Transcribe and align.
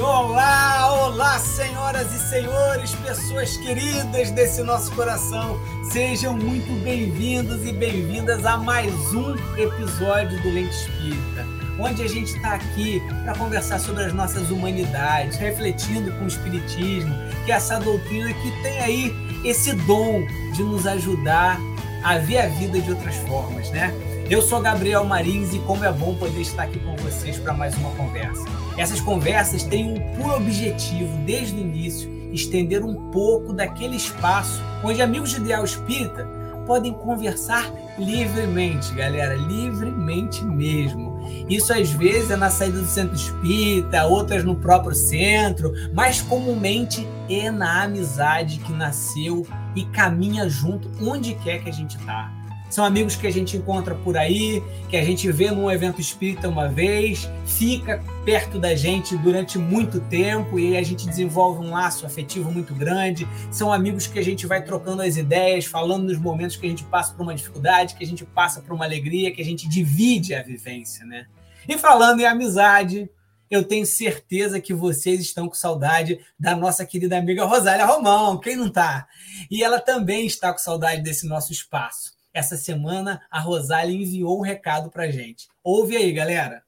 Olá, 0.00 1.06
olá, 1.06 1.38
senhoras 1.38 2.12
e 2.12 2.18
senhores, 2.30 2.94
pessoas 2.96 3.56
queridas 3.58 4.30
desse 4.30 4.62
nosso 4.62 4.90
coração. 4.92 5.60
Sejam 5.90 6.36
muito 6.36 6.72
bem-vindos 6.82 7.64
e 7.66 7.72
bem-vindas 7.72 8.44
a 8.44 8.56
mais 8.56 8.92
um 9.14 9.34
episódio 9.56 10.40
do 10.42 10.50
Lente 10.50 10.74
Espírita, 10.74 11.46
onde 11.78 12.02
a 12.02 12.08
gente 12.08 12.34
está 12.34 12.54
aqui 12.54 13.02
para 13.22 13.34
conversar 13.36 13.78
sobre 13.78 14.04
as 14.04 14.12
nossas 14.12 14.50
humanidades, 14.50 15.36
refletindo 15.36 16.10
com 16.12 16.24
o 16.24 16.28
Espiritismo, 16.28 17.14
que 17.44 17.52
é 17.52 17.56
essa 17.56 17.78
doutrina 17.78 18.32
que 18.32 18.62
tem 18.62 18.80
aí 18.80 19.14
esse 19.44 19.72
dom 19.72 20.26
de 20.52 20.62
nos 20.62 20.86
ajudar 20.86 21.60
a 22.02 22.18
ver 22.18 22.38
a 22.38 22.48
vida 22.48 22.80
de 22.80 22.90
outras 22.90 23.16
formas, 23.16 23.70
né? 23.70 23.92
Eu 24.32 24.40
sou 24.40 24.62
Gabriel 24.62 25.04
Marins 25.04 25.52
e 25.52 25.58
como 25.58 25.84
é 25.84 25.92
bom 25.92 26.14
poder 26.14 26.40
estar 26.40 26.62
aqui 26.62 26.78
com 26.78 26.96
vocês 26.96 27.38
para 27.38 27.52
mais 27.52 27.76
uma 27.76 27.90
conversa. 27.90 28.42
Essas 28.78 28.98
conversas 28.98 29.62
têm 29.62 29.92
um 29.92 30.16
puro 30.16 30.36
objetivo, 30.36 31.14
desde 31.26 31.54
o 31.54 31.60
início, 31.60 32.10
estender 32.32 32.82
um 32.82 33.10
pouco 33.10 33.52
daquele 33.52 33.94
espaço 33.94 34.58
onde 34.82 35.02
amigos 35.02 35.32
de 35.32 35.36
ideal 35.36 35.62
espírita 35.62 36.26
podem 36.66 36.94
conversar 36.94 37.70
livremente, 37.98 38.94
galera, 38.94 39.34
livremente 39.34 40.42
mesmo. 40.42 41.20
Isso 41.46 41.70
às 41.70 41.90
vezes 41.90 42.30
é 42.30 42.36
na 42.36 42.48
saída 42.48 42.80
do 42.80 42.86
centro 42.86 43.14
espírita, 43.14 44.06
outras 44.06 44.42
no 44.44 44.56
próprio 44.56 44.94
centro, 44.94 45.74
mas 45.92 46.22
comumente 46.22 47.06
é 47.28 47.50
na 47.50 47.82
amizade 47.82 48.60
que 48.60 48.72
nasceu 48.72 49.46
e 49.76 49.84
caminha 49.84 50.48
junto 50.48 50.90
onde 51.06 51.34
quer 51.34 51.62
que 51.62 51.68
a 51.68 51.72
gente 51.72 51.98
está. 51.98 52.41
São 52.72 52.86
amigos 52.86 53.14
que 53.14 53.26
a 53.26 53.30
gente 53.30 53.54
encontra 53.54 53.94
por 53.94 54.16
aí, 54.16 54.62
que 54.88 54.96
a 54.96 55.04
gente 55.04 55.30
vê 55.30 55.50
num 55.50 55.70
evento 55.70 56.00
espírita 56.00 56.48
uma 56.48 56.68
vez, 56.68 57.28
fica 57.44 58.02
perto 58.24 58.58
da 58.58 58.74
gente 58.74 59.14
durante 59.18 59.58
muito 59.58 60.00
tempo 60.00 60.58
e 60.58 60.74
a 60.74 60.82
gente 60.82 61.06
desenvolve 61.06 61.62
um 61.62 61.72
laço 61.72 62.06
afetivo 62.06 62.50
muito 62.50 62.74
grande. 62.74 63.28
São 63.50 63.70
amigos 63.70 64.06
que 64.06 64.18
a 64.18 64.24
gente 64.24 64.46
vai 64.46 64.64
trocando 64.64 65.02
as 65.02 65.18
ideias, 65.18 65.66
falando 65.66 66.04
nos 66.04 66.16
momentos 66.16 66.56
que 66.56 66.64
a 66.64 66.70
gente 66.70 66.82
passa 66.84 67.12
por 67.12 67.24
uma 67.24 67.34
dificuldade, 67.34 67.94
que 67.94 68.04
a 68.04 68.06
gente 68.06 68.24
passa 68.24 68.62
por 68.62 68.72
uma 68.72 68.86
alegria, 68.86 69.30
que 69.30 69.42
a 69.42 69.44
gente 69.44 69.68
divide 69.68 70.34
a 70.34 70.42
vivência, 70.42 71.04
né? 71.04 71.26
E 71.68 71.76
falando 71.76 72.20
em 72.20 72.24
amizade, 72.24 73.06
eu 73.50 73.62
tenho 73.62 73.84
certeza 73.84 74.58
que 74.58 74.72
vocês 74.72 75.20
estão 75.20 75.46
com 75.46 75.54
saudade 75.54 76.20
da 76.40 76.56
nossa 76.56 76.86
querida 76.86 77.18
amiga 77.18 77.44
Rosália 77.44 77.84
Romão, 77.84 78.38
quem 78.38 78.56
não 78.56 78.70
tá? 78.70 79.06
E 79.50 79.62
ela 79.62 79.78
também 79.78 80.24
está 80.24 80.50
com 80.50 80.58
saudade 80.58 81.02
desse 81.02 81.28
nosso 81.28 81.52
espaço 81.52 82.11
essa 82.34 82.56
semana 82.56 83.20
a 83.30 83.40
Rosália 83.40 83.94
enviou 83.94 84.38
um 84.38 84.42
recado 84.42 84.90
para 84.90 85.10
gente. 85.10 85.48
Ouve 85.62 85.96
aí, 85.96 86.12
galera. 86.12 86.62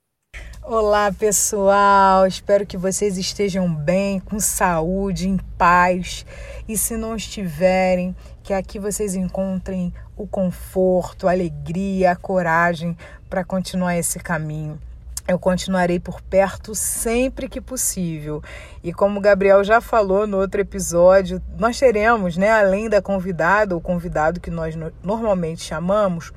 Olá, 0.63 1.13
pessoal. 1.13 2.27
Espero 2.27 2.67
que 2.67 2.77
vocês 2.77 3.19
estejam 3.19 3.73
bem, 3.75 4.19
com 4.21 4.41
saúde, 4.41 5.29
em 5.29 5.37
paz. 5.59 6.25
E 6.67 6.77
se 6.77 6.97
não 6.97 7.17
estiverem, 7.17 8.17
que 8.43 8.53
aqui 8.53 8.79
vocês 8.79 9.15
encontrem 9.15 9.93
o 10.17 10.27
conforto, 10.27 11.29
a 11.29 11.33
alegria, 11.33 12.13
a 12.13 12.17
coragem 12.17 12.97
para 13.29 13.45
continuar 13.45 13.97
esse 13.97 14.19
caminho 14.19 14.81
eu 15.27 15.39
continuarei 15.39 15.99
por 15.99 16.21
perto 16.21 16.75
sempre 16.75 17.49
que 17.49 17.61
possível. 17.61 18.43
E 18.83 18.93
como 18.93 19.19
o 19.19 19.23
Gabriel 19.23 19.65
já 19.65 19.81
falou 19.81 20.27
no 20.27 20.39
outro 20.39 20.61
episódio, 20.61 21.41
nós 21.59 21.79
teremos, 21.79 22.37
né, 22.37 22.51
além 22.51 22.89
da 22.89 23.01
convidada 23.01 23.75
ou 23.75 23.81
convidado 23.81 24.41
que 24.41 24.51
nós 24.51 24.75
normalmente 25.03 25.63
chamamos, 25.63 26.33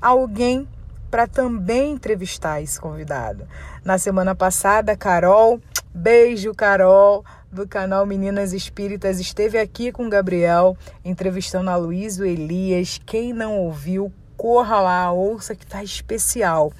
alguém 0.00 0.68
para 1.10 1.26
também 1.26 1.92
entrevistar 1.92 2.60
esse 2.60 2.80
convidado. 2.80 3.46
Na 3.84 3.96
semana 3.96 4.34
passada, 4.34 4.96
Carol, 4.96 5.60
beijo 5.94 6.54
Carol, 6.54 7.24
do 7.50 7.66
canal 7.66 8.04
Meninas 8.04 8.52
Espíritas, 8.52 9.18
esteve 9.18 9.58
aqui 9.58 9.90
com 9.90 10.06
o 10.06 10.10
Gabriel, 10.10 10.76
entrevistando 11.02 11.70
a 11.70 11.76
Luiz 11.76 12.18
Elias. 12.18 13.00
Quem 13.06 13.32
não 13.32 13.56
ouviu, 13.56 14.12
corra 14.36 14.80
lá, 14.80 15.12
ouça 15.12 15.54
que 15.54 15.66
tá 15.66 15.82
especial. 15.82 16.72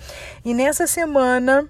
E 0.44 0.54
nessa 0.54 0.86
semana, 0.86 1.68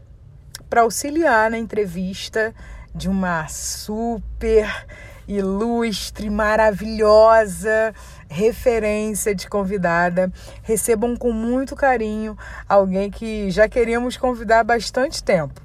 para 0.69 0.83
auxiliar 0.83 1.51
na 1.51 1.59
entrevista 1.59 2.55
de 2.95 3.09
uma 3.09 3.47
super 3.49 4.87
ilustre, 5.29 6.31
maravilhosa 6.31 7.95
referência 8.29 9.35
de 9.35 9.49
convidada. 9.49 10.33
Recebam 10.63 11.17
com 11.17 11.33
muito 11.33 11.77
carinho 11.77 12.37
alguém 12.69 13.11
que 13.11 13.51
já 13.51 13.69
queríamos 13.69 14.17
convidar 14.17 14.61
há 14.61 14.65
bastante 14.65 15.23
tempo. 15.23 15.61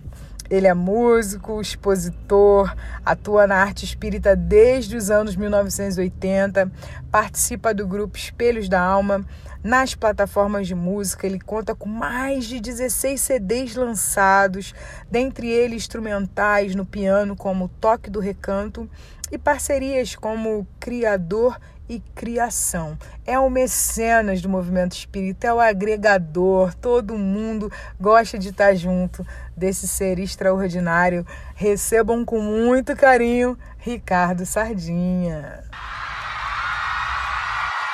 Ele 0.49 0.67
é 0.67 0.73
músico, 0.73 1.61
expositor, 1.61 2.75
atua 3.05 3.47
na 3.47 3.55
arte 3.55 3.85
espírita 3.85 4.35
desde 4.35 4.97
os 4.97 5.09
anos 5.09 5.33
1980, 5.37 6.69
participa 7.09 7.73
do 7.73 7.87
grupo 7.87 8.17
Espelhos 8.17 8.67
da 8.67 8.81
Alma, 8.81 9.25
nas 9.63 9.95
plataformas 9.95 10.67
de 10.67 10.75
música. 10.75 11.25
Ele 11.27 11.39
conta 11.39 11.75
com 11.75 11.87
mais 11.87 12.45
de 12.45 12.59
16 12.59 13.19
CDs 13.19 13.75
lançados, 13.75 14.73
dentre 15.09 15.49
eles 15.49 15.83
instrumentais 15.83 16.75
no 16.75 16.85
piano, 16.85 17.35
como 17.35 17.67
Toque 17.67 18.09
do 18.09 18.19
Recanto, 18.19 18.89
e 19.31 19.37
parcerias 19.37 20.15
como 20.15 20.67
Criador 20.79 21.57
e 21.87 21.99
Criação. 22.15 22.97
É 23.25 23.37
o 23.37 23.49
mecenas 23.49 24.41
do 24.41 24.47
movimento 24.47 24.93
espírita, 24.93 25.47
é 25.47 25.53
o 25.53 25.59
agregador, 25.59 26.73
todo 26.75 27.17
mundo 27.17 27.71
gosta 27.99 28.39
de 28.39 28.49
estar 28.49 28.73
junto 28.75 29.25
desse 29.55 29.87
ser 29.87 30.19
extraordinário. 30.19 31.25
Recebam 31.53 32.23
com 32.23 32.39
muito 32.39 32.95
carinho 32.95 33.57
Ricardo 33.77 34.45
Sardinha. 34.45 35.63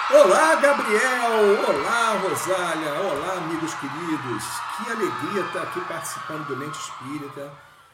Olá, 0.10 0.56
Gabriel! 0.56 1.66
Olá, 1.68 2.18
Rosália! 2.20 2.94
Olá, 2.94 3.34
amigos 3.40 3.74
queridos! 3.74 4.44
Que 4.78 4.90
alegria 4.90 5.46
estar 5.46 5.64
aqui 5.64 5.82
participando 5.82 6.48
do 6.48 6.56
Lente 6.56 6.80
Espírita, 6.80 7.52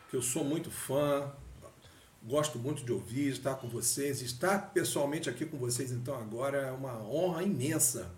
que 0.08 0.16
eu 0.16 0.22
sou 0.22 0.44
muito 0.44 0.70
fã, 0.70 1.32
gosto 2.22 2.60
muito 2.60 2.86
de 2.86 2.92
ouvir, 2.92 3.30
estar 3.30 3.56
com 3.56 3.68
vocês. 3.68 4.22
Estar 4.22 4.72
pessoalmente 4.72 5.28
aqui 5.28 5.44
com 5.44 5.58
vocês, 5.58 5.92
então, 5.92 6.16
agora 6.16 6.60
é 6.60 6.72
uma 6.72 7.02
honra 7.04 7.42
imensa. 7.42 8.12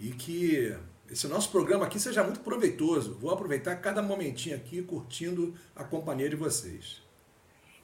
E 0.00 0.12
que 0.12 0.74
esse 1.10 1.28
nosso 1.28 1.50
programa 1.50 1.84
aqui 1.84 2.00
seja 2.00 2.24
muito 2.24 2.40
proveitoso. 2.40 3.18
Vou 3.20 3.30
aproveitar 3.30 3.76
cada 3.76 4.00
momentinho 4.00 4.56
aqui 4.56 4.80
curtindo 4.80 5.54
a 5.74 5.84
companhia 5.84 6.30
de 6.30 6.36
vocês. 6.36 7.05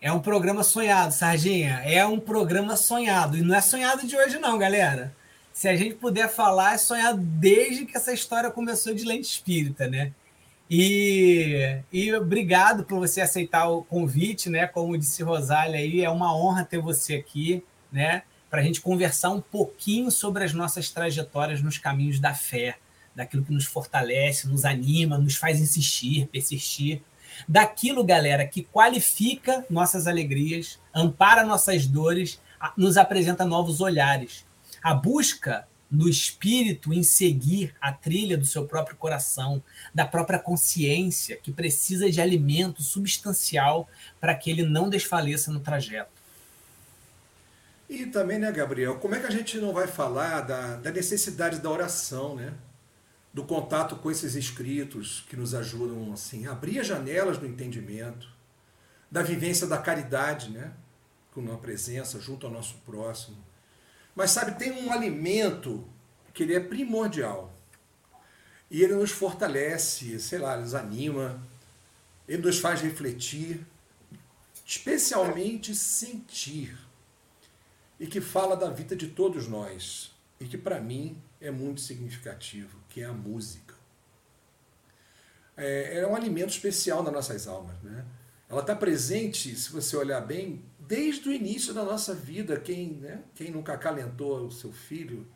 É 0.03 0.11
um 0.11 0.19
programa 0.19 0.65
sonhado, 0.65 1.15
Sardinha. 1.15 1.81
É 1.85 2.05
um 2.05 2.19
programa 2.19 2.77
sonhado. 2.77 3.39
E 3.39 3.41
não 3.41 3.55
é 3.55 3.61
sonhado 3.61 4.05
de 4.05 4.17
hoje, 4.17 4.37
não, 4.37 4.59
galera. 4.59 5.15
Se 5.53 5.69
a 5.69 5.77
gente 5.77 5.95
puder 5.95 6.29
falar, 6.29 6.75
é 6.75 6.79
sonhado 6.79 7.19
desde 7.19 7.87
que 7.87 7.97
essa 7.97 8.13
história 8.13 8.51
começou 8.51 8.93
de 8.93 9.05
lente 9.05 9.29
espírita, 9.29 9.87
né? 9.87 10.13
E, 10.69 11.79
e 11.93 12.13
obrigado 12.15 12.83
por 12.83 12.99
você 12.99 13.21
aceitar 13.21 13.69
o 13.69 13.85
convite, 13.85 14.51
né? 14.51 14.67
Como 14.67 14.99
disse 14.99 15.23
Rosália 15.23 15.79
aí, 15.79 16.03
é 16.03 16.11
uma 16.11 16.37
honra 16.37 16.65
ter 16.65 16.81
você 16.81 17.15
aqui, 17.15 17.63
né? 17.93 18.25
Para 18.51 18.61
a 18.61 18.65
gente 18.65 18.81
conversar 18.81 19.31
um 19.31 19.41
pouquinho 19.41 20.11
sobre 20.11 20.43
as 20.43 20.53
nossas 20.53 20.91
trajetórias 20.91 21.63
nos 21.63 21.79
caminhos 21.79 22.19
da 22.19 22.35
fé, 22.35 22.77
daquilo 23.15 23.45
que 23.45 23.53
nos 23.53 23.67
fortalece, 23.67 24.49
nos 24.49 24.65
anima, 24.65 25.17
nos 25.17 25.37
faz 25.37 25.61
insistir, 25.61 26.27
persistir 26.27 27.01
daquilo, 27.49 28.05
galera, 28.05 28.47
que 28.47 28.63
qualifica 28.63 29.65
nossas 29.69 30.07
alegrias, 30.07 30.79
ampara 30.95 31.45
nossas 31.45 31.87
dores, 31.87 32.41
nos 32.77 32.97
apresenta 32.97 33.45
novos 33.45 33.81
olhares. 33.81 34.45
A 34.83 34.95
busca 34.95 35.67
no 35.93 36.09
espírito 36.09 36.93
em 36.95 37.03
seguir 37.03 37.75
a 37.79 37.93
trilha 37.93 38.39
do 38.39 38.47
seu 38.47 38.67
próprio 38.67 38.97
coração, 38.97 39.63
da 39.95 40.07
própria 40.07 40.39
consciência, 40.39 41.37
que 41.37 41.53
precisa 41.53 42.11
de 42.11 42.19
alimento 42.19 42.83
substancial 42.83 43.87
para 44.19 44.35
que 44.35 44.51
ele 44.51 44.63
não 44.63 44.89
desfaleça 44.89 45.53
no 45.53 45.61
trajeto. 45.61 46.11
E 47.91 48.07
também, 48.07 48.39
né, 48.39 48.51
Gabriel, 48.51 48.97
como 48.97 49.15
é 49.15 49.21
que 49.21 49.27
a 49.27 49.31
gente 49.31 49.59
não 49.59 49.71
vai 49.75 49.87
falar 49.87 50.41
da, 50.41 50.77
da 50.77 50.91
necessidade 50.91 51.61
da 51.61 51.71
oração, 51.71 52.35
né? 52.35 52.55
Do 53.33 53.45
contato 53.45 53.97
com 53.97 54.11
esses 54.11 54.35
escritos 54.35 55.25
que 55.29 55.37
nos 55.37 55.55
ajudam 55.55 56.13
assim, 56.13 56.47
a 56.47 56.53
abrir 56.53 56.79
as 56.81 56.87
janelas 56.87 57.39
do 57.39 57.47
entendimento, 57.47 58.29
da 59.11 59.23
vivência 59.23 59.67
da 59.67 59.79
caridade, 59.79 60.51
né? 60.51 60.73
com 61.33 61.51
a 61.53 61.57
presença 61.57 62.21
junto 62.21 62.47
ao 62.47 62.53
nosso 62.53 62.75
próximo. 62.85 63.37
Mas 64.15 64.31
sabe, 64.31 64.59
tem 64.59 64.73
um 64.73 64.93
alimento 64.93 65.87
que 66.35 66.43
ele 66.43 66.55
é 66.55 66.61
primordial. 66.61 67.53
E 68.71 68.83
ele 68.83 68.95
nos 68.95 69.11
fortalece, 69.11 70.19
sei 70.21 70.39
lá, 70.39 70.57
nos 70.57 70.75
anima, 70.75 71.43
ele 72.29 72.43
nos 72.43 72.59
faz 72.59 72.81
refletir, 72.81 73.67
especialmente 74.65 75.75
sentir. 75.75 76.79
E 77.99 78.07
que 78.07 78.21
fala 78.21 78.57
da 78.57 78.71
vida 78.71 78.95
de 78.95 79.09
todos 79.09 79.47
nós. 79.47 80.13
E 80.41 80.47
que 80.47 80.59
para 80.59 80.81
mim 80.81 81.17
é 81.43 81.51
muito 81.51 81.81
significativo, 81.81 82.79
que 82.89 83.03
é 83.03 83.05
a 83.05 83.13
música. 83.13 83.75
é, 85.57 85.99
é 85.99 86.07
um 86.07 86.15
alimento 86.15 86.51
especial 86.51 87.03
nas 87.03 87.13
nossas 87.13 87.47
almas. 87.47 87.77
Né? 87.83 88.05
Ela 88.49 88.61
está 88.61 88.75
presente, 88.75 89.55
se 89.55 89.71
você 89.71 89.97
olhar 89.97 90.21
bem, 90.21 90.65
desde 90.79 91.29
o 91.29 91.33
início 91.33 91.75
da 91.75 91.85
nossa 91.85 92.15
vida. 92.15 92.59
Quem, 92.59 92.95
né? 92.95 93.23
Quem 93.35 93.51
nunca 93.51 93.73
acalentou 93.73 94.47
o 94.47 94.53
seu 94.53 94.73
filho 94.73 95.27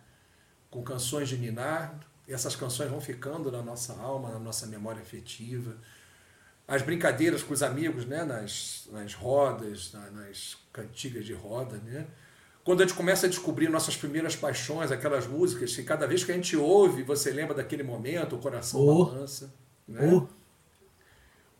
com 0.70 0.82
canções 0.82 1.29
de 1.29 1.37
Ninar, 1.37 1.99
essas 2.29 2.56
canções 2.56 2.91
vão 2.91 3.00
ficando 3.00 3.50
na 3.50 3.62
nossa 3.62 3.94
alma, 3.94 4.31
na 4.31 4.38
nossa 4.38 4.67
memória 4.67 5.00
afetiva. 5.00 5.76
As 6.67 6.82
brincadeiras 6.82 7.43
com 7.43 7.55
os 7.55 7.62
amigos, 7.62 8.05
né? 8.05 8.25
nas, 8.25 8.88
nas 8.91 9.14
rodas, 9.14 9.93
nas 10.12 10.56
cantigas 10.73 11.25
de 11.25 11.32
roda, 11.32 11.79
né? 11.79 12.06
Quando 12.67 12.81
a 12.81 12.85
gente 12.85 12.97
começa 12.97 13.27
a 13.27 13.29
descobrir 13.29 13.69
nossas 13.69 13.97
primeiras 13.97 14.35
paixões, 14.35 14.91
aquelas 14.91 15.25
músicas 15.25 15.73
que 15.77 15.85
cada 15.85 16.05
vez 16.05 16.25
que 16.25 16.33
a 16.33 16.35
gente 16.35 16.57
ouve, 16.57 17.05
você 17.05 17.31
lembra 17.31 17.55
daquele 17.55 17.85
momento, 17.85 18.35
o 18.35 18.41
coração 18.41 18.81
oh. 18.81 19.05
balança. 19.05 19.55
Né? 19.87 20.01
Oh. 20.13 20.27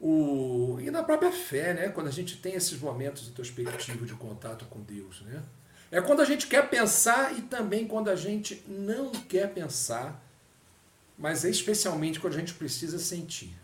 O... 0.05 0.81
E 0.81 0.91
na 0.91 1.05
própria 1.05 1.31
fé, 1.31 1.73
né? 1.75 1.89
quando 1.91 2.09
a 2.09 2.11
gente 2.11 2.39
tem 2.39 2.55
esses 2.55 2.77
momentos 2.81 3.29
introspectivos 3.29 4.09
de 4.09 4.15
contato 4.15 4.65
com 4.65 4.81
Deus. 4.81 5.21
Né? 5.21 5.41
É 5.93 6.01
quando 6.01 6.23
a 6.23 6.25
gente 6.25 6.49
quer 6.49 6.69
pensar 6.69 7.39
e 7.39 7.43
também 7.43 7.87
quando 7.87 8.11
a 8.11 8.17
gente 8.17 8.65
não 8.67 9.13
quer 9.13 9.55
pensar, 9.55 10.21
mas 11.17 11.45
é 11.45 11.51
especialmente 11.51 12.19
quando 12.19 12.35
a 12.35 12.39
gente 12.39 12.55
precisa 12.55 12.99
sentir. 12.99 13.55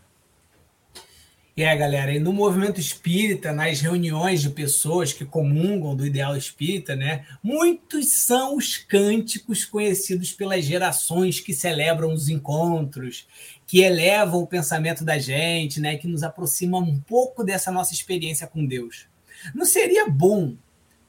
É, 1.55 1.75
galera, 1.75 2.11
e 2.11 2.17
no 2.17 2.33
movimento 2.33 2.79
espírita, 2.79 3.51
nas 3.51 3.79
reuniões 3.79 4.41
de 4.41 4.49
pessoas 4.49 5.13
que 5.13 5.23
comungam 5.23 5.95
do 5.95 6.03
ideal 6.03 6.35
espírita, 6.35 6.95
né, 6.95 7.27
muitos 7.43 8.11
são 8.11 8.57
os 8.57 8.77
cânticos 8.77 9.63
conhecidos 9.63 10.33
pelas 10.33 10.65
gerações 10.65 11.39
que 11.39 11.53
celebram 11.53 12.11
os 12.11 12.27
encontros, 12.27 13.27
que 13.67 13.81
elevam 13.81 14.41
o 14.41 14.47
pensamento 14.47 15.05
da 15.05 15.19
gente, 15.19 15.79
né, 15.79 15.95
que 15.95 16.07
nos 16.07 16.23
aproximam 16.23 16.81
um 16.81 16.99
pouco 16.99 17.43
dessa 17.43 17.71
nossa 17.71 17.93
experiência 17.93 18.47
com 18.47 18.65
Deus. 18.65 19.05
Não 19.53 19.65
seria 19.65 20.09
bom 20.09 20.55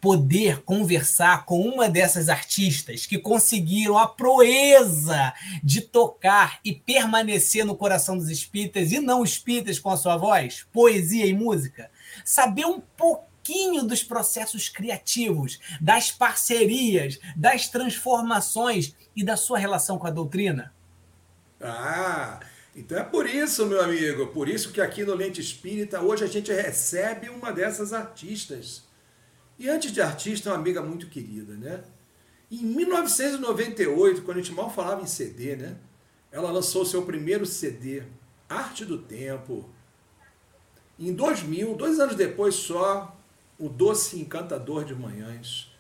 poder 0.05 0.61
conversar 0.61 1.47
com 1.47 1.62
uma 1.62 1.89
dessas 1.89 2.29
artistas 2.29 3.06
que 3.06 3.17
conseguiram 3.17 3.97
a 3.97 4.06
proeza 4.06 5.33
de 5.62 5.81
tocar 5.81 6.61
e 6.62 6.75
permanecer 6.75 7.65
no 7.65 7.75
coração 7.75 8.19
dos 8.19 8.29
espíritas 8.29 8.93
e 8.93 9.01
não 9.01 9.25
espíritas 9.25 9.79
com 9.79 9.89
a 9.89 9.97
sua 9.97 10.19
voz, 10.19 10.67
poesia 10.71 11.25
e 11.25 11.33
música, 11.33 11.91
saber 12.23 12.67
um 12.67 12.81
pouquinho 12.81 13.83
dos 13.83 14.03
processos 14.03 14.69
criativos, 14.69 15.59
das 15.81 16.12
parcerias, 16.12 17.19
das 17.35 17.69
transformações 17.71 18.95
e 19.17 19.25
da 19.25 19.39
sua 19.39 19.59
relação 19.59 19.97
com 19.97 20.07
a 20.07 20.11
doutrina? 20.11 20.71
Ah, 21.59 22.41
então 22.77 22.99
é 22.99 23.05
por 23.05 23.27
isso, 23.27 23.65
meu 23.65 23.83
amigo, 23.83 24.27
por 24.27 24.50
isso 24.50 24.71
que 24.71 24.83
aqui 24.83 25.03
no 25.03 25.15
Lente 25.15 25.41
Espírita 25.41 26.03
hoje 26.03 26.25
a 26.25 26.29
gente 26.29 26.53
recebe 26.53 27.31
uma 27.31 27.50
dessas 27.50 27.95
artistas 27.95 28.83
e 29.59 29.69
antes 29.69 29.93
de 29.93 30.01
artista, 30.01 30.49
é 30.49 30.53
uma 30.53 30.59
amiga 30.59 30.83
muito 30.83 31.09
querida, 31.09 31.55
né? 31.55 31.83
Em 32.51 32.65
1998, 32.65 34.23
quando 34.23 34.39
a 34.39 34.41
gente 34.41 34.53
mal 34.53 34.71
falava 34.71 35.03
em 35.03 35.06
CD, 35.06 35.56
né? 35.56 35.77
Ela 36.31 36.51
lançou 36.51 36.85
seu 36.85 37.03
primeiro 37.03 37.47
CD, 37.47 38.03
Arte 38.49 38.85
do 38.85 38.99
Tempo. 38.99 39.69
Em 40.99 41.12
2000, 41.12 41.75
dois 41.75 41.99
anos 41.99 42.17
depois 42.17 42.55
só, 42.55 43.17
O 43.59 43.69
Doce 43.69 44.19
Encantador 44.21 44.85
de 44.85 44.95
Manhãs. 44.95 45.73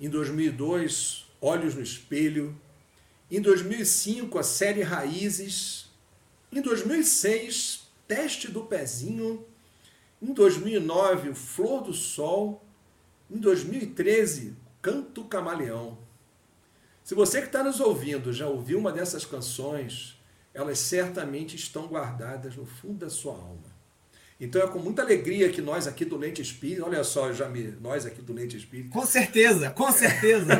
Em 0.00 0.08
2002, 0.08 1.26
Olhos 1.40 1.74
no 1.74 1.82
Espelho. 1.82 2.58
Em 3.30 3.40
2005, 3.40 4.38
a 4.38 4.42
série 4.42 4.82
Raízes. 4.82 5.88
Em 6.50 6.60
2006, 6.60 7.88
Teste 8.08 8.48
do 8.48 8.62
Pezinho. 8.62 9.44
Em 10.20 10.32
2009, 10.32 11.34
Flor 11.34 11.82
do 11.82 11.92
Sol. 11.92 12.64
Em 13.30 13.38
2013, 13.38 14.56
Canto 14.82 15.24
Camaleão. 15.24 15.98
Se 17.04 17.14
você 17.14 17.40
que 17.40 17.46
está 17.46 17.62
nos 17.62 17.78
ouvindo 17.78 18.32
já 18.32 18.48
ouviu 18.48 18.78
uma 18.78 18.90
dessas 18.90 19.24
canções, 19.24 20.20
elas 20.52 20.80
certamente 20.80 21.54
estão 21.54 21.86
guardadas 21.86 22.56
no 22.56 22.66
fundo 22.66 22.98
da 22.98 23.10
sua 23.10 23.34
alma. 23.34 23.70
Então 24.40 24.60
é 24.60 24.66
com 24.66 24.78
muita 24.80 25.02
alegria 25.02 25.50
que 25.50 25.60
nós 25.60 25.86
aqui 25.86 26.04
do 26.04 26.16
Lente 26.16 26.42
Espírita, 26.42 26.84
olha 26.84 27.04
só, 27.04 27.30
Jamir, 27.32 27.76
nós 27.80 28.04
aqui 28.04 28.20
do 28.20 28.32
Lente 28.32 28.56
Espírita. 28.56 28.90
Com 28.90 29.06
certeza, 29.06 29.70
com 29.70 29.92
certeza. 29.92 30.54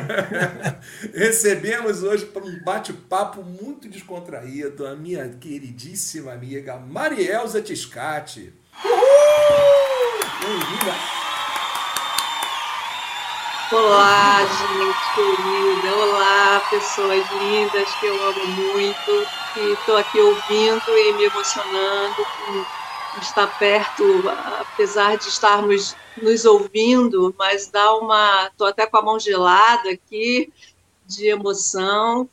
recebemos 1.12 2.02
hoje 2.04 2.26
para 2.26 2.44
um 2.44 2.62
bate-papo 2.62 3.42
muito 3.42 3.88
descontraído 3.88 4.86
a 4.86 4.94
minha 4.94 5.28
queridíssima 5.30 6.34
amiga 6.34 6.76
Marielza 6.76 7.62
Tiscati. 7.62 8.52
Bem-vinda! 10.40 11.29
Olá, 13.72 14.44
gente 14.46 15.12
querida. 15.12 15.96
Olá, 15.96 16.58
pessoas 16.68 17.30
lindas 17.30 17.94
que 17.94 18.04
eu 18.04 18.20
amo 18.20 18.44
muito. 18.44 19.28
E 19.54 19.74
estou 19.74 19.96
aqui 19.96 20.20
ouvindo 20.20 20.82
e 20.88 21.12
me 21.12 21.22
emocionando 21.22 22.26
com 22.36 22.66
estar 23.20 23.46
perto, 23.46 24.28
apesar 24.28 25.16
de 25.16 25.28
estarmos 25.28 25.96
nos 26.20 26.44
ouvindo, 26.44 27.32
mas 27.38 27.68
dá 27.68 27.94
uma. 27.94 28.48
Estou 28.48 28.66
até 28.66 28.86
com 28.88 28.96
a 28.96 29.02
mão 29.02 29.20
gelada 29.20 29.90
aqui 29.90 30.52
de 31.06 31.28
emoção 31.28 32.28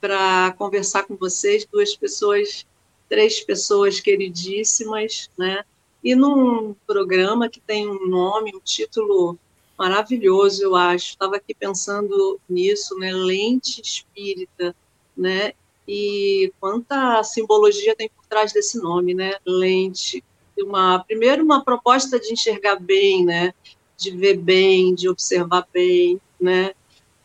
para 0.00 0.54
conversar 0.56 1.02
com 1.02 1.14
vocês, 1.14 1.66
duas 1.70 1.94
pessoas, 1.94 2.66
três 3.06 3.38
pessoas 3.40 4.00
queridíssimas, 4.00 5.30
né? 5.36 5.62
E 6.02 6.14
num 6.14 6.74
programa 6.86 7.50
que 7.50 7.60
tem 7.60 7.86
um 7.86 8.06
nome, 8.06 8.56
um 8.56 8.60
título 8.60 9.38
maravilhoso, 9.80 10.62
eu 10.62 10.76
acho. 10.76 11.12
Estava 11.12 11.36
aqui 11.36 11.54
pensando 11.54 12.38
nisso, 12.46 12.98
né? 12.98 13.10
Lente 13.14 13.80
espírita, 13.80 14.76
né? 15.16 15.54
E 15.88 16.52
quanta 16.60 17.22
simbologia 17.22 17.96
tem 17.96 18.10
por 18.10 18.26
trás 18.26 18.52
desse 18.52 18.78
nome, 18.78 19.14
né? 19.14 19.36
Lente. 19.46 20.22
Uma, 20.58 21.02
primeiro, 21.02 21.42
uma 21.42 21.64
proposta 21.64 22.20
de 22.20 22.30
enxergar 22.30 22.76
bem, 22.76 23.24
né? 23.24 23.54
De 23.96 24.10
ver 24.10 24.36
bem, 24.36 24.94
de 24.94 25.08
observar 25.08 25.66
bem, 25.72 26.20
né? 26.38 26.74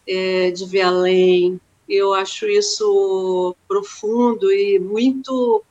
É, 0.08 0.50
de 0.52 0.66
ver 0.66 0.84
além. 0.84 1.60
Eu 1.90 2.14
acho 2.14 2.48
isso 2.48 3.54
profundo 3.68 4.50
e 4.50 4.80
muito, 4.80 5.62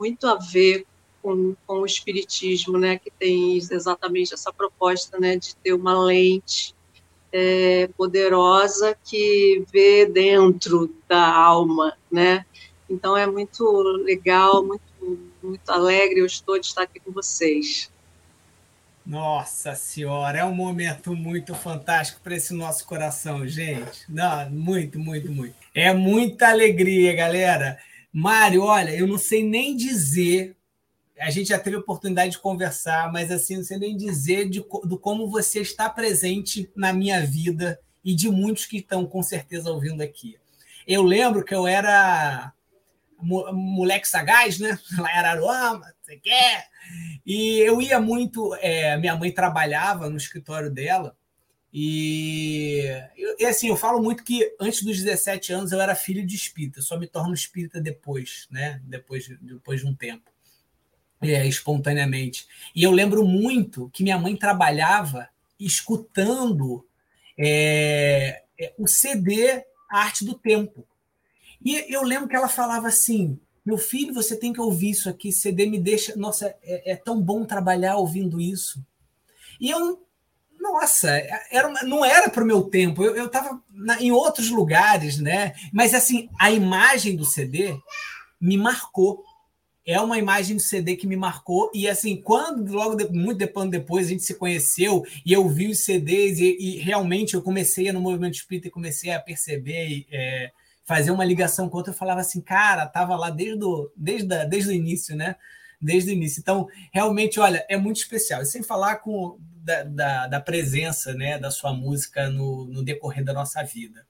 muito 0.00 0.26
a 0.26 0.36
ver 0.36 0.86
com, 1.24 1.56
com 1.66 1.80
o 1.80 1.86
espiritismo, 1.86 2.78
né, 2.78 2.98
que 2.98 3.10
tem 3.10 3.56
exatamente 3.56 4.34
essa 4.34 4.52
proposta, 4.52 5.18
né, 5.18 5.36
de 5.36 5.56
ter 5.56 5.72
uma 5.72 5.98
lente 5.98 6.74
é, 7.32 7.88
poderosa 7.96 8.94
que 9.02 9.64
vê 9.72 10.04
dentro 10.04 10.94
da 11.08 11.34
alma, 11.34 11.96
né? 12.12 12.44
Então 12.88 13.16
é 13.16 13.26
muito 13.26 13.64
legal, 14.04 14.62
muito 14.62 14.84
muito 15.42 15.68
alegre 15.70 16.20
eu 16.20 16.26
estou 16.26 16.58
de 16.58 16.66
estar 16.66 16.82
aqui 16.82 17.00
com 17.00 17.10
vocês. 17.10 17.90
Nossa 19.04 19.74
Senhora, 19.74 20.38
é 20.38 20.44
um 20.44 20.54
momento 20.54 21.14
muito 21.14 21.54
fantástico 21.54 22.20
para 22.22 22.36
esse 22.36 22.54
nosso 22.54 22.86
coração, 22.86 23.46
gente. 23.46 24.04
Não, 24.08 24.48
muito, 24.50 24.98
muito, 24.98 25.30
muito. 25.30 25.54
É 25.74 25.92
muita 25.92 26.48
alegria, 26.48 27.14
galera. 27.14 27.78
Mário, 28.12 28.62
olha, 28.62 28.90
eu 28.90 29.06
não 29.06 29.18
sei 29.18 29.42
nem 29.42 29.76
dizer 29.76 30.56
a 31.18 31.30
gente 31.30 31.48
já 31.48 31.58
teve 31.58 31.76
oportunidade 31.76 32.32
de 32.32 32.38
conversar, 32.38 33.12
mas 33.12 33.30
assim, 33.30 33.56
não 33.56 33.64
sei 33.64 33.78
nem 33.78 33.96
dizer 33.96 34.48
de, 34.48 34.60
do 34.60 34.98
como 34.98 35.30
você 35.30 35.60
está 35.60 35.88
presente 35.88 36.70
na 36.74 36.92
minha 36.92 37.24
vida 37.24 37.80
e 38.04 38.14
de 38.14 38.28
muitos 38.28 38.66
que 38.66 38.78
estão 38.78 39.06
com 39.06 39.22
certeza 39.22 39.70
ouvindo 39.70 40.02
aqui. 40.02 40.36
Eu 40.86 41.02
lembro 41.02 41.44
que 41.44 41.54
eu 41.54 41.66
era 41.66 42.52
moleque 43.18 44.08
sagaz, 44.08 44.58
né? 44.58 44.78
Lá 44.98 45.10
em 45.10 45.18
Araruama, 45.18 45.94
você 46.02 46.16
quer? 46.16 46.68
E 47.24 47.58
eu 47.60 47.80
ia 47.80 47.98
muito. 48.00 48.54
É, 48.56 48.96
minha 48.98 49.16
mãe 49.16 49.32
trabalhava 49.32 50.10
no 50.10 50.16
escritório 50.16 50.70
dela. 50.70 51.16
E, 51.72 52.84
e, 53.38 53.44
assim, 53.46 53.68
eu 53.68 53.76
falo 53.76 54.00
muito 54.00 54.22
que 54.22 54.54
antes 54.60 54.82
dos 54.82 55.02
17 55.02 55.52
anos 55.52 55.72
eu 55.72 55.80
era 55.80 55.96
filho 55.96 56.24
de 56.24 56.36
espírita, 56.36 56.80
só 56.80 56.96
me 56.96 57.08
torno 57.08 57.34
espírita 57.34 57.80
depois, 57.80 58.46
né? 58.48 58.80
Depois, 58.84 59.26
depois 59.40 59.80
de 59.80 59.86
um 59.86 59.94
tempo 59.94 60.33
é, 61.22 61.46
espontaneamente. 61.46 62.46
E 62.74 62.82
eu 62.82 62.90
lembro 62.90 63.24
muito 63.24 63.90
que 63.92 64.02
minha 64.02 64.18
mãe 64.18 64.36
trabalhava 64.36 65.28
escutando 65.58 66.86
é, 67.38 68.42
é 68.58 68.72
o 68.78 68.86
CD 68.86 69.64
Arte 69.90 70.24
do 70.24 70.34
Tempo. 70.34 70.86
E 71.64 71.92
eu 71.92 72.02
lembro 72.02 72.28
que 72.28 72.36
ela 72.36 72.48
falava 72.48 72.88
assim: 72.88 73.38
meu 73.64 73.78
filho, 73.78 74.12
você 74.12 74.36
tem 74.36 74.52
que 74.52 74.60
ouvir 74.60 74.90
isso 74.90 75.08
aqui, 75.08 75.32
CD 75.32 75.66
me 75.66 75.78
deixa. 75.78 76.14
Nossa, 76.16 76.54
é, 76.62 76.92
é 76.92 76.96
tão 76.96 77.20
bom 77.20 77.44
trabalhar 77.44 77.96
ouvindo 77.96 78.40
isso. 78.40 78.84
E 79.60 79.70
eu, 79.70 80.04
nossa, 80.60 81.10
era, 81.50 81.70
não 81.84 82.04
era 82.04 82.28
para 82.28 82.44
o 82.44 82.46
meu 82.46 82.64
tempo, 82.64 83.02
eu 83.02 83.26
estava 83.26 83.62
em 84.00 84.10
outros 84.10 84.50
lugares, 84.50 85.18
né? 85.18 85.54
Mas 85.72 85.94
assim, 85.94 86.28
a 86.38 86.50
imagem 86.50 87.16
do 87.16 87.24
CD 87.24 87.76
me 88.40 88.58
marcou 88.58 89.24
é 89.86 90.00
uma 90.00 90.18
imagem 90.18 90.56
do 90.56 90.62
CD 90.62 90.96
que 90.96 91.06
me 91.06 91.16
marcou. 91.16 91.70
E 91.74 91.88
assim, 91.88 92.16
quando, 92.16 92.72
logo 92.72 92.94
de, 92.94 93.08
muito 93.12 93.38
depois, 93.38 93.68
depois 93.70 94.06
a 94.06 94.10
gente 94.10 94.22
se 94.22 94.34
conheceu 94.34 95.04
e 95.24 95.32
eu 95.32 95.48
vi 95.48 95.68
os 95.68 95.80
CDs, 95.80 96.38
e, 96.38 96.56
e 96.58 96.78
realmente 96.78 97.34
eu 97.34 97.42
comecei 97.42 97.92
no 97.92 98.00
movimento 98.00 98.34
espírita 98.34 98.68
e 98.68 98.70
comecei 98.70 99.10
a 99.10 99.20
perceber, 99.20 100.06
é, 100.10 100.50
fazer 100.84 101.10
uma 101.10 101.24
ligação 101.24 101.68
com 101.68 101.76
outra, 101.76 101.92
eu 101.92 101.96
falava 101.96 102.20
assim, 102.20 102.40
cara, 102.40 102.86
tava 102.86 103.16
lá 103.16 103.30
desde 103.30 103.64
o, 103.64 103.90
desde, 103.96 104.46
desde 104.46 104.70
o 104.70 104.74
início, 104.74 105.14
né? 105.14 105.36
Desde 105.80 106.10
o 106.10 106.14
início. 106.14 106.40
Então, 106.40 106.66
realmente, 106.92 107.38
olha, 107.38 107.64
é 107.68 107.76
muito 107.76 107.96
especial. 107.96 108.40
E 108.42 108.46
sem 108.46 108.62
falar 108.62 108.96
com, 108.96 109.38
da, 109.64 109.82
da, 109.82 110.26
da 110.26 110.40
presença 110.40 111.12
né, 111.14 111.38
da 111.38 111.50
sua 111.50 111.74
música 111.74 112.30
no, 112.30 112.66
no 112.66 112.82
decorrer 112.82 113.24
da 113.24 113.34
nossa 113.34 113.62
vida. 113.62 114.06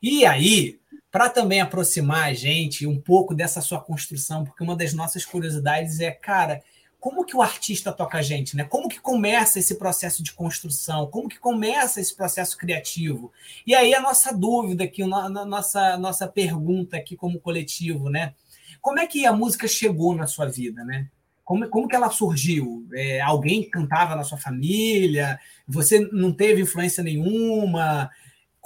E 0.00 0.24
aí, 0.24 0.78
para 1.10 1.28
também 1.28 1.60
aproximar 1.60 2.24
a 2.24 2.34
gente 2.34 2.86
um 2.86 3.00
pouco 3.00 3.34
dessa 3.34 3.60
sua 3.60 3.80
construção, 3.80 4.44
porque 4.44 4.62
uma 4.62 4.76
das 4.76 4.92
nossas 4.92 5.24
curiosidades 5.24 6.00
é, 6.00 6.10
cara, 6.10 6.62
como 7.00 7.24
que 7.24 7.36
o 7.36 7.42
artista 7.42 7.92
toca 7.92 8.18
a 8.18 8.22
gente, 8.22 8.56
né? 8.56 8.64
Como 8.64 8.88
que 8.88 9.00
começa 9.00 9.58
esse 9.58 9.76
processo 9.76 10.22
de 10.22 10.32
construção? 10.32 11.06
Como 11.06 11.28
que 11.28 11.38
começa 11.38 12.00
esse 12.00 12.14
processo 12.14 12.58
criativo? 12.58 13.32
E 13.66 13.74
aí 13.74 13.94
a 13.94 14.00
nossa 14.00 14.32
dúvida 14.32 14.84
aqui, 14.84 15.02
a 15.02 15.06
nossa 15.06 15.96
nossa 15.96 16.26
pergunta 16.26 16.96
aqui 16.96 17.16
como 17.16 17.40
coletivo, 17.40 18.10
né? 18.10 18.34
Como 18.80 18.98
é 18.98 19.06
que 19.06 19.24
a 19.24 19.32
música 19.32 19.68
chegou 19.68 20.14
na 20.14 20.26
sua 20.26 20.46
vida, 20.46 20.84
né? 20.84 21.08
Como, 21.44 21.66
como 21.68 21.88
que 21.88 21.96
ela 21.96 22.10
surgiu? 22.10 22.86
É, 22.92 23.20
alguém 23.20 23.62
cantava 23.70 24.14
na 24.14 24.24
sua 24.24 24.36
família? 24.36 25.38
Você 25.66 26.00
não 26.12 26.32
teve 26.32 26.62
influência 26.62 27.02
nenhuma? 27.02 28.10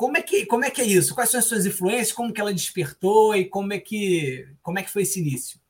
Como 0.02 0.16
é 0.16 0.20
que, 0.20 0.44
como 0.46 0.64
é, 0.64 0.70
que 0.72 0.80
é 0.80 0.84
isso? 0.84 1.14
Quais 1.14 1.30
são 1.30 1.38
as 1.38 1.46
suas 1.46 1.64
influências? 1.64 2.12
Como 2.12 2.32
que 2.32 2.40
ela 2.40 2.52
despertou 2.52 3.36
e 3.36 3.44
como 3.44 3.72
é 3.72 3.78
que, 3.78 4.48
como 4.60 4.76
é 4.76 4.82
que 4.82 4.90
foi 4.90 5.02
esse 5.02 5.20
início? 5.20 5.60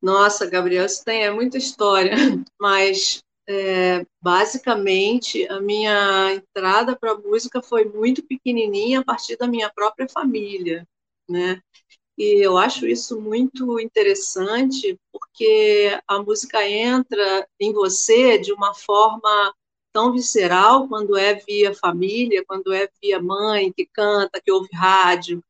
Nossa, 0.00 0.46
Gabriel, 0.46 0.86
isso 0.86 1.04
tem 1.04 1.24
é 1.24 1.30
muita 1.32 1.58
história, 1.58 2.12
mas 2.56 3.20
é, 3.48 4.06
basicamente 4.22 5.44
a 5.48 5.60
minha 5.60 6.34
entrada 6.34 6.94
para 6.94 7.10
a 7.10 7.18
música 7.18 7.60
foi 7.60 7.84
muito 7.84 8.22
pequenininha 8.22 9.00
a 9.00 9.04
partir 9.04 9.36
da 9.36 9.48
minha 9.48 9.68
própria 9.72 10.08
família, 10.08 10.86
né? 11.28 11.60
E 12.16 12.46
eu 12.46 12.56
acho 12.56 12.86
isso 12.86 13.20
muito 13.20 13.80
interessante 13.80 14.96
porque 15.10 16.00
a 16.06 16.22
música 16.22 16.64
entra 16.64 17.44
em 17.58 17.72
você 17.72 18.38
de 18.38 18.52
uma 18.52 18.72
forma 18.72 19.52
tão 19.94 20.12
visceral 20.12 20.88
quando 20.88 21.16
é 21.16 21.34
via 21.34 21.72
família, 21.72 22.44
quando 22.44 22.72
é 22.72 22.88
via 23.00 23.22
mãe 23.22 23.72
que 23.72 23.86
canta, 23.86 24.40
que 24.44 24.50
ouve 24.50 24.68
rádio, 24.74 25.42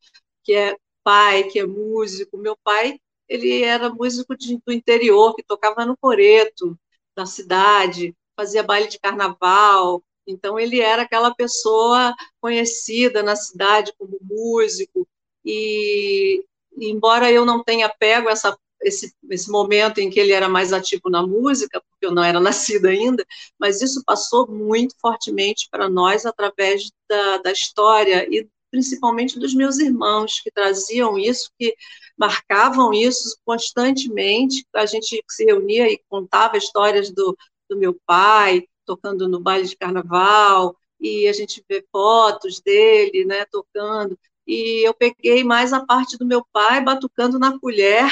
que 0.44 0.52
é 0.52 0.76
pai, 1.02 1.44
que 1.44 1.58
é 1.58 1.66
músico. 1.66 2.36
Meu 2.36 2.54
pai, 2.62 3.00
ele 3.26 3.62
era 3.62 3.88
músico 3.88 4.36
de, 4.36 4.60
do 4.64 4.70
interior, 4.72 5.34
que 5.34 5.42
tocava 5.42 5.86
no 5.86 5.96
coreto 5.96 6.78
da 7.16 7.24
cidade, 7.24 8.14
fazia 8.36 8.62
baile 8.62 8.88
de 8.88 9.00
carnaval. 9.00 10.02
Então 10.26 10.58
ele 10.60 10.78
era 10.80 11.02
aquela 11.02 11.34
pessoa 11.34 12.14
conhecida 12.38 13.22
na 13.22 13.36
cidade 13.36 13.94
como 13.98 14.18
músico 14.20 15.08
e 15.42 16.44
embora 16.76 17.30
eu 17.32 17.46
não 17.46 17.62
tenha 17.62 17.88
pego 17.88 18.28
essa 18.28 18.56
esse, 18.84 19.14
esse 19.30 19.50
momento 19.50 19.98
em 19.98 20.10
que 20.10 20.20
ele 20.20 20.32
era 20.32 20.48
mais 20.48 20.72
ativo 20.72 21.10
na 21.10 21.26
música, 21.26 21.82
porque 21.90 22.06
eu 22.06 22.12
não 22.12 22.22
era 22.22 22.38
nascida 22.40 22.90
ainda, 22.90 23.24
mas 23.58 23.82
isso 23.82 24.02
passou 24.04 24.46
muito 24.46 24.94
fortemente 25.00 25.68
para 25.70 25.88
nós 25.88 26.26
através 26.26 26.90
da, 27.08 27.38
da 27.38 27.52
história 27.52 28.26
e 28.30 28.46
principalmente 28.70 29.38
dos 29.38 29.54
meus 29.54 29.78
irmãos, 29.78 30.40
que 30.40 30.50
traziam 30.50 31.16
isso, 31.16 31.48
que 31.56 31.76
marcavam 32.18 32.92
isso 32.92 33.38
constantemente. 33.44 34.66
A 34.74 34.84
gente 34.84 35.22
se 35.30 35.44
reunia 35.44 35.88
e 35.88 36.00
contava 36.08 36.56
histórias 36.56 37.12
do, 37.12 37.36
do 37.70 37.76
meu 37.78 37.96
pai, 38.04 38.64
tocando 38.84 39.28
no 39.28 39.38
baile 39.38 39.68
de 39.68 39.76
carnaval, 39.76 40.76
e 41.00 41.28
a 41.28 41.32
gente 41.32 41.64
vê 41.68 41.84
fotos 41.92 42.60
dele, 42.60 43.24
né, 43.24 43.44
tocando 43.44 44.18
e 44.46 44.86
eu 44.86 44.94
peguei 44.94 45.42
mais 45.44 45.72
a 45.72 45.84
parte 45.84 46.16
do 46.18 46.26
meu 46.26 46.44
pai 46.52 46.82
batucando 46.82 47.38
na 47.38 47.58
colher, 47.58 48.10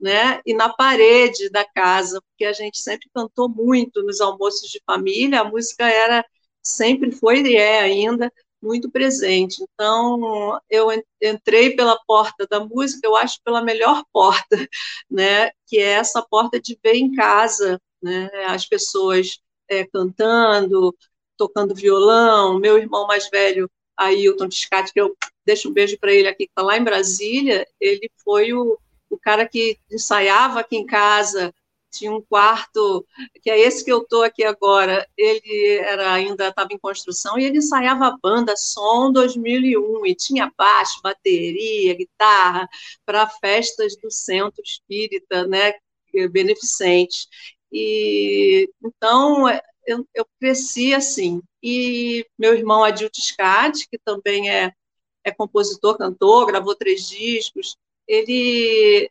né, 0.00 0.40
e 0.46 0.54
na 0.54 0.68
parede 0.68 1.50
da 1.50 1.64
casa, 1.64 2.20
porque 2.22 2.44
a 2.44 2.52
gente 2.52 2.78
sempre 2.78 3.08
cantou 3.14 3.48
muito 3.48 4.02
nos 4.02 4.20
almoços 4.20 4.70
de 4.70 4.80
família, 4.86 5.40
a 5.40 5.44
música 5.44 5.88
era 5.88 6.24
sempre 6.62 7.12
foi 7.12 7.42
e 7.42 7.56
é 7.56 7.80
ainda 7.80 8.32
muito 8.62 8.90
presente. 8.90 9.62
Então, 9.62 10.58
eu 10.70 10.88
entrei 11.22 11.76
pela 11.76 11.98
porta 12.06 12.46
da 12.46 12.60
música, 12.64 13.06
eu 13.06 13.16
acho 13.16 13.38
pela 13.44 13.62
melhor 13.62 14.02
porta, 14.12 14.56
né, 15.10 15.50
que 15.66 15.78
é 15.78 15.92
essa 15.92 16.22
porta 16.22 16.60
de 16.60 16.78
ver 16.82 16.94
em 16.94 17.12
casa, 17.12 17.80
né, 18.02 18.30
as 18.46 18.66
pessoas 18.66 19.38
é, 19.68 19.86
cantando, 19.86 20.94
tocando 21.36 21.74
violão, 21.74 22.58
meu 22.58 22.78
irmão 22.78 23.06
mais 23.06 23.28
velho 23.28 23.70
Ailton 23.96 24.48
Tiscati, 24.48 24.92
que 24.92 25.00
eu 25.00 25.14
deixo 25.44 25.68
um 25.68 25.72
beijo 25.72 25.98
para 25.98 26.12
ele 26.12 26.28
aqui, 26.28 26.46
que 26.46 26.50
está 26.50 26.62
lá 26.62 26.76
em 26.76 26.84
Brasília, 26.84 27.66
ele 27.80 28.10
foi 28.24 28.52
o, 28.52 28.78
o 29.10 29.18
cara 29.18 29.46
que 29.48 29.78
ensaiava 29.90 30.60
aqui 30.60 30.76
em 30.76 30.86
casa, 30.86 31.52
tinha 31.90 32.12
um 32.12 32.20
quarto, 32.20 33.06
que 33.40 33.48
é 33.48 33.58
esse 33.58 33.84
que 33.84 33.92
eu 33.92 34.02
estou 34.02 34.22
aqui 34.24 34.42
agora, 34.42 35.06
ele 35.16 35.76
era 35.78 36.12
ainda 36.12 36.48
estava 36.48 36.68
em 36.72 36.78
construção, 36.78 37.38
e 37.38 37.44
ele 37.44 37.58
ensaiava 37.58 38.06
a 38.06 38.18
banda 38.20 38.56
Som 38.56 39.12
2001, 39.12 40.06
e 40.06 40.14
tinha 40.14 40.52
baixo, 40.58 41.00
bateria, 41.02 41.94
guitarra, 41.94 42.68
para 43.06 43.28
festas 43.28 43.96
do 43.96 44.10
Centro 44.10 44.62
Espírita, 44.64 45.46
né, 45.46 45.74
beneficente. 46.30 47.28
E, 47.72 48.68
então, 48.84 49.48
eu, 49.86 50.06
eu 50.14 50.26
cresci 50.40 50.94
assim. 50.94 51.40
E 51.62 52.26
meu 52.38 52.54
irmão 52.54 52.84
Adil 52.84 53.10
Tiscati, 53.10 53.88
que 53.88 53.98
também 53.98 54.50
é, 54.50 54.72
é 55.24 55.30
compositor, 55.32 55.96
cantor, 55.96 56.46
gravou 56.46 56.74
três 56.74 57.08
discos, 57.08 57.76
ele 58.06 59.10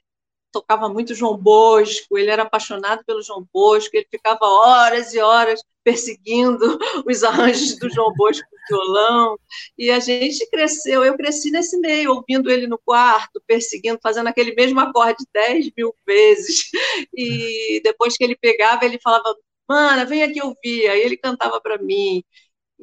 tocava 0.52 0.88
muito 0.88 1.16
João 1.16 1.36
Bosco, 1.36 2.18
ele 2.18 2.30
era 2.30 2.44
apaixonado 2.44 3.04
pelo 3.06 3.24
João 3.24 3.46
Bosco, 3.52 3.96
ele 3.96 4.08
ficava 4.10 4.46
horas 4.46 5.14
e 5.14 5.20
horas 5.20 5.62
perseguindo 5.84 6.78
os 7.10 7.24
arranjos 7.24 7.78
do 7.78 7.90
João 7.90 8.14
Bosco 8.16 8.48
no 8.52 8.78
violão, 8.78 9.38
e 9.78 9.90
a 9.90 10.00
gente 10.00 10.48
cresceu, 10.50 11.04
eu 11.04 11.18
cresci 11.18 11.50
nesse 11.52 11.78
meio, 11.80 12.12
ouvindo 12.14 12.50
ele 12.52 12.68
no 12.68 12.78
quarto, 12.78 13.42
perseguindo, 13.48 14.00
fazendo 14.02 14.28
aquele 14.28 14.54
mesmo 14.54 14.80
acorde 14.80 15.26
dez 15.34 15.70
mil 15.76 15.94
vezes, 16.06 16.70
e 17.14 17.82
depois 17.84 18.16
que 18.16 18.24
ele 18.24 18.38
pegava, 18.38 18.86
ele 18.86 19.00
falava, 19.02 19.36
mana, 19.68 20.06
vem 20.06 20.24
aqui 20.24 20.42
ouvir. 20.42 20.88
Aí 20.90 21.02
ele 21.02 21.18
cantava 21.18 21.60
para 21.62 21.78
mim 21.78 22.24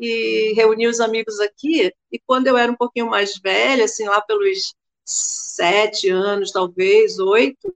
e 0.01 0.53
reunia 0.55 0.89
os 0.89 1.01
amigos 1.01 1.39
aqui. 1.41 1.93
E 2.11 2.19
quando 2.27 2.47
eu 2.47 2.57
era 2.57 2.73
um 2.73 2.77
pouquinho 2.77 3.09
mais 3.09 3.39
velha, 3.39 3.85
assim, 3.85 4.07
lá 4.07 4.21
pelos 4.23 4.75
sete 5.05 6.09
anos, 6.09 6.53
talvez, 6.53 7.19
oito, 7.19 7.73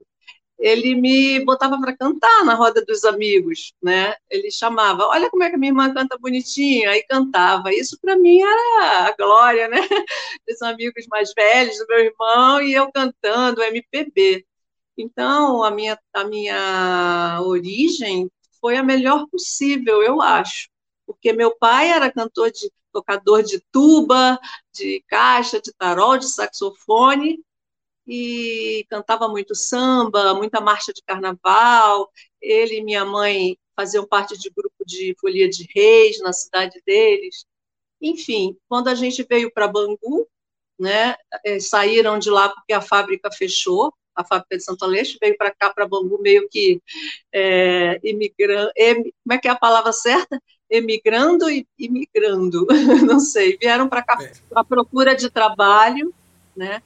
ele 0.57 0.95
me 0.95 1.43
botava 1.45 1.79
para 1.79 1.95
cantar 1.95 2.45
na 2.45 2.55
roda 2.55 2.83
dos 2.85 3.03
amigos, 3.03 3.73
né? 3.83 4.15
Ele 4.29 4.49
chamava, 4.49 5.05
olha 5.07 5.29
como 5.29 5.43
é 5.43 5.49
que 5.49 5.55
a 5.55 5.57
minha 5.59 5.71
irmã 5.71 5.93
canta 5.93 6.17
bonitinho, 6.17 6.89
aí 6.89 7.03
cantava. 7.03 7.73
Isso 7.73 7.97
para 8.01 8.17
mim 8.17 8.39
era 8.41 9.07
a 9.07 9.11
glória, 9.15 9.67
né? 9.67 9.77
Dos 10.47 10.61
amigos 10.61 11.05
mais 11.09 11.33
velhos, 11.35 11.77
do 11.77 11.85
meu 11.87 11.99
irmão, 11.99 12.61
e 12.61 12.73
eu 12.73 12.91
cantando 12.91 13.61
MPB. 13.61 14.45
Então, 14.97 15.63
a 15.63 15.71
minha, 15.71 15.99
a 16.13 16.23
minha 16.23 17.39
origem 17.43 18.29
foi 18.61 18.77
a 18.77 18.83
melhor 18.83 19.27
possível, 19.29 20.01
eu 20.01 20.21
acho. 20.21 20.69
Porque 21.05 21.33
meu 21.33 21.55
pai 21.57 21.89
era 21.89 22.11
cantor 22.11 22.51
de 22.51 22.71
tocador 22.91 23.43
de 23.43 23.59
tuba, 23.71 24.39
de 24.73 25.03
caixa, 25.07 25.61
de 25.61 25.73
tarol, 25.73 26.17
de 26.17 26.27
saxofone, 26.27 27.39
e 28.07 28.85
cantava 28.89 29.27
muito 29.27 29.55
samba, 29.55 30.33
muita 30.35 30.61
marcha 30.61 30.93
de 30.93 31.01
carnaval. 31.03 32.11
Ele 32.41 32.77
e 32.77 32.83
minha 32.83 33.03
mãe 33.05 33.57
faziam 33.75 34.07
parte 34.07 34.37
de 34.37 34.49
grupo 34.49 34.85
de 34.85 35.15
folia 35.19 35.49
de 35.49 35.67
reis 35.75 36.19
na 36.21 36.31
cidade 36.33 36.81
deles. 36.85 37.45
Enfim, 38.01 38.57
quando 38.69 38.87
a 38.89 38.95
gente 38.95 39.23
veio 39.29 39.51
para 39.51 39.67
Bangu, 39.67 40.27
né, 40.79 41.15
eh, 41.45 41.59
saíram 41.59 42.19
de 42.19 42.29
lá 42.29 42.49
porque 42.49 42.73
a 42.73 42.81
fábrica 42.81 43.31
fechou, 43.31 43.93
a 44.15 44.23
fábrica 44.23 44.57
de 44.57 44.63
Santo 44.63 44.85
Aleixo, 44.85 45.17
veio 45.21 45.37
para 45.37 45.53
cá, 45.53 45.73
para 45.73 45.87
Bangu, 45.87 46.21
meio 46.21 46.47
que 46.49 46.81
é, 47.33 47.99
imigrando, 48.03 48.71
em, 48.77 48.95
como 49.03 49.33
é 49.33 49.37
que 49.37 49.47
é 49.47 49.51
a 49.51 49.57
palavra 49.57 49.91
certa? 49.93 50.41
Emigrando 50.75 51.49
e 51.49 51.65
imigrando, 51.77 52.65
não 53.05 53.19
sei, 53.19 53.57
vieram 53.57 53.87
para 53.87 54.03
cá 54.03 54.17
é. 54.21 54.33
à 54.53 54.63
procura 54.63 55.15
de 55.15 55.29
trabalho, 55.29 56.13
né? 56.55 56.81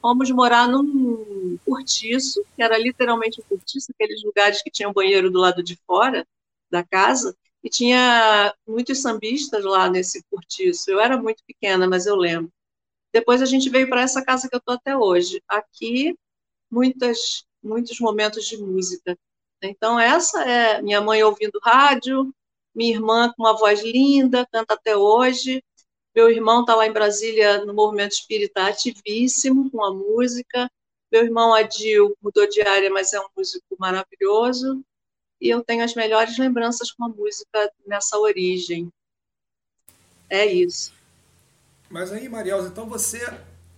Fomos 0.00 0.30
morar 0.30 0.68
num 0.68 1.58
cortiço, 1.64 2.44
que 2.56 2.62
era 2.62 2.76
literalmente 2.76 3.40
um 3.40 3.44
cortiço, 3.44 3.92
aqueles 3.92 4.22
lugares 4.24 4.60
que 4.62 4.70
tinham 4.70 4.92
banheiro 4.92 5.30
do 5.30 5.38
lado 5.38 5.62
de 5.62 5.78
fora 5.86 6.26
da 6.70 6.82
casa, 6.82 7.36
e 7.62 7.70
tinha 7.70 8.52
muitos 8.66 9.00
sambistas 9.00 9.64
lá 9.64 9.88
nesse 9.88 10.24
cortiço. 10.28 10.90
Eu 10.90 11.00
era 11.00 11.16
muito 11.16 11.44
pequena, 11.46 11.86
mas 11.86 12.06
eu 12.06 12.16
lembro. 12.16 12.52
Depois 13.12 13.40
a 13.40 13.46
gente 13.46 13.70
veio 13.70 13.88
para 13.88 14.00
essa 14.02 14.24
casa 14.24 14.48
que 14.48 14.54
eu 14.56 14.58
estou 14.58 14.74
até 14.74 14.96
hoje. 14.96 15.40
Aqui 15.46 16.16
muitas 16.68 17.44
muitos 17.62 18.00
momentos 18.00 18.44
de 18.46 18.56
música. 18.56 19.16
Então, 19.62 19.98
essa 19.98 20.42
é 20.42 20.82
minha 20.82 21.00
mãe 21.00 21.22
ouvindo 21.22 21.60
rádio, 21.62 22.34
minha 22.74 22.94
irmã 22.94 23.32
com 23.36 23.42
uma 23.42 23.56
voz 23.56 23.82
linda, 23.82 24.46
canta 24.50 24.74
até 24.74 24.96
hoje. 24.96 25.62
Meu 26.14 26.30
irmão 26.30 26.60
está 26.60 26.74
lá 26.74 26.86
em 26.86 26.92
Brasília 26.92 27.64
no 27.64 27.72
movimento 27.72 28.12
espírita 28.12 28.66
ativíssimo 28.66 29.70
com 29.70 29.82
a 29.84 29.92
música. 29.92 30.70
Meu 31.10 31.24
irmão 31.24 31.54
Adil 31.54 32.16
mudou 32.22 32.48
de 32.48 32.62
área, 32.62 32.90
mas 32.90 33.12
é 33.12 33.20
um 33.20 33.26
músico 33.36 33.76
maravilhoso. 33.78 34.82
E 35.40 35.48
eu 35.48 35.62
tenho 35.62 35.84
as 35.84 35.94
melhores 35.94 36.38
lembranças 36.38 36.90
com 36.90 37.04
a 37.04 37.08
música 37.08 37.70
nessa 37.86 38.18
origem. 38.18 38.90
É 40.28 40.46
isso. 40.46 40.92
Mas 41.90 42.12
aí, 42.12 42.28
Marielza, 42.28 42.68
então 42.68 42.88
você 42.88 43.22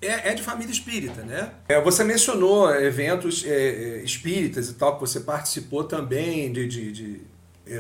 é, 0.01 0.31
é, 0.31 0.35
de 0.35 0.43
família 0.43 0.71
espírita, 0.71 1.23
né? 1.23 1.53
É, 1.69 1.81
você 1.81 2.05
mencionou 2.05 2.73
eventos 2.75 3.45
é, 3.45 3.49
é, 3.49 4.05
espíritas 4.05 4.69
e 4.69 4.75
tal, 4.75 4.95
que 4.95 5.01
você 5.01 5.21
participou 5.21 5.85
também 5.85 6.53
de, 6.53 6.69
de, 6.69 6.93
de 6.93 7.21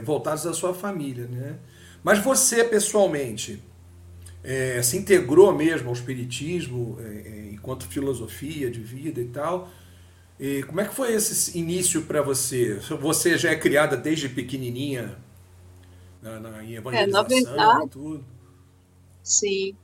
voltados 0.02 0.46
à 0.46 0.52
sua 0.52 0.74
família, 0.74 1.26
né? 1.26 1.58
Mas 2.02 2.18
você, 2.18 2.64
pessoalmente, 2.64 3.62
é, 4.42 4.82
se 4.82 4.96
integrou 4.96 5.52
mesmo 5.54 5.88
ao 5.88 5.94
espiritismo 5.94 6.98
enquanto 7.50 7.86
filosofia 7.86 8.70
de 8.70 8.80
vida 8.80 9.20
e 9.20 9.26
tal? 9.26 9.70
E 10.38 10.62
como 10.64 10.80
é 10.80 10.84
que 10.86 10.94
foi 10.94 11.14
esse 11.14 11.56
início 11.58 12.02
para 12.02 12.20
você? 12.20 12.74
Você 13.00 13.38
já 13.38 13.50
é 13.50 13.56
criada 13.56 13.96
desde 13.96 14.28
pequenininha 14.28 15.16
na, 16.20 16.40
na 16.40 16.64
em 16.64 16.74
evangelização 16.74 17.20
é, 17.20 17.40
na 17.40 17.52
verdade, 17.52 17.90
tudo? 17.90 18.24
Sim 19.22 19.74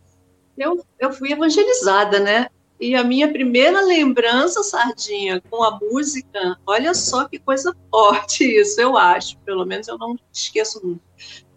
eu, 0.62 0.84
eu 0.98 1.12
fui 1.12 1.32
evangelizada, 1.32 2.20
né? 2.20 2.48
E 2.80 2.94
a 2.94 3.04
minha 3.04 3.30
primeira 3.30 3.82
lembrança, 3.82 4.62
Sardinha, 4.62 5.42
com 5.50 5.62
a 5.62 5.78
música, 5.78 6.58
olha 6.66 6.94
só 6.94 7.28
que 7.28 7.38
coisa 7.38 7.76
forte 7.90 8.42
isso, 8.42 8.80
eu 8.80 8.96
acho, 8.96 9.36
pelo 9.40 9.66
menos 9.66 9.86
eu 9.86 9.98
não 9.98 10.18
esqueço 10.32 10.80
nunca. 10.82 11.02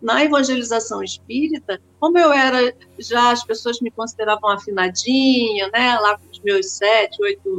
Na 0.02 0.22
evangelização 0.22 1.02
espírita, 1.02 1.82
como 1.98 2.18
eu 2.18 2.34
era, 2.34 2.76
já 3.00 3.32
as 3.32 3.42
pessoas 3.42 3.80
me 3.80 3.90
consideravam 3.90 4.50
afinadinha, 4.50 5.70
né, 5.70 5.98
lá 5.98 6.18
com 6.18 6.30
os 6.30 6.42
meus 6.42 6.72
sete, 6.72 7.24
oito, 7.24 7.50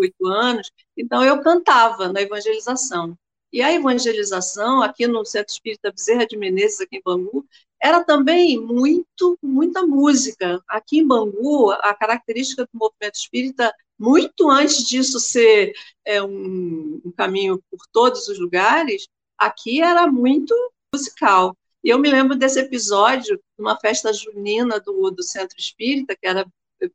oito 0.00 0.26
anos, 0.26 0.72
então 0.96 1.24
eu 1.24 1.40
cantava 1.40 2.08
na 2.12 2.20
evangelização. 2.20 3.16
E 3.52 3.62
a 3.62 3.72
evangelização, 3.72 4.82
aqui 4.82 5.06
no 5.06 5.24
Centro 5.24 5.52
Espírita 5.52 5.92
Bezerra 5.92 6.26
de 6.26 6.36
Menezes, 6.36 6.80
aqui 6.80 6.96
em 6.96 7.02
Bangu, 7.04 7.46
era 7.82 8.04
também 8.04 8.60
muito, 8.60 9.36
muita 9.42 9.84
música. 9.84 10.62
Aqui 10.68 11.00
em 11.00 11.06
Bangu, 11.06 11.72
a 11.72 11.92
característica 11.92 12.62
do 12.64 12.78
movimento 12.78 13.16
espírita, 13.16 13.74
muito 13.98 14.48
antes 14.48 14.86
disso 14.86 15.18
ser 15.18 15.72
é, 16.04 16.22
um, 16.22 17.00
um 17.04 17.10
caminho 17.10 17.60
por 17.68 17.80
todos 17.92 18.28
os 18.28 18.38
lugares, 18.38 19.08
aqui 19.36 19.82
era 19.82 20.06
muito 20.06 20.54
musical. 20.94 21.56
E 21.82 21.88
eu 21.88 21.98
me 21.98 22.08
lembro 22.08 22.36
desse 22.36 22.60
episódio, 22.60 23.40
numa 23.58 23.76
festa 23.78 24.12
junina 24.12 24.78
do, 24.78 25.10
do 25.10 25.22
Centro 25.24 25.56
Espírita, 25.58 26.14
que 26.14 26.26
era 26.26 26.46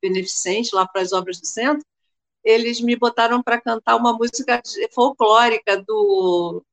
beneficente 0.02 0.74
lá 0.74 0.88
para 0.88 1.02
as 1.02 1.12
obras 1.12 1.40
do 1.40 1.46
centro, 1.46 1.86
eles 2.44 2.80
me 2.80 2.96
botaram 2.96 3.44
para 3.44 3.60
cantar 3.60 3.98
uma 3.98 4.14
música 4.14 4.62
folclórica 4.94 5.84
do, 5.86 6.64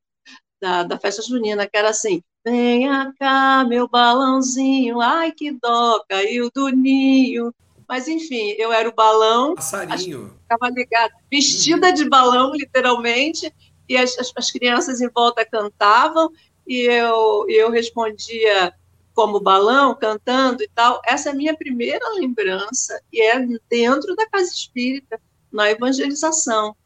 da, 0.60 0.84
da 0.84 0.98
festa 0.98 1.20
junina, 1.22 1.66
que 1.66 1.76
era 1.76 1.90
assim, 1.90 2.22
Venha 2.44 3.14
cá, 3.18 3.64
meu 3.66 3.88
balãozinho, 3.88 5.00
ai 5.00 5.32
que 5.32 5.50
dó, 5.50 6.04
caiu 6.06 6.50
do 6.54 6.68
ninho. 6.68 7.54
Mas 7.88 8.06
enfim, 8.06 8.54
eu 8.58 8.70
era 8.70 8.88
o 8.88 8.94
balão. 8.94 9.54
Passarinho. 9.54 10.38
Ficava 10.42 10.68
ligada, 10.70 11.14
vestida 11.30 11.88
uhum. 11.88 11.94
de 11.94 12.08
balão, 12.08 12.54
literalmente, 12.54 13.52
e 13.88 13.96
as, 13.96 14.18
as, 14.18 14.32
as, 14.36 14.50
crianças 14.50 15.00
em 15.00 15.08
volta 15.08 15.44
cantavam, 15.44 16.30
e 16.66 16.80
eu, 16.80 17.46
eu 17.48 17.70
respondia 17.70 18.74
como 19.14 19.40
balão, 19.40 19.94
cantando 19.94 20.62
e 20.62 20.68
tal. 20.68 21.00
Essa 21.06 21.30
é 21.30 21.32
a 21.32 21.36
minha 21.36 21.56
primeira 21.56 22.06
lembrança, 22.14 23.00
e 23.12 23.22
é 23.22 23.38
dentro 23.70 24.14
da 24.16 24.26
casa 24.26 24.50
espírita, 24.50 25.20
na 25.50 25.70
evangelização. 25.70 26.76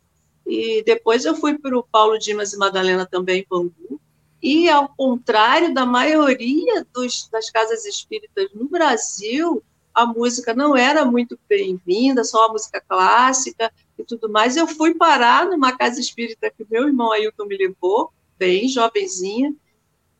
E 0.46 0.82
depois 0.84 1.24
eu 1.24 1.34
fui 1.34 1.58
para 1.58 1.76
o 1.76 1.82
Paulo 1.82 2.18
Dimas 2.18 2.52
e 2.52 2.58
Madalena 2.58 3.06
também 3.06 3.40
em 3.40 3.46
Bangu, 3.48 4.00
e, 4.42 4.68
ao 4.68 4.88
contrário 4.88 5.74
da 5.74 5.84
maioria 5.84 6.86
dos, 6.92 7.28
das 7.28 7.50
casas 7.50 7.84
espíritas 7.84 8.48
no 8.54 8.68
Brasil, 8.68 9.62
a 9.92 10.06
música 10.06 10.54
não 10.54 10.76
era 10.76 11.04
muito 11.04 11.38
bem-vinda, 11.48 12.22
só 12.22 12.46
a 12.46 12.52
música 12.52 12.80
clássica 12.80 13.72
e 13.98 14.04
tudo 14.04 14.28
mais. 14.28 14.56
Eu 14.56 14.68
fui 14.68 14.94
parar 14.94 15.46
numa 15.46 15.76
casa 15.76 15.98
espírita 15.98 16.50
que 16.50 16.64
meu 16.70 16.86
irmão 16.86 17.10
Ailton 17.10 17.46
me 17.46 17.56
levou, 17.56 18.12
bem 18.38 18.68
jovenzinha, 18.68 19.52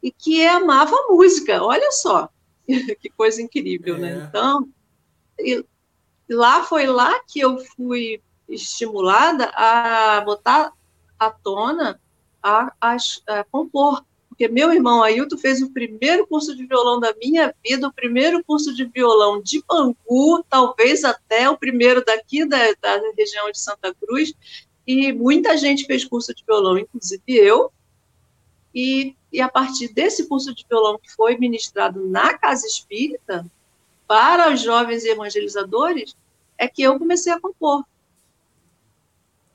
e 0.03 0.11
que 0.11 0.45
amava 0.45 0.97
a 0.97 1.13
música. 1.13 1.63
Olha 1.63 1.93
só, 1.93 2.29
que 2.67 3.09
coisa 3.11 3.41
incrível, 3.41 3.97
né? 3.99 4.11
é. 4.11 4.15
né? 4.17 4.27
Então, 4.29 4.69
lá 6.29 6.65
foi 6.65 6.87
lá 6.87 7.21
que 7.25 7.39
eu 7.39 7.59
fui 7.77 8.21
estimulada 8.49 9.45
a 9.55 10.21
botar 10.23 10.73
à 11.19 11.31
tona 11.31 12.01
a, 12.43 12.73
a, 12.81 12.97
a 13.29 13.45
compor 13.45 14.05
porque 14.39 14.47
meu 14.47 14.73
irmão 14.73 15.03
Ailton 15.03 15.37
fez 15.37 15.61
o 15.61 15.73
primeiro 15.73 16.25
curso 16.25 16.55
de 16.55 16.65
violão 16.65 17.01
da 17.01 17.13
minha 17.21 17.53
vida, 17.67 17.89
o 17.89 17.93
primeiro 17.93 18.43
curso 18.45 18.73
de 18.73 18.85
violão 18.85 19.43
de 19.43 19.61
Bangu, 19.67 20.45
talvez 20.49 21.03
até 21.03 21.51
o 21.51 21.59
primeiro 21.59 22.05
daqui 22.05 22.45
da, 22.45 22.57
da 22.81 23.01
região 23.17 23.51
de 23.51 23.59
Santa 23.59 23.93
Cruz, 23.93 24.33
e 24.87 25.13
muita 25.13 25.57
gente 25.57 25.87
fez 25.87 26.05
curso 26.05 26.33
de 26.33 26.45
violão, 26.47 26.79
inclusive 26.79 27.21
eu, 27.27 27.73
e, 28.73 29.17
e 29.33 29.41
a 29.41 29.49
partir 29.49 29.93
desse 29.93 30.29
curso 30.29 30.55
de 30.55 30.65
violão 30.71 31.01
que 31.03 31.11
foi 31.11 31.37
ministrado 31.37 32.09
na 32.09 32.39
Casa 32.39 32.65
Espírita, 32.65 33.45
para 34.07 34.55
os 34.55 34.63
jovens 34.63 35.05
evangelizadores, 35.05 36.17
é 36.57 36.69
que 36.69 36.83
eu 36.83 36.97
comecei 36.97 37.33
a 37.33 37.41
compor. 37.41 37.85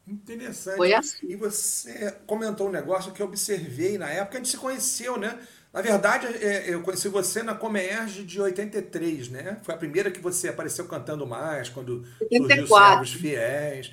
Interessante. 0.07 0.77
Foi 0.77 0.93
assim. 0.93 1.27
E 1.29 1.35
você 1.35 2.13
comentou 2.27 2.67
um 2.67 2.71
negócio 2.71 3.11
que 3.13 3.21
eu 3.21 3.27
observei 3.27 3.97
na 3.97 4.09
época, 4.09 4.37
a 4.37 4.41
gente 4.41 4.49
se 4.49 4.57
conheceu, 4.57 5.17
né? 5.17 5.39
Na 5.71 5.81
verdade, 5.81 6.27
é, 6.27 6.71
eu 6.71 6.81
conheci 6.83 7.07
você 7.07 7.41
na 7.41 7.55
Comerge 7.55 8.23
de 8.23 8.39
83, 8.39 9.29
né? 9.29 9.57
Foi 9.63 9.73
a 9.73 9.77
primeira 9.77 10.11
que 10.11 10.19
você 10.19 10.49
apareceu 10.49 10.85
cantando 10.85 11.25
mais, 11.25 11.69
quando 11.69 12.05
84. 12.21 12.57
surgiu 12.57 12.67
Servos 12.67 13.13
Fiéis. 13.13 13.91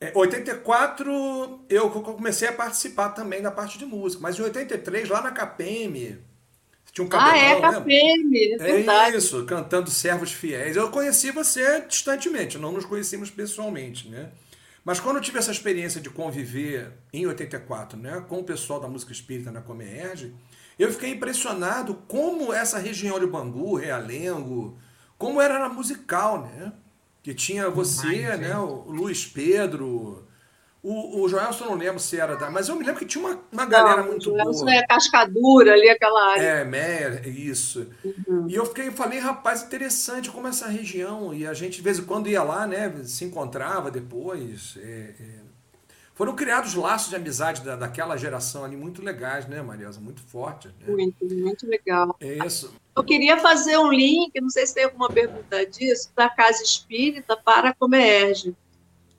É, 0.00 0.12
84 0.14 1.64
eu 1.68 1.90
comecei 1.90 2.48
a 2.48 2.52
participar 2.52 3.10
também 3.10 3.42
da 3.42 3.50
parte 3.50 3.78
de 3.78 3.84
música, 3.84 4.22
mas 4.22 4.38
em 4.38 4.42
83, 4.42 5.08
lá 5.08 5.20
na 5.20 5.32
KPM, 5.32 6.18
tinha 6.92 7.04
um 7.04 7.08
cabelão, 7.08 7.34
Ah, 7.34 7.38
é, 7.38 7.60
KPM, 7.60 8.54
é 8.54 8.58
verdade. 8.58 9.14
É 9.16 9.18
isso, 9.18 9.44
cantando 9.44 9.90
Servos 9.90 10.32
Fiéis. 10.32 10.76
Eu 10.76 10.90
conheci 10.90 11.30
você 11.32 11.80
distantemente, 11.82 12.56
não 12.58 12.72
nos 12.72 12.84
conhecíamos 12.86 13.28
pessoalmente, 13.30 14.08
né? 14.08 14.30
Mas 14.88 14.98
quando 14.98 15.16
eu 15.16 15.22
tive 15.22 15.38
essa 15.38 15.50
experiência 15.50 16.00
de 16.00 16.08
conviver 16.08 16.94
em 17.12 17.26
84 17.26 17.98
né, 17.98 18.24
com 18.26 18.38
o 18.38 18.42
pessoal 18.42 18.80
da 18.80 18.88
música 18.88 19.12
espírita 19.12 19.52
na 19.52 19.60
Comerge, 19.60 20.34
eu 20.78 20.90
fiquei 20.90 21.10
impressionado 21.10 21.94
como 22.08 22.54
essa 22.54 22.78
região 22.78 23.20
de 23.20 23.26
Bangu, 23.26 23.74
Realengo, 23.74 24.78
como 25.18 25.42
era 25.42 25.68
musical, 25.68 26.40
né? 26.40 26.72
Que 27.22 27.34
tinha 27.34 27.68
você, 27.68 28.34
né, 28.38 28.56
o 28.56 28.90
Luiz 28.90 29.26
Pedro, 29.26 30.26
o, 30.88 31.20
o 31.20 31.28
Joelson 31.28 31.66
não 31.66 31.74
lembro 31.74 32.00
se 32.00 32.18
era 32.18 32.34
da. 32.34 32.50
Mas 32.50 32.68
eu 32.68 32.76
me 32.76 32.82
lembro 32.82 32.98
que 32.98 33.04
tinha 33.04 33.22
uma, 33.22 33.38
uma 33.52 33.66
galera 33.66 34.00
não, 34.00 34.08
muito 34.08 34.30
o 34.30 34.32
Joelson 34.32 34.64
boa. 34.64 34.74
é 34.74 34.86
cascadura 34.86 35.72
ali, 35.74 35.90
aquela 35.90 36.30
área. 36.30 36.40
É, 36.42 36.64
Meyer, 36.64 37.28
isso. 37.28 37.86
Uhum. 38.02 38.46
E 38.48 38.54
eu 38.54 38.64
fiquei, 38.64 38.90
falei, 38.90 39.18
rapaz, 39.18 39.62
interessante 39.62 40.30
como 40.30 40.48
essa 40.48 40.66
região. 40.66 41.34
E 41.34 41.46
a 41.46 41.52
gente 41.52 41.76
de 41.76 41.82
vez 41.82 41.98
em 41.98 42.04
quando 42.04 42.28
ia 42.28 42.42
lá, 42.42 42.66
né? 42.66 42.90
Se 43.04 43.26
encontrava 43.26 43.90
depois. 43.90 44.78
É, 44.80 45.14
é. 45.20 45.48
Foram 46.14 46.34
criados 46.34 46.74
laços 46.74 47.10
de 47.10 47.16
amizade 47.16 47.62
da, 47.62 47.76
daquela 47.76 48.16
geração 48.16 48.64
ali 48.64 48.76
muito 48.76 49.02
legais, 49.02 49.46
né, 49.46 49.60
Mariasa? 49.60 50.00
Muito 50.00 50.22
forte. 50.22 50.68
Né? 50.68 50.86
Muito, 50.88 51.24
muito 51.26 51.66
legal. 51.68 52.16
É 52.18 52.46
isso. 52.46 52.74
Eu 52.96 53.04
queria 53.04 53.36
fazer 53.38 53.76
um 53.76 53.92
link, 53.92 54.32
não 54.40 54.50
sei 54.50 54.66
se 54.66 54.74
tem 54.74 54.84
alguma 54.84 55.08
pergunta 55.08 55.64
disso, 55.66 56.10
da 56.16 56.28
Casa 56.30 56.62
Espírita 56.62 57.36
para 57.36 57.68
a 57.68 57.74
Comerge 57.74 58.56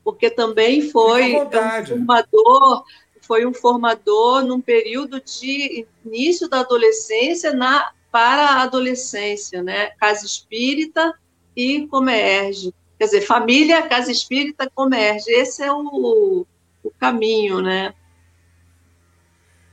porque 0.09 0.27
também 0.31 0.89
foi 0.89 1.35
um 1.35 1.49
formador, 1.87 2.83
foi 3.21 3.45
um 3.45 3.53
formador 3.53 4.43
num 4.43 4.59
período 4.59 5.21
de 5.21 5.85
início 6.03 6.49
da 6.49 6.61
adolescência 6.61 7.53
na 7.53 7.91
para 8.11 8.41
a 8.41 8.63
adolescência, 8.63 9.61
né? 9.61 9.91
Casa 9.99 10.25
Espírita 10.25 11.13
e 11.55 11.85
Comerge. 11.85 12.73
Quer 12.97 13.05
dizer, 13.05 13.21
família, 13.21 13.87
Casa 13.87 14.11
Espírita, 14.11 14.67
Comerge. 14.73 15.29
Esse 15.29 15.61
é 15.61 15.71
o, 15.71 16.43
o 16.83 16.91
caminho, 16.99 17.61
né? 17.61 17.93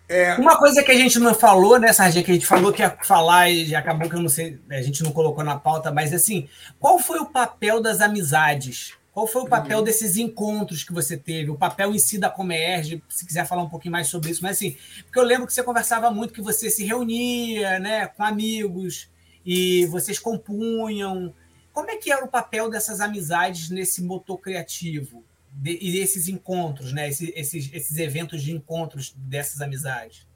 É... 0.07 0.35
Uma 0.35 0.59
coisa 0.59 0.83
que 0.83 0.93
a 0.93 0.97
gente 0.97 1.19
não 1.19 1.33
falou, 1.33 1.79
né, 1.79 1.95
Sargento, 1.95 2.27
que 2.27 2.33
a 2.33 2.35
gente 2.35 2.47
falou 2.47 2.75
que 2.75 2.83
ia 2.83 2.95
falar 3.03 3.49
e 3.49 3.75
acabou 3.75 4.07
que 4.07 4.17
eu 4.17 4.21
não 4.21 4.29
sei, 4.29 4.61
a 4.71 4.83
gente 4.83 5.03
não 5.03 5.13
colocou 5.13 5.43
na 5.43 5.59
pauta, 5.59 5.91
mas 5.91 6.13
assim, 6.13 6.47
qual 6.79 6.99
foi 6.99 7.21
o 7.21 7.27
papel 7.27 7.81
das 7.81 8.03
amizades 8.03 8.95
Qual 9.17 9.27
foi 9.27 9.41
o 9.41 9.49
papel 9.49 9.79
uhum. 9.79 9.85
desses 9.85 10.19
encontros 10.19 10.85
que 10.85 10.93
você 10.93 11.17
teve? 11.17 11.49
O 11.49 11.57
papel 11.57 11.95
em 11.95 11.99
si 11.99 12.19
da 12.19 12.29
Comerge, 12.29 13.03
se 13.09 13.25
quiser 13.25 13.47
falar 13.47 13.63
um 13.63 13.69
pouquinho 13.71 13.93
mais 13.93 14.09
sobre 14.09 14.31
isso, 14.31 14.43
mas 14.43 14.59
assim, 14.59 14.77
porque 15.05 15.19
eu 15.19 15.23
lembro 15.23 15.47
que 15.47 15.55
você 15.55 15.63
conversava 15.63 16.11
muito, 16.11 16.35
que 16.35 16.43
você 16.43 16.69
se 16.69 16.85
reunia, 16.85 17.79
né, 17.79 18.09
com 18.09 18.23
amigos 18.23 19.09
e 19.43 19.87
vocês 19.87 20.19
compunham. 20.19 21.33
Como 21.73 21.91
é 21.91 21.97
que 21.97 22.13
era 22.13 22.27
o 22.27 22.29
papel 22.29 22.69
dessas 22.69 23.01
amizades 23.01 23.71
nesse 23.71 24.03
motor 24.03 24.37
criativo? 24.37 25.25
De, 25.51 25.79
e 25.81 25.99
esses 25.99 26.29
encontros, 26.29 26.93
né? 26.93 27.09
Esses, 27.09 27.33
esses, 27.35 27.73
esses 27.73 27.97
eventos 27.97 28.43
de 28.43 28.53
encontros 28.53 29.15
dessas 29.17 29.63
amizades? 29.63 30.27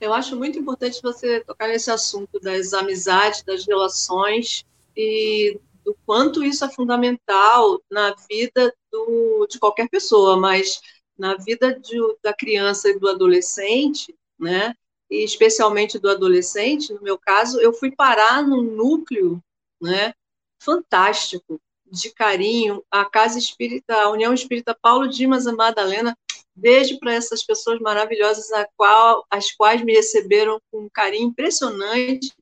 Eu 0.00 0.14
acho 0.14 0.36
muito 0.36 0.56
importante 0.56 1.02
você 1.02 1.40
tocar 1.40 1.66
nesse 1.66 1.90
assunto 1.90 2.38
das 2.38 2.72
amizades, 2.72 3.42
das 3.42 3.66
relações 3.66 4.64
e 4.96 5.58
do 5.84 5.96
quanto 6.06 6.42
isso 6.42 6.64
é 6.64 6.70
fundamental 6.70 7.80
na 7.90 8.14
vida 8.28 8.74
do, 8.90 9.46
de 9.48 9.58
qualquer 9.58 9.88
pessoa, 9.88 10.36
mas 10.36 10.80
na 11.16 11.36
vida 11.36 11.78
de, 11.78 11.98
da 12.22 12.32
criança 12.32 12.88
e 12.88 12.98
do 12.98 13.08
adolescente, 13.08 14.14
né? 14.38 14.74
E 15.10 15.22
especialmente 15.22 15.98
do 15.98 16.08
adolescente, 16.10 16.92
no 16.92 17.02
meu 17.02 17.18
caso, 17.18 17.60
eu 17.60 17.72
fui 17.72 17.90
parar 17.94 18.42
num 18.42 18.62
núcleo, 18.62 19.40
né? 19.80 20.14
Fantástico, 20.58 21.60
de 21.86 22.10
carinho, 22.12 22.82
a 22.90 23.04
Casa 23.04 23.38
Espírita, 23.38 23.94
a 23.94 24.10
União 24.10 24.32
Espírita 24.32 24.76
Paulo 24.80 25.06
Dimas 25.06 25.46
e 25.46 25.52
Madalena. 25.52 26.16
Beijo 26.56 26.98
para 26.98 27.12
essas 27.12 27.44
pessoas 27.44 27.78
maravilhosas, 27.80 28.50
a 28.52 28.66
qual, 28.76 29.24
as 29.30 29.52
quais 29.52 29.82
me 29.82 29.92
receberam 29.92 30.60
com 30.70 30.84
um 30.84 30.88
carinho 30.88 31.28
impressionante 31.28 32.32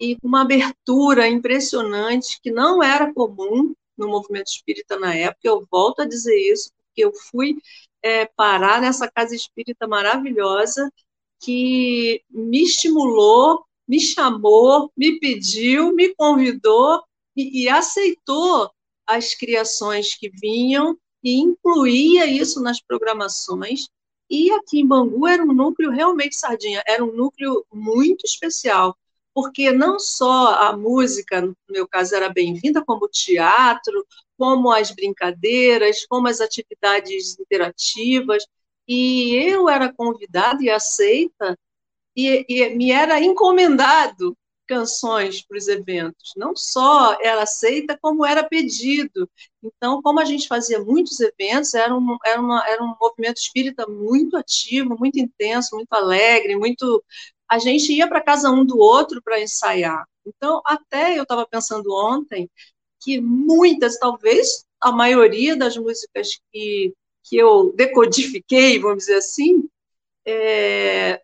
e 0.00 0.16
com 0.16 0.28
uma 0.28 0.42
abertura 0.42 1.28
impressionante 1.28 2.40
que 2.42 2.50
não 2.50 2.82
era 2.82 3.12
comum 3.12 3.74
no 3.96 4.08
movimento 4.08 4.48
espírita 4.48 4.98
na 4.98 5.14
época. 5.14 5.40
Eu 5.44 5.66
volto 5.70 6.00
a 6.00 6.06
dizer 6.06 6.36
isso, 6.36 6.70
porque 6.76 7.04
eu 7.04 7.12
fui 7.12 7.56
é, 8.02 8.26
parar 8.26 8.80
nessa 8.80 9.10
casa 9.10 9.34
espírita 9.34 9.88
maravilhosa 9.88 10.90
que 11.40 12.22
me 12.30 12.62
estimulou, 12.62 13.64
me 13.86 14.00
chamou, 14.00 14.90
me 14.96 15.18
pediu, 15.18 15.94
me 15.94 16.14
convidou 16.14 17.02
e, 17.36 17.64
e 17.64 17.68
aceitou 17.68 18.70
as 19.06 19.34
criações 19.34 20.14
que 20.14 20.30
vinham 20.30 20.96
e 21.22 21.38
incluía 21.40 22.26
isso 22.26 22.60
nas 22.60 22.80
programações. 22.80 23.88
E 24.30 24.50
aqui 24.50 24.80
em 24.80 24.86
Bangu 24.86 25.26
era 25.26 25.42
um 25.42 25.54
núcleo 25.54 25.90
realmente 25.90 26.36
sardinha, 26.36 26.82
era 26.86 27.02
um 27.02 27.12
núcleo 27.12 27.64
muito 27.72 28.26
especial 28.26 28.96
porque 29.40 29.70
não 29.70 30.00
só 30.00 30.54
a 30.54 30.76
música, 30.76 31.40
no 31.40 31.56
meu 31.70 31.86
caso, 31.86 32.12
era 32.16 32.28
bem-vinda, 32.28 32.84
como 32.84 33.04
o 33.04 33.08
teatro, 33.08 34.04
como 34.36 34.68
as 34.72 34.90
brincadeiras, 34.90 36.04
como 36.06 36.26
as 36.26 36.40
atividades 36.40 37.38
interativas, 37.38 38.44
e 38.88 39.36
eu 39.36 39.68
era 39.68 39.92
convidada 39.92 40.60
e 40.60 40.68
aceita, 40.68 41.56
e, 42.16 42.44
e 42.48 42.68
me 42.70 42.90
era 42.90 43.20
encomendado 43.20 44.36
canções 44.66 45.40
para 45.46 45.56
os 45.56 45.68
eventos. 45.68 46.32
Não 46.36 46.56
só 46.56 47.16
era 47.22 47.44
aceita, 47.44 47.96
como 48.02 48.26
era 48.26 48.42
pedido. 48.42 49.30
Então, 49.62 50.02
como 50.02 50.18
a 50.18 50.24
gente 50.24 50.48
fazia 50.48 50.80
muitos 50.80 51.20
eventos, 51.20 51.74
era 51.74 51.96
um, 51.96 52.18
era 52.26 52.40
uma, 52.40 52.68
era 52.68 52.82
um 52.82 52.92
movimento 53.00 53.36
espírita 53.36 53.86
muito 53.86 54.36
ativo, 54.36 54.96
muito 54.98 55.20
intenso, 55.20 55.76
muito 55.76 55.92
alegre, 55.92 56.56
muito 56.56 57.04
a 57.48 57.58
gente 57.58 57.92
ia 57.92 58.06
para 58.06 58.20
casa 58.20 58.50
um 58.50 58.64
do 58.64 58.78
outro 58.78 59.22
para 59.22 59.40
ensaiar. 59.40 60.06
Então, 60.26 60.60
até 60.64 61.18
eu 61.18 61.22
estava 61.22 61.46
pensando 61.46 61.90
ontem 61.94 62.50
que 63.00 63.20
muitas, 63.20 63.98
talvez 63.98 64.66
a 64.80 64.92
maioria 64.92 65.56
das 65.56 65.76
músicas 65.76 66.38
que, 66.52 66.92
que 67.24 67.36
eu 67.36 67.72
decodifiquei, 67.74 68.78
vamos 68.78 68.98
dizer 68.98 69.16
assim, 69.16 69.68
é, 70.26 71.22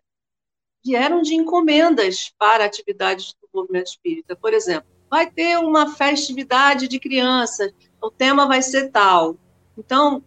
vieram 0.83 1.21
de 1.21 1.35
encomendas 1.35 2.33
para 2.39 2.65
atividades 2.65 3.35
do 3.39 3.47
movimento 3.53 3.87
espírita. 3.87 4.35
Por 4.35 4.53
exemplo, 4.53 4.89
vai 5.09 5.29
ter 5.29 5.59
uma 5.59 5.93
festividade 5.95 6.87
de 6.87 6.99
crianças, 6.99 7.71
o 8.01 8.09
tema 8.09 8.47
vai 8.47 8.63
ser 8.63 8.89
tal. 8.89 9.37
Então, 9.77 10.23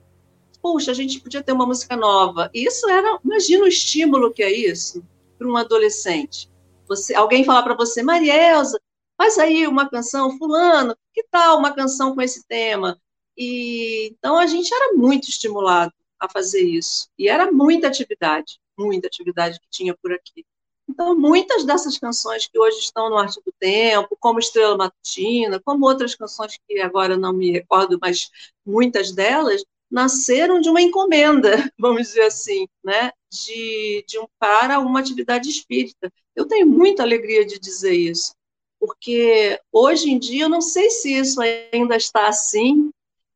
puxa, 0.62 0.92
a 0.92 0.94
gente 0.94 1.20
podia 1.20 1.42
ter 1.42 1.52
uma 1.52 1.66
música 1.66 1.96
nova. 1.96 2.50
Isso 2.54 2.88
era, 2.88 3.18
imagina 3.24 3.64
o 3.64 3.68
estímulo 3.68 4.32
que 4.32 4.42
é 4.42 4.52
isso 4.52 5.02
para 5.38 5.48
um 5.48 5.57
adolescente. 5.57 6.51
Você, 6.88 7.14
alguém 7.14 7.44
falar 7.44 7.62
para 7.62 7.74
você, 7.74 8.03
Maria 8.03 8.35
Elza, 8.35 8.81
faz 9.16 9.38
aí 9.38 9.66
uma 9.66 9.88
canção, 9.88 10.37
fulano, 10.38 10.96
que 11.14 11.22
tal 11.31 11.59
uma 11.59 11.74
canção 11.74 12.14
com 12.14 12.22
esse 12.22 12.46
tema? 12.46 13.01
E 13.37 14.09
então 14.09 14.37
a 14.37 14.46
gente 14.46 14.74
era 14.74 14.94
muito 14.94 15.29
estimulado 15.29 15.92
a 16.18 16.29
fazer 16.29 16.62
isso. 16.62 17.09
E 17.18 17.29
era 17.29 17.53
muita 17.53 17.87
atividade, 17.87 18.59
muita 18.77 19.07
atividade 19.07 19.61
que 19.61 19.68
tinha 19.70 19.96
por 19.96 20.12
aqui. 20.12 20.44
Então, 20.88 21.14
muitas 21.14 21.64
dessas 21.64 21.98
canções 21.98 22.48
que 22.48 22.59
hoje 22.59 22.79
estão 22.79 23.11
no 23.11 23.18
Arte 23.18 23.40
do 23.44 23.53
Tempo, 23.61 24.16
como 24.18 24.38
Estrela 24.38 24.77
Matutina, 24.77 25.61
como 25.61 25.87
outras 25.87 26.14
canções 26.14 26.59
que 26.66 26.81
agora 26.81 27.14
não 27.16 27.33
me 27.33 27.53
recordo, 27.53 27.98
mas 28.01 28.31
muitas 28.64 29.12
delas, 29.12 29.62
nasceram 29.90 30.61
de 30.61 30.68
uma 30.68 30.83
encomenda, 30.83 31.51
vamos 31.79 32.09
dizer 32.09 32.22
assim, 32.22 32.66
né? 32.85 33.11
de, 33.31 34.05
de 34.07 34.18
um, 34.18 34.27
para 34.38 34.79
uma 34.81 35.01
atividade 35.01 35.48
espírita. 35.48 36.12
Eu 36.35 36.46
tenho 36.46 36.66
muita 36.66 37.03
alegria 37.03 37.44
de 37.44 37.59
dizer 37.59 37.94
isso, 37.94 38.35
porque 38.81 39.61
hoje 39.72 40.11
em 40.11 40.18
dia 40.18 40.44
eu 40.44 40.48
não 40.48 40.61
sei 40.61 40.90
se 40.90 41.12
isso 41.12 41.40
ainda 41.40 41.96
está 41.96 42.29
assim. 42.29 42.90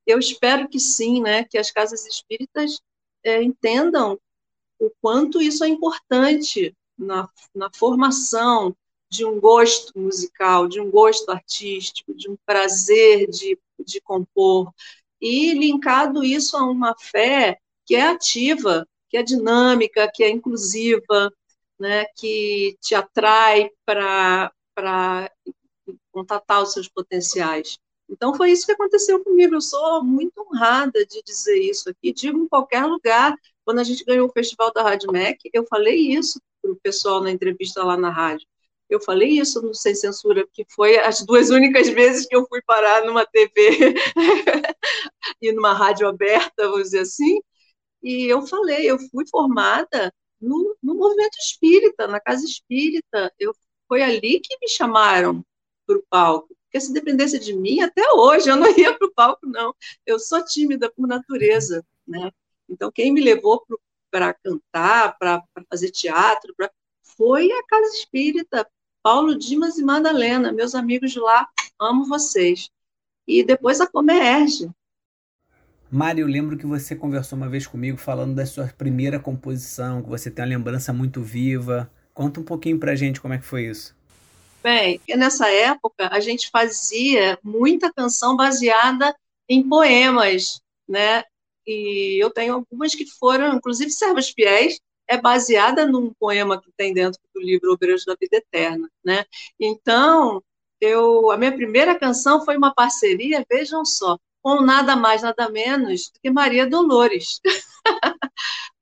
Eu 0.07 0.19
espero 0.19 0.69
que 0.69 0.81
sim, 0.81 1.21
né? 1.21 1.45
Que 1.45 1.59
as 1.59 1.71
casas 1.71 2.07
espíritas 2.07 2.81
é, 3.23 3.43
entendam 3.43 4.19
o 4.79 4.91
quanto 5.01 5.41
isso 5.41 5.63
é 5.63 5.69
importante 5.69 6.75
na, 6.99 7.29
na 7.55 7.71
formação 7.73 8.75
de 9.09 9.25
um 9.25 9.39
gosto 9.39 9.97
musical, 9.99 10.67
de 10.67 10.81
um 10.81 10.91
gosto 10.91 11.29
artístico, 11.31 12.15
de 12.15 12.31
um 12.31 12.37
prazer 12.47 13.29
de, 13.29 13.59
de 13.85 14.01
compor, 14.01 14.73
e 15.23 15.55
linkado 15.55 16.25
isso 16.25 16.57
a 16.57 16.65
uma 16.65 16.95
fé 16.99 17.59
que 17.87 17.95
é 17.95 18.03
ativa, 18.03 18.87
que 19.09 19.17
é 19.17 19.23
dinâmica, 19.23 20.11
que 20.13 20.25
é 20.25 20.29
inclusiva, 20.29 21.33
né, 21.79 22.05
que 22.17 22.77
te 22.81 22.95
atrai 22.95 23.71
para 23.87 24.53
contatar 26.11 26.63
os 26.63 26.73
seus 26.73 26.89
potenciais. 26.89 27.79
Então, 28.09 28.35
foi 28.35 28.51
isso 28.51 28.67
que 28.67 28.73
aconteceu 28.73 29.23
comigo. 29.23 29.55
Eu 29.55 29.61
sou 29.61 30.03
muito 30.03 30.33
honrada 30.41 31.07
de 31.07 31.23
dizer 31.23 31.59
isso 31.59 31.89
aqui, 31.89 32.13
digo 32.13 32.39
em 32.39 32.49
qualquer 32.49 32.85
lugar. 32.85 33.35
Quando 33.65 33.79
a 33.79 33.85
gente 33.85 34.05
ganhou 34.05 34.27
o 34.27 34.33
festival 34.33 34.73
da 34.73 34.83
Rádio 34.83 35.09
eu 35.53 35.65
falei 35.67 36.13
isso 36.13 36.41
para 36.61 36.73
o 36.73 36.77
pessoal 36.77 37.23
na 37.23 37.31
entrevista 37.31 37.83
lá 37.83 37.97
na 37.97 38.11
rádio. 38.11 38.47
Eu 38.95 39.01
falei 39.01 39.31
isso 39.31 39.63
no 39.63 39.75
Sem 39.75 39.95
Censura, 39.95 40.47
que 40.53 40.65
foi 40.69 40.99
as 40.99 41.25
duas 41.25 41.51
únicas 41.51 41.89
vezes 41.89 42.27
que 42.27 42.37
eu 42.37 42.47
fui 42.47 42.61
parar 42.63 43.05
numa 43.05 43.25
TV 43.27 43.95
e 45.41 45.53
numa 45.53 45.73
rádio 45.73 46.07
aberta, 46.07 46.69
vamos 46.69 46.85
dizer 46.85 47.01
assim, 47.01 47.41
e 48.03 48.25
eu 48.27 48.43
falei, 48.47 48.91
eu 48.91 48.99
fui 49.11 49.25
formada 49.29 50.13
no, 50.41 50.77
no 50.83 50.95
movimento 50.95 51.37
espírita, 51.39 52.07
na 52.09 52.21
casa 52.21 52.45
espírita. 52.45 53.33
Eu, 53.39 53.55
foi 53.89 54.03
ali 54.03 54.41
que 54.41 54.59
me 54.61 54.69
chamaram 54.69 55.45
para 55.87 55.97
o 55.99 56.05
palco. 56.11 56.49
Porque 56.65 56.81
se 56.81 56.93
dependesse 56.93 57.39
de 57.39 57.55
mim, 57.55 57.81
até 57.81 58.03
hoje 58.13 58.51
eu 58.51 58.57
não 58.57 58.77
ia 58.77 58.97
para 58.97 59.07
o 59.07 59.13
palco, 59.13 59.47
não. 59.47 59.75
Eu 60.05 60.19
sou 60.19 60.45
tímida 60.45 60.91
por 60.91 61.07
natureza, 61.07 61.85
né? 62.07 62.31
Então, 62.69 62.91
quem 62.91 63.13
me 63.13 63.21
levou 63.21 63.65
para 64.11 64.35
cantar, 64.35 65.17
para 65.19 65.43
fazer 65.71 65.91
teatro, 65.91 66.55
pra, 66.57 66.71
foi 67.17 67.51
a 67.53 67.63
Casa 67.65 67.95
Espírita, 67.97 68.69
Paulo 69.03 69.37
Dimas 69.37 69.79
e 69.79 69.85
Madalena, 69.85 70.53
meus 70.53 70.75
amigos 70.75 71.11
de 71.11 71.19
lá, 71.19 71.49
amo 71.81 72.05
vocês. 72.07 72.71
E 73.27 73.43
depois 73.45 73.81
a 73.81 73.87
Comerge, 73.87 74.71
Mário, 75.95 76.23
eu 76.23 76.27
lembro 76.27 76.57
que 76.57 76.65
você 76.65 76.97
conversou 76.97 77.37
uma 77.37 77.51
vez 77.51 77.67
comigo 77.67 77.99
falando 77.99 78.35
da 78.35 78.47
sua 78.47 78.67
primeira 78.67 79.21
composição, 79.21 80.03
que 80.03 80.09
você 80.09 80.31
tem 80.31 80.43
uma 80.43 80.49
lembrança 80.49 80.91
muito 80.91 81.21
viva. 81.21 81.93
Conta 82.15 82.41
um 82.41 82.43
pouquinho 82.43 82.79
pra 82.79 82.95
gente 82.95 83.21
como 83.21 83.35
é 83.35 83.39
que 83.39 83.45
foi 83.45 83.67
isso. 83.67 83.95
Bem, 84.63 84.99
nessa 85.15 85.51
época 85.51 86.09
a 86.11 86.19
gente 86.19 86.49
fazia 86.49 87.39
muita 87.43 87.93
canção 87.93 88.35
baseada 88.35 89.15
em 89.47 89.69
poemas, 89.69 90.63
né? 90.89 91.25
E 91.67 92.25
eu 92.25 92.31
tenho 92.31 92.55
algumas 92.55 92.95
que 92.95 93.05
foram, 93.19 93.55
inclusive 93.55 93.91
Servos 93.91 94.31
Fiéis, 94.31 94.81
é 95.09 95.21
baseada 95.21 95.87
num 95.87 96.13
poema 96.15 96.61
que 96.61 96.71
tem 96.77 96.95
dentro 96.95 97.21
do 97.35 97.41
livro 97.41 97.73
Obreiros 97.73 98.05
da 98.05 98.17
Vida 98.19 98.37
Eterna, 98.37 98.89
né? 99.05 99.25
Então, 99.59 100.43
eu, 100.81 101.31
a 101.31 101.37
minha 101.37 101.53
primeira 101.53 101.99
canção 101.99 102.45
foi 102.45 102.57
uma 102.57 102.75
parceria, 102.75 103.45
vejam 103.51 103.85
só, 103.85 104.19
com 104.43 104.63
nada 104.63 104.97
mais, 104.97 105.23
nada 105.23 105.49
menos 105.49 106.11
do 106.11 106.21
que 106.21 106.31
Maria 106.31 106.67
Dolores, 106.67 107.41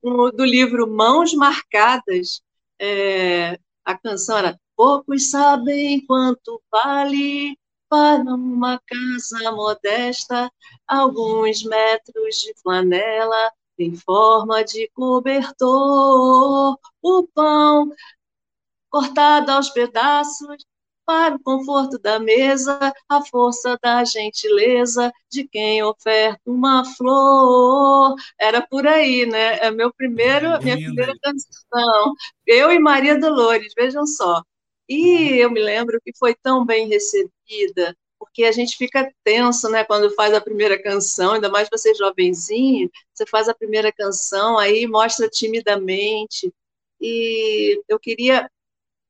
do 0.02 0.44
livro 0.44 0.88
Mãos 0.88 1.34
Marcadas. 1.34 2.42
É, 2.80 3.58
a 3.84 3.96
canção 3.98 4.38
era 4.38 4.58
Poucos 4.80 5.30
sabem 5.30 6.06
quanto 6.06 6.58
vale 6.72 7.54
para 7.86 8.22
uma 8.22 8.80
casa 8.86 9.52
modesta, 9.52 10.50
alguns 10.88 11.62
metros 11.64 12.36
de 12.36 12.54
flanela 12.62 13.52
em 13.84 13.94
forma 13.96 14.62
de 14.64 14.88
cobertor, 14.94 16.78
o 17.02 17.28
pão 17.34 17.90
cortado 18.90 19.52
aos 19.52 19.70
pedaços 19.70 20.56
para 21.10 21.34
o 21.34 21.42
conforto 21.42 21.98
da 21.98 22.20
mesa, 22.20 22.78
a 23.08 23.24
força 23.24 23.76
da 23.82 24.04
gentileza 24.04 25.12
de 25.28 25.46
quem 25.48 25.82
oferta 25.82 26.40
uma 26.46 26.84
flor. 26.84 28.14
Era 28.38 28.64
por 28.64 28.86
aí, 28.86 29.26
né? 29.26 29.58
É 29.58 29.70
meu 29.72 29.92
primeiro, 29.92 30.62
minha 30.62 30.76
primeira 30.76 31.12
canção. 31.20 32.14
Eu 32.46 32.70
e 32.70 32.78
Maria 32.78 33.18
Dolores, 33.18 33.72
vejam 33.76 34.06
só. 34.06 34.42
E 34.88 35.40
eu 35.42 35.50
me 35.50 35.60
lembro 35.60 36.00
que 36.04 36.12
foi 36.16 36.34
tão 36.42 36.64
bem 36.64 36.88
recebida, 36.88 37.96
porque 38.20 38.44
a 38.44 38.52
gente 38.52 38.76
fica 38.76 39.10
tenso, 39.24 39.70
né, 39.70 39.82
quando 39.82 40.14
faz 40.14 40.34
a 40.34 40.40
primeira 40.42 40.80
canção, 40.80 41.32
ainda 41.32 41.48
mais 41.48 41.68
você 41.72 41.94
jovenzinho, 41.94 42.90
você 43.14 43.24
faz 43.26 43.48
a 43.48 43.54
primeira 43.54 43.90
canção, 43.90 44.58
aí 44.58 44.86
mostra 44.86 45.26
timidamente. 45.26 46.52
E 47.00 47.82
eu 47.88 47.98
queria 47.98 48.48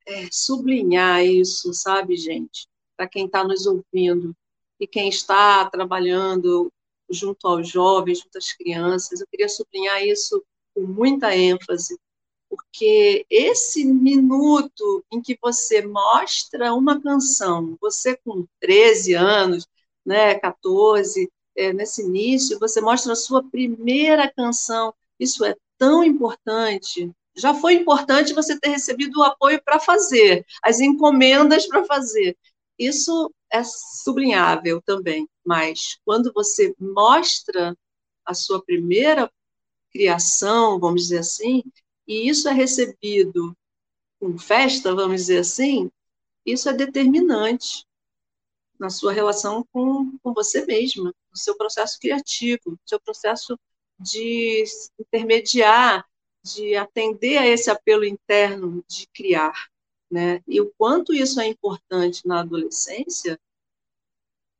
é, 0.07 0.29
sublinhar 0.31 1.25
isso, 1.27 1.75
sabe, 1.75 2.17
gente? 2.17 2.69
Para 2.97 3.09
quem 3.09 3.27
está 3.27 3.43
nos 3.43 3.67
ouvindo 3.67 4.35
e 4.79 4.87
quem 4.87 5.09
está 5.09 5.69
trabalhando 5.69 6.73
junto 7.11 7.49
aos 7.49 7.69
jovens, 7.69 8.21
junto 8.21 8.39
às 8.39 8.53
crianças, 8.53 9.21
eu 9.21 9.27
queria 9.27 9.49
sublinhar 9.49 10.05
isso 10.05 10.41
com 10.73 10.83
muita 10.83 11.37
ênfase, 11.37 11.99
porque 12.51 13.25
esse 13.31 13.85
minuto 13.85 15.05
em 15.13 15.23
que 15.23 15.39
você 15.41 15.87
mostra 15.87 16.75
uma 16.75 17.01
canção, 17.01 17.79
você 17.81 18.17
com 18.17 18.45
13 18.61 19.15
anos, 19.15 19.69
né, 20.05 20.35
14, 20.35 21.31
é, 21.57 21.73
nesse 21.73 22.03
início, 22.03 22.59
você 22.59 22.81
mostra 22.81 23.13
a 23.13 23.17
sua 23.17 23.49
primeira 23.49 24.29
canção, 24.29 24.93
isso 25.19 25.45
é 25.45 25.55
tão 25.79 26.03
importante, 26.03 27.11
já 27.37 27.55
foi 27.55 27.75
importante 27.75 28.35
você 28.35 28.59
ter 28.59 28.71
recebido 28.71 29.21
o 29.21 29.23
apoio 29.23 29.63
para 29.63 29.79
fazer, 29.79 30.45
as 30.63 30.81
encomendas 30.81 31.67
para 31.67 31.85
fazer. 31.85 32.37
Isso 32.77 33.33
é 33.53 33.63
sublinhável 33.63 34.83
também, 34.83 35.29
mas 35.45 35.99
quando 36.05 36.33
você 36.35 36.75
mostra 36.79 37.77
a 38.25 38.35
sua 38.35 38.63
primeira 38.65 39.31
criação, 39.93 40.79
vamos 40.79 41.03
dizer 41.03 41.19
assim, 41.19 41.63
e 42.11 42.29
isso 42.29 42.49
é 42.49 42.53
recebido 42.53 43.57
com 44.19 44.37
festa, 44.37 44.93
vamos 44.93 45.21
dizer 45.21 45.39
assim, 45.39 45.89
isso 46.45 46.69
é 46.69 46.73
determinante 46.73 47.87
na 48.81 48.91
sua 48.91 49.13
relação 49.13 49.65
com, 49.73 50.19
com 50.19 50.35
você 50.35 50.67
mesma, 50.67 51.15
no 51.31 51.37
seu 51.37 51.57
processo 51.57 52.01
criativo, 52.01 52.63
no 52.67 52.81
seu 52.85 52.99
processo 52.99 53.57
de 53.97 54.65
intermediar 54.99 56.05
de 56.43 56.75
atender 56.75 57.39
a 57.39 57.47
esse 57.47 57.71
apelo 57.71 58.05
interno 58.05 58.85
de 58.89 59.07
criar, 59.15 59.69
né? 60.11 60.43
E 60.49 60.61
o 60.61 60.73
quanto 60.77 61.15
isso 61.15 61.41
é 61.41 61.47
importante 61.47 62.27
na 62.27 62.41
adolescência, 62.41 63.39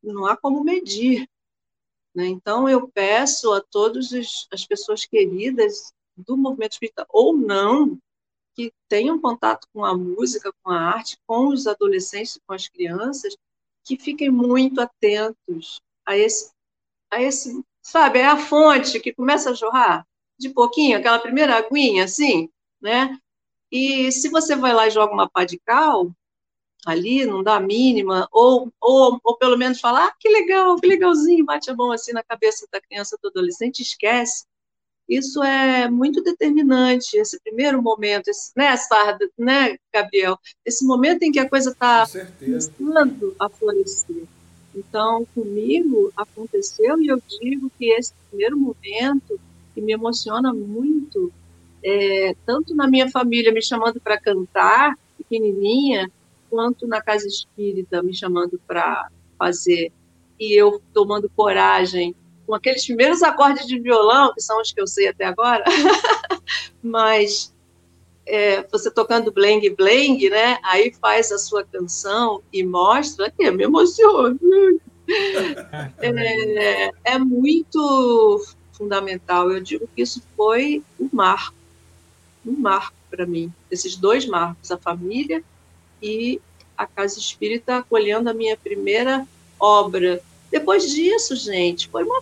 não 0.01 0.25
há 0.25 0.37
como 0.37 0.63
medir. 0.63 1.27
Né? 2.15 2.27
Então, 2.27 2.69
eu 2.69 2.87
peço 2.87 3.51
a 3.51 3.59
todas 3.59 4.09
as 4.51 4.65
pessoas 4.65 5.05
queridas 5.05 5.91
do 6.15 6.37
movimento 6.37 6.73
espírita, 6.73 7.05
ou 7.09 7.35
não, 7.35 7.97
que 8.55 8.73
tenham 8.87 9.19
contato 9.19 9.67
com 9.73 9.83
a 9.85 9.95
música, 9.97 10.53
com 10.61 10.71
a 10.71 10.79
arte, 10.79 11.17
com 11.25 11.47
os 11.47 11.67
adolescentes, 11.67 12.39
com 12.45 12.53
as 12.53 12.67
crianças, 12.67 13.35
que 13.83 13.97
fiquem 13.97 14.29
muito 14.29 14.79
atentos 14.81 15.81
a 16.05 16.17
esse, 16.17 16.51
a 17.09 17.21
esse, 17.21 17.63
sabe, 17.81 18.19
é 18.19 18.25
a 18.25 18.37
fonte 18.37 18.99
que 18.99 19.13
começa 19.13 19.51
a 19.51 19.53
jorrar, 19.53 20.05
de 20.37 20.49
pouquinho, 20.49 20.97
aquela 20.97 21.19
primeira 21.19 21.55
aguinha, 21.55 22.05
assim, 22.05 22.49
né? 22.81 23.17
E 23.71 24.11
se 24.11 24.29
você 24.29 24.55
vai 24.55 24.73
lá 24.73 24.87
e 24.87 24.91
joga 24.91 25.13
uma 25.13 25.29
pá 25.29 25.45
de 25.45 25.57
cal, 25.59 26.11
ali, 26.85 27.25
não 27.25 27.43
dá 27.43 27.55
a 27.55 27.59
mínima, 27.59 28.27
ou, 28.31 28.71
ou, 28.81 29.19
ou 29.23 29.37
pelo 29.37 29.57
menos 29.57 29.79
falar, 29.79 30.07
ah, 30.07 30.15
que 30.19 30.27
legal, 30.29 30.75
que 30.77 30.87
legalzinho, 30.87 31.45
bate 31.45 31.69
a 31.69 31.75
mão 31.75 31.91
assim 31.91 32.11
na 32.11 32.23
cabeça 32.23 32.67
da 32.71 32.81
criança, 32.81 33.17
do 33.21 33.29
adolescente, 33.29 33.81
esquece. 33.81 34.45
Isso 35.11 35.43
é 35.43 35.89
muito 35.89 36.23
determinante, 36.23 37.17
esse 37.17 37.37
primeiro 37.41 37.81
momento, 37.83 38.29
esse, 38.29 38.53
né, 38.55 38.77
Sarda, 38.77 39.29
né, 39.37 39.75
Gabriel? 39.93 40.39
Esse 40.65 40.85
momento 40.85 41.23
em 41.23 41.33
que 41.33 41.39
a 41.39 41.49
coisa 41.49 41.71
está 41.71 42.07
começando 42.39 43.35
a 43.37 43.49
florescer. 43.49 44.23
Então, 44.73 45.27
comigo 45.35 46.13
aconteceu, 46.15 47.01
e 47.01 47.07
eu 47.07 47.21
digo 47.27 47.69
que 47.77 47.91
esse 47.91 48.13
primeiro 48.29 48.57
momento 48.57 49.37
que 49.75 49.81
me 49.81 49.91
emociona 49.91 50.53
muito, 50.53 51.29
é, 51.83 52.33
tanto 52.45 52.73
na 52.73 52.87
minha 52.87 53.11
família 53.11 53.51
me 53.51 53.61
chamando 53.61 53.99
para 53.99 54.17
cantar, 54.17 54.97
pequenininha, 55.17 56.09
quanto 56.49 56.87
na 56.87 57.01
casa 57.01 57.27
espírita 57.27 58.01
me 58.01 58.15
chamando 58.15 58.57
para 58.65 59.09
fazer, 59.37 59.91
e 60.39 60.53
eu 60.53 60.81
tomando 60.93 61.29
coragem, 61.35 62.15
com 62.51 62.55
aqueles 62.55 62.85
primeiros 62.85 63.23
acordes 63.23 63.65
de 63.65 63.79
violão, 63.79 64.33
que 64.33 64.41
são 64.41 64.59
os 64.59 64.73
que 64.73 64.81
eu 64.81 64.85
sei 64.85 65.07
até 65.07 65.23
agora, 65.23 65.63
mas 66.83 67.53
é, 68.25 68.61
você 68.63 68.91
tocando 68.91 69.31
Bleng 69.31 69.69
Bleng, 69.69 70.29
né? 70.29 70.59
Aí 70.61 70.93
faz 70.99 71.31
a 71.31 71.37
sua 71.37 71.63
canção 71.63 72.43
e 72.51 72.61
mostra, 72.61 73.31
que 73.31 73.49
me 73.51 73.63
emociona. 73.63 74.37
é, 76.01 76.91
é 77.05 77.17
muito 77.17 78.45
fundamental. 78.73 79.49
Eu 79.49 79.61
digo 79.61 79.87
que 79.95 80.01
isso 80.01 80.21
foi 80.35 80.83
um 80.99 81.07
marco, 81.09 81.55
um 82.45 82.51
marco 82.51 82.97
para 83.09 83.25
mim. 83.25 83.49
Esses 83.71 83.95
dois 83.95 84.25
marcos, 84.25 84.69
a 84.71 84.77
família 84.77 85.41
e 86.01 86.41
a 86.77 86.85
casa 86.85 87.17
espírita 87.17 87.77
acolhendo 87.77 88.29
a 88.29 88.33
minha 88.33 88.57
primeira 88.57 89.25
obra. 89.57 90.21
Depois 90.51 90.91
disso, 90.91 91.33
gente, 91.37 91.87
foi 91.87 92.03
uma 92.03 92.21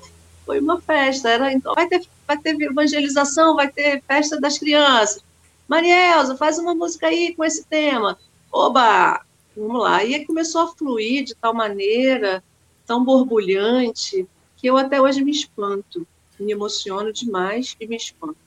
foi 0.50 0.60
uma 0.60 0.82
festa. 0.82 1.30
Era 1.30 1.54
então 1.54 1.76
vai 1.76 1.88
ter 1.88 2.02
vai 2.28 2.36
ter 2.36 2.60
evangelização, 2.60 3.56
vai 3.56 3.72
ter 3.72 4.02
festa 4.08 4.42
das 4.42 4.58
crianças. 4.58 5.24
Marielza, 5.68 6.36
faz 6.36 6.58
uma 6.58 6.74
música 6.74 7.06
aí 7.06 7.36
com 7.36 7.44
esse 7.46 7.64
tema. 7.66 8.18
Oba, 8.52 9.22
vamos 9.56 9.80
lá. 9.80 10.04
E 10.04 10.16
aí 10.16 10.26
começou 10.26 10.62
a 10.62 10.68
fluir 10.68 11.24
de 11.24 11.36
tal 11.36 11.54
maneira, 11.54 12.44
tão 12.88 13.06
borbulhante, 13.06 14.28
que 14.58 14.66
eu 14.66 14.76
até 14.76 15.00
hoje 15.00 15.24
me 15.24 15.32
espanto 15.32 16.08
me 16.40 16.54
emociono 16.54 17.12
demais 17.12 17.76
e 17.80 17.86
me 17.86 17.98
espanto. 17.98 18.38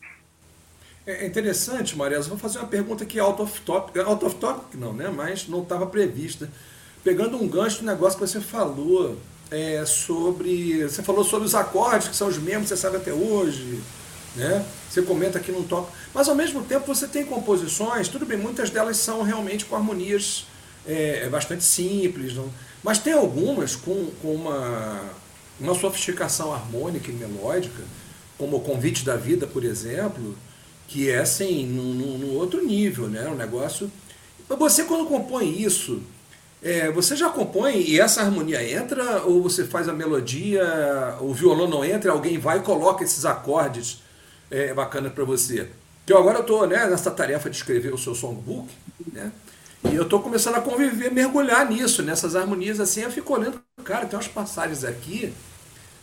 É, 1.07 1.25
é 1.25 1.27
interessante, 1.27 1.95
Mariela, 1.95 2.23
vou 2.25 2.39
fazer 2.39 2.59
uma 2.59 2.67
pergunta 2.67 3.05
aqui 3.05 3.21
out 3.21 3.41
of 3.43 3.61
topic, 3.61 3.99
out 3.99 4.25
of 4.25 4.37
topic 4.37 4.75
não, 4.81 4.95
né? 4.95 5.11
Mas 5.11 5.47
não 5.47 5.63
estava 5.63 5.87
prevista. 5.87 6.51
Pegando 7.05 7.37
um 7.37 7.47
gancho 7.47 7.81
do 7.81 7.87
negócio 7.87 8.19
que 8.19 8.27
você 8.27 8.41
falou 8.41 9.19
é, 9.53 9.85
sobre. 9.87 10.83
Você 10.83 11.03
falou 11.03 11.23
sobre 11.23 11.47
os 11.47 11.55
acordes, 11.55 12.09
que 12.09 12.17
são 12.17 12.27
os 12.27 12.39
mesmos, 12.39 12.69
você 12.69 12.77
sabe 12.77 12.97
até 12.97 13.13
hoje. 13.13 13.81
Né? 14.35 14.65
Você 14.91 15.03
comenta 15.03 15.39
aqui 15.39 15.53
num 15.53 15.63
tópico. 15.63 15.93
Mas 16.15 16.29
ao 16.29 16.35
mesmo 16.35 16.63
tempo 16.63 16.87
você 16.87 17.07
tem 17.07 17.25
composições, 17.25 18.09
tudo 18.09 18.25
bem, 18.25 18.39
muitas 18.39 18.71
delas 18.71 18.97
são 18.97 19.23
realmente 19.23 19.67
com 19.67 19.77
harmonias 19.77 20.47
é, 20.87 21.29
bastante 21.29 21.63
simples, 21.63 22.35
não? 22.35 22.51
mas 22.83 22.99
tem 22.99 23.13
algumas 23.13 23.77
com, 23.77 24.11
com 24.23 24.35
uma 24.35 25.23
uma 25.61 25.75
sofisticação 25.75 26.53
harmônica 26.53 27.11
e 27.11 27.15
melódica, 27.15 27.83
como 28.37 28.57
o 28.57 28.61
Convite 28.61 29.05
da 29.05 29.17
Vida, 29.17 29.47
por 29.47 29.65
exemplo, 29.65 30.37
que 30.89 31.09
é 31.09 31.19
assim, 31.19 31.65
no 31.65 32.35
outro 32.35 32.65
nível, 32.65 33.07
né? 33.09 33.29
Um 33.29 33.37
negócio. 33.37 33.91
Você 34.49 34.85
quando 34.85 35.07
compõe 35.07 35.63
isso, 35.63 36.03
é, 36.63 36.91
você 36.93 37.17
já 37.17 37.29
compõe 37.29 37.81
e 37.81 37.99
essa 37.99 38.21
harmonia 38.21 38.63
entra, 38.63 39.23
ou 39.23 39.43
você 39.43 39.65
faz 39.65 39.89
a 39.89 39.93
melodia, 39.93 41.17
o 41.21 41.35
violão 41.35 41.69
não 41.69 41.85
entra, 41.85 42.13
alguém 42.13 42.39
vai 42.39 42.59
e 42.59 42.63
coloca 42.63 43.03
esses 43.03 43.25
acordes 43.25 44.01
é, 44.49 44.73
bacana 44.73 45.11
para 45.11 45.25
você? 45.25 45.69
Que 46.07 46.13
eu 46.13 46.19
agora 46.19 46.39
estou 46.39 46.67
né, 46.67 46.87
nessa 46.87 47.11
tarefa 47.11 47.51
de 47.51 47.57
escrever 47.57 47.93
o 47.93 47.99
seu 47.99 48.15
songbook, 48.15 48.69
né? 49.13 49.33
E 49.91 49.97
eu 49.97 50.05
estou 50.05 50.23
começando 50.23 50.55
a 50.55 50.61
conviver, 50.61 51.11
mergulhar 51.11 51.69
nisso, 51.69 52.05
nessas 52.05 52.37
harmonias 52.37 52.79
assim, 52.79 53.01
eu 53.01 53.11
fico 53.11 53.35
olhando, 53.35 53.61
cara, 53.83 54.07
tem 54.07 54.17
umas 54.17 54.29
passagens 54.29 54.85
aqui 54.85 55.33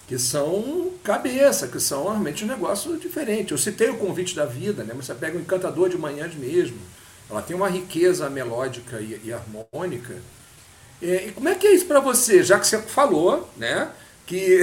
que 0.10 0.20
são 0.20 0.92
cabeça, 1.04 1.68
que 1.68 1.80
são 1.80 2.04
realmente 2.04 2.44
um 2.44 2.48
negócio 2.48 2.98
diferente. 2.98 3.52
Eu 3.52 3.58
citei 3.58 3.90
o 3.90 3.98
convite 3.98 4.36
da 4.36 4.46
vida, 4.46 4.84
né? 4.84 4.94
Você 4.96 5.14
pega 5.14 5.38
o 5.38 5.42
Encantador 5.42 5.88
de 5.88 5.98
Manhãs 5.98 6.36
mesmo, 6.36 6.80
ela 7.30 7.42
tem 7.42 7.56
uma 7.56 7.70
riqueza 7.70 8.30
melódica 8.30 9.00
e, 9.00 9.22
e 9.24 9.32
harmônica. 9.32 10.16
E, 11.02 11.12
e, 11.12 11.32
como 11.32 11.50
é 11.50 11.56
que 11.56 11.68
é 11.68 11.74
isso 11.74 11.86
para 11.86 12.00
você? 12.00 12.44
Já 12.44 12.60
que 12.60 12.68
você 12.68 12.80
falou, 12.80 13.50
né? 13.58 13.90
Que, 14.26 14.62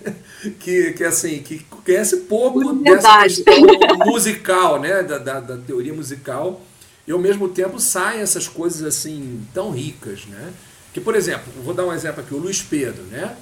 que, 0.60 0.92
que 0.92 1.04
assim, 1.04 1.38
que 1.42 1.60
conhece 1.60 2.18
pouco 2.18 2.74
dessa 2.74 3.22
questão 3.22 3.98
musical, 4.04 4.80
né? 4.80 5.02
Da, 5.02 5.18
da, 5.18 5.40
da, 5.40 5.56
teoria 5.56 5.94
musical, 5.94 6.60
e 7.06 7.12
ao 7.12 7.18
mesmo 7.18 7.48
tempo 7.48 7.80
saem 7.80 8.20
essas 8.20 8.46
coisas 8.46 8.82
assim 8.82 9.46
tão 9.54 9.70
ricas, 9.70 10.26
né? 10.26 10.52
Que, 10.92 11.00
por 11.00 11.14
exemplo, 11.14 11.52
vou 11.64 11.74
dar 11.74 11.86
um 11.86 11.92
exemplo 11.92 12.20
aqui, 12.20 12.34
o 12.34 12.38
Luiz 12.38 12.62
Pedro, 12.62 13.02
né? 13.04 13.36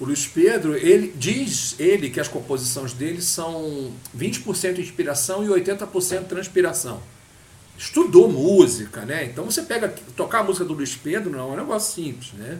O 0.00 0.04
Luiz 0.04 0.26
Pedro, 0.26 0.76
ele 0.76 1.12
diz 1.16 1.74
ele 1.78 2.08
que 2.08 2.20
as 2.20 2.28
composições 2.28 2.92
dele 2.92 3.20
são 3.20 3.92
20% 4.16 4.78
inspiração 4.78 5.44
e 5.44 5.48
80% 5.48 6.26
transpiração. 6.26 7.02
Estudou 7.78 8.28
música, 8.28 9.02
né? 9.04 9.24
Então 9.24 9.44
você 9.44 9.62
pega 9.62 9.88
tocar 10.16 10.40
a 10.40 10.42
música 10.42 10.64
do 10.64 10.74
Luiz 10.74 10.96
Pedro 10.96 11.30
não 11.30 11.38
é 11.38 11.42
um 11.44 11.56
negócio 11.56 11.94
simples, 11.94 12.32
né? 12.32 12.58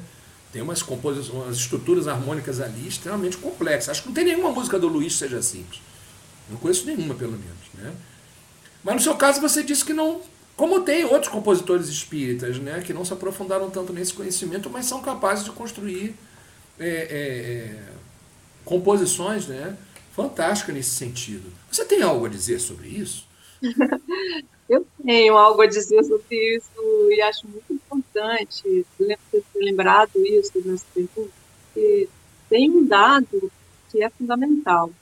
Tem 0.53 0.63
umas 0.63 0.81
composições, 0.81 1.35
umas 1.35 1.57
estruturas 1.57 2.07
harmônicas 2.07 2.61
ali 2.61 2.87
extremamente 2.87 3.37
complexas. 3.37 3.89
Acho 3.89 4.03
que 4.03 4.09
não 4.09 4.15
tem 4.15 4.25
nenhuma 4.25 4.53
música 4.53 4.79
do 4.79 4.87
Luiz 4.87 5.15
que 5.15 5.19
seja 5.19 5.43
simples. 5.43 5.83
Não 6.49 6.57
conheço 6.57 6.87
nenhuma, 6.87 7.17
pelo 7.17 7.33
menos, 7.33 7.67
né? 7.75 7.93
Mas 8.85 8.95
no 8.95 9.01
seu 9.01 9.17
caso 9.17 9.41
você 9.41 9.63
disse 9.63 9.85
que 9.85 9.93
não, 9.93 10.21
como 10.57 10.81
tem 10.81 11.05
outros 11.05 11.31
compositores 11.31 11.89
espíritas, 11.89 12.59
né, 12.59 12.81
que 12.81 12.93
não 12.95 13.05
se 13.05 13.13
aprofundaram 13.13 13.69
tanto 13.71 13.93
nesse 13.93 14.15
conhecimento, 14.15 14.71
mas 14.71 14.87
são 14.87 15.03
capazes 15.03 15.45
de 15.45 15.51
construir 15.51 16.15
é, 16.79 16.89
é, 16.89 16.89
é, 16.89 17.83
composições 18.65 19.47
né, 19.47 19.77
fantásticas 20.15 20.75
nesse 20.75 20.91
sentido. 20.91 21.53
Você 21.71 21.85
tem 21.85 22.03
algo 22.03 22.25
a 22.25 22.29
dizer 22.29 22.61
sobre 22.61 22.89
isso? 22.89 23.28
Eu 24.69 24.87
tenho 25.03 25.37
algo 25.37 25.63
a 25.63 25.67
dizer 25.67 26.03
sobre 26.05 26.57
isso 26.57 26.71
e 27.11 27.21
acho 27.23 27.49
muito 27.49 27.73
importante 27.73 28.63
ter 28.99 29.41
lembrado 29.57 30.11
isso 30.17 30.53
nessa 30.65 30.87
pergunta, 30.95 31.33
porque 31.73 32.11
tem 32.49 32.71
um 32.71 32.87
dado 32.87 33.51
que 33.91 34.03
é 34.03 34.11
fundamental. 34.11 34.93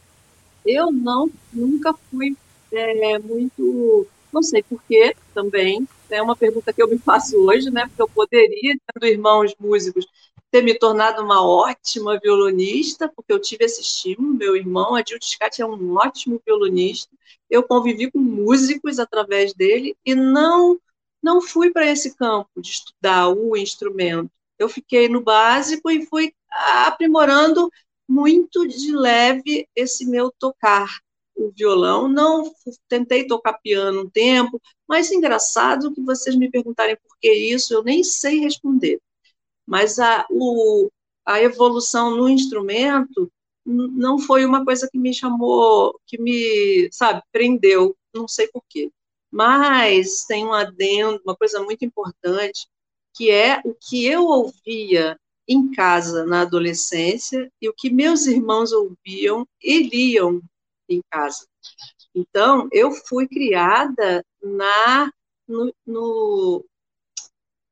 Eu 0.64 0.92
não 0.92 1.31
nunca 1.53 1.95
fui 2.11 2.37
é, 2.73 3.19
muito, 3.19 4.09
não 4.33 4.42
sei 4.42 4.62
porquê 4.62 5.16
também, 5.35 5.88
é 6.11 6.23
uma 6.23 6.37
pergunta 6.37 6.73
que 6.73 6.83
eu 6.83 6.88
me 6.88 6.99
faço 6.99 7.37
hoje, 7.38 7.71
né? 7.71 7.87
Porque 7.88 8.03
eu 8.03 8.09
poderia, 8.09 8.77
tendo 8.95 9.07
irmãos 9.11 9.55
músicos, 9.59 10.07
ter 10.50 10.62
me 10.62 10.78
tornado 10.78 11.22
uma 11.22 11.46
ótima 11.46 12.18
violonista, 12.18 13.09
porque 13.14 13.32
eu 13.32 13.40
tive 13.40 13.64
esse 13.64 13.80
estímulo. 13.80 14.35
Meu 14.35 14.56
irmão, 14.56 14.94
Adil 14.94 15.18
Tiscati, 15.18 15.62
é 15.62 15.66
um 15.66 15.96
ótimo 15.96 16.40
violonista. 16.44 17.11
Eu 17.50 17.62
convivi 17.62 18.11
com 18.11 18.18
músicos 18.18 18.98
através 18.98 19.52
dele 19.54 19.96
e 20.04 20.14
não 20.14 20.78
não 21.22 21.40
fui 21.40 21.72
para 21.72 21.90
esse 21.90 22.14
campo 22.14 22.48
de 22.56 22.68
estudar 22.68 23.28
o 23.28 23.56
instrumento. 23.56 24.30
Eu 24.59 24.68
fiquei 24.68 25.09
no 25.09 25.20
básico 25.20 25.90
e 25.90 26.06
fui 26.06 26.32
aprimorando 26.48 27.68
muito 28.09 28.66
de 28.66 28.94
leve 28.94 29.68
esse 29.74 30.06
meu 30.06 30.30
tocar 30.38 31.00
o 31.35 31.50
violão. 31.50 32.06
Não 32.06 32.54
tentei 32.88 33.26
tocar 33.26 33.54
piano 33.54 34.02
um 34.02 34.11
tempo, 34.11 34.61
mas 34.88 35.11
engraçado 35.11 35.92
que 35.92 36.00
vocês 36.00 36.37
me 36.37 36.50
perguntarem 36.50 36.96
por 36.96 37.16
que 37.18 37.32
isso, 37.32 37.74
eu 37.74 37.82
nem 37.82 38.04
sei 38.04 38.38
responder. 38.38 39.00
Mas 39.66 39.98
a, 39.98 40.26
o, 40.31 40.90
a 41.24 41.42
evolução 41.42 42.16
no 42.16 42.29
instrumento 42.29 43.31
não 43.64 44.18
foi 44.18 44.44
uma 44.44 44.64
coisa 44.64 44.88
que 44.90 44.98
me 44.98 45.12
chamou, 45.12 45.98
que 46.07 46.20
me, 46.20 46.88
sabe, 46.92 47.20
prendeu, 47.33 47.96
não 48.14 48.29
sei 48.29 48.46
por 48.48 48.62
quê. 48.68 48.90
Mas 49.31 50.24
tem 50.24 50.44
um 50.46 50.52
adendo, 50.52 51.20
uma 51.24 51.37
coisa 51.37 51.61
muito 51.62 51.85
importante, 51.85 52.68
que 53.14 53.31
é 53.31 53.61
o 53.64 53.74
que 53.74 54.07
eu 54.07 54.24
ouvia 54.24 55.18
em 55.48 55.70
casa 55.72 56.24
na 56.24 56.42
adolescência 56.42 57.50
e 57.61 57.68
o 57.68 57.74
que 57.74 57.90
meus 57.90 58.26
irmãos 58.26 58.72
ouviam 58.72 59.46
e 59.62 59.83
liam 59.83 60.40
em 60.88 61.00
casa. 61.11 61.46
Então, 62.14 62.68
eu 62.72 62.92
fui 62.92 63.26
criada 63.26 64.24
na 64.42 65.11
no, 65.46 65.72
no, 65.87 66.64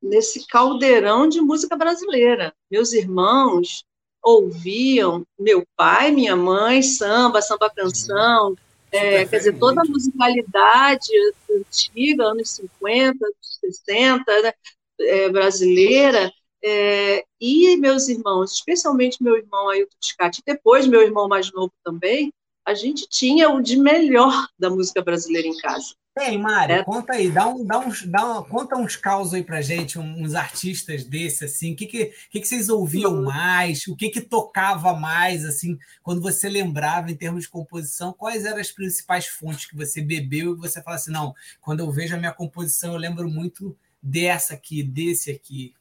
nesse 0.05 0.45
caldeirão 0.47 1.27
de 1.27 1.41
música 1.41 1.75
brasileira. 1.75 2.53
Meus 2.69 2.93
irmãos 2.93 3.83
ouviam, 4.23 5.25
meu 5.37 5.63
pai, 5.75 6.11
minha 6.11 6.35
mãe, 6.35 6.81
samba, 6.81 7.41
samba 7.41 7.69
canção, 7.69 8.55
é, 8.91 9.25
quer 9.25 9.37
dizer, 9.37 9.59
toda 9.59 9.81
a 9.81 9.85
musicalidade 9.85 11.11
antiga, 11.51 12.25
anos 12.25 12.49
50, 12.51 13.17
60, 13.41 14.41
né, 14.41 14.53
é, 15.01 15.29
brasileira, 15.29 16.31
é, 16.63 17.23
e 17.39 17.77
meus 17.77 18.07
irmãos, 18.07 18.53
especialmente 18.53 19.21
meu 19.21 19.37
irmão 19.37 19.69
Ailton 19.69 19.95
Tiscati, 19.99 20.41
depois 20.45 20.87
meu 20.87 21.01
irmão 21.01 21.27
mais 21.27 21.51
novo 21.51 21.71
também, 21.83 22.33
a 22.65 22.73
gente 22.73 23.07
tinha 23.07 23.49
o 23.49 23.61
de 23.61 23.77
melhor 23.77 24.47
da 24.57 24.69
música 24.69 25.03
brasileira 25.03 25.47
em 25.47 25.57
casa. 25.57 25.93
Tem, 26.15 26.37
Mário, 26.37 26.77
é. 26.77 26.83
conta 26.85 27.11
aí, 27.11 27.29
dá 27.29 27.45
um, 27.45 27.65
dá 27.65 27.77
uns, 27.77 28.03
dá 28.07 28.25
uma, 28.25 28.43
conta 28.45 28.77
uns 28.77 28.95
causos 28.95 29.33
aí 29.33 29.43
pra 29.43 29.61
gente, 29.61 29.99
uns 29.99 30.33
artistas 30.33 31.03
desse, 31.03 31.43
assim, 31.43 31.73
o 31.73 31.75
que, 31.75 31.85
que, 31.85 32.05
que, 32.31 32.39
que 32.39 32.47
vocês 32.47 32.69
ouviam 32.69 33.21
mais, 33.21 33.85
o 33.85 33.97
que, 33.97 34.09
que 34.09 34.21
tocava 34.21 34.93
mais, 34.93 35.43
assim, 35.43 35.77
quando 36.01 36.21
você 36.21 36.47
lembrava 36.47 37.11
em 37.11 37.17
termos 37.17 37.43
de 37.43 37.49
composição, 37.49 38.13
quais 38.13 38.45
eram 38.45 38.59
as 38.59 38.71
principais 38.71 39.27
fontes 39.27 39.65
que 39.65 39.75
você 39.75 40.01
bebeu 40.01 40.53
e 40.53 40.57
você 40.57 40.81
fala 40.81 40.95
assim, 40.95 41.11
não, 41.11 41.35
quando 41.59 41.81
eu 41.81 41.91
vejo 41.91 42.15
a 42.15 42.17
minha 42.17 42.31
composição, 42.31 42.93
eu 42.93 42.97
lembro 42.97 43.29
muito 43.29 43.77
dessa 44.01 44.53
aqui, 44.53 44.83
desse 44.83 45.29
aqui. 45.29 45.73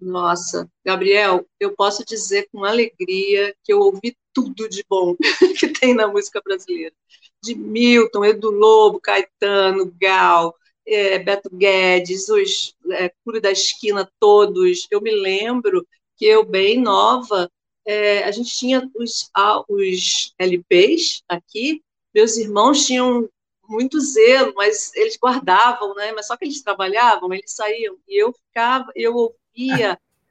Nossa, 0.00 0.70
Gabriel, 0.84 1.44
eu 1.58 1.74
posso 1.74 2.04
dizer 2.04 2.48
com 2.52 2.64
alegria 2.64 3.54
que 3.64 3.72
eu 3.72 3.80
ouvi 3.80 4.16
tudo 4.32 4.68
de 4.68 4.84
bom 4.88 5.16
que 5.58 5.68
tem 5.68 5.92
na 5.94 6.06
música 6.06 6.40
brasileira. 6.40 6.94
De 7.42 7.54
Milton, 7.54 8.24
Edu 8.24 8.50
Lobo, 8.50 9.00
Caetano, 9.00 9.92
Gal, 10.00 10.54
é, 10.86 11.18
Beto 11.18 11.50
Guedes, 11.52 12.28
os 12.28 12.74
é, 12.92 13.12
Curo 13.24 13.40
da 13.40 13.50
Esquina 13.50 14.08
todos. 14.20 14.86
Eu 14.90 15.00
me 15.00 15.10
lembro 15.10 15.86
que 16.16 16.26
eu, 16.26 16.44
bem 16.44 16.80
nova, 16.80 17.50
é, 17.84 18.22
a 18.22 18.30
gente 18.30 18.56
tinha 18.56 18.88
os, 18.94 19.30
os 19.68 20.34
LPs 20.38 21.22
aqui, 21.28 21.82
meus 22.14 22.36
irmãos 22.36 22.86
tinham 22.86 23.28
muito 23.68 24.00
zelo, 24.00 24.52
mas 24.56 24.94
eles 24.94 25.18
guardavam, 25.22 25.94
né? 25.94 26.12
Mas 26.12 26.26
só 26.26 26.36
que 26.36 26.44
eles 26.44 26.62
trabalhavam, 26.62 27.32
eles 27.32 27.52
saíam 27.52 27.96
e 28.08 28.22
eu 28.22 28.32
ficava, 28.32 28.90
eu 28.94 29.34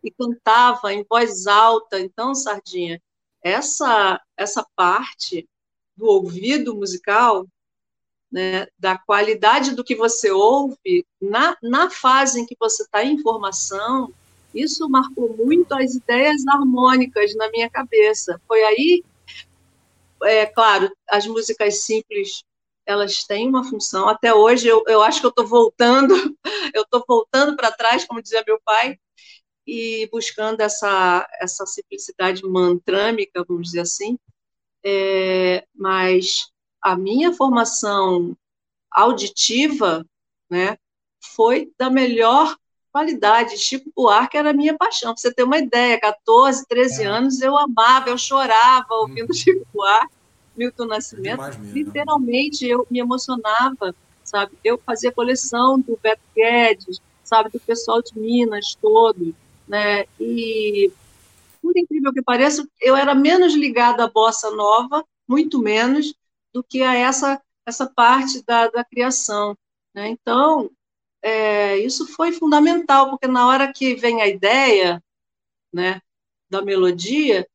e 0.03 0.11
cantava 0.11 0.93
em 0.93 1.05
voz 1.09 1.47
alta. 1.47 1.99
Então, 1.99 2.33
Sardinha, 2.33 3.01
essa 3.43 4.21
essa 4.35 4.65
parte 4.75 5.47
do 5.95 6.05
ouvido 6.05 6.75
musical, 6.75 7.47
né, 8.31 8.67
da 8.77 8.97
qualidade 8.97 9.75
do 9.75 9.83
que 9.83 9.95
você 9.95 10.31
ouve 10.31 11.05
na, 11.19 11.57
na 11.61 11.89
fase 11.89 12.39
em 12.39 12.45
que 12.45 12.55
você 12.59 12.83
está 12.83 13.03
em 13.03 13.21
formação, 13.21 14.13
isso 14.53 14.87
marcou 14.89 15.35
muito 15.35 15.73
as 15.73 15.95
ideias 15.95 16.45
harmônicas 16.47 17.35
na 17.35 17.49
minha 17.49 17.69
cabeça. 17.69 18.39
Foi 18.47 18.63
aí, 18.63 19.03
é 20.23 20.45
claro, 20.45 20.91
as 21.09 21.25
músicas 21.25 21.83
simples 21.83 22.43
elas 22.85 23.23
têm 23.23 23.49
uma 23.49 23.65
função. 23.65 24.07
Até 24.07 24.33
hoje 24.33 24.67
eu, 24.67 24.83
eu 24.87 25.01
acho 25.01 25.19
que 25.19 25.25
eu 25.25 25.29
estou 25.29 25.45
voltando, 25.45 26.13
eu 26.73 26.83
estou 26.83 27.03
voltando 27.07 27.55
para 27.55 27.71
trás, 27.71 28.05
como 28.05 28.21
dizia 28.21 28.43
meu 28.47 28.59
pai, 28.63 28.97
e 29.67 30.08
buscando 30.10 30.62
essa, 30.62 31.27
essa 31.41 31.65
simplicidade 31.65 32.41
mantrâmica, 32.47 33.43
vamos 33.45 33.67
dizer 33.67 33.82
assim, 33.82 34.17
é, 34.84 35.67
mas 35.75 36.49
a 36.82 36.95
minha 36.95 37.34
formação 37.34 38.36
auditiva 38.89 40.06
né, 40.49 40.77
foi 41.21 41.69
da 41.77 41.89
melhor 41.89 42.56
qualidade. 42.93 43.58
Chico 43.58 43.91
Buarque 43.93 44.38
era 44.38 44.51
a 44.51 44.53
minha 44.53 44.77
paixão. 44.77 45.13
Para 45.13 45.21
você 45.21 45.34
ter 45.34 45.43
uma 45.43 45.58
ideia, 45.58 45.99
14, 45.99 46.65
13 46.65 47.03
é. 47.03 47.06
anos, 47.06 47.41
eu 47.41 47.58
amava, 47.58 48.10
eu 48.10 48.17
chorava 48.17 48.88
ouvindo 48.91 49.32
hum. 49.32 49.36
Chico 49.36 49.67
Buarque, 49.73 50.15
Milton 50.56 50.86
Nascimento. 50.86 51.60
Literalmente, 51.62 52.65
eu 52.65 52.88
me 52.89 52.99
emocionava, 52.99 53.93
sabe? 54.23 54.58
Eu 54.63 54.80
fazia 54.86 55.12
coleção 55.12 55.77
do 55.77 55.99
Beto 56.01 56.21
Guedes, 56.34 57.01
sabe? 57.21 57.49
Do 57.49 57.60
pessoal 57.60 58.01
de 58.01 58.17
Minas 58.17 58.73
todo 58.82 59.36
né? 59.67 60.06
E 60.19 60.91
por 61.62 61.75
incrível 61.77 62.13
que 62.13 62.21
pareça, 62.21 62.67
eu 62.80 62.95
era 62.95 63.13
menos 63.13 63.54
ligada 63.54 64.04
à 64.04 64.10
bossa 64.10 64.52
nova, 64.52 65.06
muito 65.27 65.60
menos 65.60 66.13
do 66.54 66.63
que 66.63 66.81
a 66.81 66.96
essa 66.96 67.41
essa 67.65 67.85
parte 67.85 68.41
da, 68.46 68.69
da 68.69 68.83
criação, 68.83 69.58
né? 69.94 70.08
Então 70.08 70.71
é, 71.21 71.77
isso 71.77 72.08
foi 72.08 72.31
fundamental 72.31 73.10
porque 73.10 73.27
na 73.27 73.48
hora 73.48 73.71
que 73.73 73.96
vem 73.96 74.21
a 74.21 74.27
ideia, 74.27 75.04
né, 75.73 76.02
da 76.50 76.62
melodia 76.62 77.48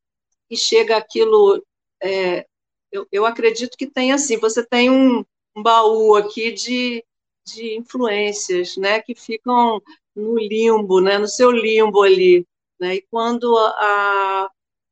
e 0.51 0.57
chega 0.57 0.97
aquilo, 0.97 1.65
é, 2.03 2.47
eu, 2.91 3.07
eu 3.11 3.25
acredito 3.25 3.77
que 3.77 3.87
tem 3.87 4.13
assim, 4.13 4.37
você 4.37 4.65
tem 4.65 4.91
um, 4.91 5.25
um 5.57 5.63
baú 5.63 6.15
aqui 6.15 6.53
de, 6.53 7.03
de 7.47 7.75
influências, 7.77 8.77
né, 8.77 9.01
que 9.01 9.15
ficam 9.15 9.81
no 10.15 10.39
limbo, 10.39 11.01
né, 11.01 11.19
no 11.19 11.29
seu 11.29 11.51
limbo 11.51 12.03
ali. 12.03 12.47
Né, 12.81 12.97
e 12.97 13.07
quando 13.11 13.57
a, 13.57 14.51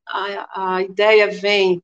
a, 0.08 0.74
a 0.76 0.82
ideia 0.82 1.28
vem 1.30 1.82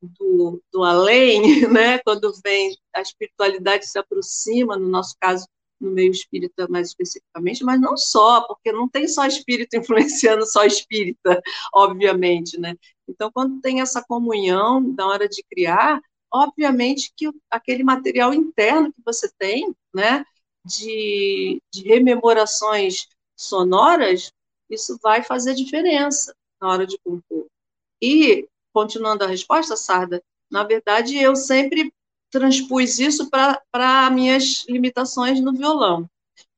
do, 0.00 0.62
do 0.72 0.84
além, 0.84 1.40
né, 1.68 1.98
quando 1.98 2.32
vem 2.44 2.76
a 2.94 3.00
espiritualidade 3.00 3.86
se 3.86 3.98
aproxima, 3.98 4.76
no 4.76 4.88
nosso 4.88 5.16
caso, 5.20 5.46
no 5.80 5.90
meio 5.90 6.10
espírita 6.10 6.66
mais 6.68 6.88
especificamente, 6.88 7.62
mas 7.62 7.80
não 7.80 7.96
só, 7.96 8.42
porque 8.46 8.72
não 8.72 8.88
tem 8.88 9.06
só 9.06 9.26
espírito 9.26 9.76
influenciando 9.76 10.46
só 10.46 10.64
espírita, 10.64 11.40
obviamente, 11.72 12.58
né? 12.58 12.74
Então, 13.08 13.30
quando 13.32 13.60
tem 13.60 13.80
essa 13.80 14.02
comunhão 14.02 14.80
na 14.80 15.06
hora 15.06 15.28
de 15.28 15.44
criar, 15.50 16.00
obviamente 16.32 17.12
que 17.16 17.30
aquele 17.50 17.84
material 17.84 18.32
interno 18.34 18.92
que 18.92 19.02
você 19.04 19.30
tem, 19.38 19.74
né, 19.94 20.24
de, 20.66 21.62
de 21.72 21.82
rememorações 21.82 23.06
sonoras, 23.36 24.32
isso 24.68 24.98
vai 25.02 25.22
fazer 25.22 25.54
diferença 25.54 26.34
na 26.60 26.68
hora 26.68 26.86
de 26.86 26.98
compor. 26.98 27.46
E, 28.02 28.48
continuando 28.72 29.24
a 29.24 29.28
resposta, 29.28 29.76
Sarda, 29.76 30.22
na 30.50 30.64
verdade, 30.64 31.16
eu 31.16 31.36
sempre 31.36 31.92
transpus 32.30 32.98
isso 32.98 33.30
para 33.30 34.10
minhas 34.10 34.64
limitações 34.68 35.40
no 35.40 35.52
violão. 35.52 36.08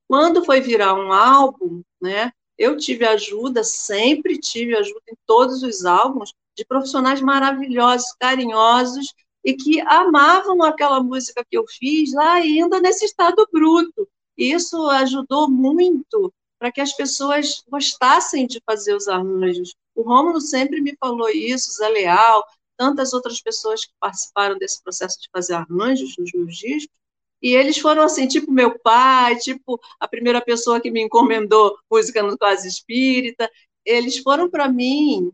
Quando 0.09 0.45
foi 0.45 0.61
virar 0.61 0.95
um 0.95 1.13
álbum, 1.13 1.83
né, 2.01 2.33
eu 2.57 2.77
tive 2.77 3.07
ajuda, 3.07 3.63
sempre 3.63 4.39
tive 4.39 4.75
ajuda 4.75 5.03
em 5.11 5.17
todos 5.27 5.63
os 5.63 5.85
álbuns, 5.85 6.33
de 6.57 6.65
profissionais 6.65 7.21
maravilhosos, 7.21 8.13
carinhosos, 8.19 9.15
e 9.49 9.55
que 9.55 9.81
amavam 9.81 10.63
aquela 10.63 11.03
música 11.03 11.43
que 11.43 11.57
eu 11.57 11.65
fiz 11.67 12.13
lá 12.13 12.35
ainda 12.35 12.79
nesse 12.83 13.07
estado 13.07 13.49
bruto. 13.51 14.07
E 14.37 14.53
isso 14.53 14.91
ajudou 14.91 15.49
muito 15.49 16.31
para 16.59 16.71
que 16.71 16.83
as 16.83 16.93
pessoas 16.93 17.65
gostassem 17.67 18.47
de 18.47 18.61
fazer 18.67 18.95
os 18.95 19.09
arranjos. 19.09 19.75
O 19.95 20.03
Rômulo 20.03 20.39
sempre 20.39 20.83
me 20.83 20.95
falou 21.01 21.31
isso, 21.31 21.73
Zé 21.73 21.89
Leal, 21.89 22.45
tantas 22.77 23.15
outras 23.15 23.41
pessoas 23.41 23.87
que 23.87 23.93
participaram 23.99 24.59
desse 24.59 24.83
processo 24.83 25.19
de 25.19 25.31
fazer 25.33 25.55
arranjos 25.55 26.15
nos 26.19 26.31
meus 26.35 26.55
discos, 26.55 26.95
e 27.41 27.55
eles 27.55 27.79
foram 27.79 28.03
assim, 28.03 28.29
tipo 28.29 28.53
meu 28.53 28.79
pai, 28.79 29.39
tipo 29.39 29.81
a 29.99 30.07
primeira 30.07 30.43
pessoa 30.43 30.79
que 30.79 30.91
me 30.91 31.01
encomendou 31.01 31.75
música 31.91 32.23
no 32.23 32.37
Quase 32.37 32.69
Espírita. 32.69 33.51
Eles 33.83 34.19
foram 34.19 34.51
para 34.51 34.69
mim 34.69 35.33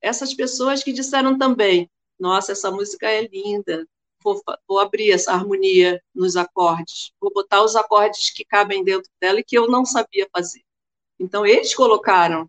essas 0.00 0.32
pessoas 0.32 0.82
que 0.82 0.94
disseram 0.94 1.36
também: 1.36 1.90
nossa, 2.20 2.52
essa 2.52 2.70
música 2.70 3.08
é 3.08 3.26
linda, 3.26 3.86
vou, 4.22 4.40
vou, 4.68 4.78
abrir 4.78 5.10
essa 5.12 5.32
harmonia 5.32 6.00
nos 6.14 6.36
acordes, 6.36 7.12
vou 7.20 7.32
botar 7.32 7.62
os 7.64 7.74
acordes 7.74 8.30
que 8.30 8.44
cabem 8.44 8.84
dentro 8.84 9.10
dela 9.20 9.40
e 9.40 9.44
que 9.44 9.56
eu 9.56 9.68
não 9.68 9.84
sabia 9.84 10.28
fazer. 10.32 10.62
Então, 11.18 11.46
eles 11.46 11.74
colocaram 11.74 12.48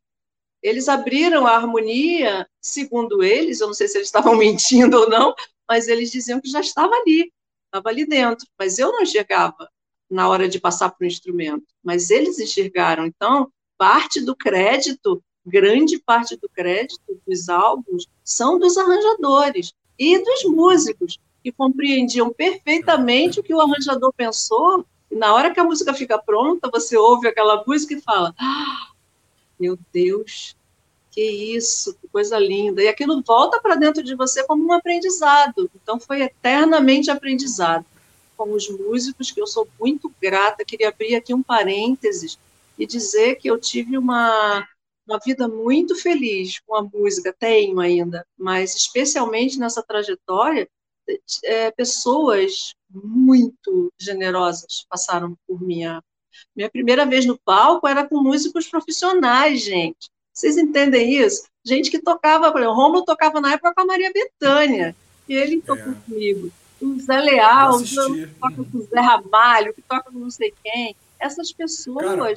eles 0.61 0.87
abriram 0.87 1.47
a 1.47 1.55
harmonia, 1.55 2.47
segundo 2.61 3.23
eles, 3.23 3.59
eu 3.59 3.67
não 3.67 3.73
sei 3.73 3.87
se 3.87 3.97
eles 3.97 4.07
estavam 4.07 4.35
mentindo 4.37 4.97
ou 4.97 5.09
não, 5.09 5.33
mas 5.67 5.87
eles 5.87 6.11
diziam 6.11 6.39
que 6.39 6.49
já 6.49 6.59
estava 6.59 6.93
ali, 6.95 7.31
estava 7.65 7.89
ali 7.89 8.05
dentro, 8.05 8.47
mas 8.57 8.77
eu 8.77 8.91
não 8.91 9.01
enxergava 9.01 9.69
na 10.09 10.29
hora 10.29 10.47
de 10.47 10.59
passar 10.59 10.89
para 10.91 11.03
o 11.03 11.07
instrumento, 11.07 11.65
mas 11.83 12.09
eles 12.09 12.37
enxergaram. 12.37 13.05
Então, 13.05 13.51
parte 13.77 14.21
do 14.21 14.35
crédito, 14.35 15.23
grande 15.45 15.99
parte 15.99 16.37
do 16.37 16.49
crédito 16.49 17.01
dos 17.27 17.49
álbuns 17.49 18.05
são 18.23 18.59
dos 18.59 18.77
arranjadores 18.77 19.73
e 19.97 20.17
dos 20.17 20.45
músicos, 20.45 21.19
que 21.43 21.51
compreendiam 21.51 22.31
perfeitamente 22.31 23.39
o 23.39 23.43
que 23.43 23.53
o 23.53 23.61
arranjador 23.61 24.13
pensou, 24.13 24.85
e 25.09 25.15
na 25.15 25.33
hora 25.33 25.51
que 25.51 25.59
a 25.59 25.63
música 25.63 25.93
fica 25.93 26.17
pronta, 26.17 26.69
você 26.71 26.95
ouve 26.95 27.27
aquela 27.27 27.63
música 27.65 27.93
e 27.93 28.01
fala: 28.01 28.33
ah, 28.39 28.91
meu 29.59 29.77
Deus, 29.91 30.55
que 31.11 31.21
isso, 31.21 31.93
que 31.95 32.07
coisa 32.07 32.39
linda. 32.39 32.81
E 32.81 32.87
aquilo 32.87 33.21
volta 33.21 33.59
para 33.59 33.75
dentro 33.75 34.01
de 34.01 34.15
você 34.15 34.43
como 34.45 34.65
um 34.65 34.71
aprendizado. 34.71 35.69
Então 35.75 35.99
foi 35.99 36.21
eternamente 36.21 37.11
aprendizado. 37.11 37.85
Com 38.37 38.53
os 38.53 38.69
músicos, 38.69 39.29
que 39.29 39.41
eu 39.41 39.45
sou 39.45 39.67
muito 39.79 40.11
grata, 40.19 40.65
queria 40.65 40.87
abrir 40.87 41.15
aqui 41.15 41.33
um 41.33 41.43
parênteses 41.43 42.39
e 42.79 42.87
dizer 42.87 43.35
que 43.35 43.49
eu 43.49 43.59
tive 43.59 43.97
uma, 43.97 44.65
uma 45.11 45.19
vida 45.19 45.47
muito 45.47 45.95
feliz 45.95 46.59
com 46.65 46.75
a 46.75 46.83
música, 46.83 47.35
tenho 47.37 47.79
ainda, 47.79 48.25
mas 48.37 48.75
especialmente 48.75 49.59
nessa 49.59 49.83
trajetória, 49.83 50.67
é, 51.43 51.69
pessoas 51.71 52.73
muito 52.89 53.91
generosas 53.99 54.85
passaram 54.89 55.35
por 55.47 55.61
minha 55.61 56.01
minha 56.55 56.69
primeira 56.69 57.05
vez 57.05 57.25
no 57.25 57.37
palco 57.37 57.87
era 57.87 58.07
com 58.07 58.21
músicos 58.21 58.67
profissionais, 58.67 59.61
gente. 59.61 60.09
Vocês 60.33 60.57
entendem 60.57 61.13
isso? 61.13 61.43
Gente 61.63 61.91
que 61.91 61.99
tocava, 61.99 62.51
por 62.51 62.59
exemplo, 62.59 62.73
o 62.73 62.81
Romulo 62.81 63.05
tocava 63.05 63.41
na 63.41 63.53
época 63.53 63.73
com 63.75 63.81
a 63.81 63.85
Maria 63.85 64.11
Bethânia, 64.13 64.95
e 65.27 65.33
ele 65.33 65.57
é. 65.57 65.61
tocou 65.61 65.93
comigo. 66.05 66.51
O 66.81 66.99
Zé 66.99 67.19
Leal, 67.19 67.77
que 67.79 67.95
toca 68.39 68.63
com 68.63 68.77
o 68.77 68.83
Zé 68.83 68.99
Ramalho, 68.99 69.73
que 69.73 69.81
toca 69.81 70.09
com 70.11 70.17
não 70.17 70.31
sei 70.31 70.53
quem. 70.63 70.95
Essas 71.19 71.51
pessoas 71.51 72.05
Cara. 72.05 72.35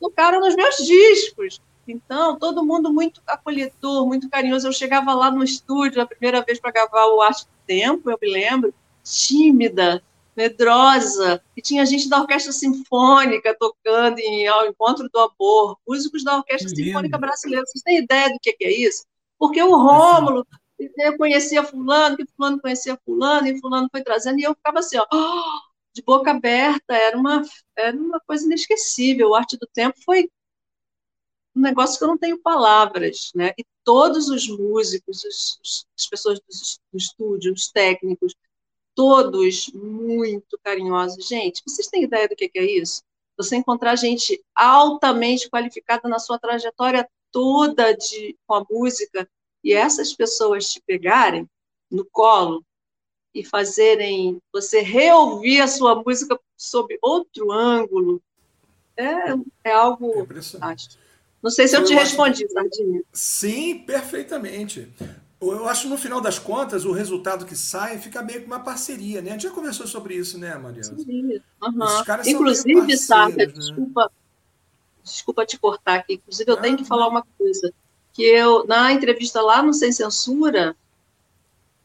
tocaram 0.00 0.40
nos 0.40 0.56
meus 0.56 0.76
discos. 0.78 1.60
Então, 1.86 2.38
todo 2.38 2.64
mundo 2.64 2.92
muito 2.92 3.22
acolhedor, 3.26 4.06
muito 4.06 4.28
carinhoso. 4.28 4.66
Eu 4.66 4.72
chegava 4.72 5.14
lá 5.14 5.30
no 5.30 5.44
estúdio 5.44 6.02
a 6.02 6.06
primeira 6.06 6.42
vez 6.42 6.58
para 6.58 6.72
gravar 6.72 7.06
o 7.06 7.20
Arte 7.20 7.44
do 7.44 7.50
Tempo, 7.66 8.10
eu 8.10 8.18
me 8.20 8.30
lembro, 8.30 8.74
tímida, 9.02 10.02
medrosa, 10.36 11.42
e 11.56 11.62
tinha 11.62 11.86
gente 11.86 12.08
da 12.08 12.20
Orquestra 12.20 12.52
Sinfônica 12.52 13.56
tocando 13.58 14.18
em, 14.18 14.46
ao 14.46 14.66
encontro 14.66 15.08
do 15.08 15.18
amor, 15.18 15.78
músicos 15.86 16.22
da 16.22 16.36
Orquestra 16.36 16.68
que 16.68 16.84
Sinfônica. 16.84 17.16
Brasileira. 17.16 17.64
Vocês 17.64 17.82
têm 17.82 17.98
ideia 17.98 18.28
do 18.28 18.38
que, 18.40 18.52
que 18.52 18.64
é 18.64 18.72
isso? 18.72 19.04
Porque 19.38 19.62
o 19.62 19.74
Rômulo 19.76 20.46
eu 20.78 21.16
conhecia 21.16 21.64
fulano, 21.64 22.16
que 22.16 22.26
fulano 22.36 22.60
conhecia 22.60 22.98
fulano, 23.04 23.46
e 23.46 23.58
fulano 23.58 23.88
foi 23.90 24.02
trazendo, 24.02 24.38
e 24.38 24.42
eu 24.42 24.54
ficava 24.54 24.80
assim, 24.80 24.98
ó, 24.98 25.06
de 25.94 26.02
boca 26.02 26.30
aberta, 26.30 26.94
era 26.94 27.16
uma, 27.16 27.42
era 27.74 27.96
uma 27.96 28.20
coisa 28.20 28.44
inesquecível. 28.44 29.30
O 29.30 29.34
Arte 29.34 29.56
do 29.56 29.66
Tempo 29.72 29.96
foi 30.04 30.28
um 31.56 31.60
negócio 31.60 31.98
que 31.98 32.04
eu 32.04 32.08
não 32.08 32.18
tenho 32.18 32.38
palavras, 32.38 33.30
né? 33.34 33.52
E 33.58 33.64
todos 33.82 34.28
os 34.28 34.46
músicos, 34.46 35.24
os, 35.24 35.86
as 35.98 36.06
pessoas 36.06 36.38
do, 36.38 36.98
estúdio, 36.98 37.54
os 37.54 37.68
técnicos, 37.68 38.34
todos 38.94 39.70
muito 39.72 40.58
carinhosos. 40.62 41.26
Gente, 41.26 41.62
vocês 41.66 41.88
têm 41.88 42.04
ideia 42.04 42.28
do 42.28 42.36
que 42.36 42.50
é 42.54 42.64
isso? 42.64 43.02
Você 43.38 43.56
encontrar 43.56 43.96
gente 43.96 44.42
altamente 44.54 45.48
qualificada 45.48 46.08
na 46.08 46.18
sua 46.18 46.38
trajetória 46.38 47.08
toda 47.32 47.92
de, 47.92 48.36
com 48.46 48.54
a 48.54 48.66
música 48.70 49.28
e 49.64 49.72
essas 49.72 50.12
pessoas 50.12 50.70
te 50.70 50.82
pegarem 50.86 51.48
no 51.90 52.04
colo 52.04 52.62
e 53.34 53.44
fazerem 53.44 54.40
você 54.52 54.80
reouvir 54.80 55.60
a 55.60 55.68
sua 55.68 55.94
música 55.94 56.38
sob 56.56 56.98
outro 57.02 57.50
ângulo 57.50 58.22
é, 58.96 59.34
é 59.64 59.72
algo 59.72 60.26
é 60.30 60.42
fantástico. 60.42 61.05
Não 61.46 61.50
sei 61.50 61.68
se 61.68 61.76
eu, 61.76 61.82
eu 61.82 61.86
te 61.86 61.94
respondi, 61.94 62.48
Sardinha. 62.48 63.02
Sim, 63.12 63.78
perfeitamente 63.78 64.92
eu 65.40 65.68
acho 65.68 65.82
que 65.82 65.88
no 65.88 65.98
final 65.98 66.20
das 66.20 66.38
contas, 66.38 66.84
o 66.84 66.92
resultado 66.92 67.44
que 67.44 67.54
sai 67.54 67.98
fica 67.98 68.22
meio 68.22 68.40
que 68.40 68.46
uma 68.46 68.60
parceria, 68.60 69.20
né? 69.20 69.30
A 69.30 69.32
gente 69.34 69.42
já 69.42 69.50
conversou 69.50 69.86
sobre 69.86 70.14
isso, 70.14 70.38
né, 70.38 70.56
Mariana? 70.56 70.98
Sim. 70.98 71.40
Uhum. 71.62 72.20
Inclusive, 72.26 72.96
Sara, 72.96 73.36
né? 73.36 73.46
desculpa, 73.46 74.10
desculpa 75.04 75.46
te 75.46 75.58
cortar 75.58 75.96
aqui. 75.96 76.14
Inclusive, 76.14 76.50
eu 76.50 76.56
ah, 76.56 76.60
tenho 76.60 76.76
que 76.76 76.84
falar 76.84 77.08
uma 77.08 77.24
coisa. 77.38 77.72
Que 78.12 78.22
eu, 78.22 78.66
na 78.66 78.92
entrevista 78.92 79.42
lá 79.42 79.62
no 79.62 79.74
Sem 79.74 79.92
Censura, 79.92 80.74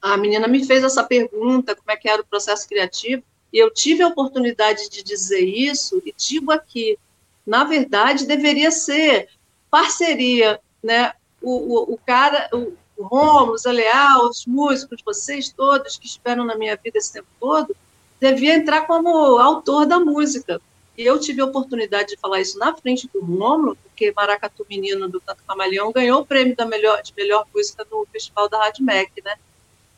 a 0.02 0.16
menina 0.16 0.48
me 0.48 0.66
fez 0.66 0.84
essa 0.84 1.04
pergunta, 1.04 1.76
como 1.76 1.92
é 1.92 1.98
que 1.98 2.10
era 2.10 2.22
o 2.22 2.26
processo 2.26 2.68
criativo, 2.68 3.22
e 3.52 3.60
eu 3.60 3.70
tive 3.72 4.02
a 4.02 4.08
oportunidade 4.08 4.90
de 4.90 5.04
dizer 5.04 5.42
isso, 5.42 6.02
e 6.06 6.14
digo 6.18 6.52
aqui, 6.52 6.98
na 7.46 7.66
verdade, 7.66 8.26
deveria 8.26 8.72
ser 8.72 9.28
parceria, 9.72 10.60
né? 10.84 11.14
O, 11.42 11.52
o, 11.52 11.94
o 11.94 11.98
cara, 12.06 12.50
o, 12.54 12.74
o 12.98 13.04
Romulo, 13.04 13.58
Zé 13.58 13.72
Leal, 13.72 14.28
os 14.28 14.46
músicos, 14.46 15.02
vocês 15.04 15.50
todos 15.52 15.98
que 15.98 16.06
estiveram 16.06 16.46
na 16.46 16.56
minha 16.56 16.76
vida 16.76 17.00
esse 17.00 17.14
tempo 17.14 17.28
todo, 17.40 17.76
devia 18.20 18.54
entrar 18.54 18.86
como 18.86 19.10
autor 19.40 19.88
da 19.88 20.00
música. 20.00 20.62
E 20.98 21.04
eu 21.04 21.20
tive 21.20 21.42
a 21.42 21.46
oportunidade 21.46 22.10
de 22.10 22.18
falar 22.18 22.42
isso 22.42 22.60
na 22.60 22.76
frente 22.76 23.10
do 23.12 23.22
Romulo, 23.22 23.76
porque 23.78 24.14
Maracatu 24.16 24.66
Menino 24.70 25.10
do 25.10 25.22
Canto 25.22 25.44
Camaleão 25.48 25.92
ganhou 25.92 26.22
o 26.22 26.26
prêmio 26.26 26.56
da 26.56 26.66
melhor, 26.66 27.02
de 27.02 27.14
melhor 27.18 27.48
música 27.56 27.88
no 27.90 28.06
Festival 28.12 28.50
da 28.50 28.60
Rádio 28.60 28.86
Mac, 28.86 29.10
né? 29.24 29.36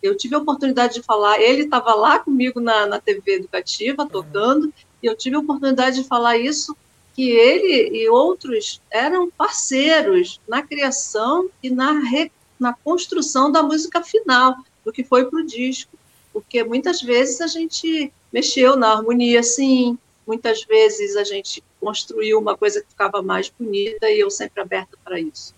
Eu 0.02 0.16
tive 0.16 0.36
a 0.36 0.38
oportunidade 0.38 0.94
de 0.96 1.02
falar, 1.02 1.42
ele 1.42 1.64
estava 1.64 1.94
lá 1.96 2.20
comigo 2.20 2.60
na, 2.60 2.86
na 2.86 3.00
TV 3.00 3.36
educativa, 3.36 4.06
tocando, 4.06 4.74
e 5.02 5.08
eu 5.08 5.16
tive 5.16 5.36
a 5.36 5.40
oportunidade 5.40 6.02
de 6.02 6.08
falar 6.08 6.38
isso, 6.38 6.76
que 7.14 7.30
ele 7.30 7.98
e 7.98 8.10
outros 8.10 8.82
eram 8.90 9.30
parceiros 9.30 10.40
na 10.48 10.62
criação 10.62 11.50
e 11.62 11.70
na 11.70 12.00
re, 12.00 12.32
na 12.60 12.74
construção 12.74 13.52
da 13.52 13.62
música 13.62 14.02
final, 14.04 14.56
do 14.84 14.92
que 14.92 15.04
foi 15.04 15.26
para 15.26 15.40
o 15.40 15.46
disco. 15.46 15.92
Porque 16.32 16.64
muitas 16.64 17.02
vezes 17.02 17.40
a 17.42 17.48
gente 17.48 18.12
mexeu 18.32 18.76
na 18.76 18.92
harmonia, 18.92 19.44
sim, 19.44 19.98
muitas 20.26 20.64
vezes 20.64 21.16
a 21.16 21.24
gente 21.24 21.64
construiu 21.80 22.40
uma 22.40 22.58
coisa 22.58 22.82
que 22.82 22.90
ficava 22.90 23.22
mais 23.22 23.50
bonita 23.50 24.10
e 24.10 24.20
eu 24.20 24.32
sempre 24.32 24.62
aberta 24.62 24.98
para 25.04 25.20
isso. 25.20 25.54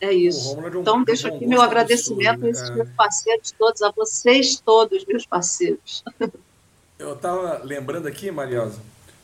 É 0.00 0.12
isso. 0.12 0.58
Um, 0.58 0.80
então, 0.80 1.02
deixo 1.02 1.26
aqui 1.26 1.46
meu 1.46 1.62
agradecimento 1.62 2.44
a 2.44 2.50
esses 2.50 2.68
é. 2.68 2.74
meus 2.74 2.90
parceiros 2.90 3.50
todos, 3.52 3.80
a 3.80 3.90
vocês 3.90 4.60
todos, 4.60 5.04
meus 5.06 5.24
parceiros. 5.24 6.04
Eu 6.98 7.14
estava 7.14 7.62
lembrando 7.64 8.06
aqui, 8.06 8.30
Mariosa, 8.30 8.78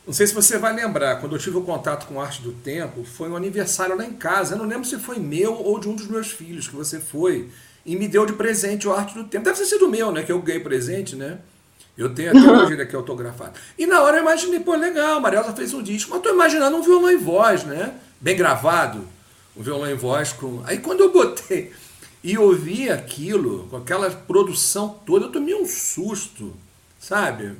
Não 0.05 0.13
sei 0.13 0.27
se 0.27 0.33
você 0.33 0.57
vai 0.57 0.73
lembrar, 0.73 1.21
quando 1.21 1.33
eu 1.35 1.39
tive 1.39 1.57
o 1.57 1.61
contato 1.61 2.07
com 2.07 2.19
Arte 2.19 2.41
do 2.41 2.51
Tempo, 2.51 3.05
foi 3.05 3.29
um 3.29 3.37
aniversário 3.37 3.95
lá 3.95 4.05
em 4.05 4.13
casa. 4.13 4.55
Eu 4.55 4.59
não 4.59 4.65
lembro 4.65 4.85
se 4.85 4.97
foi 4.99 5.17
meu 5.17 5.53
ou 5.53 5.79
de 5.79 5.87
um 5.87 5.95
dos 5.95 6.07
meus 6.07 6.29
filhos 6.29 6.67
que 6.67 6.75
você 6.75 6.99
foi 6.99 7.49
e 7.85 7.95
me 7.95 8.07
deu 8.07 8.25
de 8.25 8.33
presente 8.33 8.85
o 8.85 8.93
Arte 8.93 9.13
do 9.13 9.23
Tempo. 9.23 9.45
Deve 9.45 9.57
ter 9.57 9.65
sido 9.65 9.87
meu, 9.87 10.11
né? 10.11 10.23
Que 10.23 10.31
eu 10.31 10.41
ganhei 10.41 10.59
presente, 10.59 11.15
né? 11.15 11.39
Eu 11.97 12.13
tenho 12.13 12.31
até 12.31 12.39
hoje 12.51 12.73
ele 12.73 12.81
aqui 12.81 12.95
autografado. 12.95 13.53
E 13.77 13.85
na 13.85 14.01
hora 14.01 14.17
eu 14.17 14.21
imaginei, 14.21 14.59
pô, 14.59 14.75
legal, 14.75 15.17
a 15.17 15.19
Marielza 15.21 15.53
fez 15.53 15.73
um 15.73 15.81
disco, 15.81 16.11
mas 16.11 16.21
tô 16.21 16.29
imaginando 16.29 16.75
um 16.75 16.81
violão 16.81 17.09
em 17.09 17.17
voz, 17.17 17.63
né? 17.63 17.95
Bem 18.19 18.35
gravado, 18.35 19.07
um 19.55 19.63
violão 19.63 19.89
em 19.89 19.95
voz 19.95 20.33
com. 20.33 20.61
Aí 20.65 20.79
quando 20.79 20.99
eu 20.99 21.13
botei 21.13 21.71
e 22.21 22.37
ouvi 22.37 22.89
aquilo, 22.89 23.67
com 23.69 23.77
aquela 23.77 24.09
produção 24.09 24.99
toda, 25.05 25.27
eu 25.27 25.31
tomei 25.31 25.55
um 25.55 25.65
susto, 25.65 26.53
sabe? 26.99 27.53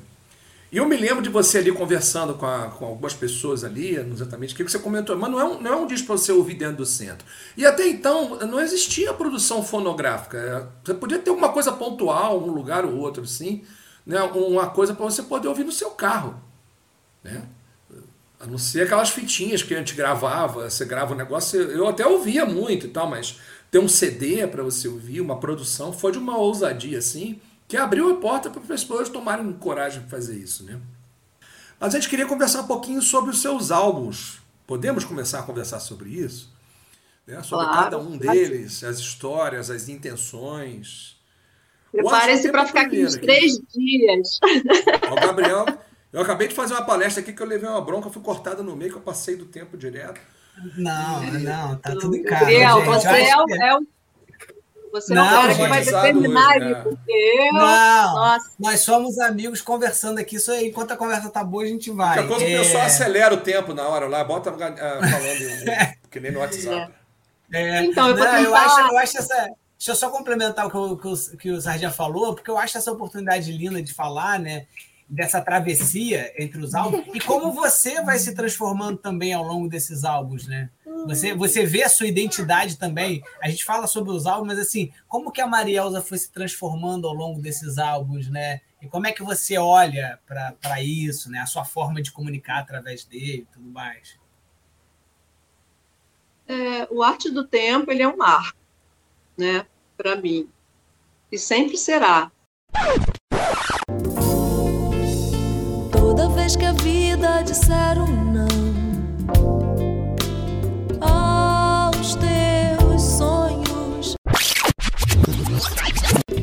E 0.74 0.76
eu 0.76 0.88
me 0.88 0.96
lembro 0.96 1.22
de 1.22 1.28
você 1.28 1.58
ali 1.58 1.70
conversando 1.70 2.34
com, 2.34 2.46
a, 2.46 2.66
com 2.68 2.84
algumas 2.84 3.14
pessoas 3.14 3.62
ali, 3.62 3.94
exatamente, 3.94 4.54
o 4.54 4.56
que 4.56 4.64
você 4.64 4.76
comentou, 4.76 5.16
mas 5.16 5.30
não 5.30 5.40
é 5.40 5.44
um, 5.44 5.62
não 5.62 5.72
é 5.72 5.76
um 5.76 5.86
disco 5.86 6.08
para 6.08 6.16
você 6.16 6.32
ouvir 6.32 6.54
dentro 6.54 6.78
do 6.78 6.84
centro. 6.84 7.24
E 7.56 7.64
até 7.64 7.86
então 7.86 8.40
não 8.40 8.58
existia 8.58 9.14
produção 9.14 9.62
fonográfica. 9.62 10.36
É, 10.36 10.66
você 10.84 10.94
podia 10.94 11.20
ter 11.20 11.30
alguma 11.30 11.52
coisa 11.52 11.70
pontual, 11.70 12.42
um 12.42 12.50
lugar 12.50 12.84
ou 12.84 12.96
outro, 12.96 13.22
assim, 13.22 13.62
né? 14.04 14.20
uma 14.22 14.66
coisa 14.68 14.92
para 14.92 15.04
você 15.04 15.22
poder 15.22 15.46
ouvir 15.46 15.62
no 15.62 15.70
seu 15.70 15.92
carro. 15.92 16.42
Né? 17.22 17.40
A 18.40 18.46
não 18.48 18.58
ser 18.58 18.82
aquelas 18.82 19.10
fitinhas 19.10 19.62
que 19.62 19.76
a 19.76 19.78
gente 19.78 19.94
gravava, 19.94 20.68
você 20.68 20.84
grava 20.84 21.14
um 21.14 21.16
negócio, 21.16 21.56
eu 21.56 21.86
até 21.86 22.04
ouvia 22.04 22.44
muito 22.44 22.86
e 22.86 22.90
tal, 22.90 23.08
mas 23.08 23.38
ter 23.70 23.78
um 23.78 23.86
CD 23.86 24.44
para 24.48 24.64
você 24.64 24.88
ouvir, 24.88 25.20
uma 25.20 25.38
produção, 25.38 25.92
foi 25.92 26.10
de 26.10 26.18
uma 26.18 26.36
ousadia 26.36 26.98
assim 26.98 27.40
que 27.66 27.76
abriu 27.76 28.10
a 28.10 28.16
porta 28.16 28.50
para 28.50 28.60
as 28.60 28.84
pessoas 28.84 29.08
tomarem 29.08 29.52
coragem 29.54 30.02
de 30.02 30.10
fazer 30.10 30.36
isso, 30.36 30.64
né? 30.64 30.78
Mas 31.78 31.94
a 31.94 31.98
gente 31.98 32.08
queria 32.08 32.26
conversar 32.26 32.62
um 32.62 32.66
pouquinho 32.66 33.02
sobre 33.02 33.30
os 33.30 33.40
seus 33.40 33.70
álbuns. 33.70 34.40
Podemos 34.66 35.04
começar 35.04 35.40
a 35.40 35.42
conversar 35.42 35.80
sobre 35.80 36.10
isso? 36.10 36.52
Né? 37.26 37.42
Sobre 37.42 37.66
claro. 37.66 37.82
cada 37.84 37.98
um 37.98 38.16
deles, 38.16 38.84
as 38.84 38.98
histórias, 38.98 39.70
as 39.70 39.88
intenções. 39.88 41.16
Prepare-se 41.90 42.50
para 42.50 42.66
ficar 42.66 42.82
aqui 42.82 43.04
uns 43.04 43.16
três 43.16 43.58
dias. 43.74 44.38
O 45.10 45.14
Gabriel, 45.14 45.66
eu 46.12 46.20
acabei 46.20 46.48
de 46.48 46.54
fazer 46.54 46.74
uma 46.74 46.84
palestra 46.84 47.22
aqui 47.22 47.32
que 47.32 47.42
eu 47.42 47.46
levei 47.46 47.68
uma 47.68 47.80
bronca, 47.80 48.10
fui 48.10 48.22
cortada 48.22 48.62
no 48.62 48.74
meio, 48.76 48.92
que 48.92 48.98
eu 48.98 49.02
passei 49.02 49.36
do 49.36 49.46
tempo 49.46 49.76
direto. 49.76 50.20
Não, 50.76 51.22
não, 51.32 51.76
tá 51.76 51.92
tudo 51.92 52.16
em 52.16 52.22
casa. 52.22 52.40
Gabriel, 52.40 52.84
você 52.84 53.08
é, 53.08 53.28
é 53.30 53.76
o 53.76 53.86
você 54.94 55.12
não, 55.12 55.24
é 55.24 55.28
o 55.28 55.30
cara 55.32 55.54
que 55.56 55.66
vai 55.66 55.84
determinar 55.84 56.56
hoje, 56.56 56.82
porque 56.84 57.12
eu. 57.12 57.52
Não, 57.52 58.14
nossa. 58.14 58.50
nós 58.60 58.80
somos 58.80 59.18
amigos 59.18 59.60
conversando 59.60 60.20
aqui. 60.20 60.36
Isso 60.36 60.52
aí, 60.52 60.68
enquanto 60.68 60.92
a 60.92 60.96
conversa 60.96 61.28
tá 61.30 61.42
boa, 61.42 61.64
a 61.64 61.66
gente 61.66 61.90
vai. 61.90 62.20
A 62.20 62.22
pouco 62.22 62.40
é... 62.42 62.54
o 62.54 62.62
pessoal 62.62 62.84
acelera 62.84 63.34
o 63.34 63.38
tempo 63.38 63.74
na 63.74 63.88
hora 63.88 64.06
lá, 64.06 64.22
bota 64.22 64.50
uh, 64.50 64.56
falando 64.56 65.98
que 66.08 66.20
nem 66.20 66.30
no 66.30 66.38
WhatsApp. 66.38 66.92
É. 67.52 67.84
Então, 67.84 68.08
eu, 68.08 68.16
não, 68.16 68.24
eu, 68.24 68.54
acho, 68.54 68.80
eu 68.80 68.98
acho 68.98 69.18
essa. 69.18 69.34
Deixa 69.76 69.90
eu 69.90 69.96
só 69.96 70.08
complementar 70.10 70.66
o 70.66 70.70
que 70.70 70.76
o, 70.76 70.96
que 70.96 71.08
o, 71.08 71.36
que 71.38 71.50
o 71.50 71.60
Sardinha 71.60 71.90
falou, 71.90 72.34
porque 72.34 72.50
eu 72.50 72.56
acho 72.56 72.78
essa 72.78 72.92
oportunidade 72.92 73.50
linda 73.50 73.82
de 73.82 73.92
falar, 73.92 74.38
né? 74.38 74.66
dessa 75.06 75.38
travessia 75.38 76.32
entre 76.42 76.58
os 76.58 76.74
álbuns 76.74 77.04
e 77.12 77.20
como 77.20 77.52
você 77.52 78.00
vai 78.02 78.18
se 78.18 78.34
transformando 78.34 78.96
também 78.96 79.34
ao 79.34 79.44
longo 79.44 79.68
desses 79.68 80.02
álbuns, 80.02 80.46
né? 80.46 80.70
Você, 81.06 81.34
você 81.34 81.66
vê 81.66 81.82
a 81.82 81.88
sua 81.88 82.06
identidade 82.06 82.78
também. 82.78 83.22
A 83.42 83.48
gente 83.48 83.64
fala 83.64 83.86
sobre 83.86 84.10
os 84.10 84.26
álbuns, 84.26 84.48
mas 84.48 84.58
assim, 84.58 84.92
como 85.06 85.30
que 85.30 85.40
a 85.40 85.46
Marielza 85.46 86.00
foi 86.00 86.18
se 86.18 86.30
transformando 86.30 87.06
ao 87.06 87.14
longo 87.14 87.40
desses 87.40 87.78
álbuns, 87.78 88.28
né? 88.28 88.60
E 88.80 88.88
como 88.88 89.06
é 89.06 89.12
que 89.12 89.22
você 89.22 89.56
olha 89.56 90.18
para 90.26 90.82
isso, 90.82 91.30
né? 91.30 91.38
A 91.38 91.46
sua 91.46 91.64
forma 91.64 92.02
de 92.02 92.12
comunicar 92.12 92.58
através 92.58 93.04
dele 93.04 93.46
e 93.50 93.54
tudo 93.54 93.68
mais. 93.70 94.18
É, 96.46 96.86
o 96.90 97.02
Arte 97.02 97.30
do 97.30 97.46
Tempo, 97.46 97.90
ele 97.90 98.02
é 98.02 98.08
um 98.08 98.16
marco, 98.16 98.58
né? 99.36 99.66
Para 99.96 100.16
mim. 100.16 100.48
E 101.32 101.38
sempre 101.38 101.76
será. 101.76 102.30
Toda 105.90 106.28
vez 106.28 106.56
que 106.56 106.64
a 106.64 106.72
vida 106.72 107.42
disser 107.42 108.02
um 108.02 108.32
não 108.32 109.63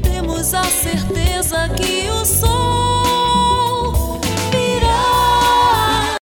temos 0.01 0.53
a 0.53 0.63
certeza 0.63 1.67
que 1.69 2.09
o 2.09 2.25
sol 2.25 4.19
virá. 4.51 6.15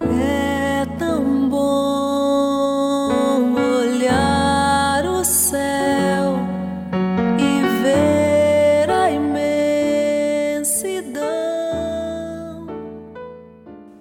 É 0.00 0.86
tão 0.98 1.48
bom 1.48 3.54
olhar 3.54 5.06
o 5.06 5.24
céu 5.24 6.38
e 7.38 7.62
ver 7.82 8.90
a 8.90 9.10
imensidão. 9.10 9.46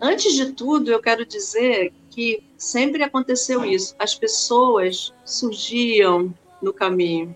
Antes 0.02 0.34
de 0.34 0.52
tudo, 0.54 0.92
eu 0.92 1.00
quero 1.02 1.26
dizer 1.26 1.94
que 2.16 2.42
sempre 2.58 3.04
aconteceu 3.04 3.66
isso. 3.66 3.94
As 4.00 4.16
pessoas 4.16 5.14
surgiam 5.26 6.34
no 6.62 6.72
caminho, 6.72 7.36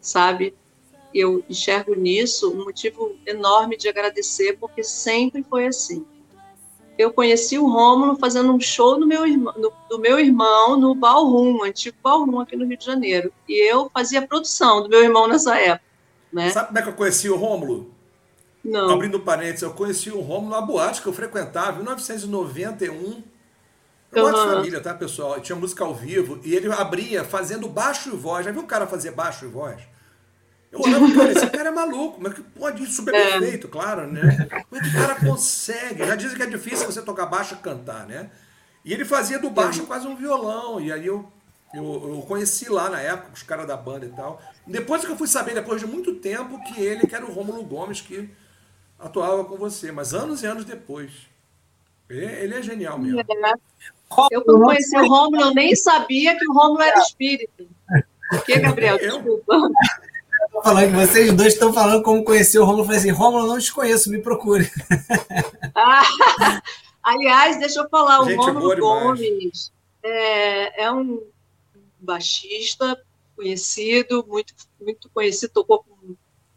sabe? 0.00 0.52
Eu 1.14 1.44
enxergo 1.48 1.94
nisso 1.94 2.50
um 2.50 2.64
motivo 2.64 3.16
enorme 3.24 3.76
de 3.76 3.88
agradecer, 3.88 4.58
porque 4.58 4.82
sempre 4.82 5.44
foi 5.44 5.68
assim. 5.68 6.04
Eu 6.98 7.12
conheci 7.12 7.56
o 7.56 7.68
Rômulo 7.68 8.18
fazendo 8.18 8.52
um 8.52 8.60
show 8.60 8.98
no 8.98 9.06
meu, 9.06 9.24
no, 9.26 9.72
do 9.88 9.98
meu 10.00 10.18
irmão 10.18 10.76
no 10.76 10.92
Ballroom, 10.92 11.62
antigo 11.62 11.96
Ballroom 12.02 12.40
aqui 12.40 12.56
no 12.56 12.66
Rio 12.66 12.76
de 12.76 12.84
Janeiro. 12.84 13.32
E 13.48 13.72
eu 13.72 13.88
fazia 13.94 14.26
produção 14.26 14.82
do 14.82 14.88
meu 14.88 15.02
irmão 15.02 15.28
nessa 15.28 15.56
época. 15.56 15.88
Né? 16.32 16.50
Sabe 16.50 16.66
como 16.66 16.78
é 16.80 16.82
que 16.82 16.88
eu 16.88 16.94
conheci 16.94 17.30
o 17.30 17.36
Rômulo? 17.36 17.94
Não. 18.62 18.90
Abrindo 18.90 19.20
parênteses, 19.20 19.62
eu 19.62 19.72
conheci 19.72 20.10
o 20.10 20.20
Rômulo 20.20 20.50
na 20.50 20.60
boate 20.60 21.00
que 21.00 21.06
eu 21.06 21.12
frequentava 21.12 21.76
em 21.76 21.84
1991. 21.84 23.22
Eu 24.12 24.24
uhum. 24.24 24.32
de 24.32 24.54
família, 24.54 24.80
tá, 24.80 24.92
pessoal? 24.92 25.40
Tinha 25.40 25.54
música 25.54 25.84
ao 25.84 25.94
vivo 25.94 26.40
e 26.42 26.54
ele 26.54 26.70
abria 26.72 27.24
fazendo 27.24 27.68
baixo 27.68 28.10
e 28.10 28.16
voz. 28.16 28.44
Já 28.44 28.50
viu 28.50 28.62
um 28.62 28.66
cara 28.66 28.86
fazer 28.86 29.12
baixo 29.12 29.44
e 29.44 29.48
voz? 29.48 29.80
Eu 30.72 30.80
olhava 30.80 31.06
e 31.06 31.14
falei, 31.14 31.32
esse 31.32 31.46
cara 31.48 31.68
é 31.68 31.72
maluco, 31.72 32.20
mas 32.20 32.34
que 32.34 32.42
pode 32.42 32.82
ir 32.82 32.86
super 32.86 33.14
é. 33.14 33.38
perfeito, 33.38 33.68
claro, 33.68 34.06
né? 34.10 34.48
Como 34.68 34.80
é 34.80 34.84
que 34.84 34.96
o 34.96 35.00
cara 35.00 35.14
consegue? 35.14 36.04
Já 36.04 36.16
dizem 36.16 36.36
que 36.36 36.42
é 36.42 36.46
difícil 36.46 36.86
você 36.86 37.02
tocar 37.02 37.26
baixo 37.26 37.54
e 37.54 37.58
cantar, 37.58 38.06
né? 38.06 38.30
E 38.84 38.92
ele 38.92 39.04
fazia 39.04 39.38
do 39.38 39.50
baixo 39.50 39.86
quase 39.86 40.06
um 40.06 40.16
violão. 40.16 40.80
E 40.80 40.92
aí 40.92 41.06
eu, 41.06 41.30
eu, 41.72 41.84
eu 41.84 42.24
conheci 42.26 42.68
lá 42.68 42.88
na 42.90 43.00
época, 43.00 43.30
os 43.34 43.42
caras 43.44 43.66
da 43.66 43.76
banda 43.76 44.06
e 44.06 44.10
tal. 44.10 44.42
Depois 44.66 45.04
que 45.04 45.10
eu 45.10 45.16
fui 45.16 45.28
saber, 45.28 45.54
depois 45.54 45.80
de 45.80 45.86
muito 45.86 46.14
tempo, 46.16 46.60
que 46.64 46.80
ele 46.80 47.06
que 47.06 47.14
era 47.14 47.24
o 47.24 47.32
Rômulo 47.32 47.62
Gomes, 47.62 48.00
que 48.00 48.28
atuava 48.98 49.44
com 49.44 49.56
você, 49.56 49.92
mas 49.92 50.14
anos 50.14 50.42
e 50.42 50.46
anos 50.46 50.64
depois. 50.64 51.12
Ele 52.08 52.54
é 52.54 52.62
genial 52.62 52.98
mesmo. 52.98 53.20
É. 53.20 53.99
Eu, 54.30 54.42
quando 54.42 54.62
conheci 54.62 54.96
o 54.96 55.08
Rômulo, 55.08 55.42
eu 55.42 55.54
nem 55.54 55.74
sabia 55.76 56.36
que 56.36 56.48
o 56.48 56.52
Rômulo 56.52 56.82
era 56.82 57.00
espírito. 57.00 57.68
Por 58.30 58.44
que, 58.44 58.58
Gabriel? 58.58 58.98
Desculpa. 58.98 59.54
Eu 60.52 60.62
falando 60.62 60.90
que 60.90 61.06
vocês 61.06 61.32
dois 61.32 61.54
estão 61.54 61.72
falando 61.72 62.02
como 62.02 62.24
conhecer 62.24 62.58
o 62.58 62.64
Rômulo. 62.64 62.82
Eu 62.82 62.86
falei 62.86 63.00
assim, 63.00 63.10
Rômulo, 63.10 63.46
não 63.46 63.58
te 63.58 63.72
conheço, 63.72 64.10
me 64.10 64.22
procure. 64.22 64.70
Ah, 65.72 66.60
aliás, 67.02 67.58
deixa 67.58 67.80
eu 67.80 67.88
falar, 67.88 68.20
o 68.20 68.36
Rômulo 68.36 68.76
Gomes 68.76 69.72
é, 70.02 70.84
é 70.84 70.92
um 70.92 71.22
baixista 71.98 73.00
conhecido, 73.36 74.24
muito, 74.28 74.52
muito 74.80 75.08
conhecido, 75.14 75.52
tocou 75.52 75.84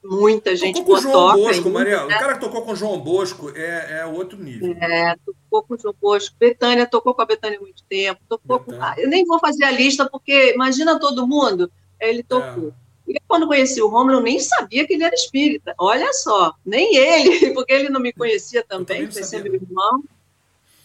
muita 0.04 0.56
gente 0.56 0.80
tocou 0.80 0.96
com 0.96 1.02
João 1.02 1.36
Bosco, 1.36 1.70
Maria. 1.70 2.06
Né? 2.06 2.16
O 2.16 2.20
cara 2.20 2.34
que 2.34 2.40
tocou 2.40 2.62
com 2.64 2.76
João 2.76 3.00
Bosco 3.00 3.52
é, 3.56 4.00
é 4.00 4.06
outro 4.06 4.38
nível. 4.38 4.76
É, 4.80 5.16
tocou 5.26 5.64
com 5.64 5.78
João 5.78 5.96
Bosco. 6.00 6.36
Betânia 6.38 6.86
tocou 6.86 7.14
com 7.14 7.22
a 7.22 7.26
Betânia 7.26 7.58
há 7.58 7.62
muito 7.62 7.84
tempo. 7.84 8.22
Tocou 8.28 8.60
com... 8.60 8.74
ah, 8.82 8.96
eu 8.98 9.08
nem 9.08 9.26
vou 9.26 9.40
fazer 9.40 9.64
a 9.64 9.72
lista, 9.72 10.10
porque 10.10 10.54
imagina 10.54 11.00
todo 11.00 11.28
mundo. 11.28 11.72
Ele 12.00 12.22
tocou. 12.24 12.70
É. 12.70 12.84
E 13.08 13.20
quando 13.28 13.48
conheci 13.48 13.82
o 13.82 13.88
Romulo, 13.88 14.18
eu 14.18 14.22
nem 14.22 14.40
sabia 14.40 14.86
que 14.88 14.94
ele 14.94 15.04
era 15.04 15.16
espírita. 15.16 15.76
Olha 15.78 16.12
só, 16.14 16.54
nem 16.66 16.96
ele, 16.96 17.52
porque 17.54 17.74
ele 17.74 17.90
não 17.90 18.00
me 18.00 18.14
conhecia 18.14 18.64
também, 18.64 19.08
conhecia 19.08 19.42
meu 19.42 19.54
irmão. 19.56 20.04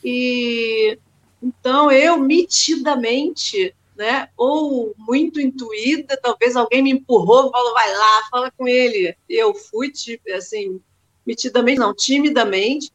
E 0.05 0.99
então 1.43 1.91
eu 1.91 2.19
mitidamente 2.19 3.75
né? 3.99 4.29
Ou 4.37 4.95
muito 4.97 5.41
intuída, 5.41 6.17
talvez 6.17 6.55
alguém 6.55 6.81
me 6.81 6.93
empurrou, 6.93 7.51
falou, 7.51 7.75
vai 7.75 7.93
lá, 7.93 8.23
fala 8.31 8.51
com 8.53 8.69
ele. 8.69 9.17
Eu 9.29 9.53
fui, 9.53 9.91
tipo, 9.91 10.33
assim, 10.33 10.81
mitidamente, 11.27 11.81
não, 11.81 11.93
timidamente, 11.93 12.93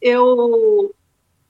eu 0.00 0.94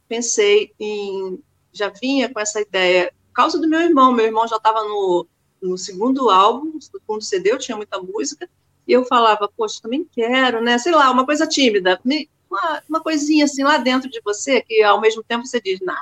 pensei 0.08 0.72
em, 0.78 1.38
já 1.72 1.88
vinha 1.88 2.28
com 2.28 2.40
essa 2.40 2.60
ideia, 2.60 3.12
por 3.28 3.34
causa 3.34 3.58
do 3.60 3.68
meu 3.68 3.80
irmão, 3.80 4.12
meu 4.12 4.26
irmão 4.26 4.48
já 4.48 4.56
estava 4.56 4.82
no, 4.82 5.26
no 5.62 5.78
segundo 5.78 6.28
álbum, 6.28 6.72
no 6.74 6.82
segundo 6.82 7.22
CD, 7.22 7.52
eu 7.52 7.58
tinha 7.58 7.76
muita 7.76 8.00
música, 8.00 8.48
e 8.86 8.92
eu 8.92 9.04
falava, 9.04 9.50
poxa, 9.56 9.80
também 9.82 10.04
quero, 10.04 10.60
né? 10.62 10.78
Sei 10.78 10.92
lá, 10.92 11.10
uma 11.10 11.24
coisa 11.24 11.46
tímida. 11.46 12.00
Uma, 12.48 12.82
uma 12.88 13.00
coisinha 13.00 13.44
assim 13.44 13.64
lá 13.64 13.78
dentro 13.78 14.08
de 14.08 14.20
você, 14.24 14.62
que 14.62 14.82
ao 14.82 15.00
mesmo 15.00 15.24
tempo 15.24 15.44
você 15.44 15.60
diz, 15.60 15.80
nah, 15.80 16.00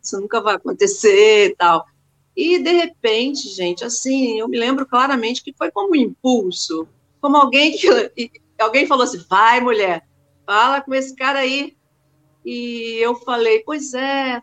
isso 0.00 0.20
nunca 0.20 0.40
vai 0.40 0.54
acontecer 0.54 1.46
e 1.46 1.56
tal. 1.56 1.84
E, 2.40 2.58
de 2.58 2.72
repente, 2.72 3.50
gente, 3.50 3.84
assim, 3.84 4.38
eu 4.38 4.48
me 4.48 4.58
lembro 4.58 4.86
claramente 4.86 5.42
que 5.42 5.52
foi 5.52 5.70
como 5.70 5.92
um 5.92 5.94
impulso, 5.94 6.88
como 7.20 7.36
alguém 7.36 7.76
que 7.76 7.86
alguém 8.58 8.86
falou 8.86 9.04
assim, 9.04 9.22
vai, 9.28 9.60
mulher, 9.60 10.08
fala 10.46 10.80
com 10.80 10.94
esse 10.94 11.14
cara 11.14 11.40
aí. 11.40 11.76
E 12.42 12.96
eu 12.98 13.14
falei, 13.14 13.60
pois 13.60 13.92
é, 13.92 14.40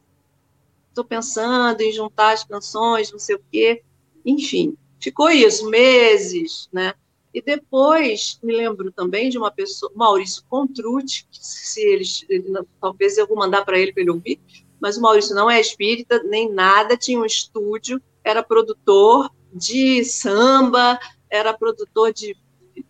estou 0.89 1.03
pensando 1.03 1.81
em 1.81 1.91
juntar 1.91 2.33
as 2.33 2.43
canções, 2.43 3.11
não 3.11 3.17
sei 3.17 3.35
o 3.35 3.41
quê. 3.51 3.81
Enfim, 4.23 4.77
ficou 4.99 5.31
isso, 5.31 5.67
meses, 5.67 6.69
né? 6.71 6.93
E 7.33 7.41
depois 7.41 8.39
me 8.43 8.55
lembro 8.55 8.91
também 8.91 9.31
de 9.31 9.39
uma 9.39 9.49
pessoa, 9.49 9.91
Maurício 9.95 10.43
Contrucci, 10.47 11.25
se 11.31 11.81
eles, 11.81 12.23
ele, 12.29 12.53
talvez 12.79 13.17
eu 13.17 13.25
vou 13.25 13.37
mandar 13.37 13.65
para 13.65 13.79
ele 13.79 13.91
para 13.91 14.01
ele 14.03 14.11
ouvir, 14.11 14.39
mas 14.79 14.97
o 14.97 15.01
Maurício 15.01 15.35
não 15.35 15.49
é 15.49 15.59
espírita 15.59 16.21
nem 16.23 16.51
nada, 16.51 16.97
tinha 16.97 17.19
um 17.19 17.25
estúdio, 17.25 18.01
era 18.23 18.43
produtor 18.43 19.31
de 19.53 20.03
samba, 20.03 20.99
era 21.29 21.53
produtor 21.53 22.13
de 22.13 22.35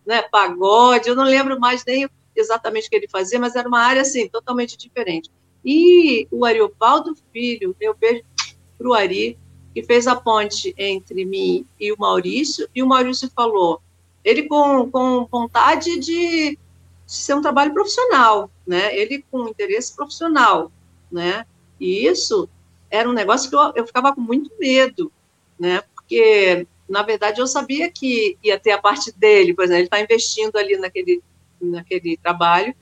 né, 0.06 0.22
pagode, 0.22 1.08
eu 1.08 1.14
não 1.16 1.24
lembro 1.24 1.58
mais 1.58 1.84
nem 1.86 2.08
exatamente 2.36 2.86
o 2.86 2.90
que 2.90 2.96
ele 2.96 3.08
fazia, 3.08 3.38
mas 3.38 3.56
era 3.56 3.68
uma 3.68 3.80
área 3.80 4.02
assim 4.02 4.28
totalmente 4.28 4.76
diferente. 4.76 5.30
E 5.64 6.28
o 6.30 6.44
Ariovaldo 6.44 7.16
Filho, 7.32 7.74
meu 7.80 7.94
beijo 7.94 8.22
para 8.76 8.88
o 8.88 8.94
Ari, 8.94 9.38
que 9.74 9.82
fez 9.82 10.06
a 10.06 10.14
ponte 10.16 10.74
entre 10.78 11.24
mim 11.24 11.66
e 11.78 11.92
o 11.92 11.96
Maurício, 11.98 12.68
e 12.74 12.82
o 12.82 12.86
Maurício 12.86 13.30
falou, 13.34 13.80
ele 14.24 14.44
com, 14.44 14.90
com 14.90 15.26
vontade 15.30 15.98
de, 15.98 16.56
de 16.56 16.58
ser 17.06 17.34
um 17.34 17.42
trabalho 17.42 17.72
profissional, 17.72 18.50
né? 18.66 18.96
Ele 18.96 19.24
com 19.30 19.48
interesse 19.48 19.94
profissional, 19.94 20.70
né? 21.10 21.46
E 21.80 22.06
isso 22.06 22.48
era 22.90 23.08
um 23.08 23.12
negócio 23.12 23.48
que 23.48 23.56
eu, 23.56 23.72
eu 23.74 23.86
ficava 23.86 24.14
com 24.14 24.20
muito 24.20 24.50
medo, 24.58 25.12
né? 25.58 25.82
Porque, 25.94 26.66
na 26.88 27.02
verdade, 27.02 27.40
eu 27.40 27.46
sabia 27.46 27.90
que 27.90 28.38
ia 28.42 28.58
ter 28.58 28.72
a 28.72 28.78
parte 28.78 29.12
dele, 29.12 29.54
por 29.54 29.64
exemplo, 29.64 29.80
ele 29.80 29.86
está 29.86 30.00
investindo 30.00 30.56
ali 30.56 30.76
naquele, 30.76 31.22
naquele 31.60 32.16
trabalho, 32.16 32.74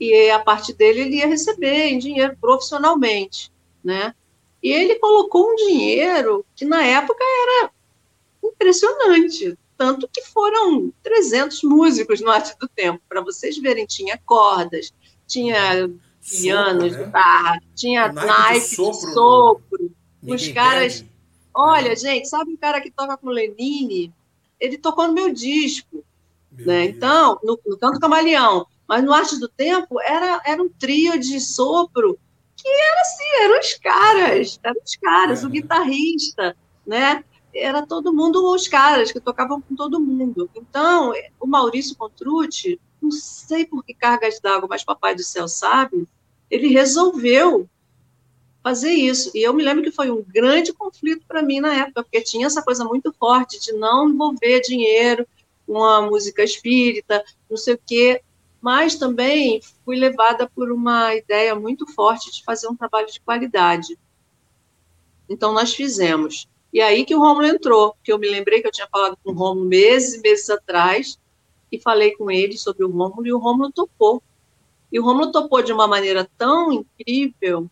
e 0.00 0.30
a 0.30 0.38
parte 0.38 0.72
dele 0.72 1.02
ele 1.02 1.16
ia 1.16 1.26
receber 1.26 1.88
em 1.88 1.98
dinheiro 1.98 2.36
profissionalmente, 2.40 3.52
né? 3.82 4.14
E 4.62 4.72
ele 4.72 4.96
colocou 4.96 5.50
um 5.50 5.56
dinheiro 5.56 6.44
que 6.56 6.64
na 6.64 6.82
época 6.82 7.22
era 7.22 7.70
impressionante, 8.42 9.56
tanto 9.76 10.08
que 10.08 10.22
foram 10.22 10.92
300 11.02 11.62
músicos 11.62 12.20
no 12.20 12.30
Arte 12.30 12.56
do 12.58 12.68
Tempo, 12.68 13.02
para 13.08 13.20
vocês 13.20 13.58
verem, 13.58 13.86
tinha 13.86 14.18
cordas, 14.24 14.92
tinha 15.26 15.90
piano, 16.30 16.82
né? 16.82 17.04
guitarra, 17.04 17.60
tinha 17.74 18.12
naipe 18.12 18.60
de 18.60 18.74
sopro. 18.74 19.06
De 19.06 19.12
sopro. 19.12 19.94
Os 20.22 20.48
caras. 20.48 20.94
Perde. 21.00 21.14
Olha, 21.54 21.92
é. 21.92 21.96
gente, 21.96 22.28
sabe 22.28 22.52
um 22.52 22.56
cara 22.56 22.80
que 22.80 22.90
toca 22.90 23.16
com 23.16 23.28
Lenine? 23.28 24.12
Ele 24.58 24.78
tocou 24.78 25.06
no 25.06 25.14
meu 25.14 25.32
disco. 25.32 26.04
Meu 26.50 26.66
né? 26.66 26.84
Então, 26.86 27.38
no, 27.42 27.58
no 27.66 27.76
Canto 27.78 28.00
Camaleão. 28.00 28.66
Mas 28.86 29.02
no 29.02 29.12
Arte 29.12 29.38
do 29.38 29.48
Tempo 29.48 30.00
era, 30.00 30.42
era 30.44 30.62
um 30.62 30.68
trio 30.68 31.18
de 31.18 31.40
sopro 31.40 32.18
que 32.56 32.68
era 32.68 33.00
assim, 33.02 33.42
eram 33.42 33.60
os 33.60 33.74
caras, 33.74 34.60
eram 34.62 34.80
os 34.82 34.96
caras, 34.96 35.42
é. 35.42 35.46
o 35.46 35.50
guitarrista, 35.50 36.56
né? 36.86 37.22
Era 37.54 37.86
todo 37.86 38.12
mundo 38.12 38.52
os 38.52 38.66
caras 38.66 39.12
que 39.12 39.20
tocavam 39.20 39.60
com 39.60 39.76
todo 39.76 40.00
mundo. 40.00 40.50
Então, 40.54 41.12
o 41.38 41.46
Maurício 41.46 41.94
Contrucci, 41.94 42.80
não 43.00 43.10
sei 43.10 43.66
por 43.66 43.84
que 43.84 43.94
cargas 43.94 44.40
d'água, 44.40 44.66
mas 44.68 44.82
Papai 44.82 45.14
do 45.14 45.22
Céu 45.22 45.46
sabe, 45.46 46.08
ele 46.50 46.68
resolveu 46.68 47.68
fazer 48.62 48.92
isso. 48.92 49.30
E 49.34 49.42
eu 49.42 49.52
me 49.52 49.62
lembro 49.62 49.82
que 49.84 49.90
foi 49.90 50.10
um 50.10 50.22
grande 50.22 50.72
conflito 50.72 51.24
para 51.26 51.42
mim 51.42 51.60
na 51.60 51.74
época, 51.74 52.02
porque 52.02 52.22
tinha 52.22 52.46
essa 52.46 52.62
coisa 52.62 52.84
muito 52.84 53.12
forte 53.12 53.60
de 53.60 53.72
não 53.72 54.08
envolver 54.08 54.60
dinheiro 54.60 55.26
com 55.66 55.82
a 55.82 56.02
música 56.02 56.42
espírita, 56.42 57.24
não 57.48 57.56
sei 57.56 57.74
o 57.74 57.80
quê, 57.86 58.22
mas 58.60 58.94
também 58.94 59.60
fui 59.84 59.96
levada 59.96 60.48
por 60.48 60.72
uma 60.72 61.14
ideia 61.14 61.54
muito 61.54 61.86
forte 61.86 62.32
de 62.32 62.42
fazer 62.42 62.66
um 62.68 62.76
trabalho 62.76 63.06
de 63.06 63.20
qualidade. 63.20 63.98
Então 65.28 65.52
nós 65.52 65.74
fizemos. 65.74 66.48
E 66.72 66.80
aí 66.80 67.04
que 67.04 67.14
o 67.14 67.20
Romulo 67.20 67.46
entrou, 67.46 67.94
que 68.02 68.10
eu 68.10 68.18
me 68.18 68.28
lembrei 68.28 68.60
que 68.60 68.66
eu 68.66 68.72
tinha 68.72 68.88
falado 68.90 69.18
com 69.22 69.30
o 69.30 69.34
Romulo 69.34 69.66
meses 69.66 70.14
e 70.14 70.20
meses 70.20 70.48
atrás, 70.48 71.18
e 71.70 71.78
falei 71.78 72.12
com 72.12 72.30
ele 72.30 72.56
sobre 72.56 72.84
o 72.84 72.90
Rômulo, 72.90 73.26
e 73.26 73.32
o 73.32 73.38
Rômulo 73.38 73.70
topou. 73.70 74.22
E 74.94 75.00
o 75.00 75.02
Rômulo 75.02 75.32
topou 75.32 75.60
de 75.60 75.72
uma 75.72 75.88
maneira 75.88 76.30
tão 76.38 76.72
incrível, 76.72 77.68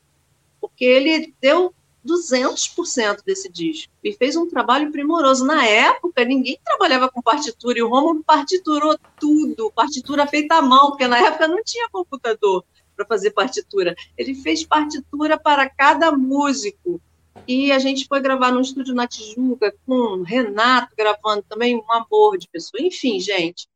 porque 0.60 0.84
ele 0.84 1.32
deu 1.40 1.72
200% 2.04 3.22
desse 3.24 3.48
disco 3.48 3.92
e 4.02 4.12
fez 4.12 4.34
um 4.34 4.48
trabalho 4.48 4.90
primoroso. 4.90 5.44
Na 5.44 5.64
época, 5.64 6.24
ninguém 6.24 6.58
trabalhava 6.64 7.08
com 7.08 7.22
partitura, 7.22 7.78
e 7.78 7.82
o 7.82 7.88
Rômulo 7.88 8.24
partiturou 8.24 8.98
tudo, 9.20 9.70
partitura 9.70 10.26
feita 10.26 10.56
à 10.56 10.62
mão, 10.62 10.88
porque 10.88 11.06
na 11.06 11.16
época 11.16 11.46
não 11.46 11.62
tinha 11.62 11.88
computador 11.90 12.64
para 12.96 13.06
fazer 13.06 13.30
partitura. 13.30 13.94
Ele 14.18 14.34
fez 14.34 14.66
partitura 14.66 15.38
para 15.38 15.70
cada 15.70 16.10
músico. 16.10 17.00
E 17.46 17.70
a 17.70 17.78
gente 17.78 18.08
foi 18.08 18.20
gravar 18.20 18.50
no 18.50 18.60
estúdio 18.60 18.96
na 18.96 19.06
Tijuca, 19.06 19.72
com 19.86 20.22
Renato 20.22 20.92
gravando 20.98 21.44
também, 21.48 21.76
um 21.76 21.92
amor 21.92 22.36
de 22.36 22.48
pessoa. 22.48 22.82
Enfim, 22.82 23.20
gente, 23.20 23.68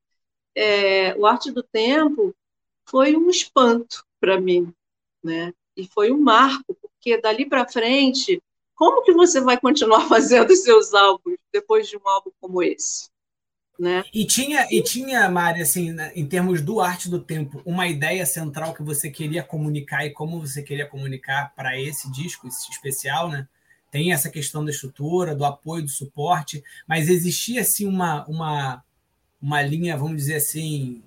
é, 0.52 1.14
o 1.16 1.24
Arte 1.24 1.52
do 1.52 1.62
Tempo 1.62 2.34
foi 2.86 3.16
um 3.16 3.28
espanto 3.28 4.04
para 4.20 4.40
mim, 4.40 4.72
né? 5.22 5.52
E 5.76 5.86
foi 5.86 6.10
um 6.10 6.20
marco, 6.20 6.74
porque 6.80 7.20
dali 7.20 7.46
para 7.46 7.68
frente, 7.68 8.42
como 8.74 9.02
que 9.02 9.12
você 9.12 9.40
vai 9.40 9.58
continuar 9.58 10.06
fazendo 10.08 10.54
seus 10.54 10.94
álbuns 10.94 11.36
depois 11.52 11.88
de 11.88 11.96
um 11.96 12.08
álbum 12.08 12.30
como 12.40 12.62
esse? 12.62 13.10
Né? 13.78 14.04
E 14.14 14.24
tinha, 14.24 14.66
e 14.70 14.82
tinha, 14.82 15.28
Mari, 15.28 15.60
assim, 15.60 15.92
né, 15.92 16.10
em 16.14 16.26
termos 16.26 16.62
do 16.62 16.80
arte 16.80 17.10
do 17.10 17.20
tempo, 17.20 17.60
uma 17.66 17.86
ideia 17.86 18.24
central 18.24 18.72
que 18.72 18.82
você 18.82 19.10
queria 19.10 19.42
comunicar 19.42 20.06
e 20.06 20.14
como 20.14 20.40
você 20.40 20.62
queria 20.62 20.86
comunicar 20.86 21.54
para 21.54 21.78
esse 21.78 22.10
disco 22.10 22.48
esse 22.48 22.70
especial, 22.70 23.28
né? 23.28 23.46
Tem 23.90 24.12
essa 24.12 24.30
questão 24.30 24.64
da 24.64 24.70
estrutura, 24.70 25.34
do 25.34 25.44
apoio, 25.44 25.82
do 25.82 25.90
suporte, 25.90 26.64
mas 26.88 27.10
existia 27.10 27.60
assim 27.60 27.86
uma, 27.86 28.26
uma 28.26 28.82
uma 29.40 29.62
linha, 29.62 29.96
vamos 29.96 30.16
dizer 30.16 30.36
assim, 30.36 31.02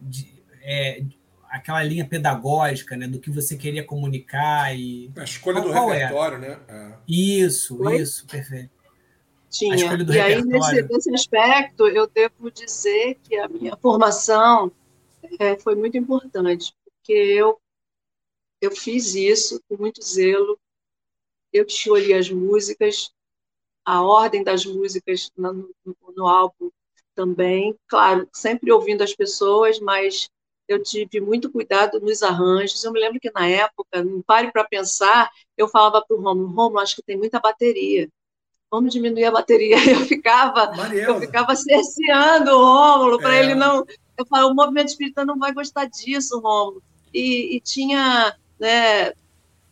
de, 0.00 0.37
é, 0.68 1.02
aquela 1.48 1.82
linha 1.82 2.06
pedagógica, 2.06 2.94
né, 2.94 3.08
do 3.08 3.18
que 3.18 3.30
você 3.30 3.56
queria 3.56 3.82
comunicar 3.82 4.76
e 4.78 5.10
a 5.16 5.24
escolha 5.24 5.62
qual, 5.62 5.68
do 5.68 5.72
qual 5.72 5.92
é? 5.92 5.96
repertório, 5.96 6.36
é? 6.36 6.40
né? 6.40 6.60
É. 6.68 6.92
Isso, 7.08 7.82
Oi? 7.82 7.96
isso, 7.96 8.26
perfeito. 8.26 8.76
Tinha. 9.50 9.76
e 9.76 10.20
aí 10.20 10.44
nesse, 10.44 10.82
nesse, 10.82 11.14
aspecto 11.14 11.88
eu 11.88 12.06
devo 12.06 12.50
dizer 12.50 13.18
que 13.22 13.34
a 13.38 13.48
minha 13.48 13.74
formação 13.78 14.70
é, 15.40 15.58
foi 15.58 15.74
muito 15.74 15.96
importante, 15.96 16.74
porque 16.84 17.14
eu 17.14 17.58
eu 18.60 18.72
fiz 18.72 19.14
isso 19.14 19.62
com 19.66 19.78
muito 19.78 20.04
zelo. 20.04 20.58
Eu 21.50 21.64
escolhi 21.64 22.12
as 22.12 22.28
músicas, 22.28 23.10
a 23.86 24.02
ordem 24.02 24.44
das 24.44 24.66
músicas 24.66 25.30
no, 25.34 25.70
no, 25.84 25.96
no 26.14 26.26
álbum 26.26 26.70
também, 27.14 27.74
claro, 27.88 28.28
sempre 28.32 28.70
ouvindo 28.70 29.02
as 29.02 29.14
pessoas, 29.14 29.80
mas 29.80 30.28
eu 30.68 30.82
tive 30.82 31.20
muito 31.20 31.50
cuidado 31.50 31.98
nos 31.98 32.22
arranjos. 32.22 32.84
Eu 32.84 32.92
me 32.92 33.00
lembro 33.00 33.18
que 33.18 33.30
na 33.32 33.48
época, 33.48 34.04
não 34.04 34.20
pare 34.20 34.52
para 34.52 34.64
pensar, 34.64 35.30
eu 35.56 35.66
falava 35.66 36.04
para 36.06 36.16
o 36.16 36.20
Romulo, 36.20 36.48
Romulo, 36.48 36.78
acho 36.78 36.96
que 36.96 37.02
tem 37.02 37.16
muita 37.16 37.40
bateria. 37.40 38.08
Vamos 38.70 38.92
diminuir 38.92 39.24
a 39.24 39.30
bateria. 39.30 39.76
Eu 39.90 40.00
ficava, 40.04 40.70
eu 40.92 41.18
ficava 41.18 41.56
cerceando 41.56 42.50
o 42.50 42.62
Rômulo 42.62 43.18
para 43.18 43.34
é. 43.34 43.40
ele 43.40 43.54
não. 43.54 43.82
Eu 44.16 44.26
falava, 44.26 44.52
o 44.52 44.54
movimento 44.54 44.88
espírita 44.88 45.24
não 45.24 45.38
vai 45.38 45.54
gostar 45.54 45.86
disso, 45.86 46.38
Rômulo. 46.38 46.82
E, 47.14 47.56
e 47.56 47.60
tinha, 47.60 48.36
né, 48.60 49.14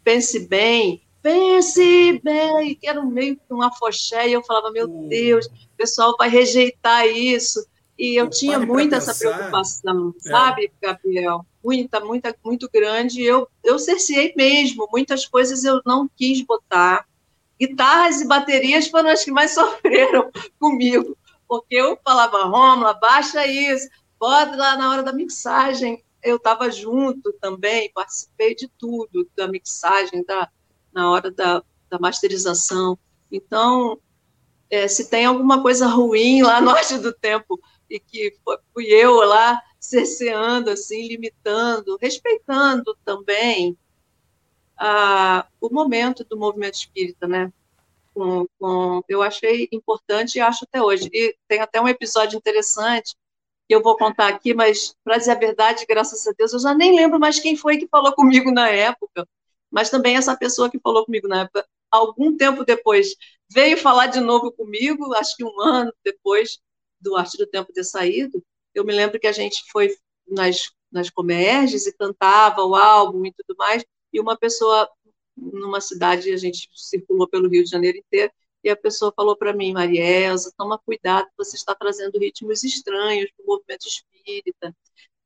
pense 0.02 0.48
bem, 0.48 1.02
pense 1.20 2.20
bem, 2.24 2.74
que 2.74 2.88
era 2.88 2.98
um 2.98 3.10
meio 3.10 3.36
que 3.36 3.52
um 3.52 3.60
afoxé, 3.60 4.28
e 4.28 4.32
eu 4.32 4.42
falava, 4.42 4.70
meu 4.70 4.88
uh. 4.88 5.08
Deus, 5.08 5.44
o 5.46 5.76
pessoal 5.76 6.14
vai 6.16 6.30
rejeitar 6.30 7.06
isso. 7.06 7.66
E 7.98 8.14
eu 8.14 8.28
tinha 8.28 8.58
muita 8.58 8.96
essa 8.96 9.14
preocupação, 9.14 10.14
é. 10.18 10.28
sabe, 10.28 10.70
Gabriel? 10.80 11.46
Muita, 11.64 11.98
muita, 12.00 12.36
muito 12.44 12.68
grande. 12.70 13.22
Eu, 13.22 13.48
eu 13.64 13.78
cerceei 13.78 14.34
mesmo, 14.36 14.86
muitas 14.92 15.24
coisas 15.24 15.64
eu 15.64 15.80
não 15.84 16.08
quis 16.14 16.42
botar. 16.42 17.06
Guitarras 17.58 18.20
e 18.20 18.26
baterias 18.26 18.88
foram 18.88 19.08
as 19.08 19.24
que 19.24 19.30
mais 19.30 19.52
sofreram 19.54 20.30
comigo, 20.60 21.16
porque 21.48 21.74
eu 21.74 21.98
falava, 22.04 22.44
Rômula, 22.44 22.92
baixa 22.92 23.46
isso, 23.46 23.88
bota 24.20 24.54
lá 24.56 24.76
na 24.76 24.90
hora 24.90 25.02
da 25.02 25.12
mixagem. 25.12 26.04
Eu 26.22 26.36
estava 26.36 26.70
junto 26.70 27.32
também, 27.40 27.90
participei 27.94 28.54
de 28.54 28.68
tudo, 28.76 29.26
da 29.34 29.48
mixagem, 29.48 30.22
da, 30.24 30.50
na 30.92 31.10
hora 31.10 31.30
da, 31.30 31.62
da 31.88 31.98
masterização. 31.98 32.98
Então, 33.32 33.98
é, 34.68 34.86
se 34.86 35.08
tem 35.08 35.24
alguma 35.24 35.62
coisa 35.62 35.86
ruim 35.86 36.42
lá 36.42 36.60
no 36.60 36.70
Arte 36.70 36.98
do 36.98 37.12
Tempo 37.12 37.58
e 37.88 38.00
que 38.00 38.36
fui 38.72 38.86
eu 38.86 39.14
lá 39.16 39.60
cerceando, 39.78 40.70
assim, 40.70 41.06
limitando, 41.06 41.96
respeitando 42.00 42.96
também 43.04 43.76
o 45.60 45.70
momento 45.70 46.24
do 46.24 46.36
movimento 46.36 46.74
espírita, 46.74 47.26
né? 47.26 47.52
Com, 48.14 48.46
com, 48.58 49.02
eu 49.08 49.22
achei 49.22 49.68
importante 49.72 50.36
e 50.36 50.40
acho 50.40 50.64
até 50.64 50.82
hoje. 50.82 51.08
E 51.12 51.36
tem 51.46 51.60
até 51.60 51.80
um 51.80 51.88
episódio 51.88 52.36
interessante 52.36 53.14
que 53.68 53.74
eu 53.74 53.82
vou 53.82 53.96
contar 53.96 54.28
aqui, 54.28 54.54
mas 54.54 54.94
para 55.04 55.18
dizer 55.18 55.32
a 55.32 55.34
verdade, 55.34 55.84
graças 55.88 56.26
a 56.26 56.32
Deus, 56.32 56.52
eu 56.52 56.60
já 56.60 56.74
nem 56.74 56.94
lembro 56.94 57.18
mais 57.18 57.40
quem 57.40 57.56
foi 57.56 57.78
que 57.78 57.88
falou 57.88 58.12
comigo 58.12 58.50
na 58.50 58.68
época. 58.68 59.28
Mas 59.70 59.90
também 59.90 60.16
essa 60.16 60.36
pessoa 60.36 60.70
que 60.70 60.78
falou 60.78 61.04
comigo 61.04 61.26
na 61.26 61.42
época, 61.42 61.66
algum 61.90 62.36
tempo 62.36 62.64
depois, 62.64 63.16
veio 63.50 63.76
falar 63.76 64.06
de 64.06 64.20
novo 64.20 64.52
comigo, 64.52 65.12
acho 65.14 65.36
que 65.36 65.44
um 65.44 65.60
ano 65.60 65.92
depois 66.04 66.60
do 67.06 67.16
Arte 67.16 67.38
do 67.38 67.46
Tempo 67.46 67.72
ter 67.72 67.84
saído. 67.84 68.42
Eu 68.74 68.84
me 68.84 68.92
lembro 68.92 69.18
que 69.18 69.26
a 69.26 69.32
gente 69.32 69.64
foi 69.70 69.96
nas, 70.26 70.70
nas 70.90 71.08
Comerges 71.08 71.86
e 71.86 71.96
cantava 71.96 72.64
o 72.64 72.74
álbum 72.74 73.24
e 73.24 73.32
tudo 73.32 73.56
mais, 73.56 73.84
e 74.12 74.20
uma 74.20 74.36
pessoa 74.36 74.88
numa 75.36 75.80
cidade, 75.80 76.32
a 76.32 76.36
gente 76.36 76.68
circulou 76.74 77.28
pelo 77.28 77.48
Rio 77.48 77.62
de 77.62 77.70
Janeiro 77.70 77.98
inteiro, 77.98 78.32
e 78.64 78.70
a 78.70 78.76
pessoa 78.76 79.12
falou 79.14 79.36
para 79.36 79.52
mim, 79.52 79.72
Maria 79.72 80.02
Elza, 80.02 80.52
toma 80.56 80.78
cuidado, 80.78 81.28
você 81.36 81.56
está 81.56 81.74
trazendo 81.74 82.18
ritmos 82.18 82.64
estranhos 82.64 83.30
para 83.36 83.44
o 83.44 83.46
movimento 83.46 83.86
espírita, 83.86 84.74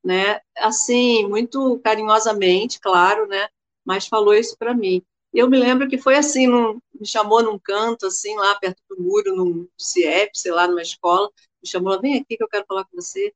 né? 0.04 0.40
Assim, 0.58 1.26
muito 1.26 1.78
carinhosamente, 1.78 2.80
claro, 2.80 3.26
né? 3.26 3.48
Mas 3.84 4.06
falou 4.06 4.34
isso 4.34 4.56
para 4.58 4.74
mim. 4.74 5.02
Eu 5.32 5.48
me 5.48 5.56
lembro 5.58 5.88
que 5.88 5.96
foi 5.96 6.16
assim, 6.16 6.46
num, 6.46 6.80
me 6.92 7.06
chamou 7.06 7.42
num 7.42 7.58
canto, 7.58 8.06
assim, 8.06 8.36
lá 8.36 8.56
perto 8.56 8.82
do 8.90 9.00
muro, 9.00 9.34
num 9.34 9.68
CIEP, 9.78 10.36
sei 10.38 10.52
lá, 10.52 10.66
numa 10.66 10.82
escola, 10.82 11.30
me 11.62 11.68
chamou, 11.68 12.00
vem 12.00 12.16
aqui 12.16 12.36
que 12.36 12.42
eu 12.42 12.48
quero 12.48 12.64
falar 12.66 12.84
com 12.84 12.96
você. 12.96 13.32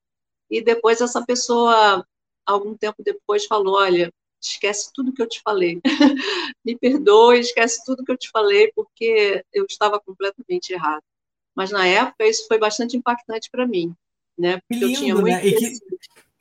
E 0.50 0.62
depois 0.62 1.00
essa 1.00 1.24
pessoa, 1.24 2.06
algum 2.46 2.76
tempo 2.76 3.02
depois, 3.02 3.46
falou, 3.46 3.76
olha, 3.76 4.12
esquece 4.40 4.90
tudo 4.92 5.12
que 5.12 5.22
eu 5.22 5.28
te 5.28 5.40
falei. 5.42 5.80
Me 6.64 6.76
perdoe, 6.76 7.40
esquece 7.40 7.84
tudo 7.84 8.04
que 8.04 8.12
eu 8.12 8.18
te 8.18 8.30
falei, 8.30 8.70
porque 8.74 9.44
eu 9.52 9.64
estava 9.68 9.98
completamente 10.00 10.72
errado. 10.72 11.02
Mas 11.54 11.70
na 11.70 11.86
época 11.86 12.26
isso 12.26 12.46
foi 12.46 12.58
bastante 12.58 12.96
impactante 12.96 13.48
para 13.50 13.66
mim, 13.66 13.94
né? 14.36 14.60
Porque 14.68 14.84
lindo, 14.84 14.92
eu 14.92 14.98
tinha 14.98 15.14
muito 15.14 15.28
né? 15.28 15.40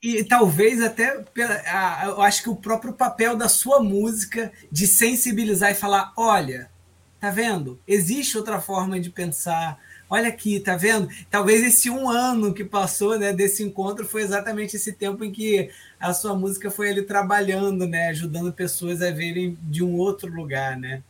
e, 0.01 0.23
talvez 0.23 0.81
até 0.81 1.21
pela, 1.21 2.05
eu 2.05 2.21
acho 2.21 2.43
que 2.43 2.49
o 2.49 2.55
próprio 2.55 2.93
papel 2.93 3.37
da 3.37 3.47
sua 3.47 3.81
música 3.81 4.51
de 4.71 4.85
sensibilizar 4.85 5.71
e 5.71 5.75
falar, 5.75 6.11
olha, 6.17 6.69
tá 7.19 7.29
vendo? 7.29 7.79
Existe 7.87 8.37
outra 8.37 8.59
forma 8.59 8.99
de 8.99 9.09
pensar 9.09 9.79
olha 10.13 10.29
aqui, 10.29 10.59
tá 10.59 10.77
vendo? 10.77 11.07
Talvez 11.27 11.63
esse 11.63 11.89
um 11.89 12.07
ano 12.07 12.53
que 12.53 12.63
passou, 12.63 13.17
né, 13.17 13.33
desse 13.33 13.63
encontro 13.63 14.05
foi 14.05 14.21
exatamente 14.21 14.75
esse 14.75 14.93
tempo 14.93 15.23
em 15.23 15.31
que 15.31 15.71
a 15.99 16.13
sua 16.13 16.35
música 16.35 16.69
foi 16.69 16.89
ali 16.89 17.01
trabalhando, 17.01 17.87
né, 17.87 18.09
ajudando 18.09 18.53
pessoas 18.53 19.01
a 19.01 19.09
verem 19.09 19.57
de 19.63 19.83
um 19.83 19.97
outro 19.97 20.31
lugar, 20.31 20.77
né? 20.77 21.03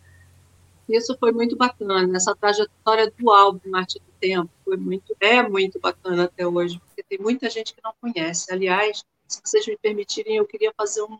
Isso 0.87 1.17
foi 1.19 1.33
muito 1.33 1.57
bacana. 1.57 2.15
Essa 2.15 2.33
trajetória 2.33 3.11
do 3.17 3.29
álbum 3.29 3.75
Arte 3.75 3.99
do 3.99 4.11
Tempo 4.21 4.49
foi 4.63 4.77
muito, 4.77 5.13
é 5.19 5.43
muito 5.43 5.81
bacana 5.81 6.23
até 6.23 6.47
hoje, 6.47 6.79
porque 6.79 7.03
tem 7.03 7.17
muita 7.19 7.49
gente 7.49 7.73
que 7.73 7.81
não 7.83 7.93
conhece. 7.99 8.53
Aliás, 8.53 9.03
se 9.27 9.41
vocês 9.43 9.67
me 9.67 9.77
permitirem, 9.77 10.37
eu 10.37 10.45
queria 10.45 10.73
fazer 10.77 11.01
um, 11.01 11.17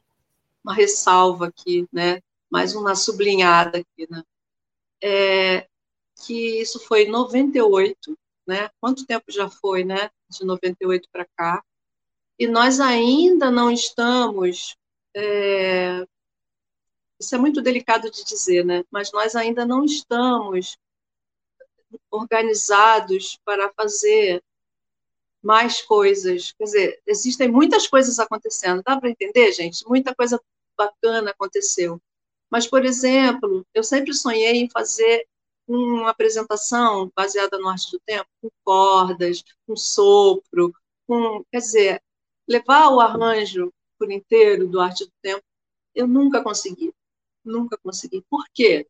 uma 0.64 0.74
ressalva 0.74 1.48
aqui, 1.48 1.86
né? 1.92 2.22
Mais 2.50 2.76
uma 2.76 2.96
sublinhada 2.96 3.80
aqui, 3.80 4.08
né? 4.10 4.24
É, 5.02 5.68
que 6.26 6.62
isso 6.62 6.80
foi 6.80 7.04
em 7.04 7.12
98, 7.12 8.18
né? 8.48 8.70
Quanto 8.80 9.06
tempo 9.06 9.26
já 9.30 9.50
foi, 9.50 9.84
né? 9.84 10.10
De 10.30 10.46
98 10.46 11.08
para 11.12 11.26
cá. 11.38 11.64
E 12.38 12.48
nós 12.48 12.80
ainda 12.80 13.52
não 13.52 13.72
estamos. 13.72 14.76
É... 15.16 16.06
Isso 17.20 17.36
é 17.36 17.38
muito 17.38 17.62
delicado 17.62 18.10
de 18.10 18.24
dizer, 18.24 18.66
né? 18.66 18.84
Mas 18.92 19.12
nós 19.12 19.36
ainda 19.36 19.66
não 19.66 19.86
estamos 19.86 20.78
organizados 22.12 23.40
para 23.46 23.72
fazer 23.74 24.44
mais 25.42 25.82
coisas. 25.82 26.54
Quer 26.54 26.64
dizer, 26.64 27.02
existem 27.06 27.50
muitas 27.50 27.88
coisas 27.88 28.18
acontecendo. 28.20 28.82
Dá 28.84 29.00
para 29.00 29.10
entender, 29.10 29.52
gente? 29.52 29.88
Muita 29.88 30.16
coisa 30.16 30.42
bacana 30.78 31.32
aconteceu. 31.32 32.02
Mas, 32.50 32.68
por 32.68 32.86
exemplo, 32.86 33.66
eu 33.74 33.84
sempre 33.84 34.14
sonhei 34.14 34.58
em 34.58 34.70
fazer 34.70 35.28
uma 35.68 36.10
apresentação 36.10 37.12
baseada 37.16 37.58
no 37.58 37.70
arte 37.70 37.92
do 37.92 38.00
tempo, 38.06 38.28
com 38.42 38.50
cordas, 38.64 39.44
com 39.66 39.76
sopro, 39.76 40.74
com, 41.08 41.44
quer 41.52 41.60
dizer, 41.60 42.02
levar 42.48 42.90
o 42.90 43.00
arranjo 43.00 43.72
por 43.98 44.12
inteiro 44.12 44.68
do 44.68 44.80
arte 44.80 45.06
do 45.06 45.12
tempo, 45.22 45.44
eu 45.96 46.08
nunca 46.08 46.44
consegui, 46.44 46.94
nunca 47.44 47.78
consegui. 47.78 48.24
Por 48.30 48.46
quê? 48.54 48.88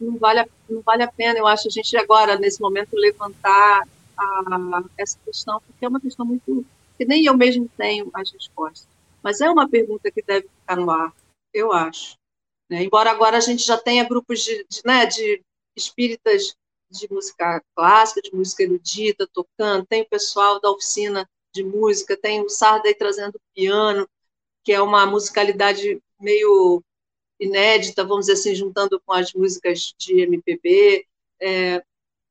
Não 0.00 0.18
vale, 0.18 0.40
a, 0.40 0.48
não 0.68 0.80
vale 0.80 1.02
a 1.04 1.12
pena, 1.12 1.38
eu 1.38 1.46
acho, 1.46 1.68
a 1.68 1.70
gente 1.70 1.96
agora, 1.96 2.36
nesse 2.36 2.60
momento, 2.60 2.96
levantar 2.96 3.86
a, 4.16 4.82
essa 4.98 5.18
questão, 5.24 5.60
porque 5.66 5.84
é 5.84 5.88
uma 5.88 6.00
questão 6.00 6.26
muito. 6.26 6.66
que 6.96 7.04
nem 7.04 7.24
eu 7.24 7.36
mesmo 7.36 7.68
tenho 7.76 8.10
as 8.14 8.32
respostas. 8.32 8.88
Mas 9.22 9.40
é 9.40 9.48
uma 9.48 9.68
pergunta 9.68 10.10
que 10.10 10.22
deve 10.22 10.48
ficar 10.48 10.76
no 10.76 10.90
ar, 10.90 11.12
eu 11.54 11.72
acho. 11.72 12.16
Né? 12.72 12.84
Embora 12.84 13.10
agora 13.10 13.36
a 13.36 13.40
gente 13.40 13.62
já 13.62 13.76
tenha 13.76 14.02
grupos 14.02 14.40
de, 14.40 14.64
de, 14.66 14.80
né, 14.82 15.04
de 15.04 15.44
espíritas 15.76 16.56
de 16.90 17.06
música 17.10 17.62
clássica, 17.76 18.22
de 18.22 18.34
música 18.34 18.62
erudita, 18.62 19.28
tocando, 19.30 19.84
tem 19.84 20.00
o 20.00 20.08
pessoal 20.08 20.58
da 20.58 20.70
oficina 20.70 21.28
de 21.54 21.62
música, 21.62 22.16
tem 22.16 22.40
o 22.40 22.48
Sardei 22.48 22.94
trazendo 22.94 23.38
piano, 23.54 24.08
que 24.64 24.72
é 24.72 24.80
uma 24.80 25.04
musicalidade 25.04 26.00
meio 26.18 26.82
inédita, 27.38 28.04
vamos 28.06 28.24
dizer 28.24 28.38
assim, 28.38 28.54
juntando 28.54 28.98
com 29.04 29.12
as 29.12 29.34
músicas 29.34 29.92
de 29.98 30.22
MPB. 30.22 31.06
É, 31.42 31.84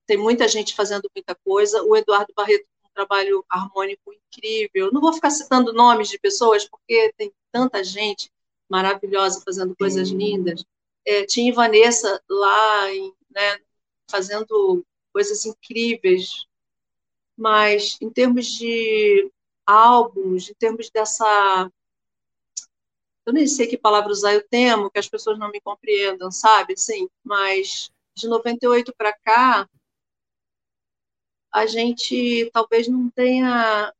tem 0.08 0.18
muita 0.18 0.48
gente 0.48 0.74
fazendo 0.74 1.08
muita 1.16 1.36
coisa. 1.36 1.84
O 1.84 1.96
Eduardo 1.96 2.34
Barreto 2.36 2.66
um 2.84 2.90
trabalho 2.96 3.46
harmônico 3.48 4.12
incrível. 4.12 4.92
Não 4.92 5.02
vou 5.02 5.14
ficar 5.14 5.30
citando 5.30 5.72
nomes 5.72 6.10
de 6.10 6.18
pessoas, 6.18 6.68
porque 6.68 7.14
tem 7.16 7.32
tanta 7.52 7.84
gente 7.84 8.31
maravilhosa, 8.72 9.42
fazendo 9.46 9.76
coisas 9.76 10.10
lindas. 10.10 10.64
É, 11.06 11.26
tinha 11.26 11.54
Vanessa 11.54 12.22
lá, 12.30 12.94
em, 12.94 13.14
né, 13.30 13.60
fazendo 14.10 14.86
coisas 15.14 15.46
incríveis. 15.46 16.48
Mas, 17.38 17.98
em 18.02 18.10
termos 18.10 18.46
de 18.46 19.30
álbuns, 19.66 20.50
em 20.50 20.54
termos 20.54 20.90
dessa. 20.90 21.70
Eu 23.26 23.34
nem 23.34 23.46
sei 23.46 23.68
que 23.68 23.78
palavra 23.78 24.12
usar, 24.12 24.34
eu 24.34 24.48
temo 24.48 24.90
que 24.90 25.00
as 25.00 25.08
pessoas 25.08 25.38
não 25.38 25.52
me 25.52 25.62
compreendam, 25.62 26.32
sabe? 26.32 26.74
Assim, 26.74 27.08
mas 27.24 27.92
de 28.16 28.28
98 28.28 28.94
para 28.98 29.14
cá, 29.14 29.70
a 31.52 31.66
gente 31.66 32.50
talvez 32.52 32.88
não 32.88 33.10
tenha 33.10 33.94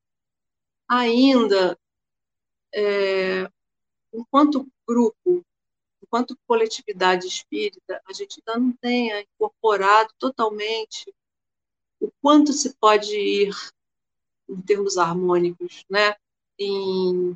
ainda 0.90 1.78
é, 2.74 3.50
enquanto 4.14 4.68
grupo, 4.88 5.44
enquanto 6.02 6.38
coletividade 6.46 7.28
espírita, 7.28 8.02
a 8.08 8.14
gente 8.14 8.42
ainda 8.46 8.60
não 8.60 8.74
tenha 8.74 9.22
incorporado 9.22 10.14
totalmente 10.20 11.14
o 12.00 12.12
quanto 12.22 12.52
se 12.52 12.76
pode 12.76 13.16
ir 13.16 13.56
em 14.50 14.62
termos 14.62 14.98
harmônicos, 14.98 15.86
né? 15.90 16.16
Em, 16.60 17.36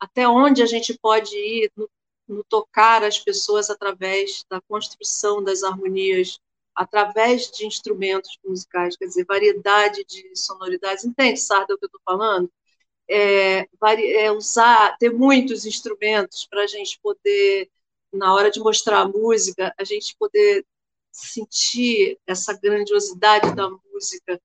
até 0.00 0.28
onde 0.28 0.62
a 0.62 0.66
gente 0.66 0.98
pode 0.98 1.36
ir 1.36 1.70
no, 1.76 1.88
no 2.26 2.44
tocar 2.44 3.04
as 3.04 3.18
pessoas 3.18 3.70
através 3.70 4.44
da 4.48 4.60
construção 4.62 5.42
das 5.42 5.62
harmonias, 5.62 6.40
através 6.74 7.50
de 7.50 7.66
instrumentos 7.66 8.36
musicais, 8.44 8.96
quer 8.96 9.06
dizer, 9.06 9.24
variedade 9.24 10.04
de 10.04 10.34
sonoridades. 10.34 11.04
Entende, 11.04 11.38
Sarda, 11.38 11.74
o 11.74 11.78
que 11.78 11.84
eu 11.84 11.88
estou 11.88 12.00
falando? 12.04 12.50
É, 13.08 13.66
é, 13.82 14.32
usar, 14.32 14.96
ter 14.98 15.12
muitos 15.12 15.64
instrumentos 15.66 16.46
para 16.46 16.62
a 16.62 16.66
gente 16.66 16.98
poder, 17.02 17.70
na 18.12 18.34
hora 18.34 18.50
de 18.50 18.60
mostrar 18.60 19.00
a 19.00 19.08
música, 19.08 19.74
a 19.78 19.84
gente 19.84 20.16
poder 20.18 20.64
sentir 21.12 22.18
essa 22.26 22.52
grandiosidade 22.58 23.54
da 23.54 23.68
música 23.68 24.40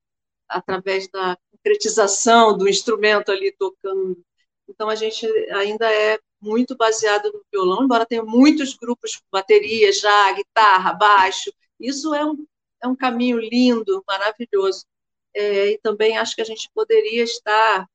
através 0.47 1.07
da 1.10 1.38
concretização 1.51 2.57
do 2.57 2.68
instrumento 2.68 3.32
ali 3.32 3.51
tocando. 3.57 4.22
Então 4.68 4.89
a 4.89 4.95
gente 4.95 5.26
ainda 5.51 5.91
é 5.91 6.20
muito 6.41 6.76
baseado 6.76 7.32
no 7.32 7.43
violão, 7.51 7.84
embora 7.84 8.05
tenha 8.05 8.24
muitos 8.24 8.76
grupos 8.76 9.16
com 9.16 9.26
bateria 9.32 9.91
já, 9.91 10.32
guitarra, 10.34 10.93
baixo. 10.93 11.51
Isso 11.80 12.14
é 12.14 12.24
um, 12.26 12.45
é 12.84 12.88
um 12.88 12.95
caminho 12.95 13.39
lindo, 13.39 14.03
maravilhoso. 14.07 14.86
É, 15.34 15.72
e 15.72 15.78
também 15.80 16.18
acho 16.18 16.36
que 16.36 16.41
a 16.41 16.45
gente 16.45 16.70
poderia 16.74 17.24
estar 17.24 17.88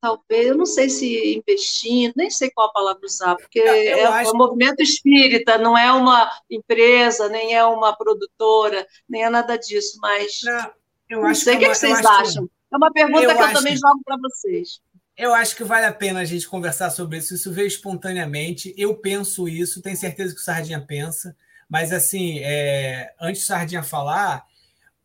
talvez, 0.00 0.46
eu 0.46 0.56
não 0.56 0.66
sei 0.66 0.88
se 0.88 1.36
investindo, 1.36 2.14
nem 2.16 2.30
sei 2.30 2.50
qual 2.50 2.68
a 2.68 2.72
palavra 2.72 3.04
usar, 3.04 3.36
porque 3.36 3.60
é, 3.60 4.04
acho... 4.04 4.34
um 4.34 4.38
movimento 4.38 4.80
espírita, 4.82 5.58
não 5.58 5.76
é 5.76 5.92
uma 5.92 6.30
empresa, 6.50 7.28
nem 7.28 7.54
é 7.54 7.64
uma 7.64 7.94
produtora, 7.94 8.86
nem 9.08 9.24
é 9.24 9.30
nada 9.30 9.56
disso, 9.56 9.98
mas 10.00 10.40
não, 10.42 10.70
eu 11.08 11.22
não 11.22 11.34
sei 11.34 11.56
o 11.56 11.58
que, 11.58 11.64
é 11.64 11.68
que 11.68 11.74
vocês 11.74 12.04
acham. 12.04 12.48
É 12.72 12.76
uma 12.76 12.92
pergunta 12.92 13.24
eu 13.24 13.36
que 13.36 13.42
eu 13.42 13.52
também 13.52 13.74
que... 13.74 13.80
jogo 13.80 14.00
para 14.04 14.16
vocês. 14.16 14.80
Eu 15.16 15.34
acho 15.34 15.54
que 15.54 15.64
vale 15.64 15.84
a 15.84 15.92
pena 15.92 16.20
a 16.20 16.24
gente 16.24 16.48
conversar 16.48 16.88
sobre 16.88 17.18
isso. 17.18 17.34
Isso 17.34 17.52
veio 17.52 17.66
espontaneamente. 17.66 18.72
Eu 18.76 18.96
penso 18.96 19.48
isso, 19.48 19.82
tenho 19.82 19.96
certeza 19.96 20.34
que 20.34 20.40
o 20.40 20.44
Sardinha 20.44 20.80
pensa. 20.80 21.36
Mas, 21.68 21.92
assim, 21.92 22.38
é... 22.38 23.12
antes 23.20 23.42
do 23.42 23.46
Sardinha 23.46 23.82
falar, 23.82 24.46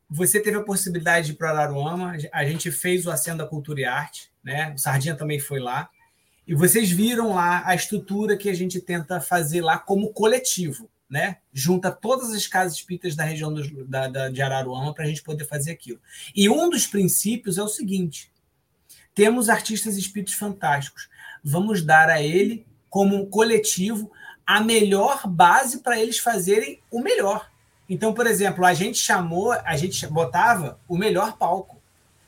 você 0.09 0.39
teve 0.39 0.57
a 0.57 0.63
possibilidade 0.63 1.27
de 1.27 1.33
ir 1.33 1.35
para 1.35 1.49
Araruama. 1.49 2.15
A 2.31 2.45
gente 2.45 2.71
fez 2.71 3.05
o 3.05 3.11
Acendo 3.11 3.39
da 3.39 3.49
Cultura 3.49 3.81
e 3.81 3.85
Arte, 3.85 4.31
né? 4.45 4.71
O 4.73 4.77
Sardinha 4.77 5.15
também 5.15 5.39
foi 5.39 5.59
lá. 5.59 5.89
E 6.47 6.55
vocês 6.55 6.89
viram 6.89 7.33
lá 7.33 7.63
a 7.65 7.75
estrutura 7.75 8.37
que 8.37 8.49
a 8.49 8.53
gente 8.53 8.79
tenta 8.79 9.19
fazer 9.19 9.61
lá 9.61 9.77
como 9.77 10.13
coletivo 10.13 10.87
né? 11.09 11.37
Junta 11.53 11.91
todas 11.91 12.31
as 12.31 12.47
casas 12.47 12.77
espíritas 12.77 13.15
da 13.15 13.23
região 13.23 13.53
do, 13.53 13.85
da, 13.85 14.07
da, 14.07 14.29
de 14.29 14.41
Araruama 14.41 14.93
para 14.93 15.05
a 15.05 15.07
gente 15.07 15.23
poder 15.23 15.45
fazer 15.45 15.71
aquilo. 15.71 15.99
E 16.35 16.49
um 16.49 16.69
dos 16.69 16.87
princípios 16.87 17.57
é 17.57 17.63
o 17.63 17.67
seguinte: 17.67 18.31
temos 19.13 19.49
artistas 19.49 19.97
espíritos 19.97 20.33
fantásticos. 20.33 21.07
Vamos 21.43 21.83
dar 21.83 22.09
a 22.09 22.21
ele, 22.21 22.65
como 22.89 23.15
um 23.15 23.25
coletivo, 23.25 24.11
a 24.45 24.59
melhor 24.61 25.27
base 25.27 25.79
para 25.79 25.99
eles 25.99 26.17
fazerem 26.17 26.81
o 26.91 27.01
melhor. 27.01 27.49
Então, 27.87 28.13
por 28.13 28.25
exemplo, 28.25 28.65
a 28.65 28.73
gente 28.73 28.97
chamou, 28.97 29.51
a 29.51 29.77
gente 29.77 30.07
botava 30.07 30.79
o 30.87 30.97
melhor 30.97 31.37
palco, 31.37 31.74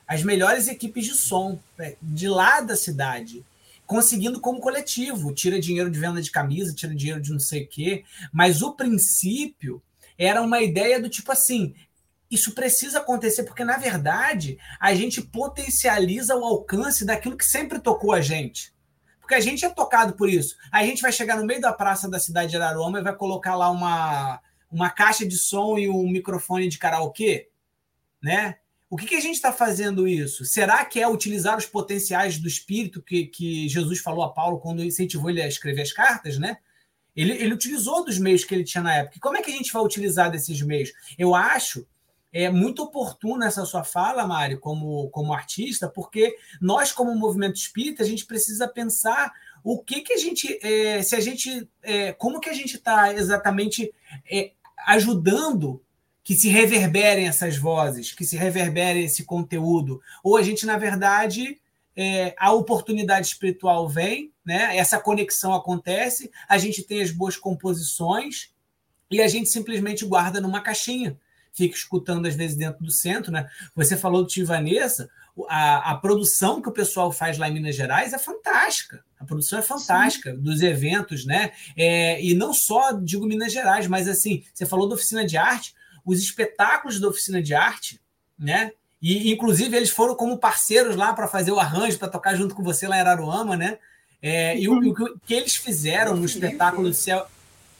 as 0.07 0.23
melhores 0.23 0.67
equipes 0.67 1.05
de 1.05 1.13
som 1.13 1.59
né, 1.77 1.95
de 2.01 2.29
lá 2.29 2.61
da 2.61 2.75
cidade 2.75 3.45
conseguindo 3.87 4.41
como 4.41 4.59
coletivo. 4.59 5.33
Tira 5.33 5.59
dinheiro 5.59 5.89
de 5.89 5.99
venda 5.99 6.21
de 6.21 6.29
camisa, 6.29 6.75
tira 6.75 6.93
dinheiro 6.93 7.21
de 7.21 7.31
não 7.31 7.39
sei 7.39 7.63
o 7.63 7.67
quê. 7.67 8.03
Mas 8.31 8.61
o 8.61 8.73
princípio 8.73 9.81
era 10.17 10.41
uma 10.41 10.61
ideia 10.61 11.01
do 11.01 11.09
tipo 11.09 11.31
assim: 11.31 11.73
isso 12.29 12.53
precisa 12.53 12.99
acontecer, 12.99 13.43
porque, 13.43 13.63
na 13.63 13.77
verdade, 13.77 14.59
a 14.79 14.93
gente 14.93 15.21
potencializa 15.21 16.35
o 16.35 16.43
alcance 16.43 17.05
daquilo 17.05 17.37
que 17.37 17.45
sempre 17.45 17.79
tocou 17.79 18.13
a 18.13 18.21
gente. 18.21 18.75
Porque 19.21 19.35
a 19.35 19.39
gente 19.39 19.65
é 19.65 19.69
tocado 19.69 20.13
por 20.13 20.29
isso. 20.29 20.55
A 20.71 20.85
gente 20.85 21.01
vai 21.01 21.11
chegar 21.11 21.37
no 21.37 21.45
meio 21.45 21.59
da 21.59 21.73
praça 21.73 22.09
da 22.09 22.19
cidade 22.19 22.51
de 22.51 22.57
Araruama 22.57 22.99
e 22.99 23.03
vai 23.03 23.15
colocar 23.15 23.55
lá 23.55 23.69
uma, 23.69 24.39
uma 24.71 24.89
caixa 24.89 25.25
de 25.25 25.37
som 25.37 25.77
e 25.77 25.89
um 25.89 26.09
microfone 26.09 26.69
de 26.69 26.77
karaokê, 26.77 27.49
né? 28.21 28.55
O 28.89 28.95
que, 28.95 29.05
que 29.05 29.15
a 29.15 29.19
gente 29.19 29.35
está 29.35 29.51
fazendo 29.51 30.07
isso? 30.07 30.45
Será 30.45 30.85
que 30.85 30.99
é 30.99 31.07
utilizar 31.07 31.57
os 31.57 31.65
potenciais 31.65 32.37
do 32.37 32.47
espírito 32.47 33.01
que, 33.01 33.25
que 33.25 33.67
Jesus 33.67 33.99
falou 33.99 34.23
a 34.23 34.31
Paulo 34.31 34.59
quando 34.59 34.83
incentivou 34.83 35.29
ele 35.29 35.41
a 35.41 35.47
escrever 35.47 35.81
as 35.81 35.91
cartas, 35.91 36.37
né? 36.37 36.57
Ele, 37.15 37.33
ele 37.33 37.53
utilizou 37.53 38.05
dos 38.05 38.17
meios 38.17 38.43
que 38.43 38.53
ele 38.53 38.63
tinha 38.63 38.83
na 38.83 38.95
época. 38.95 39.19
Como 39.19 39.35
é 39.35 39.41
que 39.41 39.51
a 39.51 39.53
gente 39.53 39.73
vai 39.73 39.81
utilizar 39.81 40.31
desses 40.31 40.61
meios? 40.61 40.93
Eu 41.17 41.35
acho 41.35 41.85
é 42.31 42.49
muito 42.49 42.83
oportuna 42.83 43.47
essa 43.47 43.65
sua 43.65 43.83
fala, 43.83 44.27
Mário, 44.27 44.59
como, 44.59 45.09
como 45.09 45.33
artista, 45.33 45.89
porque 45.89 46.35
nós, 46.61 46.91
como 46.91 47.15
movimento 47.15 47.55
espírita, 47.55 48.03
a 48.03 48.05
gente 48.05 48.25
precisa 48.25 48.67
pensar 48.67 49.31
o 49.63 49.83
que, 49.83 50.01
que 50.01 50.13
a 50.13 50.17
gente, 50.17 50.59
é, 50.61 51.01
se 51.01 51.15
a 51.15 51.19
gente, 51.19 51.67
é, 51.81 52.13
como 52.13 52.39
que 52.39 52.49
a 52.49 52.53
gente 52.53 52.75
está 52.75 53.13
exatamente 53.13 53.91
é, 54.29 54.51
ajudando 54.85 55.81
que 56.27 56.35
se 56.35 56.49
reverberem 56.49 57.25
essas 57.25 57.55
vozes, 57.55 58.11
que 58.11 58.25
se 58.25 58.35
reverberem 58.35 59.05
esse 59.05 59.23
conteúdo. 59.23 60.01
Ou 60.21 60.35
a 60.35 60.43
gente, 60.43 60.65
na 60.65 60.77
verdade, 60.77 61.57
é, 61.95 62.35
a 62.37 62.51
oportunidade 62.51 63.27
espiritual 63.27 63.87
vem, 63.87 64.33
né? 64.45 64.75
essa 64.75 64.99
conexão 64.99 65.53
acontece, 65.53 66.29
a 66.49 66.57
gente 66.57 66.83
tem 66.83 67.01
as 67.01 67.11
boas 67.11 67.37
composições 67.37 68.49
e 69.09 69.21
a 69.21 69.27
gente 69.29 69.47
simplesmente 69.47 70.03
guarda 70.03 70.41
numa 70.41 70.59
caixinha. 70.59 71.17
Fica 71.53 71.77
escutando, 71.77 72.25
às 72.25 72.35
vezes, 72.35 72.57
dentro 72.57 72.83
do 72.83 72.91
centro. 72.91 73.31
Né? 73.31 73.49
Você 73.73 73.95
falou 73.95 74.23
do 74.23 74.27
Tio 74.27 74.45
Vanessa, 74.45 75.09
a, 75.47 75.91
a, 75.91 75.95
produção 75.95 76.61
que 76.61 76.67
o 76.67 76.73
pessoal 76.73 77.09
faz 77.09 77.37
lá 77.37 77.47
em 77.47 77.53
Minas 77.53 77.73
Gerais 77.73 78.11
é 78.11 78.19
fantástica. 78.19 79.01
A 79.17 79.23
produção 79.23 79.59
é 79.59 79.61
fantástica 79.61 80.31
Sim. 80.31 80.41
dos 80.41 80.61
eventos, 80.61 81.25
né? 81.25 81.53
É, 81.77 82.21
e 82.21 82.33
não 82.33 82.53
só 82.53 82.91
digo 82.91 83.25
Minas 83.25 83.53
Gerais, 83.53 83.87
mas 83.87 84.09
assim, 84.09 84.43
você 84.53 84.65
falou 84.65 84.89
da 84.89 84.95
oficina 84.95 85.25
de 85.25 85.37
arte 85.37 85.76
os 86.07 86.19
espetáculos 86.19 87.01
da 87.01 87.09
oficina 87.09 87.41
de 87.41 87.53
arte, 87.53 87.99
né? 88.39 88.71
E, 89.01 89.31
inclusive, 89.31 89.75
eles 89.75 89.89
foram 89.89 90.15
como 90.15 90.37
parceiros 90.37 90.95
lá 90.95 91.13
para 91.13 91.27
fazer 91.27 91.51
o 91.51 91.59
arranjo, 91.59 91.99
para 91.99 92.07
tocar 92.07 92.33
junto 92.33 92.55
com 92.55 92.63
você 92.63 92.87
lá 92.87 92.95
em 92.95 93.01
Araruama, 93.01 93.57
né? 93.57 93.77
É, 94.21 94.57
e 94.57 94.69
o, 94.69 94.73
o, 94.73 95.19
que 95.19 95.33
eles 95.33 95.57
fizeram 95.57 96.15
no 96.15 96.25
espetáculo 96.25 96.87
do 96.87 96.95
céu. 96.95 97.27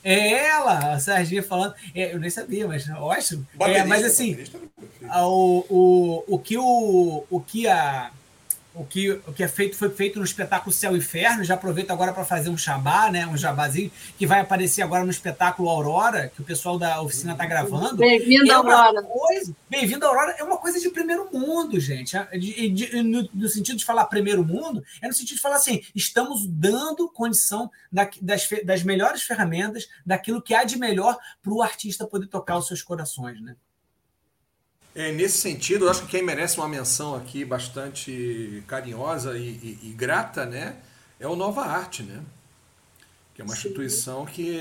É 0.04 0.46
ela, 0.46 0.94
a 0.94 1.00
Serginha 1.00 1.42
falando. 1.42 1.74
É, 1.96 2.14
eu 2.14 2.20
nem 2.20 2.30
sabia, 2.30 2.68
mas 2.68 2.88
ótimo. 2.90 3.48
É, 3.62 3.84
mas 3.86 4.04
assim, 4.04 4.38
o, 5.04 5.66
o, 5.70 6.36
o, 6.36 6.40
que 6.40 6.58
o, 6.58 7.26
o 7.30 7.40
que 7.40 7.68
a 7.68 8.12
o 8.78 8.86
que, 8.86 9.10
o 9.10 9.34
que 9.34 9.44
é 9.44 9.48
feito 9.48 9.76
foi 9.76 9.90
feito 9.90 10.20
no 10.20 10.26
espetáculo 10.26 10.72
Céu 10.72 10.96
e 10.96 11.00
Inferno. 11.00 11.44
Já 11.44 11.56
aproveito 11.56 11.92
agora 11.92 12.14
para 12.14 12.24
fazer 12.24 12.50
um 12.50 12.58
jabá, 12.58 13.10
né? 13.10 13.26
Um 13.26 13.36
jabazinho, 13.36 13.92
que 14.18 14.28
vai 14.28 14.40
aparecer 14.40 14.84
agora 14.84 15.04
no 15.04 15.10
espetáculo 15.10 15.70
Aurora, 15.70 16.32
que 16.34 16.42
o 16.42 16.46
pessoal 16.46 16.78
da 16.78 17.02
oficina 17.02 17.34
está 17.34 17.46
gravando. 17.46 17.98
Bem-vindo, 17.98 18.52
é 18.52 18.54
Aurora. 18.54 19.06
Bem-vindo, 19.70 20.06
Aurora. 20.06 20.36
É 20.38 20.44
uma 20.44 20.58
coisa 20.58 20.80
de 20.80 20.90
primeiro 20.90 21.30
mundo, 21.34 21.80
gente. 21.80 22.16
É, 22.16 22.38
de, 22.38 22.70
de, 22.70 23.02
no, 23.02 23.28
no, 23.34 23.50
sentido 23.50 23.78
de 23.78 23.86
falar 23.86 24.06
primeiro 24.06 24.46
mundo, 24.46 24.84
é 25.02 25.08
no 25.08 25.14
sentido 25.14 25.38
de 25.38 25.42
falar 25.42 25.56
assim: 25.56 25.82
estamos 25.96 26.46
dando 26.48 27.10
condição 27.10 27.72
da, 27.92 28.08
das, 28.22 28.48
das 28.64 28.84
melhores 28.84 29.24
ferramentas, 29.24 29.88
daquilo 30.06 30.42
que 30.42 30.54
há 30.54 30.64
de 30.64 30.78
melhor 30.78 31.18
para 31.42 31.54
o 31.54 31.62
artista 31.62 32.06
poder 32.06 32.28
tocar 32.28 32.58
os 32.58 32.68
seus 32.68 32.84
corações, 32.84 33.42
né? 33.42 33.56
É, 34.98 35.12
nesse 35.12 35.38
sentido, 35.38 35.86
eu 35.86 35.92
acho 35.92 36.02
que 36.02 36.08
quem 36.08 36.24
merece 36.24 36.58
uma 36.58 36.68
menção 36.68 37.14
aqui 37.14 37.46
bastante 37.46 38.64
carinhosa 38.66 39.38
e, 39.38 39.48
e, 39.48 39.80
e 39.84 39.94
grata, 39.94 40.44
né, 40.44 40.78
é 41.20 41.28
o 41.28 41.36
Nova 41.36 41.62
Arte, 41.62 42.02
né? 42.02 42.24
Que 43.36 43.44
é 43.44 43.46
uma 43.46 43.54
Sim. 43.54 43.68
instituição 43.68 44.26
que 44.26 44.60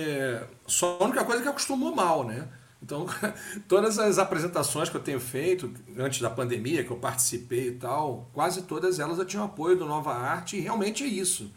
só 0.66 0.98
a 1.00 1.04
única 1.04 1.24
coisa 1.24 1.40
é 1.40 1.42
que 1.42 1.48
acostumou 1.48 1.94
mal, 1.94 2.22
né? 2.22 2.46
Então, 2.82 3.06
todas 3.66 3.98
as 3.98 4.18
apresentações 4.18 4.90
que 4.90 4.96
eu 4.98 5.02
tenho 5.02 5.18
feito 5.18 5.72
antes 5.98 6.20
da 6.20 6.28
pandemia, 6.28 6.84
que 6.84 6.90
eu 6.90 6.98
participei 6.98 7.68
e 7.68 7.72
tal, 7.72 8.28
quase 8.34 8.60
todas 8.60 8.98
elas 9.00 9.18
eu 9.18 9.24
tinha 9.24 9.40
o 9.40 9.46
apoio 9.46 9.74
do 9.74 9.86
Nova 9.86 10.12
Arte 10.12 10.58
e 10.58 10.60
realmente 10.60 11.02
é 11.02 11.06
isso. 11.06 11.50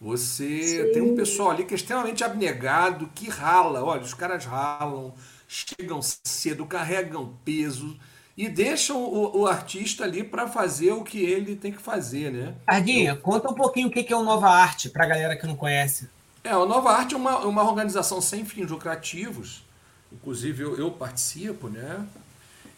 Você 0.00 0.86
Sim. 0.86 0.92
tem 0.92 1.02
um 1.02 1.14
pessoal 1.14 1.52
ali 1.52 1.64
que 1.64 1.72
é 1.72 1.76
extremamente 1.76 2.24
abnegado, 2.24 3.08
que 3.14 3.28
rala. 3.28 3.84
Olha, 3.84 4.02
os 4.02 4.14
caras 4.14 4.44
ralam, 4.44 5.14
chegam 5.46 6.00
cedo, 6.02 6.66
carregam 6.66 7.36
peso, 7.44 7.96
e 8.38 8.48
deixam 8.48 9.02
o, 9.02 9.40
o 9.40 9.46
artista 9.48 10.04
ali 10.04 10.22
para 10.22 10.46
fazer 10.46 10.92
o 10.92 11.02
que 11.02 11.18
ele 11.18 11.56
tem 11.56 11.72
que 11.72 11.82
fazer, 11.82 12.30
né? 12.30 12.54
Ardinha, 12.64 13.16
conta 13.16 13.50
um 13.50 13.54
pouquinho 13.54 13.88
o 13.88 13.90
que 13.90 14.12
é 14.12 14.16
o 14.16 14.22
Nova 14.22 14.48
Arte 14.48 14.88
para 14.88 15.04
a 15.04 15.08
galera 15.08 15.36
que 15.36 15.44
não 15.44 15.56
conhece. 15.56 16.08
É, 16.44 16.56
o 16.56 16.64
Nova 16.64 16.92
Arte 16.92 17.14
é 17.14 17.16
uma, 17.16 17.38
uma 17.40 17.64
organização 17.64 18.20
sem 18.20 18.44
fins 18.44 18.70
lucrativos, 18.70 19.64
inclusive 20.12 20.62
eu, 20.62 20.78
eu 20.78 20.88
participo, 20.92 21.68
né? 21.68 22.06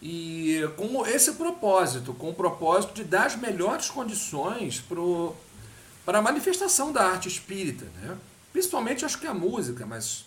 E 0.01 0.67
com 0.75 1.05
esse 1.05 1.33
propósito, 1.33 2.11
com 2.11 2.31
o 2.31 2.33
propósito 2.33 2.95
de 2.95 3.03
dar 3.03 3.27
as 3.27 3.35
melhores 3.35 3.87
condições 3.87 4.83
para 6.03 6.17
a 6.17 6.21
manifestação 6.23 6.91
da 6.91 7.03
arte 7.03 7.27
espírita, 7.27 7.85
né? 8.01 8.17
Principalmente 8.51 9.05
acho 9.05 9.19
que 9.19 9.27
a 9.27 9.33
música, 9.33 9.85
mas 9.85 10.25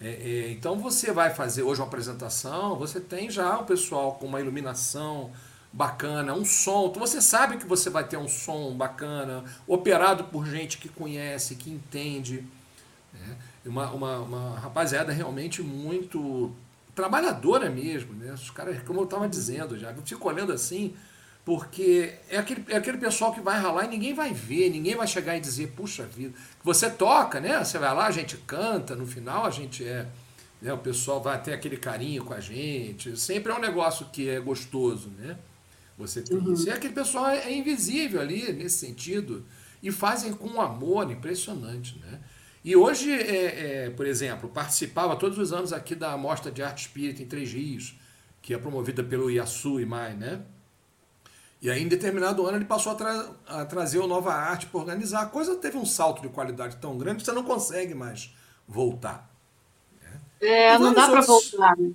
é, 0.00 0.08
é, 0.08 0.50
então 0.52 0.78
você 0.78 1.12
vai 1.12 1.28
fazer 1.34 1.62
hoje 1.62 1.80
uma 1.80 1.86
apresentação, 1.86 2.76
você 2.76 2.98
tem 2.98 3.30
já 3.30 3.58
o 3.58 3.66
pessoal 3.66 4.14
com 4.14 4.26
uma 4.26 4.40
iluminação 4.40 5.30
bacana, 5.70 6.32
um 6.32 6.44
som. 6.44 6.86
Então 6.86 7.00
você 7.00 7.20
sabe 7.20 7.58
que 7.58 7.66
você 7.66 7.90
vai 7.90 8.04
ter 8.04 8.16
um 8.16 8.26
som 8.26 8.74
bacana, 8.74 9.44
operado 9.66 10.24
por 10.24 10.46
gente 10.46 10.78
que 10.78 10.88
conhece, 10.88 11.54
que 11.54 11.70
entende. 11.70 12.44
Né? 13.12 13.36
Uma, 13.66 13.90
uma, 13.90 14.18
uma 14.20 14.58
rapaziada 14.58 15.12
realmente 15.12 15.62
muito 15.62 16.50
trabalhadora 16.94 17.68
mesmo. 17.68 18.14
Né? 18.14 18.32
Os 18.32 18.50
caras, 18.50 18.82
como 18.82 19.00
eu 19.00 19.04
estava 19.04 19.28
dizendo 19.28 19.78
já, 19.78 19.90
eu 19.90 20.02
fico 20.02 20.26
olhando 20.26 20.52
assim, 20.52 20.94
porque 21.44 22.14
é 22.28 22.36
aquele, 22.36 22.64
é 22.68 22.76
aquele 22.76 22.98
pessoal 22.98 23.32
que 23.32 23.40
vai 23.40 23.58
ralar 23.58 23.84
e 23.84 23.88
ninguém 23.88 24.14
vai 24.14 24.32
ver, 24.32 24.70
ninguém 24.70 24.94
vai 24.94 25.06
chegar 25.06 25.36
e 25.36 25.40
dizer, 25.40 25.72
puxa 25.76 26.04
vida, 26.04 26.34
você 26.62 26.90
toca, 26.90 27.40
né? 27.40 27.62
Você 27.64 27.78
vai 27.78 27.94
lá, 27.94 28.06
a 28.06 28.10
gente 28.10 28.36
canta, 28.38 28.94
no 28.94 29.06
final 29.06 29.46
a 29.46 29.50
gente 29.50 29.84
é. 29.84 30.06
Né? 30.60 30.72
O 30.72 30.78
pessoal 30.78 31.22
vai 31.22 31.40
ter 31.42 31.52
aquele 31.52 31.76
carinho 31.76 32.24
com 32.24 32.34
a 32.34 32.40
gente. 32.40 33.18
Sempre 33.18 33.52
é 33.52 33.54
um 33.54 33.60
negócio 33.60 34.06
que 34.12 34.28
é 34.28 34.38
gostoso, 34.38 35.10
né? 35.18 35.38
Você 35.96 36.22
tem 36.22 36.36
uhum. 36.36 36.52
isso. 36.52 36.68
E 36.68 36.70
aquele 36.70 36.94
pessoal 36.94 37.28
é, 37.28 37.38
é 37.38 37.56
invisível 37.56 38.20
ali, 38.20 38.52
nesse 38.52 38.78
sentido. 38.78 39.44
E 39.82 39.90
fazem 39.90 40.34
com 40.34 40.46
um 40.46 40.60
amor 40.60 41.10
impressionante, 41.10 41.98
né? 41.98 42.20
E 42.62 42.76
hoje, 42.76 43.10
é, 43.10 43.86
é, 43.86 43.90
por 43.90 44.06
exemplo, 44.06 44.50
participava 44.50 45.16
todos 45.16 45.38
os 45.38 45.52
anos 45.52 45.72
aqui 45.72 45.94
da 45.94 46.14
Mostra 46.18 46.50
de 46.52 46.62
Arte 46.62 46.82
Espírita 46.86 47.22
em 47.22 47.26
Três 47.26 47.50
Rios, 47.52 47.98
que 48.42 48.52
é 48.52 48.58
promovida 48.58 49.02
pelo 49.02 49.30
Iasu 49.30 49.80
e 49.80 49.86
Mai, 49.86 50.14
né? 50.14 50.42
E 51.62 51.70
aí, 51.70 51.82
em 51.82 51.88
determinado 51.88 52.46
ano, 52.46 52.56
ele 52.56 52.64
passou 52.64 52.92
a, 52.92 52.94
tra 52.94 53.26
a 53.46 53.64
trazer 53.66 53.98
o 53.98 54.06
Nova 54.06 54.32
Arte 54.32 54.66
para 54.66 54.80
organizar. 54.80 55.22
A 55.22 55.26
coisa 55.26 55.56
teve 55.56 55.76
um 55.76 55.84
salto 55.84 56.22
de 56.22 56.28
qualidade 56.28 56.76
tão 56.76 56.96
grande 56.96 57.18
que 57.18 57.24
você 57.24 57.32
não 57.32 57.44
consegue 57.44 57.94
mais 57.94 58.34
voltar. 58.66 59.30
Né? 60.02 60.20
É, 60.40 60.78
não 60.78 60.94
dá 60.94 61.08
para 61.08 61.20
voltar. 61.20 61.76
Né? 61.76 61.90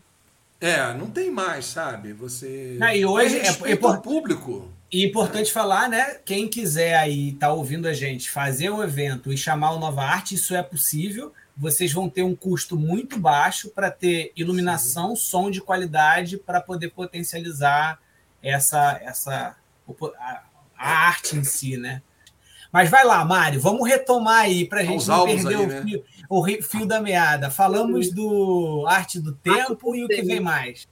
É, 0.61 0.93
não 0.93 1.09
tem 1.09 1.32
mais, 1.32 1.66
sabe? 1.66 2.13
Você. 2.13 2.78
Não, 2.80 2.89
e 2.89 3.05
hoje 3.05 3.39
é, 3.39 3.72
é 3.72 3.76
por 3.76 4.01
público. 4.01 4.72
E 4.91 5.03
importante 5.03 5.51
falar, 5.51 5.89
né? 5.89 6.20
Quem 6.24 6.47
quiser 6.47 6.95
aí 6.95 7.30
estar 7.30 7.47
tá 7.47 7.53
ouvindo 7.53 7.88
a 7.88 7.93
gente 7.93 8.30
fazer 8.30 8.70
o 8.70 8.84
evento 8.84 9.34
e 9.34 9.38
chamar 9.38 9.72
o 9.72 9.80
Nova 9.80 10.03
Arte, 10.03 10.36
isso 10.36 10.55
é 10.55 10.61
possível. 10.61 11.34
Vocês 11.57 11.91
vão 11.91 12.07
ter 12.07 12.22
um 12.22 12.36
custo 12.36 12.78
muito 12.78 13.18
baixo 13.18 13.70
para 13.70 13.89
ter 13.89 14.32
iluminação, 14.36 15.16
Sim. 15.16 15.22
som 15.22 15.51
de 15.51 15.59
qualidade 15.59 16.38
para 16.38 16.61
poder 16.61 16.89
potencializar 16.89 17.99
essa, 18.45 18.99
essa 19.01 19.55
a, 20.19 20.41
a, 20.77 21.07
arte 21.07 21.35
em 21.35 21.43
si, 21.43 21.77
né? 21.77 22.01
Mas 22.71 22.89
vai 22.89 23.03
lá, 23.05 23.23
Mário, 23.25 23.59
vamos 23.59 23.87
retomar 23.87 24.41
aí 24.41 24.67
para 24.67 24.81
a 24.81 24.83
gente 24.83 25.07
não 25.07 25.25
perder 25.25 25.47
aí, 25.47 25.55
o, 25.55 25.67
né? 25.67 25.81
fio, 25.81 26.03
o, 26.29 26.45
fio, 26.61 26.85
da 26.85 27.01
meada. 27.01 27.49
Falamos 27.49 28.11
do 28.11 28.85
Arte 28.87 29.19
do 29.19 29.33
Tempo 29.33 29.95
e 29.95 30.03
o 30.03 30.07
que 30.07 30.21
vem 30.21 30.39
mais. 30.39 30.87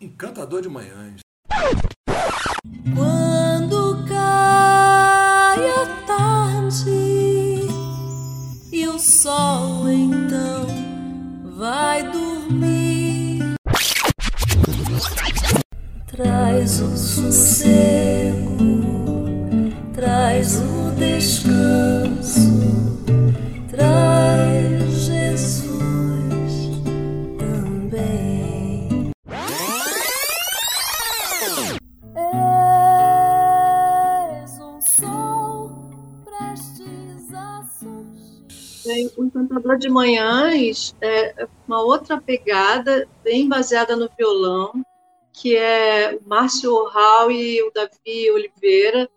Encantador 0.00 0.60
de 0.60 0.68
manhãs. 0.68 1.20
Quando 2.94 4.04
cai 4.06 5.70
a 5.70 6.04
tarde 6.06 7.68
e 8.72 8.88
o 8.88 8.98
sol 8.98 9.88
então 9.88 10.66
vai 11.56 12.02
dormir, 12.10 13.08
traz 16.18 16.80
o 16.80 16.96
sossego, 16.96 18.34
traz 19.94 20.58
o 20.58 20.90
descanso, 20.96 22.40
traz 23.70 24.92
Jesus 24.94 26.82
também. 27.38 29.12
o 39.16 39.24
Encantador 39.24 39.78
de 39.78 39.88
Manhãs 39.88 40.96
é 41.00 41.46
uma 41.68 41.80
outra 41.80 42.20
pegada, 42.20 43.06
bem 43.22 43.48
baseada 43.48 43.94
no 43.94 44.10
violão, 44.18 44.84
que 45.40 45.56
é 45.56 46.16
o 46.16 46.28
Márcio 46.28 46.72
Orral 46.72 47.30
e 47.30 47.62
o 47.62 47.70
Davi 47.70 48.30
Oliveira, 48.30 49.08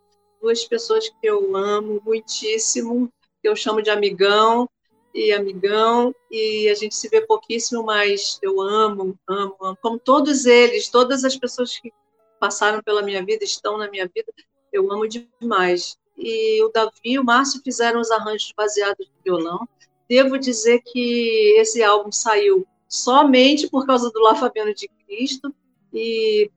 duas 0.41 0.63
pessoas 0.65 1.09
que 1.09 1.15
eu 1.23 1.55
amo 1.55 2.01
muitíssimo, 2.05 3.11
que 3.41 3.49
eu 3.49 3.55
chamo 3.55 3.81
de 3.81 3.89
amigão 3.89 4.69
e 5.13 5.31
amigão, 5.33 6.15
e 6.29 6.69
a 6.69 6.75
gente 6.75 6.95
se 6.95 7.09
vê 7.09 7.21
pouquíssimo, 7.21 7.83
mas 7.83 8.39
eu 8.41 8.61
amo, 8.61 9.17
amo, 9.27 9.55
amo. 9.61 9.77
Como 9.81 9.99
todos 9.99 10.45
eles, 10.45 10.89
todas 10.89 11.25
as 11.25 11.35
pessoas 11.35 11.77
que 11.77 11.91
passaram 12.39 12.81
pela 12.81 13.01
minha 13.01 13.23
vida, 13.25 13.43
estão 13.43 13.77
na 13.77 13.89
minha 13.89 14.09
vida, 14.13 14.31
eu 14.71 14.91
amo 14.91 15.07
demais 15.07 15.97
e 16.17 16.63
o 16.63 16.69
Davi 16.69 16.91
e 17.03 17.19
o 17.19 17.23
Márcio 17.23 17.61
fizeram 17.63 17.99
os 17.99 18.11
arranjos 18.11 18.53
baseados 18.55 19.07
no 19.07 19.23
violão. 19.23 19.67
Devo 20.07 20.37
dizer 20.37 20.81
que 20.85 21.55
esse 21.57 21.81
álbum 21.81 22.11
saiu 22.11 22.65
somente 22.87 23.69
por 23.69 23.85
causa 23.87 24.11
do 24.11 24.19
La 24.19 24.35
Fabiano 24.35 24.73
de 24.73 24.87
Cristo, 25.07 25.53
e, 25.93 26.49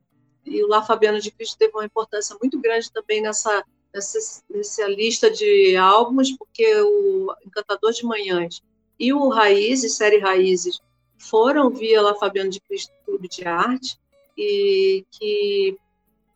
e 0.45 0.63
o 0.63 0.67
La 0.67 0.83
Fabiano 0.83 1.19
de 1.19 1.31
Cristo 1.31 1.57
teve 1.57 1.73
uma 1.73 1.85
importância 1.85 2.35
muito 2.41 2.59
grande 2.59 2.91
também 2.91 3.21
nessa, 3.21 3.63
nessa, 3.93 4.43
nessa 4.49 4.87
lista 4.87 5.29
de 5.29 5.75
álbuns, 5.75 6.31
porque 6.37 6.81
o 6.81 7.33
Encantador 7.45 7.91
de 7.91 8.05
Manhãs 8.05 8.61
e 8.99 9.13
o 9.13 9.27
Raízes, 9.29 9.95
série 9.95 10.19
Raízes, 10.19 10.79
foram 11.17 11.69
via 11.69 12.01
La 12.01 12.15
Fabiano 12.15 12.49
de 12.49 12.59
Cristo 12.61 12.93
Clube 13.05 13.27
de 13.27 13.45
Arte, 13.45 13.97
e 14.37 15.05
que 15.11 15.77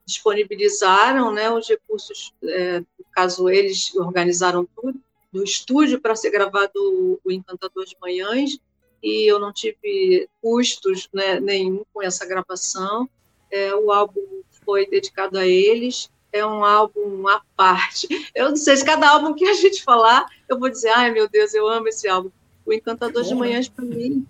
disponibilizaram 0.06 1.32
né, 1.32 1.50
os 1.52 1.68
recursos, 1.68 2.34
é, 2.44 2.80
no 2.80 3.06
caso 3.12 3.50
eles 3.50 3.94
organizaram 3.96 4.68
tudo, 4.76 5.00
do 5.32 5.44
estúdio 5.44 6.02
para 6.02 6.16
ser 6.16 6.32
gravado 6.32 7.20
o 7.24 7.32
Encantador 7.32 7.86
de 7.86 7.96
Manhãs, 8.02 8.58
e 9.02 9.32
eu 9.32 9.40
não 9.40 9.54
tive 9.54 10.30
custos 10.42 11.10
né, 11.14 11.40
nenhum 11.40 11.84
com 11.94 12.02
essa 12.02 12.26
gravação. 12.26 13.10
É, 13.52 13.74
o 13.74 13.92
álbum 13.92 14.22
foi 14.66 14.88
dedicado 14.88 15.38
a 15.38 15.48
eles, 15.48 16.10
é 16.32 16.46
um 16.46 16.64
álbum 16.64 17.28
à 17.28 17.42
parte. 17.56 18.08
Eu 18.36 18.50
não 18.50 18.56
sei 18.56 18.78
se 18.78 18.86
cada 18.86 19.10
álbum 19.10 19.34
que 19.34 19.46
a 19.46 19.54
gente 19.54 19.84
falar, 19.84 20.26
eu 20.48 20.60
vou 20.60 20.70
dizer, 20.70 20.90
ai 20.90 21.12
meu 21.12 21.28
Deus, 21.28 21.54
eu 21.54 21.68
amo 21.68 21.88
esse 21.88 22.08
álbum. 22.08 22.30
O 22.66 22.74
Encantador 22.74 23.24
de 23.24 23.34
Manhãs, 23.34 23.68
né? 23.68 23.74
para 23.76 23.86
mim, 23.86 24.26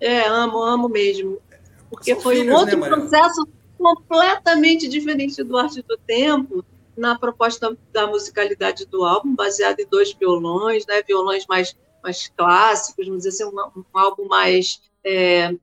é, 0.00 0.26
amo, 0.26 0.62
amo 0.62 0.88
mesmo. 0.88 1.40
Porque 1.90 2.12
São 2.12 2.22
foi 2.22 2.36
filhos, 2.36 2.54
um 2.54 2.58
outro 2.58 2.78
né, 2.78 2.88
processo 2.88 3.48
completamente 3.78 4.88
diferente 4.88 5.42
do 5.42 5.56
Arte 5.56 5.82
do 5.82 5.96
Tempo, 5.96 6.64
na 6.96 7.16
proposta 7.16 7.76
da 7.92 8.06
musicalidade 8.06 8.84
do 8.84 9.04
álbum, 9.04 9.34
baseado 9.34 9.78
em 9.80 9.86
dois 9.86 10.12
violões, 10.12 10.84
né, 10.86 11.02
violões 11.02 11.46
mais, 11.46 11.76
mais 12.08 12.28
clássicos, 12.28 13.06
vamos 13.06 13.22
dizer 13.22 13.44
assim, 13.44 13.54
um, 13.54 13.80
um 13.80 13.98
álbum 13.98 14.26
mais 14.26 14.80
é, 15.04 15.54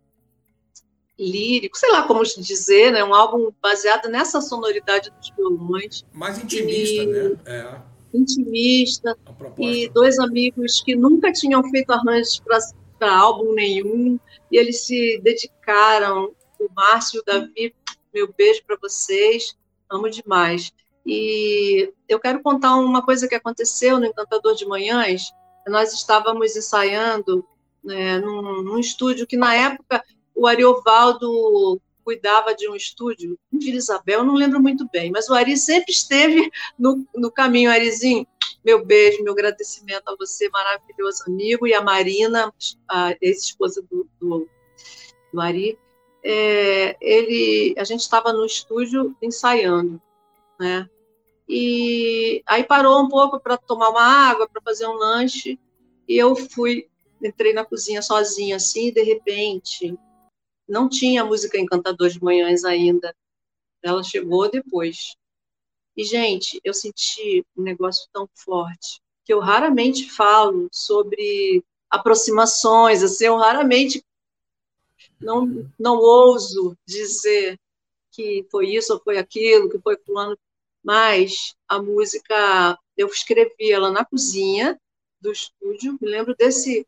lírico, 1.17 1.77
sei 1.77 1.91
lá 1.91 2.03
como 2.03 2.23
dizer, 2.23 2.91
né, 2.91 3.03
um 3.03 3.13
álbum 3.13 3.51
baseado 3.61 4.07
nessa 4.07 4.39
sonoridade 4.41 5.09
dos 5.09 5.31
violões. 5.35 6.05
Mais 6.13 6.37
intimista, 6.37 7.03
e, 7.03 7.05
né? 7.07 7.37
É. 7.45 7.81
Intimista. 8.13 9.17
E 9.57 9.89
dois 9.89 10.19
amigos 10.19 10.81
que 10.81 10.95
nunca 10.95 11.31
tinham 11.31 11.63
feito 11.69 11.91
arranjos 11.91 12.41
para 12.99 13.17
álbum 13.17 13.53
nenhum, 13.53 14.19
e 14.51 14.57
eles 14.57 14.85
se 14.85 15.19
dedicaram, 15.23 16.31
o 16.59 16.69
Márcio 16.73 17.17
e 17.17 17.19
o 17.19 17.25
Davi, 17.25 17.75
meu 18.13 18.33
beijo 18.37 18.63
para 18.65 18.77
vocês, 18.81 19.57
amo 19.89 20.09
demais. 20.09 20.71
E 21.05 21.91
eu 22.07 22.19
quero 22.19 22.41
contar 22.41 22.75
uma 22.77 23.03
coisa 23.03 23.27
que 23.27 23.35
aconteceu 23.35 23.99
no 23.99 24.05
Encantador 24.05 24.55
de 24.55 24.65
Manhãs. 24.65 25.31
Nós 25.67 25.93
estávamos 25.93 26.55
ensaiando 26.55 27.45
né, 27.83 28.17
num, 28.19 28.61
num, 28.61 28.79
estúdio 28.79 29.27
que, 29.27 29.37
na 29.37 29.53
época, 29.55 30.03
o 30.35 30.47
Ariovaldo 30.47 31.81
cuidava 32.03 32.53
de 32.53 32.69
um 32.69 32.75
estúdio 32.75 33.37
em 33.51 33.57
Vila 33.57 33.77
Isabel, 33.77 34.23
não 34.23 34.35
lembro 34.35 34.61
muito 34.61 34.87
bem, 34.91 35.11
mas 35.11 35.27
o 35.27 35.33
Ari 35.33 35.57
sempre 35.57 35.91
esteve 35.91 36.51
no, 36.77 37.05
no 37.15 37.31
caminho. 37.31 37.71
Arizinho, 37.71 38.27
meu 38.63 38.85
beijo, 38.85 39.23
meu 39.23 39.33
agradecimento 39.33 40.07
a 40.07 40.15
você, 40.15 40.47
maravilhoso 40.49 41.23
amigo, 41.27 41.65
e 41.65 41.73
a 41.73 41.81
Marina, 41.81 42.53
a 42.87 43.15
ex-esposa 43.21 43.81
do, 43.89 44.07
do, 44.19 44.47
do 45.33 45.41
Ari 45.41 45.77
é, 46.27 46.97
ele, 46.99 47.75
a 47.77 47.83
gente 47.83 47.99
estava 47.99 48.33
no 48.33 48.43
estúdio 48.43 49.15
ensaiando, 49.21 50.01
né? 50.59 50.89
E 51.47 52.41
aí 52.45 52.63
parou 52.63 53.01
um 53.01 53.09
pouco 53.09 53.39
para 53.39 53.57
tomar 53.57 53.89
uma 53.89 54.01
água, 54.01 54.49
para 54.49 54.61
fazer 54.61 54.87
um 54.87 54.93
lanche, 54.93 55.59
e 56.07 56.17
eu 56.17 56.35
fui, 56.35 56.89
entrei 57.21 57.53
na 57.53 57.65
cozinha 57.65 58.01
sozinha 58.01 58.55
assim, 58.55 58.87
e 58.87 58.91
de 58.91 59.03
repente 59.03 59.97
não 60.67 60.89
tinha 60.89 61.23
música 61.23 61.59
Encantador 61.59 62.09
de 62.09 62.23
Manhãs 62.23 62.63
ainda. 62.63 63.15
Ela 63.83 64.03
chegou 64.03 64.49
depois. 64.49 65.15
E 65.95 66.03
gente, 66.03 66.59
eu 66.63 66.73
senti 66.73 67.45
um 67.55 67.61
negócio 67.63 68.09
tão 68.11 68.27
forte 68.33 68.99
que 69.23 69.33
eu 69.33 69.39
raramente 69.39 70.09
falo 70.09 70.67
sobre 70.71 71.63
aproximações, 71.89 73.01
assim, 73.01 73.25
eu 73.25 73.37
raramente 73.37 74.03
não, 75.19 75.71
não 75.79 75.97
ouso 75.97 76.77
dizer 76.85 77.59
que 78.11 78.45
foi 78.51 78.69
isso 78.69 78.93
ou 78.93 78.99
foi 78.99 79.17
aquilo, 79.17 79.69
que 79.69 79.79
foi 79.79 79.97
fulano, 80.05 80.37
mas 80.85 81.55
a 81.67 81.81
música, 81.81 82.77
eu 82.95 83.07
escrevi 83.07 83.71
ela 83.71 83.89
na 83.89 84.05
cozinha 84.05 84.79
do 85.19 85.31
estúdio, 85.31 85.97
me 85.99 86.07
lembro 86.07 86.35
desse, 86.37 86.85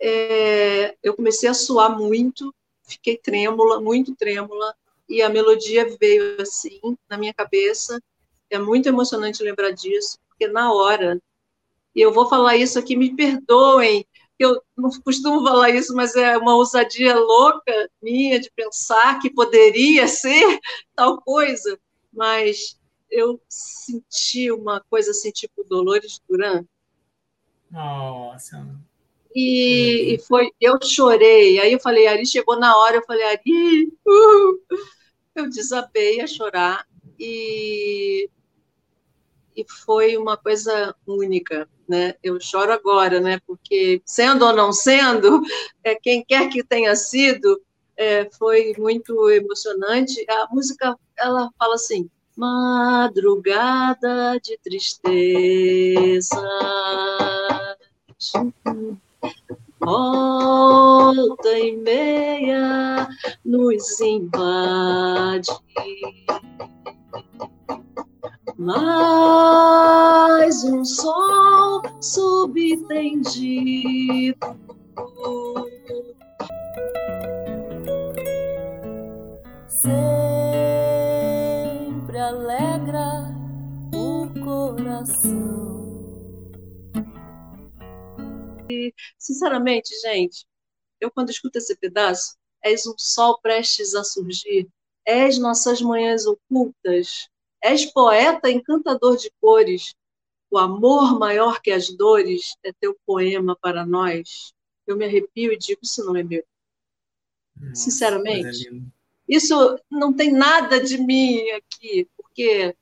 é, 0.00 0.96
eu 1.02 1.14
comecei 1.14 1.48
a 1.48 1.54
suar 1.54 1.98
muito, 1.98 2.54
fiquei 2.84 3.16
trêmula, 3.16 3.80
muito 3.80 4.14
trêmula, 4.14 4.72
e 5.08 5.20
a 5.20 5.28
melodia 5.28 5.84
veio 5.98 6.40
assim, 6.40 6.80
na 7.10 7.18
minha 7.18 7.34
cabeça, 7.34 8.00
é 8.48 8.58
muito 8.58 8.88
emocionante 8.88 9.42
lembrar 9.42 9.72
disso, 9.72 10.16
porque 10.28 10.46
na 10.46 10.72
hora, 10.72 11.20
e 11.92 12.00
eu 12.00 12.12
vou 12.12 12.28
falar 12.28 12.56
isso 12.56 12.78
aqui, 12.78 12.94
me 12.96 13.16
perdoem 13.16 14.06
eu 14.38 14.62
não 14.76 14.90
costumo 15.02 15.44
falar 15.44 15.70
isso, 15.70 15.94
mas 15.94 16.16
é 16.16 16.36
uma 16.36 16.56
ousadia 16.56 17.16
louca 17.16 17.90
minha 18.02 18.40
de 18.40 18.50
pensar 18.50 19.20
que 19.20 19.30
poderia 19.32 20.06
ser 20.08 20.60
tal 20.94 21.20
coisa, 21.20 21.78
mas 22.12 22.78
eu 23.14 23.40
senti 23.48 24.50
uma 24.50 24.80
coisa 24.90 25.12
assim, 25.12 25.30
tipo 25.30 25.64
Dolores 25.64 26.20
Duran. 26.28 26.64
Nossa. 27.70 28.66
E, 29.34 30.14
e 30.14 30.18
foi, 30.18 30.50
eu 30.60 30.78
chorei. 30.82 31.58
Aí 31.60 31.72
eu 31.72 31.80
falei, 31.80 32.06
Ari 32.06 32.26
chegou 32.26 32.58
na 32.58 32.76
hora, 32.76 32.96
eu 32.96 33.04
falei, 33.04 33.24
Ari, 33.24 33.92
uh! 34.06 34.60
eu 35.34 35.48
desabei 35.48 36.20
a 36.20 36.26
chorar 36.26 36.86
e 37.18 38.28
e 39.56 39.64
foi 39.68 40.16
uma 40.16 40.36
coisa 40.36 40.94
única, 41.06 41.68
né? 41.88 42.16
Eu 42.22 42.40
choro 42.40 42.72
agora, 42.72 43.20
né? 43.20 43.38
Porque 43.46 44.02
sendo 44.04 44.44
ou 44.44 44.52
não 44.52 44.72
sendo, 44.72 45.42
é, 45.84 45.94
quem 45.94 46.24
quer 46.24 46.48
que 46.48 46.64
tenha 46.64 46.96
sido, 46.96 47.62
é, 47.96 48.28
foi 48.32 48.74
muito 48.76 49.30
emocionante. 49.30 50.24
A 50.28 50.48
música, 50.50 50.96
ela 51.16 51.48
fala 51.56 51.74
assim: 51.74 52.10
madrugada 52.36 54.38
de 54.42 54.58
tristeza. 54.58 56.42
Volta 59.80 61.58
e 61.58 61.76
meia 61.76 63.08
nos 63.44 64.00
invade. 64.00 65.50
Mais 68.56 70.62
um 70.64 70.84
sol 70.84 71.82
subtendido 72.00 73.84
sempre 82.14 82.20
alegra 82.20 83.24
o 83.92 84.28
coração. 84.44 85.74
Sinceramente, 89.18 89.90
gente, 90.00 90.46
eu 91.00 91.10
quando 91.10 91.30
escuto 91.30 91.58
esse 91.58 91.76
pedaço, 91.76 92.36
és 92.62 92.86
um 92.86 92.94
sol 92.96 93.40
prestes 93.40 93.94
a 93.94 94.04
surgir, 94.04 94.68
és 95.04 95.38
nossas 95.38 95.82
manhãs 95.82 96.24
ocultas, 96.24 97.28
és 97.60 97.84
poeta 97.86 98.48
encantador 98.48 99.16
de 99.16 99.30
cores, 99.40 99.94
o 100.50 100.58
amor 100.58 101.18
maior 101.18 101.60
que 101.60 101.72
as 101.72 101.88
dores 101.96 102.56
é 102.62 102.72
teu 102.72 102.96
poema 103.04 103.56
para 103.60 103.84
nós. 103.84 104.52
Eu 104.86 104.96
me 104.96 105.04
arrepio 105.04 105.52
e 105.52 105.58
digo, 105.58 105.80
isso 105.82 106.04
não 106.04 106.14
é 106.14 106.22
meu. 106.22 106.44
Nossa, 107.56 107.74
Sinceramente. 107.74 108.93
Isso 109.28 109.78
não 109.90 110.12
tem 110.12 110.32
nada 110.32 110.82
de 110.82 110.98
mim 110.98 111.50
aqui, 111.50 112.08
porque 112.16 112.74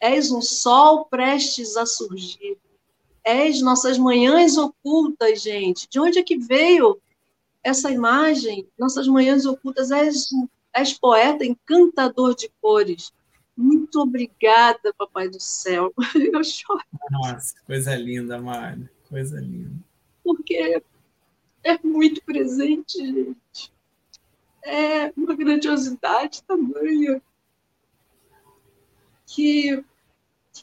és 0.00 0.30
um 0.30 0.42
sol 0.42 1.04
prestes 1.06 1.76
a 1.76 1.86
surgir. 1.86 2.56
És 3.24 3.60
nossas 3.60 3.98
manhãs 3.98 4.56
ocultas, 4.56 5.42
gente. 5.42 5.88
De 5.88 6.00
onde 6.00 6.18
é 6.18 6.22
que 6.22 6.38
veio 6.38 6.98
essa 7.62 7.90
imagem? 7.90 8.66
Nossas 8.78 9.06
manhãs 9.06 9.44
ocultas. 9.44 9.90
És, 9.90 10.28
és 10.72 10.98
poeta 10.98 11.44
encantador 11.44 12.34
de 12.34 12.50
cores. 12.60 13.12
Muito 13.56 14.00
obrigada, 14.00 14.94
Papai 14.96 15.28
do 15.28 15.40
Céu. 15.40 15.92
Eu 16.32 16.42
choro 16.44 16.80
Nossa, 17.10 17.54
coisa 17.66 17.94
linda, 17.96 18.40
Mário. 18.40 18.88
Coisa 19.08 19.40
linda. 19.40 19.72
porque 20.22 20.80
é 21.64 21.78
muito 21.82 22.22
presente, 22.22 22.98
gente. 22.98 23.72
É 24.64 25.12
uma 25.16 25.34
grandiosidade 25.34 26.42
tamanha 26.42 27.22
que 29.26 29.84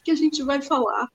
que 0.04 0.10
a 0.12 0.14
gente 0.14 0.42
vai 0.42 0.62
falar. 0.62 1.10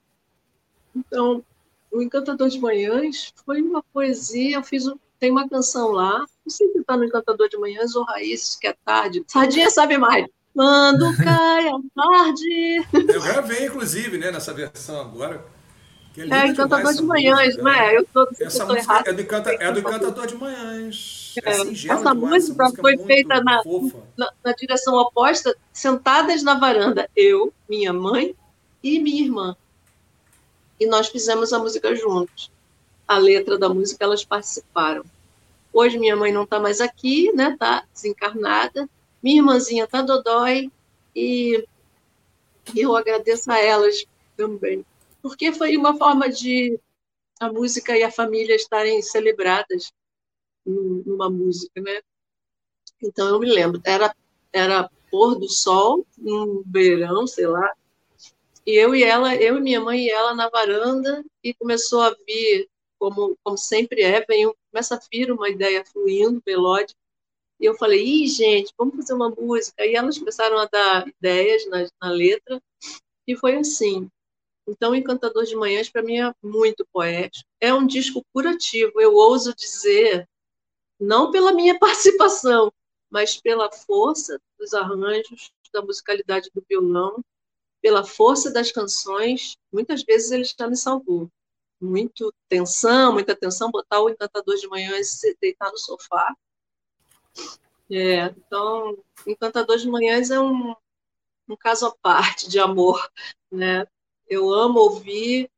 Então, 0.94 1.42
o 1.90 2.02
Encantador 2.02 2.48
de 2.48 2.60
Manhãs 2.60 3.32
foi 3.44 3.62
uma 3.62 3.82
poesia. 3.82 4.56
Eu 4.56 4.62
fiz 4.62 4.86
um, 4.86 4.96
tem 5.18 5.30
uma 5.30 5.48
canção 5.48 5.92
lá. 5.92 6.18
Não 6.18 6.50
sei 6.50 6.70
se 6.70 6.78
está 6.78 6.96
no 6.96 7.04
Encantador 7.04 7.48
de 7.48 7.56
Manhãs 7.56 7.94
ou 7.94 8.04
Raízes, 8.04 8.56
que 8.56 8.66
é 8.66 8.74
tarde. 8.84 9.24
Sardinha 9.26 9.70
sabe 9.70 9.96
mais. 9.96 10.26
Quando 10.54 11.16
cai 11.22 11.68
a 11.68 11.78
tarde. 11.94 12.86
Eu 12.92 13.22
gravei, 13.22 13.66
inclusive, 13.66 14.18
né, 14.18 14.30
nessa 14.30 14.52
versão 14.52 15.00
agora. 15.00 15.44
Linda 16.16 16.36
É 16.36 16.46
Encantador 16.46 16.92
de 16.94 17.02
Manhãs, 17.02 17.44
música, 17.46 17.62
não 17.62 17.70
é? 17.72 17.96
Eu 17.96 18.04
tô, 18.12 18.20
eu 18.38 18.46
Essa 18.46 18.66
tô 18.66 18.74
música 18.74 18.92
é 19.06 19.12
do, 19.12 19.20
é 19.62 19.72
do 19.72 19.78
Encantador 19.80 20.26
de 20.26 20.34
Manhãs. 20.36 21.34
É, 21.42 21.50
É, 21.50 21.52
essa 21.92 22.14
música 22.14 22.64
essa 22.64 22.76
foi 22.76 22.94
é 22.94 22.98
feita 22.98 23.40
na- 23.42 23.62
na, 24.16 24.32
na 24.44 24.52
direção 24.52 24.94
oposta, 24.94 25.56
sentadas 25.72 26.42
na 26.42 26.54
varanda, 26.58 27.08
eu, 27.16 27.52
minha 27.68 27.92
mãe 27.92 28.34
e 28.82 28.98
minha 29.00 29.22
irmã. 29.24 29.56
E 30.78 30.86
nós 30.86 31.08
fizemos 31.08 31.52
a 31.52 31.58
música 31.58 31.94
juntos. 31.96 32.50
A 33.08 33.16
letra 33.18 33.56
da 33.58 33.68
música 33.68 34.04
elas 34.04 34.24
participaram. 34.24 35.04
Hoje 35.72 35.98
minha 35.98 36.14
mãe 36.16 36.32
não 36.32 36.42
está 36.42 36.60
mais 36.60 36.80
aqui, 36.80 37.32
né? 37.32 37.56
Tá 37.58 37.84
desencarnada. 37.94 38.88
Minha 39.22 39.36
irmãzinha 39.38 39.86
tá 39.86 40.02
dodói 40.02 40.70
e 41.16 41.64
eu 42.76 42.94
agradeço 42.96 43.50
a 43.50 43.58
elas 43.58 44.04
também, 44.36 44.84
porque 45.22 45.52
foi 45.52 45.76
uma 45.76 45.96
forma 45.96 46.28
de 46.30 46.78
a 47.40 47.52
música 47.52 47.96
e 47.96 48.02
a 48.04 48.10
família 48.12 48.56
estarem 48.56 49.02
celebradas 49.02 49.92
num- 50.66 51.02
numa 51.06 51.30
música, 51.30 51.80
né? 51.82 52.00
Então 53.02 53.28
eu 53.28 53.38
me 53.40 53.46
lembro, 53.46 53.80
era 53.84 54.14
era 54.52 54.90
pôr 55.10 55.34
do 55.38 55.48
sol, 55.48 56.06
um 56.18 56.62
verão, 56.66 57.26
sei 57.26 57.46
lá. 57.46 57.70
E 58.66 58.72
eu 58.74 58.94
e 58.94 59.02
ela, 59.04 59.34
eu 59.36 59.58
e 59.58 59.60
minha 59.60 59.80
mãe 59.80 60.06
e 60.06 60.10
ela 60.10 60.34
na 60.34 60.48
varanda 60.48 61.24
e 61.44 61.54
começou 61.54 62.02
a 62.02 62.14
vir, 62.26 62.68
como 62.98 63.36
como 63.44 63.58
sempre 63.58 64.02
é, 64.02 64.24
vem 64.26 64.52
começa 64.72 64.96
a 64.96 65.00
vir 65.12 65.32
uma 65.32 65.48
ideia 65.50 65.84
fluindo, 65.84 66.42
melódica. 66.46 66.98
E 67.60 67.66
eu 67.66 67.74
falei, 67.76 68.04
Ih, 68.04 68.28
gente, 68.28 68.72
vamos 68.78 68.96
fazer 68.96 69.14
uma 69.14 69.30
música. 69.30 69.86
E 69.86 69.94
elas 69.96 70.18
começaram 70.18 70.58
a 70.58 70.66
dar 70.66 71.06
ideias 71.08 71.66
na, 71.68 71.86
na 72.02 72.10
letra, 72.12 72.62
e 73.26 73.36
foi 73.36 73.56
assim. 73.56 74.08
Então, 74.66 74.94
Encantador 74.94 75.44
de 75.44 75.56
Manhãs, 75.56 75.88
para 75.88 76.02
mim, 76.02 76.18
é 76.20 76.32
muito 76.42 76.86
poético. 76.92 77.48
É 77.60 77.74
um 77.74 77.86
disco 77.86 78.24
curativo, 78.32 79.00
eu 79.00 79.14
ouso 79.14 79.54
dizer, 79.54 80.28
não 80.98 81.30
pela 81.30 81.52
minha 81.52 81.78
participação, 81.80 82.72
mas 83.10 83.40
pela 83.40 83.70
força 83.70 84.40
dos 84.58 84.72
arranjos, 84.72 85.50
da 85.72 85.82
musicalidade 85.82 86.50
do 86.54 86.64
violão, 86.68 87.22
pela 87.80 88.04
força 88.04 88.50
das 88.50 88.70
canções. 88.70 89.56
Muitas 89.72 90.02
vezes 90.04 90.30
ele 90.30 90.44
já 90.44 90.68
me 90.68 90.76
salvou. 90.76 91.28
Muito 91.80 92.32
tensão, 92.48 93.12
muita 93.12 93.34
tensão, 93.34 93.70
botar 93.70 94.00
o 94.00 94.08
Encantador 94.08 94.56
de 94.56 94.68
Manhãs 94.68 95.22
e 95.24 95.36
deitar 95.40 95.70
no 95.72 95.78
sofá. 95.78 96.32
É, 97.90 98.26
então, 98.26 98.96
Encantador 99.26 99.76
de 99.76 99.88
Manhãs 99.88 100.30
é 100.30 100.40
um, 100.40 100.74
um 101.48 101.56
caso 101.56 101.86
à 101.86 101.96
parte 101.96 102.48
de 102.48 102.60
amor, 102.60 103.10
né? 103.50 103.84
Eu 104.32 104.50
amo 104.50 104.80
ouvir, 104.80 105.50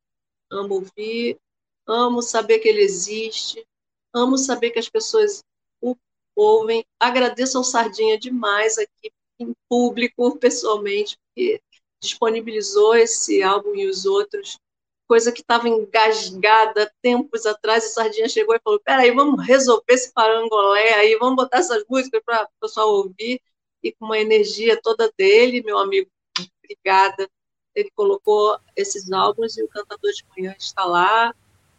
amo 0.50 0.74
ouvir, 0.74 1.38
amo 1.86 2.20
saber 2.20 2.58
que 2.58 2.68
ele 2.68 2.80
existe, 2.80 3.64
amo 4.12 4.36
saber 4.36 4.70
que 4.72 4.80
as 4.80 4.88
pessoas 4.88 5.44
o 5.80 5.94
ouvem. 6.34 6.84
Agradeço 6.98 7.56
ao 7.56 7.62
Sardinha 7.62 8.18
demais 8.18 8.76
aqui 8.76 9.12
em 9.38 9.54
público, 9.68 10.36
pessoalmente, 10.38 11.16
porque 11.18 11.62
disponibilizou 12.02 12.96
esse 12.96 13.44
álbum 13.44 13.76
e 13.76 13.86
os 13.86 14.06
outros, 14.06 14.58
coisa 15.06 15.30
que 15.30 15.42
estava 15.42 15.68
engasgada 15.68 16.92
tempos 17.00 17.46
atrás. 17.46 17.84
O 17.84 17.94
Sardinha 17.94 18.28
chegou 18.28 18.56
e 18.56 18.60
falou: 18.60 18.80
peraí, 18.80 19.12
vamos 19.12 19.46
resolver 19.46 19.84
esse 19.90 20.12
parangolé 20.12 20.94
aí, 20.94 21.16
vamos 21.16 21.36
botar 21.36 21.58
essas 21.58 21.84
músicas 21.88 22.20
para 22.26 22.42
o 22.42 22.60
pessoal 22.60 22.88
ouvir, 22.88 23.40
e 23.84 23.92
com 23.92 24.06
uma 24.06 24.18
energia 24.18 24.76
toda 24.82 25.12
dele, 25.16 25.62
meu 25.62 25.78
amigo, 25.78 26.10
obrigada. 26.64 27.30
Ele 27.74 27.90
colocou 27.94 28.56
esses 28.76 29.10
álbuns 29.12 29.56
e 29.56 29.62
o 29.62 29.68
Cantador 29.68 30.12
de 30.12 30.24
Manhã 30.36 30.54
está 30.58 30.84
lá. 30.84 31.34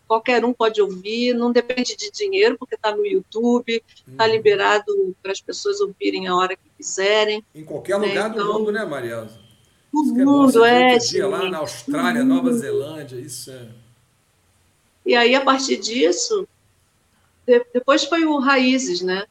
Qualquer 0.08 0.46
um 0.46 0.54
pode 0.54 0.80
ouvir, 0.82 1.34
não 1.34 1.52
depende 1.52 1.96
de 1.96 2.12
dinheiro, 2.12 2.58
porque 2.60 2.76
está 2.76 2.96
no 2.96 3.06
YouTube, 3.06 3.82
está 4.08 4.26
Uhum. 4.26 4.32
liberado 4.32 5.16
para 5.24 5.32
as 5.32 5.42
pessoas 5.42 5.80
ouvirem 5.82 6.28
a 6.28 6.36
hora 6.36 6.56
que 6.56 6.70
quiserem. 6.78 7.44
Em 7.56 7.64
qualquer 7.66 7.96
lugar 7.98 8.30
do 8.30 8.40
Então, 8.42 8.54
mundo, 8.60 8.72
né, 8.72 8.86
Marielza? 8.86 9.40
O 9.92 10.04
Isso 10.04 10.14
que 10.14 10.22
é 10.22 10.26
mundo 10.26 10.66
é. 10.66 10.94
outro 10.94 11.08
dia 11.10 11.28
lá 11.28 11.50
na 11.50 11.58
Austrália, 11.60 12.22
O 12.22 12.26
Nova. 12.26 12.54
Zelândia, 12.54 13.16
isso 13.16 13.50
é. 13.50 13.68
E 15.06 15.16
aí, 15.16 15.34
a 15.34 15.42
partir 15.42 15.78
disso, 15.78 16.48
de- 17.48 17.66
depois 17.74 18.04
foi 18.04 18.26
o 18.26 18.38
Raízes, 18.38 19.02
né? 19.02 19.26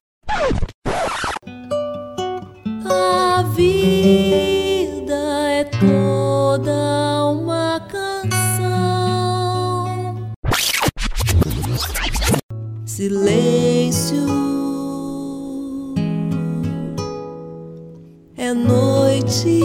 Silêncio. 12.94 14.24
É 18.36 18.54
noite, 18.54 19.58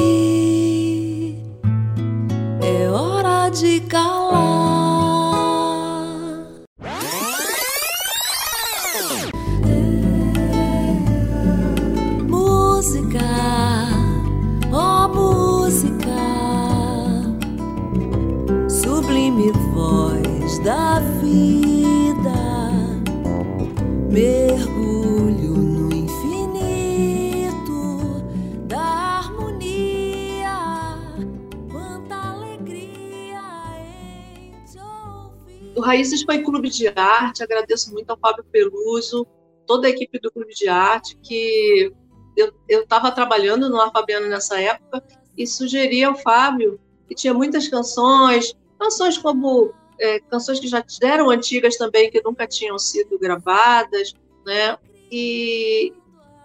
Raízes 35.90 36.22
foi 36.22 36.44
clube 36.44 36.70
de 36.70 36.88
arte, 36.88 37.42
agradeço 37.42 37.92
muito 37.92 38.12
ao 38.12 38.20
Fábio 38.20 38.44
Peluso, 38.52 39.26
toda 39.66 39.88
a 39.88 39.90
equipe 39.90 40.20
do 40.20 40.32
clube 40.32 40.54
de 40.54 40.68
arte, 40.68 41.18
que 41.18 41.92
eu 42.38 42.82
estava 42.82 43.12
trabalhando 43.12 43.68
no 43.68 43.76
La 43.76 43.90
Fabiano 43.90 44.28
nessa 44.28 44.62
época 44.62 45.04
e 45.36 45.48
sugeri 45.48 46.04
ao 46.04 46.16
Fábio 46.16 46.80
que 47.08 47.16
tinha 47.16 47.34
muitas 47.34 47.68
canções, 47.68 48.56
canções 48.80 49.18
como 49.18 49.74
é, 50.00 50.20
canções 50.20 50.60
que 50.60 50.68
já 50.68 50.84
eram 51.02 51.32
antigas 51.32 51.76
também, 51.76 52.12
que 52.12 52.22
nunca 52.24 52.46
tinham 52.46 52.78
sido 52.78 53.18
gravadas, 53.18 54.14
né? 54.46 54.78
E, 55.12 55.92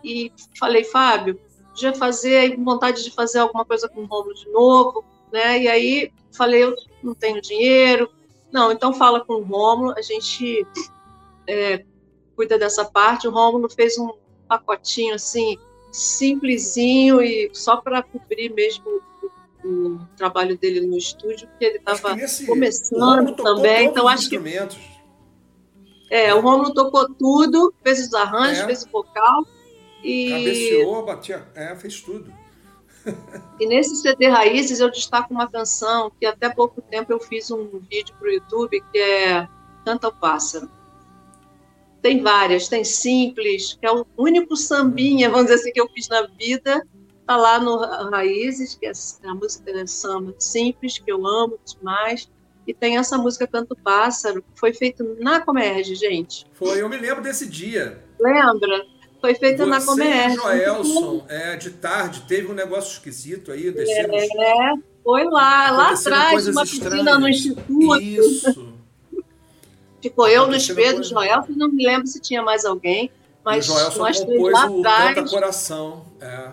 e 0.02 0.32
falei, 0.58 0.84
Fábio, 0.84 1.38
já 1.76 1.92
fazer, 1.92 2.56
vontade 2.56 3.04
de 3.04 3.10
fazer 3.10 3.40
alguma 3.40 3.66
coisa 3.66 3.90
com 3.90 4.00
o 4.00 4.06
Romulo 4.06 4.34
de 4.34 4.48
novo, 4.48 5.04
né? 5.30 5.60
E 5.60 5.68
aí 5.68 6.12
falei, 6.32 6.64
eu 6.64 6.74
não 7.02 7.14
tenho 7.14 7.42
dinheiro. 7.42 8.10
Não, 8.54 8.70
então 8.70 8.94
fala 8.94 9.24
com 9.24 9.34
o 9.34 9.42
Romulo, 9.42 9.92
a 9.98 10.00
gente 10.00 10.64
é, 11.44 11.84
cuida 12.36 12.56
dessa 12.56 12.84
parte. 12.84 13.26
O 13.26 13.32
Romulo 13.32 13.68
fez 13.68 13.98
um 13.98 14.12
pacotinho 14.48 15.16
assim, 15.16 15.58
simplesinho 15.90 17.20
e 17.20 17.50
só 17.52 17.78
para 17.78 18.00
cobrir 18.04 18.54
mesmo 18.54 19.02
o, 19.64 19.68
o, 19.68 19.98
trabalho 20.16 20.56
dele 20.56 20.86
no 20.86 20.96
estúdio, 20.96 21.48
porque 21.48 21.64
ele 21.64 21.78
estava 21.78 22.16
começando 22.46 23.34
também. 23.34 23.86
Então 23.86 24.06
acho 24.06 24.30
que 24.30 24.40
é, 26.08 26.32
o 26.32 26.40
Romulo 26.40 26.72
tocou 26.72 27.12
tudo, 27.12 27.74
fez 27.82 28.06
os 28.06 28.14
arranjos, 28.14 28.60
é. 28.60 28.66
fez 28.66 28.84
o 28.84 28.88
vocal 28.88 29.44
e 30.00 30.30
cabeceou, 30.30 31.04
batia, 31.04 31.48
é, 31.56 31.74
fez 31.74 32.00
tudo. 32.00 32.32
E 33.60 33.66
nesse 33.66 33.94
CD 33.96 34.26
Raízes 34.26 34.80
eu 34.80 34.90
destaco 34.90 35.32
uma 35.32 35.48
canção 35.48 36.10
que 36.18 36.26
até 36.26 36.48
pouco 36.48 36.82
tempo 36.82 37.12
eu 37.12 37.20
fiz 37.20 37.52
um 37.52 37.78
vídeo 37.88 38.12
para 38.18 38.28
o 38.28 38.32
YouTube 38.32 38.82
que 38.92 38.98
é 38.98 39.48
Canta 39.84 40.08
o 40.08 40.12
Pássaro. 40.12 40.68
Tem 42.02 42.20
várias, 42.20 42.68
tem 42.68 42.82
Simples, 42.82 43.78
que 43.80 43.86
é 43.86 43.92
o 43.92 44.04
único 44.18 44.56
sambinha, 44.56 45.30
vamos 45.30 45.46
dizer 45.46 45.60
assim, 45.60 45.72
que 45.72 45.80
eu 45.80 45.88
fiz 45.88 46.08
na 46.08 46.22
vida, 46.22 46.84
tá 47.26 47.36
lá 47.36 47.58
no 47.58 47.78
Raízes, 48.10 48.74
que 48.74 48.86
é 48.86 48.92
a 49.24 49.34
música 49.34 49.70
é 49.70 49.86
samba 49.86 50.34
simples, 50.38 50.98
que 50.98 51.10
eu 51.10 51.26
amo 51.26 51.58
demais. 51.64 52.30
E 52.66 52.72
tem 52.72 52.96
essa 52.96 53.18
música 53.18 53.46
Canto 53.46 53.76
Pássaro, 53.76 54.42
que 54.42 54.58
foi 54.58 54.72
feita 54.72 55.04
na 55.20 55.40
Comerge, 55.40 55.94
gente. 55.94 56.46
Foi, 56.54 56.80
eu 56.80 56.88
me 56.88 56.96
lembro 56.96 57.22
desse 57.22 57.46
dia. 57.46 58.02
Lembra? 58.18 58.86
Foi 59.24 59.34
feita 59.34 59.64
Você 59.64 59.70
na 59.70 59.80
Comerge. 59.80 60.36
Joelson, 60.36 61.24
é, 61.30 61.56
de 61.56 61.70
tarde, 61.70 62.24
teve 62.28 62.46
um 62.46 62.52
negócio 62.52 62.92
esquisito 62.92 63.52
aí, 63.52 63.70
descemos... 63.70 64.14
É, 64.20 64.74
foi 65.02 65.24
lá, 65.24 65.70
lá 65.70 65.92
atrás, 65.94 66.46
uma 66.46 66.60
piscina 66.60 67.18
no 67.18 67.26
Instituto. 67.26 68.02
Isso. 68.02 68.74
Ficou 70.02 70.28
eu, 70.28 70.44
Luiz 70.44 70.66
Pedro, 70.66 70.96
coisa... 70.96 71.08
Joelson, 71.08 71.52
não 71.56 71.70
me 71.70 71.86
lembro 71.86 72.06
se 72.06 72.20
tinha 72.20 72.42
mais 72.42 72.66
alguém, 72.66 73.10
mas 73.42 73.66
nós 73.66 74.20
três 74.20 74.42
lá 74.52 74.66
atrás... 74.66 75.14
Canta 75.14 75.30
Coração, 75.30 76.04
é. 76.20 76.48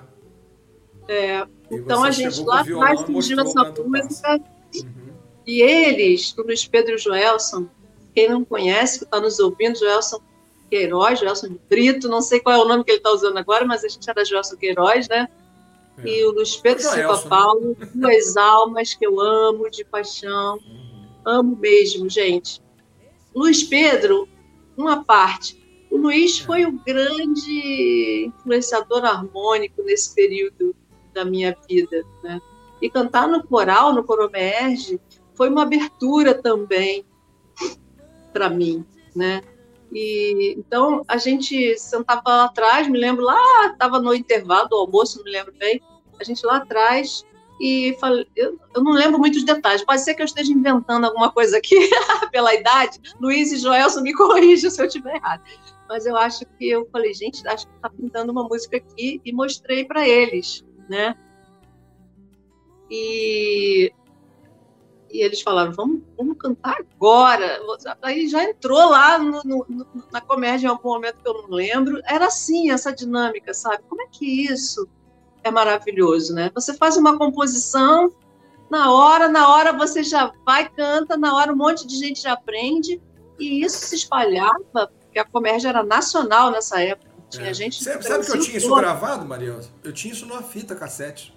É, 1.10 1.48
então 1.70 2.06
a 2.06 2.12
gente 2.12 2.42
lá 2.42 2.62
atrás 2.62 3.02
surgiu 3.02 3.38
essa 3.42 3.66
música... 3.84 4.40
Uhum. 4.76 5.14
E 5.46 5.62
eles, 5.62 6.34
o 6.38 6.42
Luiz 6.42 6.66
Pedro 6.66 6.92
e 6.92 6.96
o 6.96 6.98
Joelson, 6.98 7.68
quem 8.16 8.30
não 8.30 8.46
conhece, 8.46 9.00
que 9.00 9.04
está 9.04 9.20
nos 9.20 9.40
ouvindo, 9.40 9.78
Joelson 9.78 10.22
Queiroz, 10.72 11.20
Joelson 11.20 11.50
de 11.50 11.60
Brito, 11.70 12.08
não 12.08 12.22
sei 12.22 12.40
qual 12.40 12.56
é 12.56 12.64
o 12.64 12.68
nome 12.68 12.86
que 12.86 12.92
ele 12.92 13.00
está 13.00 13.12
usando 13.12 13.38
agora, 13.38 13.66
mas 13.66 13.84
a 13.84 13.90
gente 13.90 14.10
era 14.10 14.24
Joelson 14.24 14.56
Queiroz, 14.56 15.10
né? 15.10 15.28
É. 15.98 16.08
E 16.08 16.26
o 16.26 16.32
Luiz 16.32 16.56
Pedro 16.56 16.82
Silva 16.82 17.18
né? 17.18 17.24
Paulo, 17.28 17.78
duas 17.94 18.38
almas 18.38 18.94
que 18.94 19.06
eu 19.06 19.20
amo 19.20 19.70
de 19.70 19.84
paixão, 19.84 20.56
uhum. 20.56 21.10
amo 21.26 21.58
mesmo, 21.58 22.10
gente. 22.10 22.62
Luiz 23.36 23.64
Pedro, 23.64 24.30
uma 24.78 25.04
parte. 25.04 25.62
O 25.92 25.98
Luiz 25.98 26.40
é. 26.40 26.46
foi 26.46 26.66
o 26.66 26.72
grande 26.72 28.26
influenciador 28.28 29.04
harmônico 29.04 29.84
nesse 29.84 30.16
período 30.16 30.74
da 31.14 31.26
minha 31.26 31.56
vida, 31.70 32.02
né? 32.24 32.42
E 32.82 32.90
cantar 32.90 33.28
no 33.28 33.44
coral, 33.44 33.94
no 33.94 34.06
Coromerge, 34.06 35.02
foi 35.36 35.50
uma 35.50 35.64
abertura 35.64 36.34
também 36.34 37.06
para 38.32 38.50
mim, 38.50 38.86
né? 39.14 39.44
E 39.94 40.56
então 40.58 41.04
a 41.08 41.18
gente 41.18 41.78
sentava 41.78 42.22
lá 42.26 42.44
atrás, 42.46 42.88
me 42.88 42.98
lembro 42.98 43.24
lá, 43.24 43.68
estava 43.68 44.00
no 44.00 44.14
intervalo 44.14 44.70
do 44.70 44.76
almoço, 44.76 45.18
não 45.18 45.26
me 45.26 45.32
lembro 45.32 45.54
bem, 45.58 45.82
a 46.20 46.24
gente 46.24 46.46
lá 46.46 46.58
atrás 46.58 47.26
e 47.60 47.96
falei, 48.00 48.26
eu, 48.36 48.60
eu, 48.74 48.84
não 48.84 48.92
lembro 48.92 49.20
muitos 49.20 49.44
detalhes, 49.44 49.86
pode 49.86 50.02
ser 50.02 50.16
que 50.16 50.22
eu 50.22 50.26
esteja 50.26 50.52
inventando 50.52 51.06
alguma 51.06 51.32
coisa 51.32 51.58
aqui 51.58 51.76
pela 52.32 52.56
idade. 52.56 53.00
Luiz 53.20 53.52
e 53.52 53.58
Joelson 53.58 54.02
me 54.02 54.14
corrijam 54.14 54.72
se 54.72 54.82
eu 54.82 54.88
estiver 54.88 55.16
errado. 55.16 55.44
Mas 55.88 56.08
eu 56.08 56.18
acho 56.18 56.44
que 56.58 56.70
eu 56.70 56.88
falei, 56.92 57.14
gente, 57.14 57.48
acho 57.48 57.68
que 57.68 57.76
está 57.76 57.90
pintando 57.90 58.32
uma 58.32 58.48
música 58.48 58.78
aqui 58.78 59.22
e 59.24 59.32
mostrei 59.32 59.86
para 59.86 60.08
eles, 60.08 60.66
né? 60.90 61.16
E 62.90 63.94
e 65.14 65.22
eles 65.22 65.42
falaram, 65.42 65.72
vamos, 65.74 66.02
vamos 66.18 66.38
cantar 66.38 66.78
agora. 66.80 67.60
Aí 68.02 68.28
já 68.28 68.44
entrou 68.44 68.90
lá 68.90 69.20
no, 69.20 69.42
no, 69.44 69.88
na 70.12 70.22
comédia 70.22 70.68
em 70.68 70.70
algum 70.70 70.90
momento 70.90 71.18
que 71.24 71.30
eu 71.30 71.34
não 71.34 71.50
lembro. 71.50 72.02
Era 72.06 72.28
assim, 72.28 72.72
essa 72.72 72.94
dinâmica, 72.94 73.54
sabe? 73.54 73.84
Como 73.90 74.02
é 74.02 74.08
que 74.08 74.26
isso 74.26 74.88
é 75.44 75.52
maravilhoso, 75.52 76.34
né? 76.34 76.52
Você 76.54 76.74
faz 76.74 76.98
uma 76.98 77.18
composição, 77.18 78.14
na 78.70 78.92
hora, 78.94 79.28
na 79.28 79.50
hora 79.50 79.74
você 79.74 80.04
já 80.04 80.32
vai, 80.46 80.70
canta, 80.70 81.18
na 81.18 81.36
hora 81.36 81.52
um 81.52 81.58
monte 81.58 81.86
de 81.86 81.98
gente 81.98 82.22
já 82.22 82.34
aprende, 82.34 83.02
e 83.40 83.64
isso 83.64 83.86
se 83.86 83.96
espalhava, 83.96 84.90
porque 85.02 85.20
a 85.20 85.26
comédia 85.26 85.70
era 85.70 85.84
nacional 85.84 86.52
nessa 86.52 86.82
época. 86.82 87.12
Tinha 87.30 87.50
é. 87.50 87.54
gente. 87.54 87.84
Você 87.84 88.02
sabe 88.02 88.26
que 88.26 88.32
eu 88.32 88.40
tinha 88.40 88.58
isso 88.58 88.76
gravado, 88.76 89.26
Maria? 89.26 89.60
Eu 89.84 89.94
tinha 89.94 90.14
isso 90.14 90.26
numa 90.26 90.44
fita 90.44 90.76
cassete. 90.76 91.34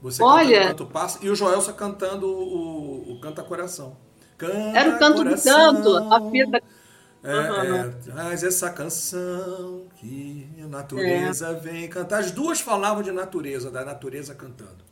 Você 0.00 0.22
Olha, 0.22 0.60
cantando 0.60 0.68
Canto 0.68 0.86
Passa 0.86 1.18
e 1.22 1.28
o 1.28 1.34
Joelson 1.34 1.72
cantando 1.72 2.26
o, 2.28 3.12
o 3.12 3.20
Canta 3.20 3.42
Coração. 3.42 3.96
Canta 4.36 4.78
Era 4.78 4.94
o 4.94 4.98
canto 4.98 5.16
coração, 5.16 5.74
do 5.74 5.94
canto, 5.94 6.14
a 6.14 6.30
fita. 6.30 6.62
É, 7.24 7.34
uhum. 7.34 7.74
é, 7.74 7.88
traz 8.04 8.44
essa 8.44 8.70
canção 8.70 9.86
que 9.96 10.48
a 10.62 10.66
natureza 10.68 11.48
é. 11.48 11.54
vem 11.54 11.88
cantar. 11.88 12.20
As 12.20 12.30
duas 12.30 12.60
falavam 12.60 13.02
de 13.02 13.10
natureza, 13.10 13.70
da 13.70 13.84
natureza 13.84 14.34
cantando. 14.34 14.86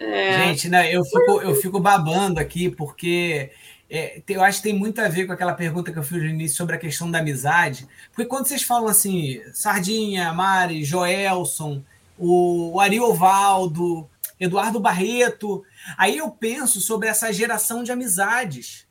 É. 0.00 0.46
Gente, 0.46 0.68
né, 0.68 0.94
eu, 0.94 1.04
fico, 1.04 1.42
eu 1.42 1.54
fico 1.56 1.78
babando 1.78 2.40
aqui 2.40 2.70
porque 2.70 3.50
é, 3.90 4.22
eu 4.28 4.42
acho 4.42 4.58
que 4.58 4.68
tem 4.70 4.78
muito 4.78 5.00
a 5.00 5.08
ver 5.08 5.26
com 5.26 5.32
aquela 5.32 5.54
pergunta 5.54 5.92
que 5.92 5.98
eu 5.98 6.02
fiz 6.02 6.22
no 6.22 6.28
início 6.28 6.56
sobre 6.56 6.76
a 6.76 6.78
questão 6.78 7.10
da 7.10 7.18
amizade. 7.18 7.86
Porque 8.10 8.24
quando 8.24 8.46
vocês 8.46 8.62
falam 8.62 8.88
assim, 8.88 9.42
Sardinha, 9.52 10.32
Mari, 10.32 10.84
Joelson, 10.84 11.82
o, 12.16 12.72
o 12.74 12.80
Ari 12.80 13.00
Ovaldo, 13.00 14.08
Eduardo 14.38 14.80
Barreto. 14.80 15.64
Aí 15.96 16.18
eu 16.18 16.30
penso 16.30 16.80
sobre 16.80 17.08
essa 17.08 17.32
geração 17.32 17.82
de 17.82 17.92
amizades, 17.92 18.86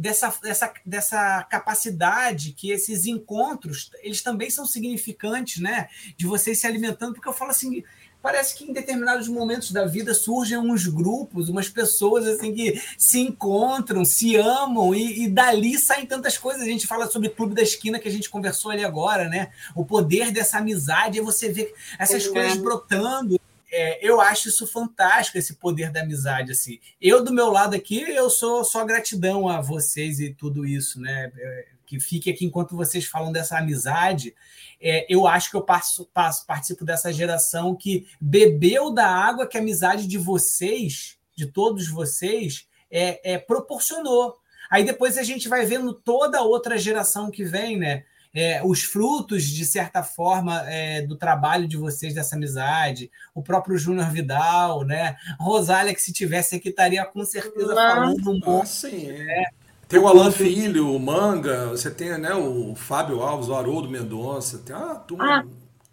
dessa, 0.00 0.32
dessa, 0.42 0.72
dessa 0.84 1.42
capacidade 1.44 2.52
que 2.52 2.70
esses 2.70 3.04
encontros, 3.04 3.90
eles 4.02 4.22
também 4.22 4.48
são 4.48 4.64
significantes, 4.64 5.60
né? 5.60 5.88
De 6.16 6.26
vocês 6.26 6.58
se 6.58 6.66
alimentando, 6.66 7.12
porque 7.12 7.28
eu 7.28 7.34
falo 7.34 7.50
assim, 7.50 7.84
parece 8.22 8.56
que 8.56 8.64
em 8.64 8.72
determinados 8.72 9.28
momentos 9.28 9.72
da 9.72 9.84
vida 9.84 10.14
surgem 10.14 10.56
uns 10.56 10.86
grupos, 10.86 11.50
umas 11.50 11.68
pessoas 11.68 12.26
assim 12.26 12.54
que 12.54 12.80
se 12.96 13.20
encontram, 13.20 14.02
se 14.02 14.36
amam 14.36 14.94
e, 14.94 15.24
e, 15.24 15.28
dali 15.28 15.78
saem 15.78 16.06
tantas 16.06 16.38
coisas. 16.38 16.62
A 16.62 16.66
gente 16.66 16.86
fala 16.86 17.10
sobre 17.10 17.28
o 17.28 17.32
Clube 17.32 17.54
da 17.54 17.62
Esquina 17.62 17.98
que 17.98 18.08
a 18.08 18.12
gente 18.12 18.30
conversou 18.30 18.70
ali 18.70 18.82
agora, 18.82 19.28
né? 19.28 19.50
O 19.74 19.84
poder 19.84 20.30
dessa 20.30 20.58
amizade, 20.58 21.18
e 21.18 21.22
você 21.22 21.50
vê 21.50 21.74
essas 21.98 22.24
é. 22.26 22.28
coisas 22.30 22.56
brotando 22.56 23.38
é, 23.70 23.98
eu 24.06 24.20
acho 24.20 24.48
isso 24.48 24.66
fantástico, 24.66 25.38
esse 25.38 25.54
poder 25.54 25.90
da 25.90 26.00
amizade. 26.00 26.52
Assim. 26.52 26.78
Eu, 27.00 27.22
do 27.22 27.32
meu 27.32 27.50
lado 27.50 27.74
aqui, 27.74 28.00
eu 28.00 28.28
sou 28.28 28.64
só 28.64 28.84
gratidão 28.84 29.48
a 29.48 29.60
vocês 29.60 30.20
e 30.20 30.34
tudo 30.34 30.66
isso, 30.66 31.00
né? 31.00 31.30
É, 31.36 31.68
que 31.86 31.98
fique 31.98 32.30
aqui 32.30 32.44
enquanto 32.44 32.76
vocês 32.76 33.04
falam 33.04 33.32
dessa 33.32 33.58
amizade. 33.58 34.34
É, 34.80 35.06
eu 35.08 35.26
acho 35.26 35.50
que 35.50 35.56
eu 35.56 35.62
passo, 35.62 36.06
passo, 36.14 36.46
participo 36.46 36.84
dessa 36.84 37.12
geração 37.12 37.74
que 37.74 38.06
bebeu 38.20 38.92
da 38.92 39.08
água 39.08 39.46
que 39.46 39.58
a 39.58 39.60
amizade 39.60 40.06
de 40.06 40.16
vocês, 40.16 41.18
de 41.36 41.46
todos 41.46 41.88
vocês, 41.88 42.68
é, 42.90 43.34
é 43.34 43.38
proporcionou. 43.38 44.38
Aí 44.70 44.84
depois 44.84 45.18
a 45.18 45.24
gente 45.24 45.48
vai 45.48 45.66
vendo 45.66 45.92
toda 45.92 46.38
a 46.38 46.42
outra 46.42 46.78
geração 46.78 47.28
que 47.28 47.44
vem, 47.44 47.76
né? 47.76 48.04
É, 48.34 48.62
os 48.64 48.82
frutos, 48.82 49.44
de 49.44 49.64
certa 49.64 50.02
forma, 50.02 50.62
é, 50.70 51.02
do 51.02 51.16
trabalho 51.16 51.66
de 51.66 51.76
vocês, 51.76 52.14
dessa 52.14 52.36
amizade, 52.36 53.10
o 53.34 53.42
próprio 53.42 53.76
Júnior 53.76 54.10
Vidal, 54.10 54.84
né? 54.84 55.16
Rosália, 55.38 55.94
que 55.94 56.02
se 56.02 56.12
tivesse 56.12 56.56
aqui, 56.56 56.68
estaria 56.68 57.04
com 57.04 57.24
certeza 57.24 57.74
falando 57.74 58.30
um 58.30 58.40
pouco. 58.40 58.62
Ah, 58.62 58.66
sim. 58.66 59.10
É, 59.10 59.44
tem 59.88 59.98
o 59.98 60.06
Alan 60.06 60.30
Filho, 60.30 60.94
o 60.94 61.00
Manga, 61.00 61.66
você 61.70 61.90
tem 61.90 62.16
né, 62.16 62.32
o 62.32 62.76
Fábio 62.76 63.22
Alves, 63.22 63.48
o 63.48 63.54
Haroldo 63.54 63.90
Mendonça, 63.90 64.58
tem 64.58 64.76
a 64.76 64.94
turma. 64.94 65.40
Ah, 65.40 65.44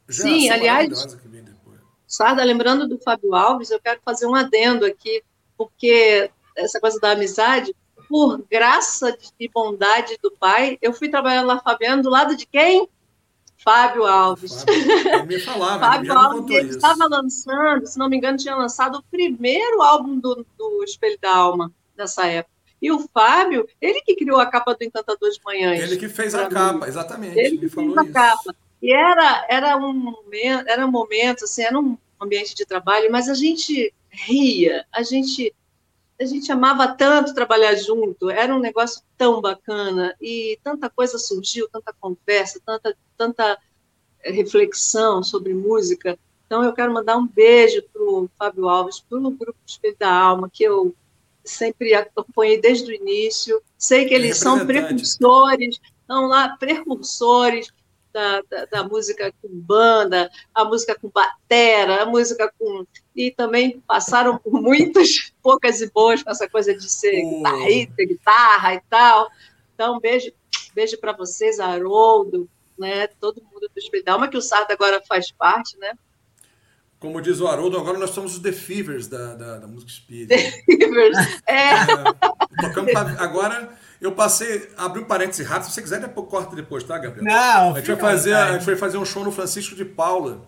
sim, 0.07 0.49
aliás, 0.49 1.18
Sarda, 2.05 2.43
lembrando 2.43 2.88
do 2.88 2.99
Fábio 2.99 3.34
Alves, 3.34 3.72
eu 3.72 3.81
quero 3.81 3.99
fazer 4.05 4.27
um 4.27 4.35
adendo 4.35 4.85
aqui, 4.85 5.23
porque 5.57 6.30
essa 6.55 6.80
coisa 6.80 6.99
da 6.99 7.11
amizade, 7.11 7.76
por 8.08 8.44
graça 8.50 9.18
e 9.40 9.48
bondade 9.48 10.18
do 10.22 10.32
pai, 10.32 10.78
eu 10.82 10.94
fui 10.94 11.10
trabalhar 11.10 11.44
lá, 11.44 11.60
Fabiano, 11.60 12.04
do 12.04 12.10
lado 12.10 12.36
de 12.36 12.46
quem? 12.46 12.88
Fábio 13.58 14.06
Alves. 14.06 14.64
Fábio, 14.64 15.26
me 15.26 15.40
falava, 15.40 15.80
Fábio 15.92 16.14
Alves 16.14 16.56
ele 16.56 16.70
estava 16.70 17.06
lançando, 17.10 17.86
se 17.86 17.98
não 17.98 18.08
me 18.08 18.18
engano, 18.18 18.38
tinha 18.38 18.56
lançado 18.56 19.00
o 19.00 19.04
primeiro 19.04 19.82
álbum 19.82 20.20
do, 20.20 20.46
do 20.58 20.84
Espelho 20.84 21.18
da 21.22 21.36
Alma 21.36 21.72
nessa 21.98 22.26
época. 22.28 22.56
E 22.82 22.92
o 22.92 23.00
Fábio, 23.12 23.68
ele 23.82 24.02
que 24.02 24.16
criou 24.16 24.40
a 24.40 24.46
capa 24.46 24.76
do 24.76 24.84
Encantador 24.84 25.30
de 25.32 25.40
Manhãs. 25.44 25.82
Ele 25.82 25.98
que 25.98 26.08
fez 26.08 26.36
a 26.36 26.48
capa, 26.48 26.88
exatamente. 26.88 27.38
Ele 27.38 27.58
que 27.58 27.70
fez 27.70 27.98
a 27.98 28.04
isso. 28.04 28.14
capa. 28.14 28.56
E 28.82 28.94
era, 28.94 29.46
era 29.50 29.78
um 29.78 29.94
momento, 29.94 30.68
era 30.68 30.86
um 30.86 30.92
momento, 30.92 31.46
assim, 31.46 31.64
era 31.64 31.78
um 31.78 31.98
ambiente 32.22 32.54
de 32.54 32.66
trabalho, 32.66 33.12
mas 33.12 33.28
a 33.28 33.34
gente 33.34 33.92
ria, 34.10 34.86
a 34.94 35.02
gente 35.02 35.54
a 36.19 36.26
gente 36.26 36.52
amava 36.52 36.88
tanto 36.88 37.34
trabalhar 37.34 37.76
junto, 37.76 38.30
era 38.30 38.56
um 38.56 38.60
negócio 38.60 39.02
tão 39.18 39.39
bacana 39.39 40.15
e 40.19 40.60
tanta 40.64 40.89
coisa 40.89 41.18
surgiu, 41.18 41.69
tanta 41.69 41.94
conversa, 41.94 42.60
tanta, 42.65 42.98
tanta 43.15 43.57
reflexão 44.19 45.22
sobre 45.22 45.53
música. 45.53 46.18
Então 46.45 46.64
eu 46.64 46.73
quero 46.73 46.94
mandar 46.94 47.18
um 47.18 47.27
beijo 47.27 47.84
para 47.94 48.02
o 48.02 48.30
Fábio 48.38 48.68
Alves, 48.68 48.99
para 48.99 49.18
o 49.18 49.31
Grupo 49.31 49.60
Espelho 49.65 49.95
da 49.99 50.11
Alma, 50.11 50.49
que 50.52 50.64
eu 50.64 50.95
sempre 51.44 51.94
acompanhei 51.94 52.60
desde 52.60 52.91
o 52.91 52.95
início. 52.95 53.61
Sei 53.77 54.06
que 54.06 54.14
eles 54.14 54.38
são 54.38 54.65
precursores, 54.65 55.80
estão 56.02 56.27
lá 56.27 56.56
precursores 56.57 57.72
da, 58.14 58.41
da, 58.49 58.65
da, 58.65 58.84
música 58.84 59.31
com 59.41 59.49
banda, 59.49 60.30
a 60.53 60.65
música 60.65 60.98
com 60.99 61.10
batera, 61.10 62.03
a 62.03 62.06
música 62.06 62.52
com. 62.57 62.85
E 63.18 63.31
também 63.31 63.81
passaram 63.88 64.38
por 64.38 64.61
muitas 64.61 65.34
poucas 65.41 65.81
e 65.81 65.89
boas 65.89 66.22
com 66.22 66.30
essa 66.30 66.48
coisa 66.48 66.73
de 66.73 66.89
ser 66.89 67.19
oh. 67.26 67.38
guitarrista, 67.38 68.06
guitarra 68.06 68.76
e 68.76 68.81
tal. 68.89 69.27
Então, 69.73 69.99
beijo, 69.99 70.31
beijo 70.73 70.98
para 70.99 71.14
vocês, 71.14 71.60
Haroldo, 71.60 72.48
né? 72.77 73.07
Todo 73.19 73.41
mundo 73.41 73.68
do 73.73 73.80
Espelho 73.80 74.03
Alma, 74.07 74.27
que 74.27 74.38
o 74.38 74.41
Sarda 74.41 74.73
agora 74.73 75.02
faz 75.07 75.31
parte, 75.31 75.77
né? 75.80 75.94
Como 76.99 77.22
diz 77.22 77.39
o 77.39 77.48
Haroldo, 77.48 77.77
agora 77.77 77.98
nós 77.98 78.11
somos 78.11 78.35
os 78.35 78.39
The 78.39 78.52
Fevers 78.52 79.07
da, 79.07 79.35
da, 79.35 79.57
da 79.60 79.68
música 79.68 79.91
espírita. 79.91 80.35
The 80.35 80.61
Fevers, 80.65 81.18
é. 81.45 81.56
é 81.56 83.15
agora 83.19 83.77
eu 83.99 84.11
passei, 84.11 84.69
abri 84.77 85.02
um 85.02 85.06
parêntese 85.06 85.44
rápido, 85.44 85.69
se 85.69 85.73
você 85.73 85.81
quiser, 85.81 85.99
depois, 85.99 86.27
corta 86.30 86.56
depois, 86.56 86.84
tá, 86.84 86.98
Gabriel? 86.98 87.23
Não, 87.23 87.73
a 87.73 87.80
gente, 87.80 87.88
vai 87.88 87.98
fazer, 87.98 88.34
a 88.34 88.53
gente 88.53 88.65
vai 88.65 88.76
fazer 88.76 88.98
um 88.98 89.06
show 89.06 89.23
no 89.23 89.31
Francisco 89.31 89.76
de 89.76 89.85
Paula, 89.85 90.48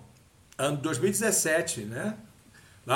ano 0.57 0.77
2017, 0.77 1.81
né? 1.81 2.15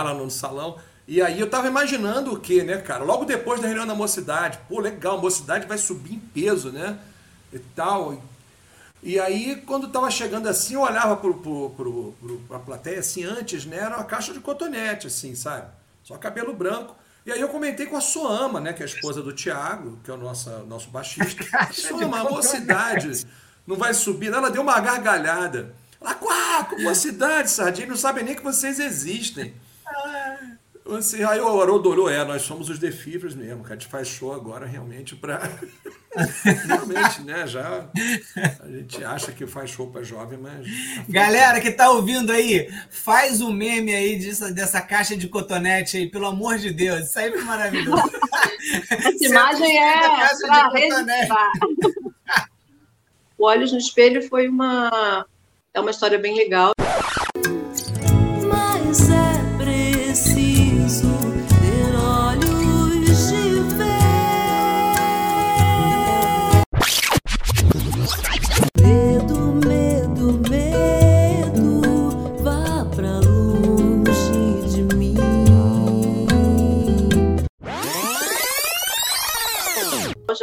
Lá, 0.02 0.14
no 0.14 0.32
salão. 0.32 0.78
E 1.08 1.22
aí 1.22 1.40
eu 1.40 1.50
tava 1.50 1.68
imaginando 1.68 2.34
o 2.34 2.40
quê, 2.40 2.64
né, 2.64 2.78
cara? 2.78 3.04
Logo 3.04 3.26
depois 3.26 3.62
da 3.62 3.68
reunião 3.68 3.86
da 3.86 3.94
mocidade, 3.94 4.58
pô, 4.68 4.80
legal, 4.80 5.18
a 5.18 5.22
mocidade 5.22 5.68
vai 5.68 5.78
subir 5.78 6.16
em 6.16 6.20
peso, 6.20 6.72
né? 6.72 6.98
E 7.52 7.60
tal. 7.60 8.20
E 9.04 9.20
aí, 9.20 9.62
quando 9.68 9.90
tava 9.90 10.10
chegando 10.10 10.48
assim, 10.48 10.74
eu 10.74 10.82
olhava 10.82 11.16
pro, 11.18 11.36
pro, 11.36 11.70
pro, 11.72 12.16
pro, 12.20 12.38
pra 12.48 12.58
plateia, 12.58 13.00
assim, 13.00 13.24
antes, 13.24 13.66
né? 13.66 13.78
Era 13.78 13.98
uma 13.98 14.06
caixa 14.06 14.34
de 14.34 14.40
cotonete, 14.40 15.08
assim, 15.08 15.36
sabe? 15.36 15.68
Só 16.04 16.18
cabelo 16.18 16.54
branco. 16.54 16.96
E 17.26 17.32
aí 17.32 17.40
eu 17.40 17.50
comentei 17.50 17.86
com 17.86 17.96
a 17.96 18.02
Soama, 18.02 18.60
né, 18.60 18.74
que 18.74 18.82
é 18.82 18.86
a 18.86 18.88
esposa 18.88 19.22
do 19.22 19.32
Tiago, 19.32 19.98
que 20.04 20.10
é 20.10 20.14
o 20.14 20.18
nosso, 20.18 20.50
nosso 20.66 20.90
baixista. 20.90 21.46
Soama, 21.72 22.22
a 22.22 22.24
mocidade 22.24 23.26
não 23.68 23.76
vai 23.76 23.94
subir. 23.94 24.34
Ela 24.34 24.50
deu 24.50 24.62
uma 24.62 24.80
gargalhada. 24.80 25.76
Ela, 26.02 26.16
quá, 26.16 26.68
mocidade, 26.80 27.52
sardinha, 27.52 27.88
não 27.88 27.96
sabe 27.96 28.24
nem 28.24 28.36
que 28.36 28.44
vocês 28.44 28.80
existem. 28.80 29.54
Assim, 30.96 31.24
aí 31.24 31.40
o 31.40 31.62
Haroldo 31.62 31.90
olhou, 31.90 32.10
é, 32.10 32.24
nós 32.24 32.42
somos 32.44 32.70
os 32.70 32.80
Defibras 32.80 33.36
mesmo, 33.36 33.64
que 33.64 33.72
a 33.72 33.76
gente 33.76 33.88
faz 33.88 34.08
show 34.08 34.34
agora 34.34 34.66
realmente 34.66 35.16
para. 35.16 35.50
realmente, 36.66 37.22
né? 37.22 37.48
Já 37.48 37.90
a 38.62 38.68
gente 38.68 39.04
acha 39.04 39.32
que 39.32 39.48
faz 39.48 39.70
show 39.70 39.88
para 39.88 40.04
jovem, 40.04 40.38
mas. 40.38 40.68
Galera 41.10 41.60
que 41.60 41.72
tá 41.72 41.90
ouvindo 41.90 42.32
aí, 42.32 42.70
faz 42.90 43.42
o 43.42 43.50
um 43.50 43.54
meme 43.54 43.94
aí 43.94 44.18
disso, 44.18 44.54
dessa 44.54 44.82
caixa 44.82 45.16
de 45.16 45.28
cotonete 45.28 45.98
aí, 45.98 46.10
pelo 46.10 46.28
amor 46.28 46.58
de 46.58 46.72
Deus, 46.72 47.08
isso 47.08 47.20
aí 47.20 47.32
é 47.34 47.42
maravilhoso. 47.42 48.12
Essa 48.90 49.26
imagem 49.26 49.78
é. 49.78 50.02
Caixa 50.02 50.36
de 50.38 50.90
cotonete. 50.90 51.34
o 53.38 53.46
Olhos 53.46 53.72
no 53.72 53.78
Espelho 53.78 54.28
foi 54.28 54.48
uma. 54.48 55.26
É 55.74 55.80
uma 55.80 55.92
história 55.92 56.20
bem 56.20 56.36
legal. 56.36 56.74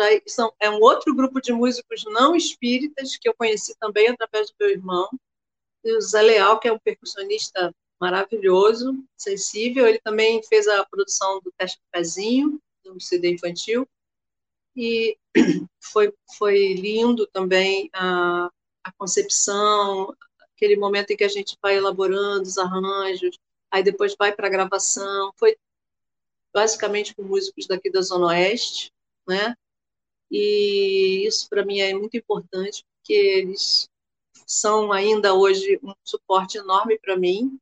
Já 0.00 0.20
são, 0.26 0.52
é 0.60 0.70
um 0.70 0.80
outro 0.80 1.14
grupo 1.14 1.40
de 1.40 1.52
músicos 1.52 2.04
não 2.06 2.34
espíritas 2.34 3.16
que 3.16 3.28
eu 3.28 3.34
conheci 3.34 3.74
também 3.78 4.08
através 4.08 4.50
do 4.50 4.54
meu 4.60 4.70
irmão. 4.70 5.08
E 5.84 5.92
o 5.92 6.00
Zé 6.00 6.22
Leal, 6.22 6.58
que 6.58 6.68
é 6.68 6.72
um 6.72 6.78
percussionista 6.78 7.74
maravilhoso, 8.00 8.94
sensível, 9.16 9.86
ele 9.86 10.00
também 10.00 10.42
fez 10.42 10.66
a 10.66 10.84
produção 10.86 11.40
do 11.40 11.52
Teste 11.56 11.78
do 11.78 11.84
Pezinho, 11.92 12.60
do 12.84 13.00
CD 13.00 13.30
infantil, 13.30 13.86
e 14.74 15.18
foi, 15.80 16.12
foi 16.38 16.74
lindo 16.74 17.26
também 17.26 17.90
a, 17.92 18.48
a 18.84 18.92
concepção, 18.92 20.14
aquele 20.54 20.76
momento 20.76 21.10
em 21.10 21.16
que 21.16 21.24
a 21.24 21.28
gente 21.28 21.56
vai 21.62 21.76
elaborando 21.76 22.42
os 22.42 22.56
arranjos, 22.56 23.38
aí 23.70 23.82
depois 23.82 24.14
vai 24.18 24.34
para 24.34 24.46
a 24.46 24.50
gravação, 24.50 25.32
foi 25.36 25.56
basicamente 26.52 27.14
com 27.14 27.22
músicos 27.22 27.66
daqui 27.66 27.90
da 27.90 28.02
Zona 28.02 28.26
Oeste, 28.26 28.92
né? 29.26 29.54
E 30.30 31.26
isso 31.26 31.48
para 31.48 31.64
mim 31.64 31.80
é 31.80 31.94
muito 31.94 32.16
importante, 32.16 32.84
porque 32.96 33.12
eles 33.12 33.88
são 34.46 34.92
ainda 34.92 35.34
hoje 35.34 35.78
um 35.82 35.92
suporte 36.04 36.58
enorme 36.58 36.98
para 36.98 37.16
mim. 37.16 37.58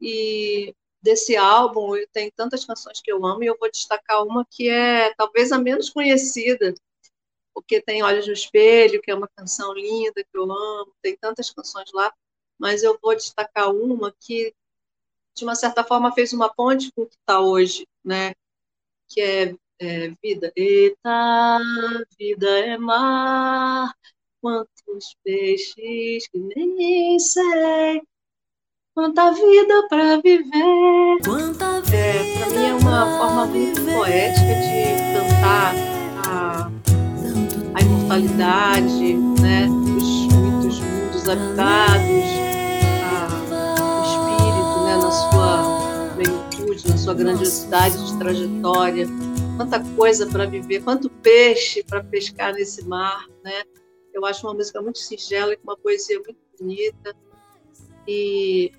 E 0.00 0.74
desse 1.02 1.36
álbum, 1.36 1.92
tenho 2.12 2.30
tantas 2.32 2.64
canções 2.64 3.00
que 3.00 3.12
eu 3.12 3.24
amo, 3.24 3.42
e 3.42 3.46
eu 3.46 3.56
vou 3.58 3.70
destacar 3.70 4.24
uma 4.24 4.44
que 4.50 4.68
é 4.68 5.14
talvez 5.14 5.52
a 5.52 5.58
menos 5.58 5.90
conhecida, 5.90 6.74
porque 7.54 7.80
tem 7.80 8.02
Olhos 8.02 8.26
no 8.26 8.32
Espelho, 8.32 9.00
que 9.02 9.10
é 9.10 9.14
uma 9.14 9.28
canção 9.28 9.72
linda 9.74 10.22
que 10.22 10.38
eu 10.38 10.44
amo, 10.44 10.94
tem 11.02 11.16
tantas 11.16 11.50
canções 11.50 11.90
lá, 11.92 12.12
mas 12.58 12.82
eu 12.82 12.98
vou 13.02 13.14
destacar 13.16 13.70
uma 13.74 14.12
que, 14.20 14.54
de 15.34 15.44
uma 15.44 15.54
certa 15.54 15.84
forma, 15.84 16.12
fez 16.12 16.32
uma 16.32 16.52
ponte 16.52 16.90
com 16.92 17.02
o 17.02 17.06
que 17.06 17.16
está 17.16 17.40
hoje, 17.40 17.86
né? 18.04 18.34
que 19.10 19.20
é 19.20 19.54
é 19.80 20.12
vida. 20.22 20.52
Eita, 20.54 21.58
vida 22.18 22.48
é 22.48 22.76
mar, 22.76 23.92
quantos 24.40 25.16
peixes 25.24 26.28
que 26.28 26.38
nem 26.54 27.18
sei, 27.18 28.02
quanta 28.94 29.32
vida 29.32 29.88
para 29.88 30.20
viver. 30.20 31.18
Quanta 31.24 31.80
vida 31.80 31.96
é, 31.96 32.38
para 32.38 32.50
mim 32.50 32.66
é 32.66 32.74
uma 32.74 33.18
forma 33.18 33.46
muito 33.46 33.80
poética 33.82 34.54
de 34.54 35.14
cantar 35.14 35.74
a, 36.26 36.70
a 37.74 37.80
imortalidade, 37.80 39.14
né, 39.40 39.66
dos 39.66 40.26
muitos 40.34 40.80
mundos 40.80 41.28
habitados, 41.28 42.30
a, 43.02 43.72
o 43.96 44.04
espírito, 44.04 44.84
né, 44.84 44.96
na 44.96 45.10
sua 45.10 46.14
plenitude, 46.14 46.88
na 46.90 46.96
sua 46.98 47.14
grandiosidade 47.14 48.06
de 48.06 48.18
trajetória 48.18 49.08
quanta 49.60 49.78
coisa 49.94 50.26
para 50.26 50.46
viver, 50.46 50.82
quanto 50.82 51.10
peixe 51.10 51.84
para 51.84 52.02
pescar 52.02 52.54
nesse 52.54 52.82
mar, 52.86 53.26
né? 53.44 53.62
Eu 54.14 54.24
acho 54.24 54.46
uma 54.46 54.54
música 54.54 54.80
muito 54.80 54.98
singela, 54.98 55.54
com 55.54 55.64
uma 55.64 55.76
poesia 55.76 56.16
muito 56.16 56.38
bonita 56.58 57.14
e 58.08 58.72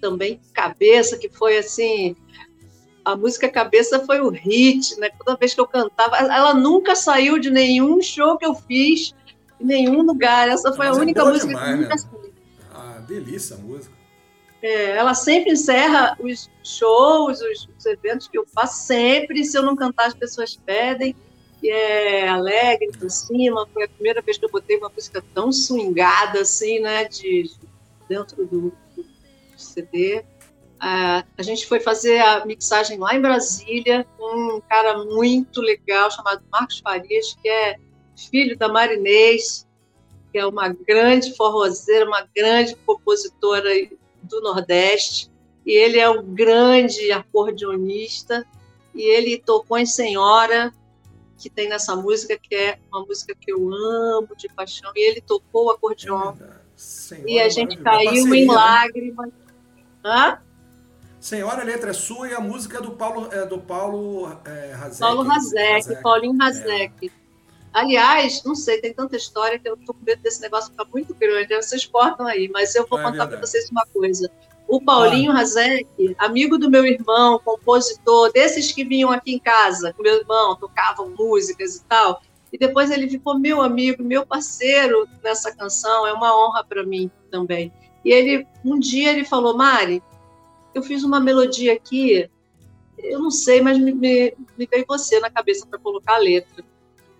também 0.00 0.40
Cabeça, 0.52 1.16
que 1.16 1.28
foi 1.28 1.56
assim, 1.56 2.16
a 3.04 3.14
música 3.14 3.48
Cabeça 3.48 4.04
foi 4.04 4.20
o 4.20 4.28
hit, 4.28 4.98
né? 4.98 5.08
Toda 5.24 5.38
vez 5.38 5.54
que 5.54 5.60
eu 5.60 5.68
cantava, 5.68 6.16
ela 6.16 6.52
nunca 6.52 6.96
saiu 6.96 7.38
de 7.38 7.48
nenhum 7.48 8.02
show 8.02 8.36
que 8.36 8.44
eu 8.44 8.56
fiz, 8.56 9.14
em 9.60 9.64
nenhum 9.64 10.02
lugar. 10.02 10.48
Essa 10.48 10.72
foi 10.72 10.88
Mas 10.88 10.96
a 10.96 10.98
é 10.98 11.02
única 11.02 11.24
música 11.24 11.46
demais, 11.46 11.70
que 11.70 11.76
nunca 11.76 11.88
né? 11.90 11.96
saiu. 11.96 12.34
Ah, 12.74 12.98
delícia 13.06 13.54
a 13.54 13.58
música. 13.60 13.94
É, 14.64 14.92
ela 14.92 15.12
sempre 15.12 15.52
encerra 15.52 16.16
os 16.18 16.50
shows, 16.62 17.38
os, 17.42 17.68
os, 17.76 17.84
eventos 17.84 18.26
que 18.26 18.38
eu 18.38 18.46
faço, 18.46 18.86
sempre. 18.86 19.44
Se 19.44 19.58
eu 19.58 19.62
não 19.62 19.76
cantar, 19.76 20.06
as 20.06 20.14
pessoas 20.14 20.56
pedem. 20.56 21.14
E 21.62 21.68
é 21.68 22.26
alegre 22.26 22.90
por 22.98 23.10
cima. 23.10 23.68
Foi 23.74 23.84
a 23.84 23.88
primeira 23.88 24.22
vez 24.22 24.38
que 24.38 24.46
eu 24.46 24.50
botei 24.50 24.78
uma 24.78 24.88
música 24.88 25.22
tão 25.34 25.52
swingada 25.52 26.40
assim, 26.40 26.80
né? 26.80 27.04
De, 27.04 27.50
dentro 28.08 28.46
do, 28.46 28.72
do 28.96 29.04
CD. 29.54 30.24
a, 30.80 31.22
gente 31.40 31.66
foi 31.66 31.78
fazer 31.78 32.20
a 32.20 32.46
mixagem 32.46 32.98
lá 32.98 33.14
em 33.14 33.20
Brasília 33.20 34.06
com 34.16 34.56
um 34.56 34.62
cara 34.62 35.04
muito 35.04 35.60
legal 35.60 36.10
chamado 36.10 36.42
Marcos 36.50 36.78
Farias, 36.78 37.36
que 37.42 37.50
é 37.50 37.76
filho 38.30 38.56
da 38.56 38.68
Marinês, 38.68 39.66
que 40.32 40.38
é 40.38 40.46
uma 40.46 40.68
grande 40.70 41.36
forrozeira, 41.36 42.06
uma 42.06 42.26
grande 42.34 42.74
compositora 42.76 43.68
do 44.34 44.40
Nordeste, 44.40 45.30
e 45.64 45.72
ele 45.72 45.98
é 45.98 46.08
um 46.08 46.22
grande 46.22 47.10
acordeonista, 47.12 48.46
e 48.94 49.02
ele 49.02 49.38
tocou 49.38 49.78
em 49.78 49.86
Senhora, 49.86 50.72
que 51.38 51.50
tem 51.50 51.68
nessa 51.68 51.96
música, 51.96 52.38
que 52.38 52.54
é 52.54 52.78
uma 52.92 53.04
música 53.04 53.34
que 53.34 53.52
eu 53.52 53.72
amo 53.72 54.34
de 54.36 54.48
paixão, 54.48 54.90
e 54.94 55.10
ele 55.10 55.20
tocou 55.20 55.66
o 55.66 55.70
acordeon. 55.70 56.34
É 56.40 56.64
e 57.26 57.40
a 57.40 57.48
gente 57.48 57.76
caiu 57.78 58.34
em 58.34 58.46
né? 58.46 58.52
lágrimas. 58.52 59.30
Hã? 60.04 60.38
Senhora, 61.20 61.62
a 61.62 61.64
letra 61.64 61.90
é 61.90 61.92
sua 61.94 62.28
e 62.28 62.34
a 62.34 62.40
música 62.40 62.78
é 62.78 62.80
do 62.82 62.90
Paulo, 62.90 63.28
é 63.32 63.46
do 63.46 63.58
Paulo 63.58 64.28
é, 64.44 64.74
Hazek. 64.74 65.00
Paulo 65.00 65.32
Hazek, 65.32 66.02
Paulinho 66.02 66.42
Hazek. 66.42 67.06
É. 67.06 67.23
Aliás, 67.74 68.40
não 68.44 68.54
sei, 68.54 68.80
tem 68.80 68.94
tanta 68.94 69.16
história 69.16 69.58
que 69.58 69.68
eu 69.68 69.76
tô 69.76 69.92
com 69.92 70.04
medo 70.06 70.22
desse 70.22 70.40
negócio 70.40 70.70
ficar 70.70 70.84
muito 70.94 71.12
grande. 71.12 71.56
Vocês 71.56 71.84
cortam 71.84 72.24
aí, 72.24 72.48
mas 72.48 72.72
eu 72.76 72.86
vou 72.88 73.00
é 73.00 73.02
contar 73.02 73.26
para 73.26 73.40
vocês 73.40 73.68
uma 73.68 73.84
coisa. 73.92 74.30
O 74.68 74.80
Paulinho 74.80 75.32
ah. 75.32 75.40
Hazek, 75.40 76.14
amigo 76.16 76.56
do 76.56 76.70
meu 76.70 76.86
irmão, 76.86 77.40
compositor, 77.44 78.30
desses 78.32 78.70
que 78.70 78.84
vinham 78.84 79.10
aqui 79.10 79.34
em 79.34 79.40
casa 79.40 79.92
com 79.92 80.04
meu 80.04 80.14
irmão, 80.20 80.54
tocavam 80.54 81.12
músicas 81.18 81.74
e 81.74 81.84
tal. 81.86 82.22
E 82.52 82.56
depois 82.56 82.92
ele 82.92 83.10
ficou 83.10 83.36
meu 83.36 83.60
amigo, 83.60 84.04
meu 84.04 84.24
parceiro 84.24 85.08
nessa 85.20 85.52
canção. 85.52 86.06
É 86.06 86.12
uma 86.12 86.32
honra 86.32 86.62
para 86.62 86.84
mim 86.84 87.10
também. 87.28 87.72
E 88.04 88.12
ele, 88.12 88.46
um 88.64 88.78
dia, 88.78 89.10
ele 89.10 89.24
falou: 89.24 89.56
Mari, 89.56 90.00
eu 90.72 90.80
fiz 90.80 91.02
uma 91.02 91.18
melodia 91.18 91.72
aqui, 91.72 92.30
eu 92.98 93.18
não 93.18 93.32
sei, 93.32 93.60
mas 93.60 93.76
me, 93.78 93.92
me, 93.92 94.32
me 94.56 94.64
veio 94.64 94.84
você 94.86 95.18
na 95.18 95.28
cabeça 95.28 95.66
para 95.66 95.80
colocar 95.80 96.14
a 96.14 96.18
letra. 96.18 96.64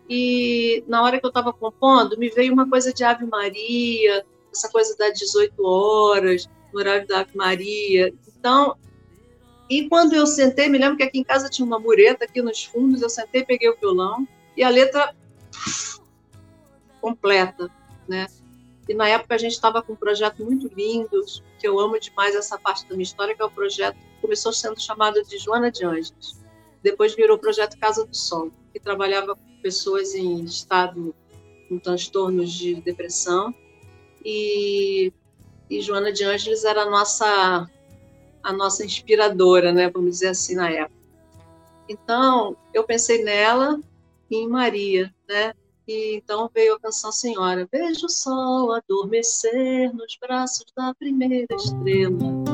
E 0.08 0.84
na 0.86 1.02
hora 1.02 1.18
que 1.18 1.24
eu 1.24 1.28
estava 1.28 1.52
compondo, 1.52 2.18
me 2.18 2.28
veio 2.28 2.52
uma 2.52 2.68
coisa 2.68 2.92
de 2.92 3.02
Ave 3.04 3.26
Maria, 3.26 4.24
essa 4.52 4.68
coisa 4.70 4.94
das 4.96 5.18
18 5.18 5.64
horas, 5.64 6.48
no 6.72 6.78
horário 6.78 7.06
da 7.06 7.20
Ave 7.20 7.36
Maria. 7.36 8.12
Então, 8.38 8.76
e 9.68 9.88
quando 9.88 10.14
eu 10.14 10.26
sentei, 10.26 10.68
me 10.68 10.78
lembro 10.78 10.96
que 10.96 11.02
aqui 11.02 11.18
em 11.18 11.24
casa 11.24 11.48
tinha 11.48 11.64
uma 11.64 11.78
mureta 11.78 12.24
aqui 12.24 12.42
nos 12.42 12.64
fundos, 12.64 13.00
eu 13.00 13.08
sentei, 13.08 13.44
peguei 13.44 13.68
o 13.68 13.76
violão 13.76 14.28
e 14.56 14.62
a 14.62 14.68
letra 14.68 15.14
completa, 17.00 17.70
né? 18.06 18.26
E 18.86 18.92
na 18.92 19.08
época 19.08 19.34
a 19.34 19.38
gente 19.38 19.52
estava 19.52 19.82
com 19.82 19.94
um 19.94 19.96
projeto 19.96 20.44
muito 20.44 20.68
lindo, 20.74 21.24
que 21.58 21.66
eu 21.66 21.80
amo 21.80 21.98
demais 21.98 22.34
essa 22.34 22.58
parte 22.58 22.86
da 22.86 22.94
minha 22.94 23.02
história, 23.02 23.34
que 23.34 23.40
é 23.40 23.44
o 23.44 23.50
projeto 23.50 23.96
que 23.96 24.20
começou 24.20 24.52
sendo 24.52 24.78
chamado 24.78 25.22
de 25.22 25.38
Joana 25.38 25.70
de 25.70 25.86
Anjos. 25.86 26.38
Depois 26.82 27.14
virou 27.14 27.36
o 27.36 27.40
projeto 27.40 27.78
Casa 27.78 28.04
do 28.04 28.14
Sol, 28.14 28.52
que 28.72 28.78
trabalhava 28.78 29.38
pessoas 29.64 30.14
em 30.14 30.44
estado 30.44 31.14
com 31.70 31.78
transtornos 31.78 32.52
de 32.52 32.74
depressão. 32.82 33.54
E, 34.22 35.10
e 35.70 35.80
Joana 35.80 36.12
de 36.12 36.22
Ângeles 36.22 36.64
era 36.64 36.82
a 36.82 36.90
nossa 36.90 37.70
a 38.42 38.52
nossa 38.52 38.84
inspiradora, 38.84 39.72
né, 39.72 39.88
vamos 39.88 40.10
dizer 40.10 40.28
assim 40.28 40.54
na 40.54 40.70
época. 40.70 41.00
Então, 41.88 42.54
eu 42.74 42.84
pensei 42.84 43.24
nela 43.24 43.80
e 44.30 44.36
em 44.36 44.46
Maria, 44.46 45.10
né? 45.26 45.54
E 45.88 46.16
então 46.16 46.50
veio 46.54 46.74
a 46.74 46.80
canção 46.80 47.10
Senhora. 47.10 47.66
Vejo 47.72 48.04
o 48.04 48.10
sol 48.10 48.72
adormecer 48.72 49.94
nos 49.94 50.18
braços 50.20 50.66
da 50.76 50.94
primeira 50.94 51.54
estrela. 51.54 52.53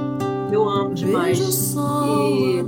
Eu 0.53 0.69
amo 0.69 0.95
demais. 0.95 1.75
E, 1.75 2.65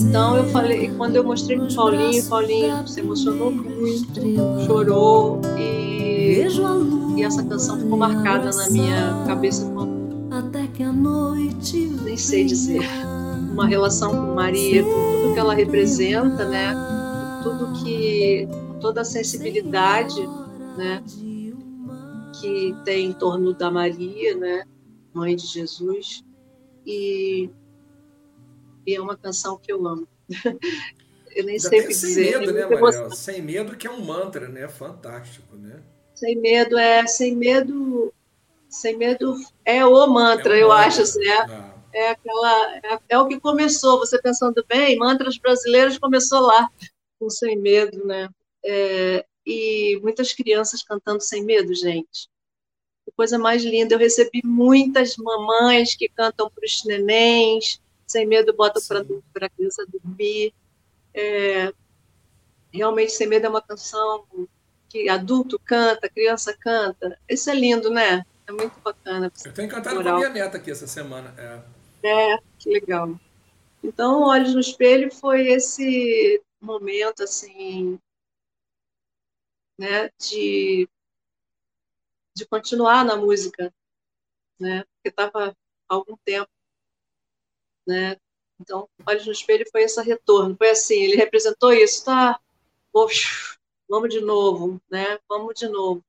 então 0.00 0.36
eu 0.36 0.44
falei, 0.50 0.90
quando 0.96 1.16
eu 1.16 1.24
mostrei 1.24 1.58
pro 1.58 1.72
Paulinho, 1.74 2.24
Paulinho 2.28 2.88
se 2.88 3.00
emocionou 3.00 3.50
muito, 3.50 4.20
chorou 4.66 5.40
e, 5.56 6.44
e 7.16 7.22
essa 7.22 7.42
canção 7.42 7.78
ficou 7.78 7.96
marcada 7.96 8.50
na 8.50 8.70
minha 8.70 9.24
cabeça 9.26 9.64
como 9.74 9.98
até 10.30 10.66
que 10.68 10.82
a 10.82 10.92
noite 10.92 11.88
nem 12.04 12.16
sei 12.16 12.44
dizer. 12.44 12.82
Uma 13.52 13.66
relação 13.66 14.10
com 14.10 14.34
Maria, 14.34 14.84
com 14.84 14.90
tudo 14.90 15.34
que 15.34 15.38
ela 15.38 15.54
representa, 15.54 16.44
né? 16.44 16.74
Tudo 17.42 17.72
que 17.82 18.46
toda 18.80 19.00
a 19.00 19.04
sensibilidade 19.04 20.20
né, 20.76 21.02
que 22.40 22.74
tem 22.84 23.06
em 23.06 23.12
torno 23.12 23.52
da 23.52 23.70
Maria, 23.70 24.36
né, 24.36 24.64
mãe 25.12 25.34
de 25.34 25.46
Jesus, 25.46 26.24
e, 26.88 27.50
e 28.86 28.94
é 28.94 29.00
uma 29.00 29.16
canção 29.16 29.58
que 29.58 29.72
eu 29.72 29.86
amo. 29.86 30.08
eu 31.36 31.44
nem 31.44 31.58
sei 31.58 31.80
o 31.80 31.86
que 31.86 31.94
sem 31.94 32.08
dizer. 32.08 32.40
Medo, 32.40 32.52
né, 32.52 32.66
Maria? 32.66 33.10
Sem 33.10 33.42
medo, 33.42 33.76
que 33.76 33.86
é 33.86 33.90
um 33.90 34.04
mantra, 34.04 34.48
né? 34.48 34.66
Fantástico, 34.68 35.56
né? 35.56 35.82
Sem 36.14 36.36
medo, 36.36 36.78
é, 36.78 37.06
sem 37.06 37.36
medo, 37.36 38.12
sem 38.68 38.96
medo 38.96 39.36
é 39.64 39.84
o 39.84 40.06
mantra, 40.06 40.56
é 40.56 40.62
eu 40.62 40.68
mantra. 40.68 40.86
acho, 40.86 41.02
assim, 41.02 41.24
é, 41.24 41.40
ah. 41.42 41.74
é 41.92 42.10
aquela, 42.10 42.76
é, 42.76 42.98
é, 43.10 43.18
o 43.18 43.28
que 43.28 43.38
começou, 43.38 43.98
você 43.98 44.20
pensando 44.20 44.64
bem, 44.68 44.96
mantras 44.98 45.38
brasileiros 45.38 45.98
começou 45.98 46.40
lá, 46.40 46.68
com 47.20 47.30
sem 47.30 47.56
medo, 47.56 48.04
né? 48.04 48.28
é, 48.64 49.24
e 49.46 49.98
muitas 50.02 50.32
crianças 50.32 50.82
cantando 50.82 51.20
sem 51.20 51.44
medo, 51.44 51.74
gente. 51.74 52.28
Coisa 53.18 53.36
mais 53.36 53.64
linda. 53.64 53.96
Eu 53.96 53.98
recebi 53.98 54.40
muitas 54.44 55.16
mamães 55.16 55.96
que 55.96 56.08
cantam 56.08 56.48
para 56.48 56.64
os 56.64 56.84
nenéns, 56.84 57.80
sem 58.06 58.24
medo, 58.24 58.54
botam 58.54 58.80
para 59.32 59.46
a 59.46 59.50
criança 59.50 59.84
dormir. 59.86 60.54
É, 61.12 61.72
realmente, 62.72 63.10
Sem 63.10 63.26
Medo 63.26 63.46
é 63.46 63.48
uma 63.48 63.60
canção 63.60 64.24
que 64.88 65.08
adulto 65.08 65.58
canta, 65.58 66.08
criança 66.08 66.56
canta. 66.56 67.18
Isso 67.28 67.50
é 67.50 67.56
lindo, 67.56 67.90
né? 67.90 68.24
É 68.46 68.52
muito 68.52 68.78
bacana. 68.80 69.32
Eu 69.44 69.52
tenho 69.52 69.68
cantado 69.68 70.00
com 70.00 70.08
a 70.08 70.14
minha 70.14 70.28
neta 70.28 70.56
aqui 70.56 70.70
essa 70.70 70.86
semana. 70.86 71.34
É. 71.36 72.34
é, 72.34 72.38
que 72.56 72.70
legal. 72.70 73.18
Então, 73.82 74.22
Olhos 74.22 74.54
no 74.54 74.60
Espelho 74.60 75.12
foi 75.12 75.48
esse 75.48 76.40
momento, 76.60 77.24
assim, 77.24 77.98
né, 79.76 80.08
de, 80.20 80.88
de 82.38 82.46
continuar 82.46 83.04
na 83.04 83.16
música, 83.16 83.72
né, 84.58 84.84
porque 84.84 85.08
estava 85.08 85.50
há 85.88 85.94
algum 85.94 86.16
tempo, 86.24 86.48
né, 87.86 88.16
então, 88.60 88.88
Olhos 89.06 89.26
no 89.26 89.32
Espelho 89.32 89.64
foi 89.70 89.82
esse 89.82 90.00
retorno, 90.02 90.56
foi 90.56 90.70
assim, 90.70 91.02
ele 91.02 91.16
representou 91.16 91.72
isso, 91.72 92.04
tá, 92.04 92.40
vamos 92.92 94.08
de 94.08 94.20
novo, 94.20 94.80
né, 94.90 95.18
vamos 95.28 95.54
de 95.58 95.68
novo. 95.68 96.04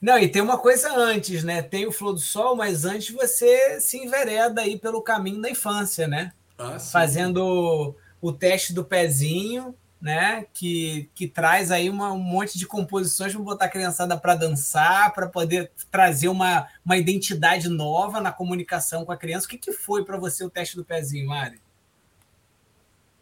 Não, 0.00 0.18
e 0.18 0.30
tem 0.30 0.40
uma 0.40 0.58
coisa 0.58 0.94
antes, 0.94 1.42
né? 1.42 1.62
Tem 1.62 1.86
o 1.86 1.92
Flor 1.92 2.12
do 2.12 2.20
Sol, 2.20 2.54
mas 2.54 2.84
antes 2.84 3.10
você 3.10 3.80
se 3.80 3.98
envereda 3.98 4.60
aí 4.60 4.78
pelo 4.78 5.02
caminho 5.02 5.40
da 5.40 5.50
infância, 5.50 6.06
né? 6.06 6.32
Ah, 6.56 6.78
Fazendo 6.78 7.94
o 8.20 8.32
teste 8.32 8.72
do 8.72 8.84
pezinho, 8.84 9.74
né? 10.00 10.46
Que, 10.52 11.10
que 11.14 11.28
traz 11.28 11.70
aí 11.70 11.90
uma, 11.90 12.12
um 12.12 12.18
monte 12.18 12.58
de 12.58 12.66
composições 12.66 13.32
para 13.34 13.42
botar 13.42 13.64
a 13.66 13.70
criançada 13.70 14.18
para 14.18 14.34
dançar, 14.34 15.12
para 15.12 15.28
poder 15.28 15.70
trazer 15.90 16.28
uma, 16.28 16.66
uma 16.84 16.96
identidade 16.96 17.68
nova 17.68 18.20
na 18.20 18.32
comunicação 18.32 19.04
com 19.04 19.12
a 19.12 19.16
criança. 19.16 19.46
O 19.46 19.48
que, 19.50 19.58
que 19.58 19.72
foi 19.72 20.04
para 20.04 20.18
você 20.18 20.44
o 20.44 20.50
teste 20.50 20.76
do 20.76 20.84
pezinho, 20.84 21.28
Mari? 21.28 21.60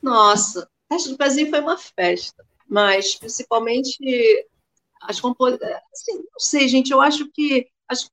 Nossa, 0.00 0.60
o 0.60 0.94
teste 0.94 1.08
do 1.08 1.16
pezinho 1.16 1.50
foi 1.50 1.60
uma 1.60 1.76
festa, 1.76 2.44
mas 2.68 3.16
principalmente 3.16 4.46
as 5.02 5.20
composições. 5.20 5.72
Assim, 5.92 6.16
não 6.16 6.38
sei, 6.38 6.68
gente, 6.68 6.92
eu 6.92 7.00
acho 7.00 7.28
que 7.32 7.68
as... 7.88 8.08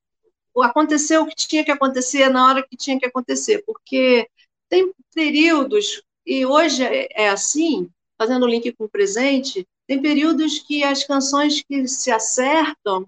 aconteceu 0.63 1.21
o 1.21 1.27
que 1.27 1.35
tinha 1.35 1.63
que 1.63 1.71
acontecer 1.71 2.29
na 2.29 2.47
hora 2.47 2.67
que 2.67 2.75
tinha 2.75 2.97
que 2.99 3.05
acontecer, 3.05 3.63
porque 3.65 4.27
tem 4.67 4.91
períodos, 5.13 6.01
e 6.25 6.45
hoje 6.45 6.83
é, 6.83 7.07
é 7.25 7.29
assim, 7.29 7.89
fazendo 8.17 8.47
link 8.47 8.71
com 8.73 8.85
o 8.85 8.89
presente, 8.89 9.67
tem 9.87 10.01
períodos 10.01 10.59
que 10.59 10.83
as 10.83 11.03
canções 11.03 11.61
que 11.61 11.87
se 11.87 12.11
acertam 12.11 13.07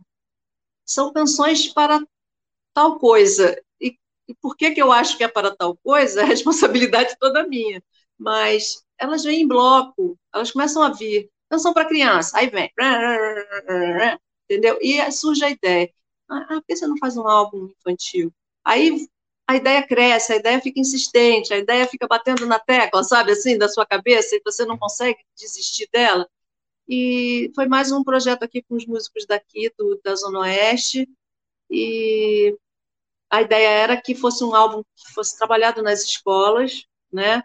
são 0.85 1.11
canções 1.11 1.67
para 1.67 2.01
tal 2.73 2.99
coisa. 2.99 3.59
E, 3.81 3.97
e 4.27 4.35
por 4.35 4.55
que, 4.55 4.71
que 4.71 4.81
eu 4.81 4.91
acho 4.91 5.17
que 5.17 5.23
é 5.23 5.27
para 5.27 5.55
tal 5.55 5.75
coisa? 5.77 6.21
A 6.23 6.25
responsabilidade 6.25 7.15
toda 7.19 7.47
minha. 7.47 7.81
Mas 8.17 8.84
elas 8.97 9.23
vêm 9.23 9.41
em 9.41 9.47
bloco, 9.47 10.17
elas 10.34 10.51
começam 10.51 10.81
a 10.84 10.89
vir. 10.89 11.29
Canção 11.49 11.73
para 11.73 11.88
criança, 11.88 12.38
aí 12.38 12.49
vem. 12.49 12.71
Entendeu? 14.49 14.77
E 14.81 15.11
surge 15.11 15.43
a 15.43 15.49
ideia. 15.49 15.91
Ah, 16.29 16.45
por 16.47 16.63
que 16.65 16.75
você 16.75 16.88
não 16.88 16.97
faz 16.97 17.15
um 17.17 17.27
álbum 17.27 17.69
infantil? 17.79 18.34
Aí 18.63 19.07
a 19.48 19.56
ideia 19.56 19.86
cresce, 19.88 20.34
a 20.34 20.36
ideia 20.38 20.61
fica 20.61 20.80
insistente, 20.80 21.53
a 21.53 21.57
ideia 21.57 21.88
fica 21.88 22.07
batendo 22.07 22.45
na 22.45 22.60
tecla, 22.60 23.03
sabe, 23.03 23.32
assim, 23.32 23.57
da 23.57 23.69
sua 23.69 23.86
cabeça, 23.86 24.36
e 24.36 24.41
você 24.44 24.65
não 24.65 24.78
consegue 24.78 25.19
desistir 25.38 25.88
dela. 25.91 26.28
E 26.88 27.52
foi 27.56 27.68
mais 27.68 27.91
um 27.91 28.03
projeto 28.03 28.44
aqui 28.44 28.61
com 28.61 28.76
os 28.76 28.86
músicos 28.86 29.26
daqui, 29.26 29.72
do, 29.78 29.99
da 30.03 30.15
Zona 30.15 30.40
Oeste, 30.40 31.10
e, 31.69 32.57
a 33.30 33.41
ideia 33.41 33.69
era 33.69 34.02
que 34.02 34.15
fosse 34.15 34.44
um 34.44 34.56
álbum 34.56 34.84
que 34.95 35.14
fosse 35.14 35.38
trabalhado 35.38 35.82
nas 35.82 36.03
escolas, 36.03 36.86
né? 37.11 37.44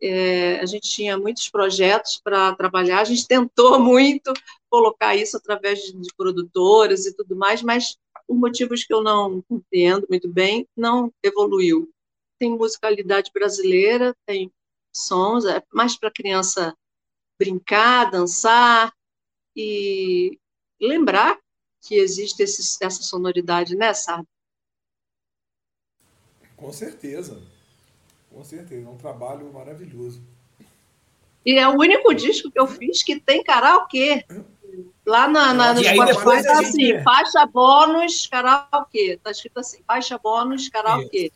É, 0.00 0.60
a 0.60 0.66
gente 0.66 0.88
tinha 0.88 1.18
muitos 1.18 1.48
projetos 1.48 2.20
para 2.22 2.54
trabalhar, 2.54 3.00
a 3.00 3.04
gente 3.04 3.26
tentou 3.26 3.78
muito 3.80 4.32
colocar 4.70 5.16
isso 5.16 5.36
através 5.36 5.80
de, 5.80 5.92
de 5.92 6.08
produtoras 6.16 7.04
e 7.06 7.14
tudo 7.14 7.34
mais, 7.34 7.62
mas 7.62 7.96
por 8.28 8.36
motivos 8.36 8.84
que 8.84 8.92
eu 8.92 9.02
não 9.02 9.42
entendo 9.50 10.06
muito 10.08 10.28
bem, 10.28 10.68
não 10.76 11.10
evoluiu. 11.22 11.90
Tem 12.38 12.50
musicalidade 12.50 13.30
brasileira, 13.32 14.14
tem 14.26 14.52
sons, 14.94 15.46
é 15.46 15.62
mais 15.72 15.96
para 15.96 16.10
criança 16.10 16.76
brincar, 17.38 18.10
dançar 18.10 18.92
e 19.56 20.38
lembrar 20.78 21.38
que 21.80 21.94
existe 21.94 22.42
esse, 22.42 22.84
essa 22.84 23.02
sonoridade, 23.02 23.74
né, 23.74 23.94
Sardo? 23.94 24.28
Com 26.54 26.72
certeza. 26.72 27.40
Com 28.30 28.44
certeza. 28.44 28.86
É 28.86 28.90
um 28.90 28.98
trabalho 28.98 29.50
maravilhoso. 29.52 30.22
E 31.46 31.54
é 31.56 31.66
o 31.66 31.78
único 31.78 32.12
disco 32.12 32.50
que 32.50 32.60
eu 32.60 32.66
fiz 32.66 33.02
que 33.02 33.18
tem 33.18 33.42
karaokê. 33.42 34.26
Lá 35.08 35.26
na, 35.26 35.54
na, 35.54 35.72
no 35.72 35.82
Spotify 35.82 36.42
tá 36.42 36.60
assim, 36.60 36.86
gente... 36.88 37.02
faixa 37.02 37.46
bônus, 37.46 38.26
karaokê. 38.26 39.18
Tá 39.24 39.30
escrito 39.30 39.58
assim, 39.58 39.78
faixa 39.86 40.18
bônus, 40.18 40.68
karaokê. 40.68 41.32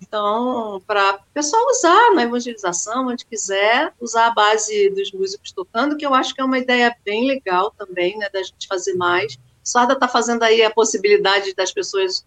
Então, 0.00 0.80
para 0.86 1.16
o 1.16 1.34
pessoal 1.34 1.66
usar 1.68 2.14
na 2.14 2.22
evangelização, 2.22 3.08
onde 3.08 3.26
quiser, 3.26 3.92
usar 4.00 4.28
a 4.28 4.30
base 4.30 4.88
dos 4.90 5.10
músicos 5.10 5.50
tocando, 5.50 5.96
que 5.96 6.06
eu 6.06 6.14
acho 6.14 6.32
que 6.32 6.40
é 6.40 6.44
uma 6.44 6.58
ideia 6.58 6.94
bem 7.04 7.26
legal 7.26 7.72
também, 7.76 8.16
né, 8.16 8.28
da 8.32 8.40
gente 8.40 8.68
fazer 8.68 8.94
mais. 8.94 9.36
Sada 9.64 9.94
está 9.94 10.06
fazendo 10.06 10.44
aí 10.44 10.62
a 10.62 10.70
possibilidade 10.70 11.54
das 11.56 11.72
pessoas 11.72 12.24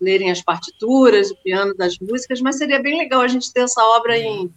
lerem 0.00 0.30
as 0.30 0.40
partituras, 0.40 1.30
o 1.30 1.36
piano 1.36 1.74
das 1.74 1.98
músicas, 1.98 2.40
mas 2.40 2.56
seria 2.56 2.80
bem 2.80 2.96
legal 2.96 3.20
a 3.20 3.28
gente 3.28 3.52
ter 3.52 3.60
essa 3.60 3.82
obra 3.96 4.16
em, 4.16 4.50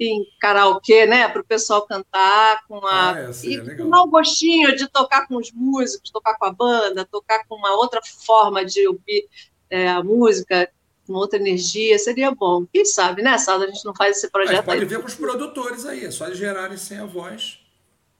em 0.00 0.26
karaokê, 0.40 1.04
né, 1.04 1.28
para 1.28 1.42
o 1.42 1.44
pessoal 1.44 1.86
cantar 1.86 2.66
com 2.66 2.86
a 2.86 3.12
ah, 3.12 3.20
é, 3.20 3.46
e 3.46 3.76
com 3.76 3.94
o 3.94 4.06
gostinho 4.06 4.74
de 4.74 4.88
tocar 4.88 5.28
com 5.28 5.36
os 5.36 5.52
músicos, 5.52 6.10
tocar 6.10 6.38
com 6.38 6.46
a 6.46 6.52
banda, 6.52 7.04
tocar 7.04 7.44
com 7.46 7.56
uma 7.56 7.74
outra 7.76 8.00
forma 8.02 8.64
de 8.64 8.88
ouvir 8.88 9.28
é, 9.68 9.88
a 9.88 10.02
música, 10.02 10.70
com 11.06 11.12
outra 11.12 11.38
energia, 11.38 11.98
seria 11.98 12.30
bom. 12.30 12.64
Quem 12.72 12.84
sabe, 12.84 13.20
né, 13.20 13.36
Sala, 13.36 13.64
a 13.64 13.66
gente 13.66 13.84
não 13.84 13.94
faz 13.94 14.16
esse 14.16 14.30
projeto. 14.30 14.56
Mas 14.56 14.64
pode 14.64 14.80
aí. 14.80 14.86
ver 14.86 15.00
com 15.00 15.06
os 15.06 15.14
produtores 15.14 15.84
aí, 15.84 16.06
é 16.06 16.10
só 16.10 16.32
gerarem 16.32 16.78
sem 16.78 16.98
a 16.98 17.04
voz. 17.04 17.58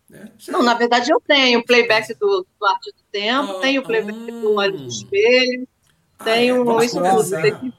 Né? 0.07 0.31
Não, 0.49 0.63
na 0.63 0.75
verdade 0.75 1.11
eu 1.11 1.21
tenho 1.27 1.61
o 1.61 1.65
playback 1.65 2.13
do, 2.15 2.45
do 2.59 2.67
Arte 2.67 2.93
do 2.93 3.03
Tempo, 3.11 3.53
ah, 3.53 3.61
tenho 3.61 3.81
o 3.81 3.85
playback 3.85 4.19
ah, 4.19 4.41
do 4.41 4.55
Olho 4.55 4.77
do 4.77 4.87
Espelho, 4.87 5.69
tem 6.25 6.53
um 6.53 6.79
ah, 6.79 6.83
é, 6.83 6.87
isso 6.87 7.01
tudo. 7.01 7.73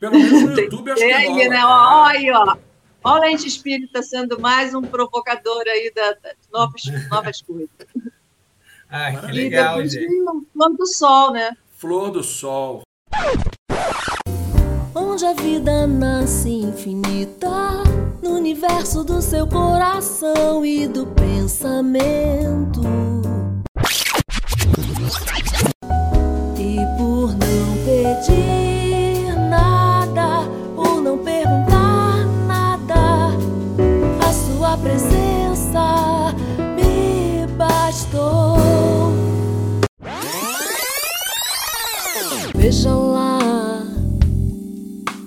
Pelo 0.00 0.12
menos 0.12 0.42
no 0.42 0.50
YouTube 0.58 0.90
acho 0.90 1.00
que 1.00 1.12
rola. 1.12 1.48
Né? 1.48 1.56
É. 1.56 1.64
Olha 1.64 2.18
aí, 2.18 2.30
ó. 2.32 2.69
Olha 3.02 3.26
a 3.26 3.30
gente 3.30 3.48
espírita 3.48 4.02
sendo 4.02 4.40
mais 4.40 4.74
um 4.74 4.82
provocador 4.82 5.62
aí 5.66 5.92
das 5.94 6.16
da 6.20 6.32
novas, 6.52 6.82
novas 7.10 7.42
coisas. 7.42 7.70
Ah, 8.88 9.12
que 9.12 9.32
legal, 9.32 9.80
e 9.80 9.88
depois 9.88 9.92
gente. 9.92 10.52
Flor 10.52 10.76
do 10.76 10.86
Sol, 10.86 11.32
né? 11.32 11.56
Flor 11.70 12.10
do 12.10 12.22
Sol. 12.22 12.82
Onde 14.94 15.24
a 15.24 15.32
vida 15.32 15.86
nasce 15.86 16.50
infinita 16.50 17.48
no 18.22 18.30
universo 18.36 19.04
do 19.04 19.22
seu 19.22 19.46
coração 19.46 20.64
e 20.64 20.86
do 20.86 21.06
pensamento. 21.06 22.80
pedir 27.90 28.59
Vejam 42.60 43.12
lá 43.12 43.38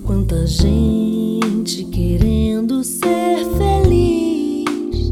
quanta 0.05 0.45
gente 0.45 1.83
querendo 1.85 2.83
ser 2.83 3.39
feliz 3.57 5.11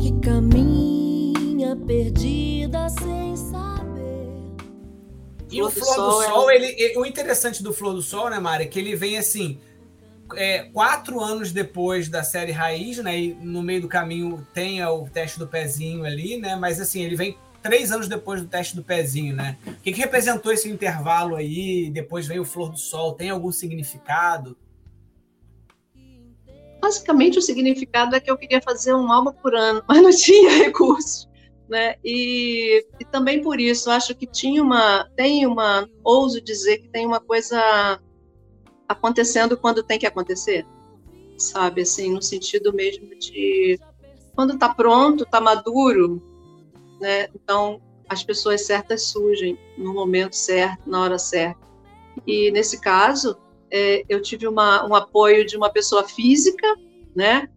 que 0.00 0.12
caminha 0.20 1.74
perdida 1.74 2.88
sem 2.90 3.28
e 5.50 5.62
o 5.62 5.70
Flor 5.70 5.96
do 5.96 6.22
Sol, 6.22 6.50
é... 6.50 6.56
ele, 6.56 6.98
o 6.98 7.04
interessante 7.04 7.62
do 7.62 7.72
Flor 7.72 7.94
do 7.94 8.02
Sol, 8.02 8.30
né, 8.30 8.38
Mari, 8.38 8.64
é 8.64 8.66
que 8.66 8.78
ele 8.78 8.94
vem 8.94 9.18
assim, 9.18 9.58
é, 10.36 10.64
quatro 10.64 11.20
anos 11.20 11.50
depois 11.52 12.08
da 12.08 12.22
série 12.22 12.52
Raiz, 12.52 12.98
né? 12.98 13.18
E 13.18 13.34
no 13.34 13.62
meio 13.62 13.80
do 13.80 13.88
caminho 13.88 14.46
tem 14.52 14.84
o 14.84 15.08
teste 15.08 15.38
do 15.38 15.46
pezinho 15.46 16.04
ali, 16.04 16.36
né? 16.36 16.54
Mas 16.54 16.80
assim, 16.80 17.02
ele 17.02 17.16
vem 17.16 17.36
três 17.68 17.92
anos 17.92 18.08
depois 18.08 18.40
do 18.40 18.48
teste 18.48 18.74
do 18.74 18.82
pezinho, 18.82 19.36
né? 19.36 19.58
O 19.66 19.74
que, 19.82 19.92
que 19.92 20.00
representou 20.00 20.50
esse 20.50 20.70
intervalo 20.70 21.36
aí? 21.36 21.90
Depois 21.90 22.26
vem 22.26 22.40
o 22.40 22.44
Flor 22.44 22.70
do 22.70 22.78
Sol, 22.78 23.12
tem 23.12 23.28
algum 23.28 23.52
significado? 23.52 24.56
Basicamente, 26.80 27.38
o 27.38 27.42
significado 27.42 28.16
é 28.16 28.20
que 28.20 28.30
eu 28.30 28.38
queria 28.38 28.62
fazer 28.62 28.94
um 28.94 29.12
álbum 29.12 29.32
por 29.32 29.54
ano, 29.54 29.82
mas 29.88 30.02
não 30.02 30.10
tinha 30.10 30.50
recurso 30.64 31.28
né? 31.68 31.96
E, 32.02 32.86
e 32.98 33.04
também 33.04 33.42
por 33.42 33.60
isso 33.60 33.90
acho 33.90 34.14
que 34.14 34.26
tinha 34.26 34.62
uma, 34.62 35.04
tem 35.14 35.46
uma, 35.46 35.86
ouso 36.02 36.40
dizer 36.40 36.78
que 36.78 36.88
tem 36.88 37.06
uma 37.06 37.20
coisa 37.20 38.00
acontecendo 38.88 39.56
quando 39.56 39.82
tem 39.82 39.98
que 39.98 40.06
acontecer, 40.06 40.66
sabe? 41.36 41.82
Assim, 41.82 42.10
no 42.10 42.22
sentido 42.22 42.72
mesmo 42.72 43.14
de 43.16 43.78
quando 44.34 44.54
está 44.54 44.72
pronto, 44.72 45.24
está 45.24 45.40
maduro, 45.40 46.22
né? 47.00 47.28
Então 47.34 47.80
as 48.08 48.22
pessoas 48.22 48.64
certas 48.64 49.02
surgem 49.04 49.58
no 49.76 49.92
momento 49.92 50.34
certo, 50.34 50.88
na 50.88 51.02
hora 51.02 51.18
certa. 51.18 51.60
E 52.26 52.50
nesse 52.50 52.80
caso, 52.80 53.36
é, 53.70 54.04
eu 54.08 54.22
tive 54.22 54.46
uma, 54.46 54.86
um 54.86 54.94
apoio 54.94 55.46
de 55.46 55.56
uma 55.56 55.70
pessoa 55.70 56.04
física, 56.04 56.66
né? 57.14 57.48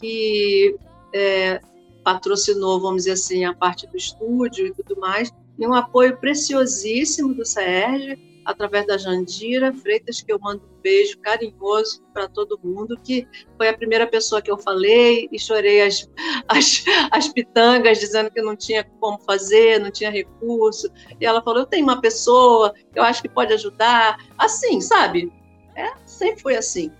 Que 0.00 0.76
é, 1.12 1.60
patrocinou, 2.04 2.80
vamos 2.80 3.02
dizer 3.02 3.12
assim, 3.12 3.44
a 3.44 3.54
parte 3.54 3.86
do 3.86 3.96
estúdio 3.96 4.66
e 4.66 4.72
tudo 4.72 5.00
mais, 5.00 5.32
e 5.58 5.66
um 5.66 5.74
apoio 5.74 6.16
preciosíssimo 6.16 7.34
do 7.34 7.44
SERG, 7.44 8.16
através 8.48 8.86
da 8.86 8.96
Jandira 8.96 9.74
Freitas, 9.74 10.22
que 10.22 10.32
eu 10.32 10.38
mando 10.40 10.62
um 10.64 10.80
beijo 10.80 11.18
carinhoso 11.18 12.02
para 12.14 12.26
todo 12.26 12.58
mundo, 12.64 12.98
que 13.04 13.28
foi 13.58 13.68
a 13.68 13.76
primeira 13.76 14.06
pessoa 14.06 14.40
que 14.40 14.50
eu 14.50 14.56
falei 14.56 15.28
e 15.30 15.38
chorei 15.38 15.82
as, 15.82 16.10
as, 16.48 16.82
as 17.10 17.28
pitangas, 17.28 18.00
dizendo 18.00 18.30
que 18.30 18.40
não 18.40 18.56
tinha 18.56 18.82
como 19.00 19.18
fazer, 19.18 19.78
não 19.78 19.90
tinha 19.90 20.10
recurso. 20.10 20.88
E 21.20 21.26
ela 21.26 21.42
falou: 21.42 21.60
Eu 21.60 21.66
tenho 21.66 21.84
uma 21.84 22.00
pessoa 22.00 22.72
que 22.90 22.98
eu 22.98 23.02
acho 23.02 23.20
que 23.20 23.28
pode 23.28 23.52
ajudar. 23.52 24.16
Assim, 24.38 24.80
sabe? 24.80 25.30
É, 25.76 25.92
sempre 26.06 26.40
foi 26.40 26.56
assim. 26.56 26.90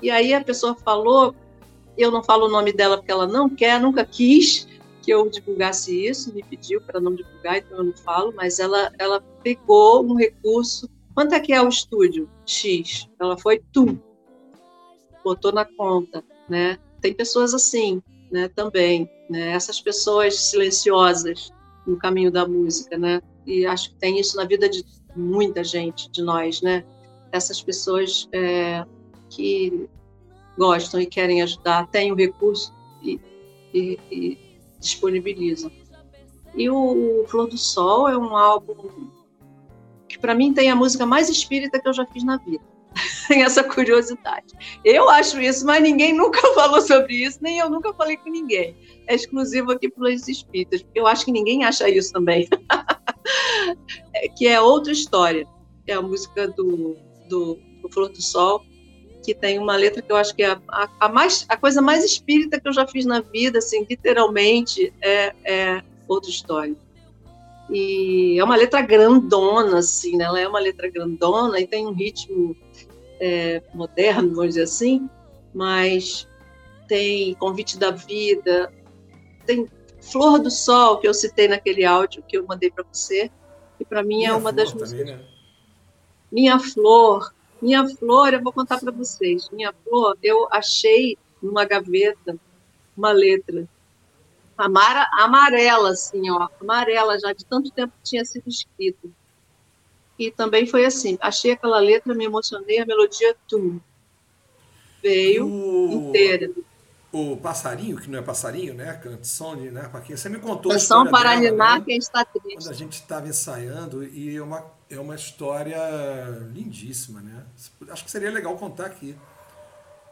E 0.00 0.10
aí 0.10 0.32
a 0.32 0.42
pessoa 0.42 0.74
falou 0.74 1.34
eu 1.98 2.10
não 2.10 2.22
falo 2.22 2.46
o 2.46 2.48
nome 2.48 2.72
dela 2.72 2.96
porque 2.96 3.10
ela 3.10 3.26
não 3.26 3.50
quer, 3.50 3.78
nunca 3.80 4.06
quis 4.06 4.66
que 5.02 5.10
eu 5.10 5.28
divulgasse 5.28 6.06
isso, 6.06 6.32
me 6.34 6.42
pediu 6.42 6.80
para 6.80 7.00
não 7.00 7.14
divulgar, 7.14 7.58
então 7.58 7.78
eu 7.78 7.84
não 7.84 7.96
falo, 7.96 8.32
mas 8.36 8.58
ela, 8.58 8.92
ela 8.98 9.20
pegou 9.48 10.04
um 10.04 10.14
recurso. 10.14 10.90
Quanto 11.14 11.34
é 11.34 11.40
que 11.40 11.52
é 11.52 11.62
o 11.62 11.68
estúdio? 11.68 12.28
X. 12.44 13.08
Ela 13.18 13.38
foi 13.38 13.62
tu. 13.72 13.98
Botou 15.24 15.52
na 15.52 15.64
conta, 15.64 16.22
né? 16.48 16.78
Tem 17.00 17.14
pessoas 17.14 17.54
assim, 17.54 18.02
né, 18.30 18.48
também, 18.48 19.08
né? 19.30 19.50
Essas 19.52 19.80
pessoas 19.80 20.38
silenciosas 20.38 21.50
no 21.86 21.96
caminho 21.96 22.30
da 22.30 22.46
música, 22.46 22.98
né? 22.98 23.22
E 23.46 23.64
acho 23.64 23.90
que 23.90 23.96
tem 23.96 24.20
isso 24.20 24.36
na 24.36 24.44
vida 24.44 24.68
de 24.68 24.84
muita 25.16 25.64
gente, 25.64 26.10
de 26.10 26.22
nós, 26.22 26.60
né? 26.60 26.84
Essas 27.32 27.62
pessoas 27.62 28.28
é, 28.32 28.84
que 29.30 29.88
gostam 30.58 31.00
e 31.00 31.06
querem 31.06 31.40
ajudar, 31.42 31.86
têm 31.88 32.12
o 32.12 32.14
recurso 32.14 32.72
e, 33.02 33.18
e, 33.72 33.98
e 34.10 34.38
disponibilizam. 34.78 35.70
E 36.54 36.68
o 36.68 37.24
Flor 37.28 37.48
do 37.48 37.56
Sol 37.56 38.08
é 38.08 38.16
um 38.16 38.36
álbum 38.36 39.17
que, 40.18 40.20
para 40.20 40.34
mim, 40.34 40.52
tem 40.52 40.70
a 40.70 40.76
música 40.76 41.06
mais 41.06 41.28
espírita 41.28 41.80
que 41.80 41.88
eu 41.88 41.92
já 41.92 42.04
fiz 42.06 42.24
na 42.24 42.36
vida. 42.36 42.64
tem 43.28 43.42
essa 43.42 43.62
curiosidade. 43.62 44.54
Eu 44.84 45.08
acho 45.08 45.40
isso, 45.40 45.64
mas 45.64 45.82
ninguém 45.82 46.12
nunca 46.12 46.40
falou 46.54 46.80
sobre 46.80 47.14
isso, 47.14 47.38
nem 47.40 47.58
eu 47.58 47.70
nunca 47.70 47.92
falei 47.94 48.16
com 48.16 48.30
ninguém. 48.30 48.76
É 49.06 49.14
exclusivo 49.14 49.72
aqui 49.72 49.88
para 49.88 50.08
os 50.08 50.28
espíritas, 50.28 50.82
porque 50.82 50.98
eu 51.00 51.06
acho 51.06 51.24
que 51.24 51.32
ninguém 51.32 51.64
acha 51.64 51.88
isso 51.88 52.12
também. 52.12 52.48
é, 54.14 54.28
que 54.28 54.46
é 54.46 54.60
outra 54.60 54.92
história. 54.92 55.46
É 55.86 55.94
a 55.94 56.02
música 56.02 56.48
do, 56.48 56.96
do, 57.28 57.58
do 57.82 57.88
Flor 57.90 58.10
do 58.10 58.20
Sol, 58.20 58.62
que 59.24 59.34
tem 59.34 59.58
uma 59.58 59.76
letra 59.76 60.02
que 60.02 60.12
eu 60.12 60.16
acho 60.16 60.34
que 60.34 60.42
é 60.42 60.50
a, 60.68 60.88
a, 61.00 61.08
mais, 61.08 61.46
a 61.48 61.56
coisa 61.56 61.80
mais 61.80 62.04
espírita 62.04 62.60
que 62.60 62.68
eu 62.68 62.72
já 62.72 62.86
fiz 62.86 63.06
na 63.06 63.20
vida, 63.20 63.58
assim, 63.58 63.86
literalmente, 63.88 64.92
é, 65.00 65.34
é 65.44 65.82
outra 66.06 66.30
história. 66.30 66.76
E 67.70 68.38
é 68.38 68.44
uma 68.44 68.56
letra 68.56 68.80
grandona, 68.80 69.78
assim, 69.78 70.16
né? 70.16 70.24
Ela 70.24 70.40
é 70.40 70.48
uma 70.48 70.58
letra 70.58 70.90
grandona 70.90 71.60
e 71.60 71.66
tem 71.66 71.86
um 71.86 71.92
ritmo 71.92 72.56
é, 73.20 73.62
moderno, 73.74 74.34
vamos 74.34 74.48
dizer 74.48 74.62
assim, 74.62 75.08
mas 75.52 76.26
tem 76.86 77.34
Convite 77.34 77.78
da 77.78 77.90
Vida, 77.90 78.72
tem 79.44 79.66
Flor 80.00 80.38
do 80.38 80.50
Sol, 80.50 80.98
que 80.98 81.06
eu 81.06 81.12
citei 81.12 81.48
naquele 81.48 81.84
áudio 81.84 82.24
que 82.26 82.38
eu 82.38 82.46
mandei 82.46 82.70
para 82.70 82.84
você, 82.90 83.30
que 83.76 83.84
para 83.84 84.02
mim 84.02 84.24
é 84.24 84.32
uma 84.32 84.52
das 84.52 84.72
músicas. 84.72 84.92
Também, 84.92 85.16
né? 85.16 85.24
Minha 86.32 86.58
Flor, 86.58 87.32
Minha 87.60 87.86
Flor, 87.88 88.32
eu 88.32 88.42
vou 88.42 88.52
contar 88.52 88.78
para 88.78 88.92
vocês. 88.92 89.48
Minha 89.50 89.74
Flor, 89.84 90.16
eu 90.22 90.48
achei 90.50 91.18
numa 91.42 91.64
gaveta 91.64 92.38
uma 92.96 93.12
letra 93.12 93.68
amara, 94.58 95.08
amarela, 95.12 95.90
assim, 95.90 96.28
ó, 96.30 96.48
amarela 96.60 97.18
já, 97.18 97.32
de 97.32 97.44
tanto 97.44 97.70
tempo 97.70 97.92
que 98.02 98.10
tinha 98.10 98.24
sido 98.24 98.48
escrito. 98.48 99.12
E 100.18 100.32
também 100.32 100.66
foi 100.66 100.84
assim, 100.84 101.16
achei 101.20 101.52
aquela 101.52 101.78
letra, 101.78 102.12
me 102.12 102.24
emocionei, 102.24 102.80
a 102.80 102.86
melodia, 102.86 103.36
tum, 103.46 103.80
veio 105.00 105.46
o... 105.46 106.08
inteira. 106.08 106.50
O 107.10 107.36
passarinho, 107.38 107.96
que 107.96 108.10
não 108.10 108.18
é 108.18 108.22
passarinho, 108.22 108.74
né? 108.74 108.92
Canção 109.02 109.56
de, 109.56 109.70
né? 109.70 109.88
Para 109.90 110.02
quem 110.02 110.14
você 110.14 110.28
me 110.28 110.38
contou. 110.38 110.70
Canção 110.70 111.06
para 111.06 111.30
animar 111.30 111.78
né? 111.78 111.84
quem 111.86 111.96
está 111.96 112.22
triste. 112.22 112.56
Quando 112.56 112.70
a 112.70 112.74
gente 112.74 112.92
estava 112.92 113.26
ensaiando, 113.26 114.04
e 114.04 114.36
é 114.36 114.42
uma, 114.42 114.66
é 114.90 115.00
uma 115.00 115.14
história 115.14 115.78
lindíssima, 116.52 117.22
né? 117.22 117.46
Acho 117.88 118.04
que 118.04 118.10
seria 118.10 118.30
legal 118.30 118.54
contar 118.58 118.86
aqui. 118.86 119.16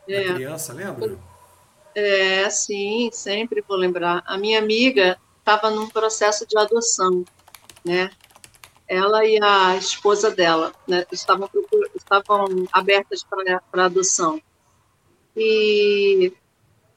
É. 0.09 0.33
criança, 0.33 0.73
lembra? 0.73 1.19
É, 1.97 2.51
sim, 2.51 3.09
sempre 3.11 3.65
vou 3.67 3.75
lembrar. 3.75 4.23
A 4.27 4.37
minha 4.37 4.59
amiga 4.59 5.19
estava 5.39 5.71
num 5.71 5.89
processo 5.89 6.47
de 6.47 6.59
adoção, 6.59 7.25
né? 7.83 8.11
Ela 8.87 9.25
e 9.25 9.43
a 9.43 9.75
esposa 9.77 10.31
dela 10.31 10.75
né, 10.87 11.07
estavam, 11.11 11.49
estavam 11.95 12.67
abertas 12.71 13.25
para 13.25 13.87
adoção. 13.87 14.39
E 15.35 16.35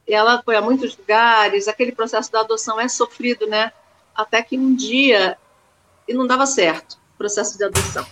ela 0.05 0.43
foi 0.43 0.57
a 0.57 0.61
muitos 0.61 0.97
lugares, 0.97 1.69
aquele 1.69 1.93
processo 1.93 2.29
da 2.29 2.41
adoção 2.41 2.77
é 2.77 2.89
sofrido, 2.89 3.47
né? 3.47 3.71
Até 4.13 4.43
que 4.43 4.57
um 4.57 4.75
dia, 4.75 5.37
e 6.09 6.13
não 6.13 6.27
dava 6.27 6.45
certo, 6.45 6.99
o 7.15 7.17
processo 7.17 7.57
de 7.57 7.63
adoção. 7.63 8.05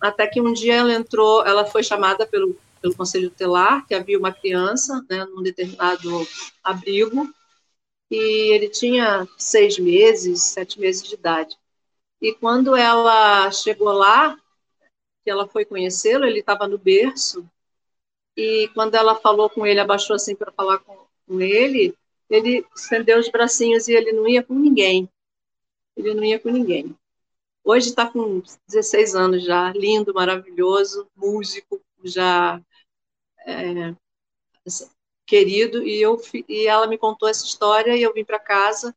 Até 0.00 0.26
que 0.26 0.40
um 0.40 0.52
dia 0.52 0.74
ela 0.74 0.92
entrou, 0.92 1.46
ela 1.46 1.64
foi 1.64 1.84
chamada 1.84 2.26
pelo 2.26 2.56
pelo 2.80 2.94
Conselho 2.94 3.30
Tutelar, 3.30 3.86
que 3.86 3.94
havia 3.94 4.18
uma 4.18 4.32
criança 4.32 5.04
né, 5.08 5.24
num 5.24 5.42
determinado 5.42 6.26
abrigo, 6.62 7.32
e 8.10 8.52
ele 8.52 8.68
tinha 8.68 9.28
seis 9.38 9.78
meses, 9.78 10.42
sete 10.42 10.80
meses 10.80 11.02
de 11.02 11.14
idade. 11.14 11.56
E 12.20 12.34
quando 12.34 12.74
ela 12.74 13.50
chegou 13.50 13.92
lá, 13.92 14.36
que 15.22 15.30
ela 15.30 15.46
foi 15.46 15.64
conhecê-lo, 15.64 16.24
ele 16.24 16.40
estava 16.40 16.66
no 16.66 16.78
berço, 16.78 17.48
e 18.36 18.68
quando 18.74 18.94
ela 18.94 19.14
falou 19.14 19.50
com 19.50 19.66
ele, 19.66 19.80
abaixou 19.80 20.16
assim 20.16 20.34
para 20.34 20.52
falar 20.52 20.78
com, 20.78 20.96
com 21.26 21.40
ele, 21.40 21.94
ele 22.28 22.64
estendeu 22.74 23.18
os 23.18 23.28
bracinhos 23.28 23.88
e 23.88 23.92
ele 23.92 24.12
não 24.12 24.26
ia 24.28 24.42
com 24.42 24.54
ninguém. 24.54 25.08
Ele 25.96 26.14
não 26.14 26.24
ia 26.24 26.38
com 26.38 26.48
ninguém. 26.48 26.96
Hoje 27.62 27.90
está 27.90 28.08
com 28.08 28.42
16 28.68 29.14
anos 29.14 29.44
já, 29.44 29.70
lindo, 29.72 30.14
maravilhoso, 30.14 31.06
músico, 31.14 31.80
já 32.02 32.60
é, 33.46 33.94
querido, 35.26 35.86
e, 35.86 36.00
eu, 36.00 36.20
e 36.48 36.66
ela 36.66 36.86
me 36.86 36.98
contou 36.98 37.28
essa 37.28 37.44
história, 37.44 37.96
e 37.96 38.02
eu 38.02 38.12
vim 38.12 38.24
para 38.24 38.38
casa, 38.38 38.94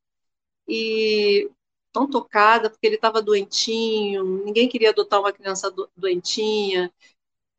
e 0.68 1.50
tão 1.92 2.10
tocada, 2.10 2.70
porque 2.70 2.88
ele 2.88 2.96
estava 2.96 3.22
doentinho, 3.22 4.44
ninguém 4.44 4.68
queria 4.68 4.90
adotar 4.90 5.20
uma 5.20 5.34
criança 5.34 5.70
do, 5.70 5.90
doentinha, 5.96 6.92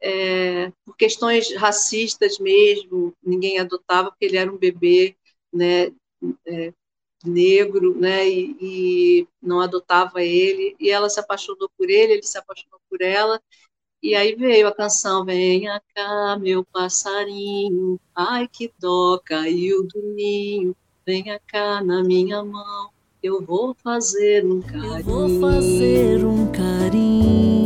é, 0.01 0.73
por 0.85 0.97
questões 0.97 1.55
racistas 1.57 2.39
mesmo, 2.39 3.15
ninguém 3.23 3.59
adotava, 3.59 4.11
porque 4.11 4.25
ele 4.27 4.37
era 4.37 4.53
um 4.53 4.59
bebê, 4.59 5.17
né, 5.53 5.93
é, 6.47 6.73
negro, 7.25 7.99
né, 7.99 8.29
e, 8.29 8.57
e, 8.61 9.29
não 9.43 9.61
adotava 9.61 10.23
ele, 10.23 10.77
e 10.81 10.91
ela 10.91 11.09
se 11.09 11.21
apaixonou 11.21 11.71
por 11.79 11.89
ele, 11.89 12.15
ele 12.15 12.23
se 12.23 12.39
apaixonou 12.39 12.81
por 12.91 13.01
ela, 13.03 13.41
e 14.05 14.15
aí 14.15 14.35
veio 14.35 14.69
a 14.69 14.75
canção 14.75 15.25
Venha 15.25 15.81
cá, 15.95 16.39
meu 16.39 16.63
passarinho, 16.63 17.99
ai 18.15 18.47
que 18.47 18.71
dó, 18.79 19.19
caiu 19.25 19.83
do 19.89 20.03
ninho, 20.15 20.77
venha 21.07 21.41
cá 21.47 21.83
na 21.83 22.03
minha 22.03 22.45
mão, 22.45 22.91
eu 23.23 23.43
vou 23.43 23.75
fazer 23.83 24.45
um 24.45 24.61
carinho. 24.61 24.99
Eu 24.99 25.05
vou 25.05 25.41
fazer 25.41 26.23
um 26.27 26.47
carinho. 26.53 27.65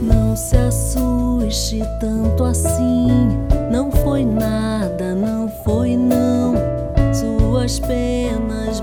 Não 0.00 0.36
se 0.36 0.56
assuste 0.56 1.80
tanto 2.00 2.44
assim, 2.44 3.08
não 3.72 3.90
foi 3.90 4.24
nada, 4.24 5.16
não 5.16 5.48
foi 5.64 5.96
não, 5.96 6.47
suas 7.48 7.80
penas 7.80 8.80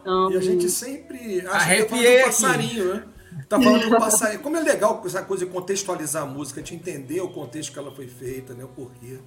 Então, 0.00 0.30
e 0.30 0.36
a 0.36 0.40
gente 0.40 0.68
sempre 0.68 1.44
acha 1.48 1.84
que 1.84 1.84
tá 1.84 1.96
falando 1.96 2.20
do 2.20 2.24
passarinho, 2.24 2.94
né? 2.94 3.04
Tá 3.48 3.60
falando 3.60 3.90
do 3.90 3.96
passarinho. 3.98 4.40
Como 4.40 4.56
é 4.56 4.60
legal 4.60 5.02
essa 5.04 5.22
coisa 5.22 5.44
de 5.44 5.50
contextualizar 5.50 6.22
a 6.22 6.26
música, 6.26 6.60
gente 6.60 6.76
entender 6.76 7.20
o 7.20 7.28
contexto 7.28 7.72
que 7.72 7.78
ela 7.78 7.90
foi 7.90 8.06
feita, 8.06 8.54
né? 8.54 8.62
O 8.62 8.68
porquê. 8.68 9.18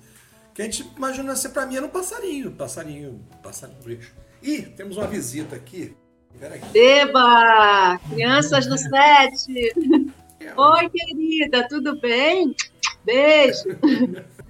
Que 0.54 0.62
a 0.62 0.66
gente 0.66 0.90
imagina 0.96 1.36
ser 1.36 1.50
pra 1.50 1.66
mim 1.66 1.76
era 1.76 1.86
um 1.86 1.90
passarinho. 1.90 2.52
Passarinho, 2.52 3.20
passarinho. 3.44 4.00
Ih, 4.42 4.62
temos 4.78 4.96
uma 4.96 5.06
visita 5.06 5.54
aqui. 5.58 5.94
Peraí. 6.40 6.62
Eba! 6.74 8.00
Crianças 8.10 8.66
do 8.66 8.78
set! 8.78 9.74
Oi, 10.60 10.90
querida, 10.90 11.66
tudo 11.70 11.98
bem? 12.02 12.54
Beijo! 13.06 13.64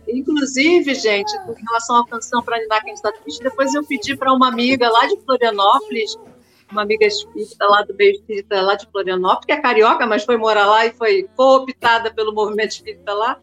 Inclusive, 0.07 0.95
gente, 0.95 1.31
em 1.35 1.65
relação 1.67 1.97
à 1.97 2.07
canção 2.07 2.41
para 2.41 2.57
animar 2.57 2.83
quem 2.83 2.95
está 2.95 3.11
triste, 3.11 3.43
depois 3.43 3.75
eu 3.75 3.85
pedi 3.85 4.17
para 4.17 4.33
uma 4.33 4.47
amiga 4.47 4.89
lá 4.89 5.05
de 5.05 5.21
Florianópolis, 5.21 6.17
uma 6.71 6.81
amiga 6.81 7.05
espírita 7.05 7.63
lá 7.63 7.83
do 7.83 7.93
meio 7.93 8.13
espírita 8.13 8.59
lá 8.59 8.73
de 8.73 8.87
Florianópolis, 8.87 9.45
que 9.45 9.51
é 9.51 9.61
carioca, 9.61 10.07
mas 10.07 10.23
foi 10.23 10.35
morar 10.35 10.65
lá 10.65 10.83
e 10.87 10.93
foi 10.93 11.29
cooptada 11.35 12.11
pelo 12.11 12.33
movimento 12.33 12.71
espírita 12.71 13.13
lá. 13.13 13.39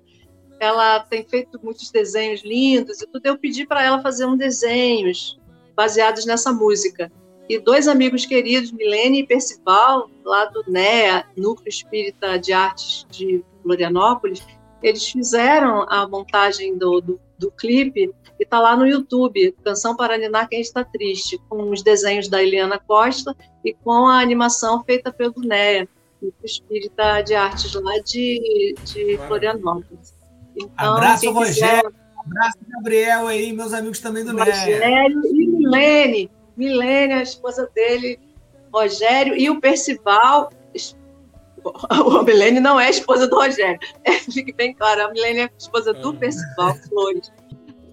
Ela 0.58 0.98
tem 0.98 1.22
feito 1.22 1.60
muitos 1.62 1.92
desenhos 1.92 2.42
lindos 2.42 3.00
e 3.00 3.06
tudo. 3.06 3.24
Eu 3.24 3.38
pedi 3.38 3.64
para 3.64 3.84
ela 3.84 4.02
fazer 4.02 4.26
um 4.26 4.36
desenhos 4.36 5.38
baseados 5.76 6.26
nessa 6.26 6.52
música. 6.52 7.12
E 7.48 7.58
dois 7.60 7.86
amigos 7.86 8.26
queridos, 8.26 8.72
Milene 8.72 9.20
e 9.20 9.26
Percival, 9.26 10.10
lá 10.24 10.46
do 10.46 10.64
NEA, 10.66 11.24
Núcleo 11.36 11.68
Espírita 11.68 12.38
de 12.38 12.52
Artes 12.52 13.06
de 13.10 13.44
Florianópolis, 13.62 14.44
eles 14.82 15.08
fizeram 15.08 15.86
a 15.88 16.08
montagem 16.08 16.76
do, 16.76 17.00
do, 17.00 17.20
do 17.38 17.50
clipe 17.52 18.12
e 18.38 18.42
está 18.42 18.58
lá 18.60 18.76
no 18.76 18.86
YouTube, 18.86 19.54
Canção 19.64 19.96
para 19.96 20.18
Ninar 20.18 20.48
Quem 20.48 20.60
Está 20.60 20.84
Triste, 20.84 21.40
com 21.48 21.70
os 21.70 21.82
desenhos 21.82 22.28
da 22.28 22.42
Eliana 22.42 22.78
Costa 22.78 23.34
e 23.64 23.72
com 23.72 24.06
a 24.06 24.20
animação 24.20 24.82
feita 24.84 25.12
pelo 25.12 25.40
NEA, 25.40 25.88
o 26.20 26.32
Espírita 26.44 27.22
de 27.22 27.34
Artes 27.34 27.72
lá 27.74 27.98
de, 28.04 28.74
de 28.84 29.18
Florianópolis. 29.26 30.14
Então, 30.56 30.94
abraço, 30.94 31.30
Rogério. 31.30 31.90
Quiser... 31.90 32.06
Abraço, 32.26 32.58
Gabriel 32.68 33.28
aí, 33.28 33.52
meus 33.52 33.72
amigos 33.72 34.00
também 34.00 34.24
do 34.24 34.32
NEA. 34.32 34.44
Rogério 34.46 35.22
e 35.26 35.46
Milene. 35.46 36.30
Milene, 36.56 37.14
a 37.14 37.22
esposa 37.22 37.70
dele, 37.74 38.18
Rogério, 38.72 39.36
e 39.36 39.50
o 39.50 39.60
Percival, 39.60 40.50
a 41.90 42.22
Milene 42.22 42.60
não 42.60 42.78
é 42.78 42.90
esposa 42.90 43.26
do 43.26 43.36
Rogério. 43.36 43.78
É, 44.04 44.12
fique 44.12 44.52
bem 44.52 44.74
claro, 44.74 45.04
a 45.04 45.10
Milene 45.10 45.40
é 45.40 45.50
esposa 45.58 45.92
do 45.92 46.14
é. 46.14 46.16
Percival 46.16 46.74
Flores. 46.88 47.32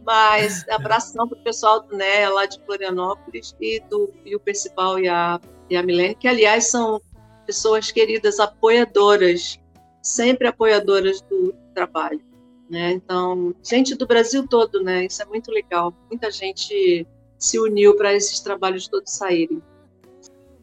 Mas 0.06 0.68
abração 0.70 1.28
para 1.28 1.38
o 1.38 1.44
pessoal 1.44 1.82
do 1.82 1.96
NEA 1.96 2.30
lá 2.30 2.46
de 2.46 2.60
Florianópolis 2.66 3.56
e, 3.62 3.80
do, 3.90 4.14
e 4.26 4.36
o 4.36 4.40
Percival 4.40 5.00
e 5.00 5.08
a, 5.08 5.40
e 5.70 5.78
a 5.78 5.84
Milene, 5.84 6.16
que 6.16 6.28
aliás 6.28 6.70
são 6.70 7.02
pessoas 7.46 7.90
queridas, 7.92 8.40
apoiadoras, 8.40 9.60
sempre 10.02 10.48
apoiadoras 10.48 11.22
do 11.22 11.54
trabalho. 11.74 12.22
Né? 12.70 12.92
Então, 12.92 13.54
gente 13.64 13.96
do 13.96 14.06
Brasil 14.06 14.48
todo, 14.48 14.84
né? 14.84 15.06
Isso 15.06 15.22
é 15.22 15.26
muito 15.26 15.52
legal. 15.52 15.94
Muita 16.10 16.32
gente 16.32 17.08
se 17.44 17.60
uniu 17.60 17.96
para 17.96 18.14
esses 18.14 18.40
trabalhos 18.40 18.88
todos 18.88 19.12
saírem. 19.12 19.62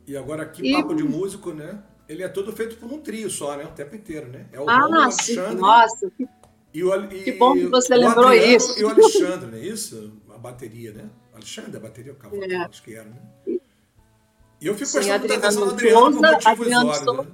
E 0.06 0.16
agora 0.16 0.42
aqui, 0.44 0.70
e... 0.70 0.72
papo 0.72 0.94
de 0.94 1.04
músico, 1.04 1.52
né? 1.52 1.82
ele 2.10 2.24
é 2.24 2.28
todo 2.28 2.52
feito 2.52 2.76
por 2.76 2.90
um 2.90 2.98
trio 2.98 3.30
só, 3.30 3.56
né? 3.56 3.64
O 3.64 3.68
tempo 3.68 3.94
inteiro, 3.94 4.26
né? 4.28 4.46
É 4.52 4.58
o 4.58 4.68
ah, 4.68 4.82
Alexandre. 4.82 5.54
Nossa, 5.54 6.10
que, 6.10 6.26
e 6.74 6.82
o, 6.82 7.04
e, 7.04 7.22
que 7.22 7.32
bom 7.32 7.52
que 7.52 7.68
você 7.68 7.94
lembrou 7.94 8.26
Adriano 8.26 8.56
isso. 8.56 8.80
E 8.80 8.84
o 8.84 8.88
Alexandre, 8.88 9.50
não 9.50 9.58
é 9.58 9.60
isso? 9.60 10.20
A 10.34 10.36
bateria, 10.36 10.92
né? 10.92 11.08
Alexandre, 11.32 11.76
a 11.76 11.80
bateria, 11.80 12.12
o 12.12 12.16
cavalo, 12.16 12.42
é. 12.42 12.56
acho 12.56 12.82
que 12.82 12.96
era, 12.96 13.08
né? 13.08 13.20
E 13.46 14.66
eu 14.66 14.74
fico 14.74 14.90
prestando 14.90 15.18
muita 15.20 15.36
atenção 15.36 15.66
na 15.66 15.72
Adriana 15.72 16.00
por 16.00 16.20
motivos 16.20 16.46
Adriano 16.46 16.90
óbvios. 16.90 17.26
Né? 17.26 17.32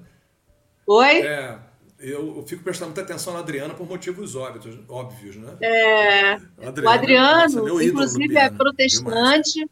Oi? 0.86 1.20
É, 1.20 1.58
eu, 1.98 2.44
fico 2.46 2.62
prestando 2.62 2.90
muita 2.90 3.02
atenção 3.02 3.32
na 3.32 3.40
Adriana 3.40 3.74
por 3.74 3.88
motivos 3.88 4.34
óbvios, 4.34 4.78
óbvios 4.88 5.36
né? 5.36 5.56
É, 5.60 6.32
Adriano, 6.66 6.84
o 6.84 6.88
Adriano, 6.88 7.82
inclusive, 7.82 8.36
é 8.36 8.50
protestante. 8.50 9.62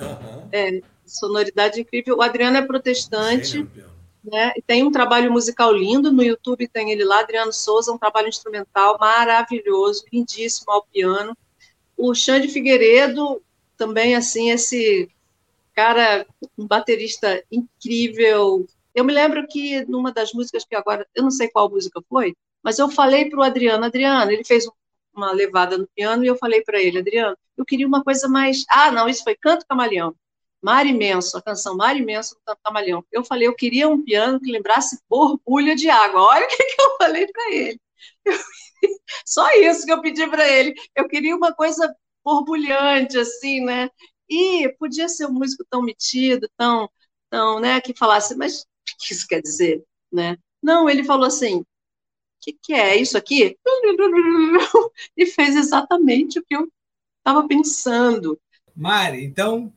Uhum. 0.00 0.48
É, 0.52 0.80
sonoridade 1.04 1.80
incrível. 1.80 2.18
O 2.18 2.22
Adriano 2.22 2.56
é 2.56 2.62
protestante. 2.62 3.66
né? 4.24 4.52
E 4.56 4.62
tem 4.62 4.84
um 4.84 4.92
trabalho 4.92 5.32
musical 5.32 5.72
lindo 5.72 6.12
no 6.12 6.22
YouTube, 6.22 6.68
tem 6.68 6.90
ele 6.90 7.04
lá, 7.04 7.20
Adriano 7.20 7.52
Souza, 7.52 7.92
um 7.92 7.98
trabalho 7.98 8.28
instrumental 8.28 8.98
maravilhoso, 8.98 10.04
lindíssimo 10.12 10.70
ao 10.70 10.84
piano. 10.84 11.36
O 11.96 12.14
Xande 12.14 12.48
Figueiredo, 12.48 13.42
também, 13.76 14.14
assim, 14.14 14.50
esse 14.50 15.08
cara, 15.74 16.26
um 16.58 16.66
baterista 16.66 17.42
incrível. 17.50 18.66
Eu 18.94 19.04
me 19.04 19.12
lembro 19.12 19.46
que 19.46 19.84
numa 19.86 20.12
das 20.12 20.32
músicas 20.32 20.64
que 20.64 20.74
agora, 20.74 21.06
eu 21.14 21.22
não 21.22 21.30
sei 21.30 21.48
qual 21.48 21.70
música 21.70 22.00
foi, 22.08 22.34
mas 22.62 22.78
eu 22.78 22.90
falei 22.90 23.28
para 23.28 23.38
o 23.38 23.42
Adriano, 23.42 23.84
Adriano, 23.84 24.30
ele 24.30 24.44
fez 24.44 24.66
uma 25.14 25.32
levada 25.32 25.76
no 25.78 25.88
piano 25.94 26.24
e 26.24 26.28
eu 26.28 26.36
falei 26.36 26.62
para 26.62 26.80
ele, 26.80 26.98
Adriano, 26.98 27.36
eu 27.56 27.64
queria 27.64 27.86
uma 27.86 28.02
coisa 28.02 28.28
mais. 28.28 28.64
Ah, 28.68 28.90
não, 28.90 29.08
isso 29.08 29.24
foi 29.24 29.36
Canto 29.36 29.66
Camaleão. 29.66 30.14
Mar 30.62 30.86
Imenso, 30.86 31.36
a 31.36 31.42
canção 31.42 31.76
Mar 31.76 31.96
Imenso 31.96 32.34
do 32.34 32.40
Canto 32.44 32.60
Camaleão. 32.64 33.04
Eu 33.12 33.24
falei, 33.24 33.46
eu 33.46 33.54
queria 33.54 33.88
um 33.88 34.02
piano 34.02 34.40
que 34.40 34.50
lembrasse 34.50 35.00
borbulha 35.08 35.74
de 35.76 35.88
água. 35.88 36.22
Olha 36.22 36.44
o 36.46 36.48
que, 36.48 36.56
que 36.56 36.82
eu 36.82 36.96
falei 36.98 37.26
para 37.26 37.52
ele. 37.52 37.80
Eu... 38.24 38.34
Só 39.26 39.48
isso 39.54 39.84
que 39.86 39.92
eu 39.92 40.00
pedi 40.00 40.26
para 40.28 40.48
ele. 40.48 40.74
Eu 40.94 41.08
queria 41.08 41.36
uma 41.36 41.52
coisa 41.54 41.94
borbulhante, 42.24 43.18
assim, 43.18 43.64
né? 43.64 43.90
E 44.28 44.68
podia 44.78 45.08
ser 45.08 45.26
um 45.26 45.32
músico 45.32 45.64
tão 45.70 45.82
metido, 45.82 46.48
tão, 46.56 46.90
tão, 47.30 47.60
né, 47.60 47.80
que 47.80 47.94
falasse, 47.96 48.36
mas 48.36 48.66
que 48.98 49.12
isso 49.12 49.26
quer 49.26 49.40
dizer, 49.40 49.84
né? 50.12 50.36
Não, 50.62 50.88
ele 50.88 51.04
falou 51.04 51.26
assim, 51.26 51.60
o 51.60 51.66
que, 52.40 52.52
que 52.52 52.72
é 52.72 52.96
isso 52.96 53.16
aqui? 53.16 53.56
E 55.16 55.26
fez 55.26 55.56
exatamente 55.56 56.38
o 56.38 56.44
que 56.44 56.54
eu 56.54 56.68
estava 57.18 57.46
pensando. 57.46 58.40
Mari, 58.74 59.24
então, 59.24 59.72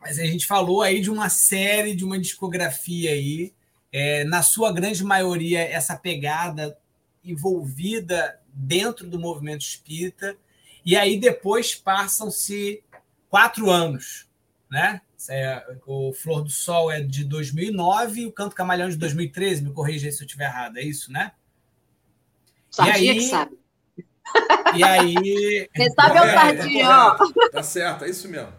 mas 0.00 0.18
a 0.18 0.24
gente 0.24 0.46
falou 0.46 0.82
aí 0.82 1.00
de 1.00 1.10
uma 1.10 1.28
série, 1.28 1.94
de 1.94 2.04
uma 2.04 2.18
discografia 2.18 3.12
aí, 3.12 3.52
é, 3.92 4.24
na 4.24 4.42
sua 4.42 4.72
grande 4.72 5.04
maioria, 5.04 5.60
essa 5.60 5.96
pegada 5.96 6.76
envolvida 7.24 8.40
dentro 8.52 9.08
do 9.08 9.18
movimento 9.18 9.60
espírita, 9.60 10.36
e 10.84 10.96
aí 10.96 11.18
depois 11.18 11.74
passam-se 11.74 12.82
quatro 13.30 13.70
anos, 13.70 14.26
né? 14.70 15.00
É, 15.28 15.64
o 15.86 16.12
Flor 16.12 16.42
do 16.42 16.50
Sol 16.50 16.90
é 16.90 17.00
de 17.00 17.24
2009 17.24 18.22
e 18.22 18.26
o 18.26 18.32
Canto 18.32 18.56
Camalhão 18.56 18.88
de 18.88 18.96
2013, 18.96 19.62
me 19.62 19.72
corrija 19.72 20.10
se 20.10 20.22
eu 20.22 20.26
estiver 20.26 20.44
errado, 20.44 20.78
é 20.78 20.82
isso, 20.82 21.12
né? 21.12 21.32
E 22.78 22.90
aí, 22.90 23.14
que 23.14 23.20
sabe. 23.22 23.58
E 24.74 24.82
aí. 24.82 25.68
Quem 25.74 25.90
sabe 25.90 26.16
é 26.16 26.22
o 26.22 26.34
tardinho, 26.34 26.88
ó. 26.88 27.16
Tá 27.50 27.62
certo, 27.62 28.04
é 28.04 28.10
isso 28.10 28.26
mesmo. 28.28 28.52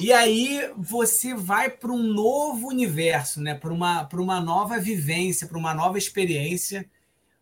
E 0.00 0.12
aí 0.12 0.72
você 0.76 1.34
vai 1.34 1.70
para 1.70 1.92
um 1.92 2.02
novo 2.02 2.68
universo, 2.68 3.40
né? 3.40 3.54
Para 3.54 3.72
uma, 3.72 4.08
uma 4.12 4.40
nova 4.40 4.78
vivência, 4.78 5.46
para 5.46 5.56
uma 5.56 5.72
nova 5.72 5.96
experiência. 5.98 6.84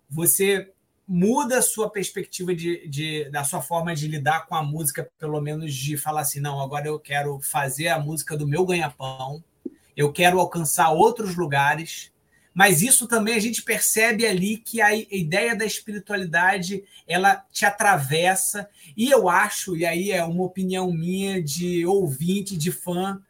Você 0.09 0.70
muda 1.14 1.59
a 1.59 1.62
sua 1.62 1.90
perspectiva 1.90 2.55
de, 2.55 2.89
de, 2.89 3.28
da 3.28 3.44
sua 3.44 3.60
forma 3.60 3.94
de 3.94 4.09
lidar 4.09 4.47
com 4.47 4.55
a 4.55 4.62
música, 4.62 5.06
pelo 5.18 5.39
menos 5.43 5.74
de 5.74 5.94
falar 5.98 6.22
assim, 6.22 6.40
não, 6.40 6.59
agora 6.59 6.86
eu 6.86 6.98
quero 6.98 7.39
fazer 7.39 7.89
a 7.89 8.01
música 8.01 8.34
do 8.34 8.48
meu 8.48 8.64
ganha-pão, 8.64 9.44
eu 9.94 10.10
quero 10.10 10.40
alcançar 10.40 10.89
outros 10.89 11.36
lugares, 11.36 12.10
mas 12.55 12.80
isso 12.80 13.06
também 13.06 13.34
a 13.34 13.39
gente 13.39 13.62
percebe 13.62 14.26
ali 14.26 14.56
que 14.56 14.80
a 14.80 14.94
ideia 14.94 15.55
da 15.55 15.66
espiritualidade 15.66 16.82
ela 17.06 17.44
te 17.52 17.66
atravessa. 17.66 18.66
E 18.97 19.10
eu 19.10 19.28
acho 19.28 19.76
e 19.76 19.84
aí 19.84 20.12
é 20.12 20.24
uma 20.24 20.44
opinião 20.44 20.90
minha 20.90 21.43
de 21.43 21.84
ouvinte 21.84 22.56
de 22.56 22.72
fã 22.72 23.20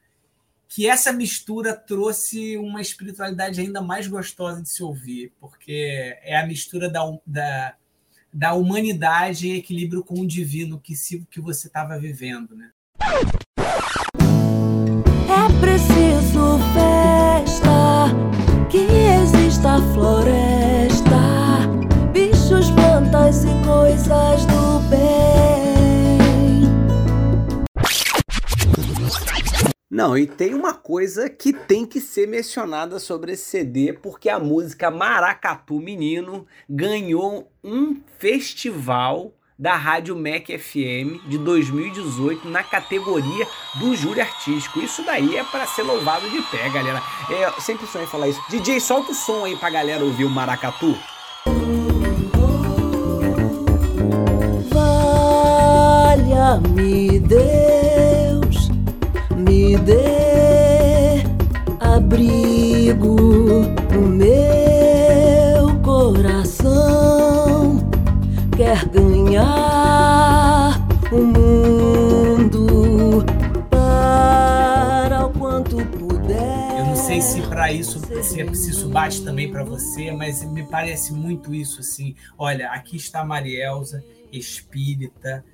que 0.74 0.88
essa 0.88 1.12
mistura 1.12 1.76
trouxe 1.76 2.56
uma 2.56 2.80
espiritualidade 2.80 3.60
ainda 3.60 3.82
mais 3.82 4.06
gostosa 4.06 4.62
de 4.62 4.70
se 4.70 4.82
ouvir, 4.82 5.30
porque 5.38 6.16
é 6.22 6.34
a 6.38 6.46
mistura 6.46 6.88
da, 6.88 7.02
da, 7.26 7.74
da 8.32 8.54
humanidade 8.54 9.50
em 9.50 9.56
equilíbrio 9.56 10.02
com 10.02 10.18
o 10.20 10.26
divino 10.26 10.80
que, 10.80 10.96
se, 10.96 11.26
que 11.30 11.42
você 11.42 11.66
estava 11.66 11.98
vivendo. 11.98 12.56
Né? 12.56 12.70
É 15.28 15.60
preciso 15.60 16.58
festa, 16.72 18.08
que 18.70 18.78
exista 18.78 19.78
floresta, 19.92 20.61
Não, 29.92 30.16
e 30.16 30.26
tem 30.26 30.54
uma 30.54 30.72
coisa 30.72 31.28
que 31.28 31.52
tem 31.52 31.84
que 31.84 32.00
ser 32.00 32.26
mencionada 32.26 32.98
sobre 32.98 33.32
esse 33.32 33.44
CD, 33.44 33.92
porque 33.92 34.30
a 34.30 34.38
música 34.38 34.90
Maracatu 34.90 35.78
Menino 35.78 36.46
ganhou 36.66 37.52
um 37.62 38.00
festival 38.18 39.34
da 39.58 39.76
Rádio 39.76 40.16
Mac 40.16 40.46
FM 40.46 41.28
de 41.28 41.36
2018 41.36 42.48
na 42.48 42.62
categoria 42.62 43.46
do 43.78 43.94
júri 43.94 44.22
artístico. 44.22 44.80
Isso 44.80 45.02
daí 45.04 45.36
é 45.36 45.44
para 45.44 45.66
ser 45.66 45.82
louvado 45.82 46.26
de 46.30 46.40
pé, 46.50 46.70
galera. 46.70 47.02
É, 47.30 47.60
sempre 47.60 47.86
sonhei 47.86 48.06
falar 48.06 48.28
isso. 48.28 48.40
DJ, 48.48 48.80
solta 48.80 49.12
o 49.12 49.14
som 49.14 49.44
aí 49.44 49.54
pra 49.58 49.68
galera 49.68 50.02
ouvir 50.02 50.24
o 50.24 50.30
Maracatu. 50.30 50.96
Valha-me 56.32 57.20
Deus 57.20 57.71
dê 59.82 61.24
abrigo 61.80 63.16
no 63.92 64.08
meu 64.08 65.76
coração. 65.82 67.78
Quer 68.56 68.86
ganhar 68.86 70.78
o 71.10 71.18
mundo 71.18 73.24
para 73.68 75.26
o 75.26 75.32
quanto 75.32 75.84
puder. 75.86 76.78
Eu 76.78 76.86
não 76.86 76.96
sei 76.96 77.20
se 77.20 77.42
para 77.42 77.72
isso 77.72 77.98
se, 78.22 78.54
se 78.54 78.70
isso 78.70 78.88
bate 78.88 79.22
também 79.22 79.50
para 79.50 79.64
você, 79.64 80.12
mas 80.12 80.44
me 80.44 80.62
parece 80.62 81.12
muito 81.12 81.54
isso 81.54 81.80
assim. 81.80 82.14
Olha, 82.38 82.70
aqui 82.70 82.96
está 82.96 83.24
Marielza, 83.24 84.04
espírita, 84.32 85.44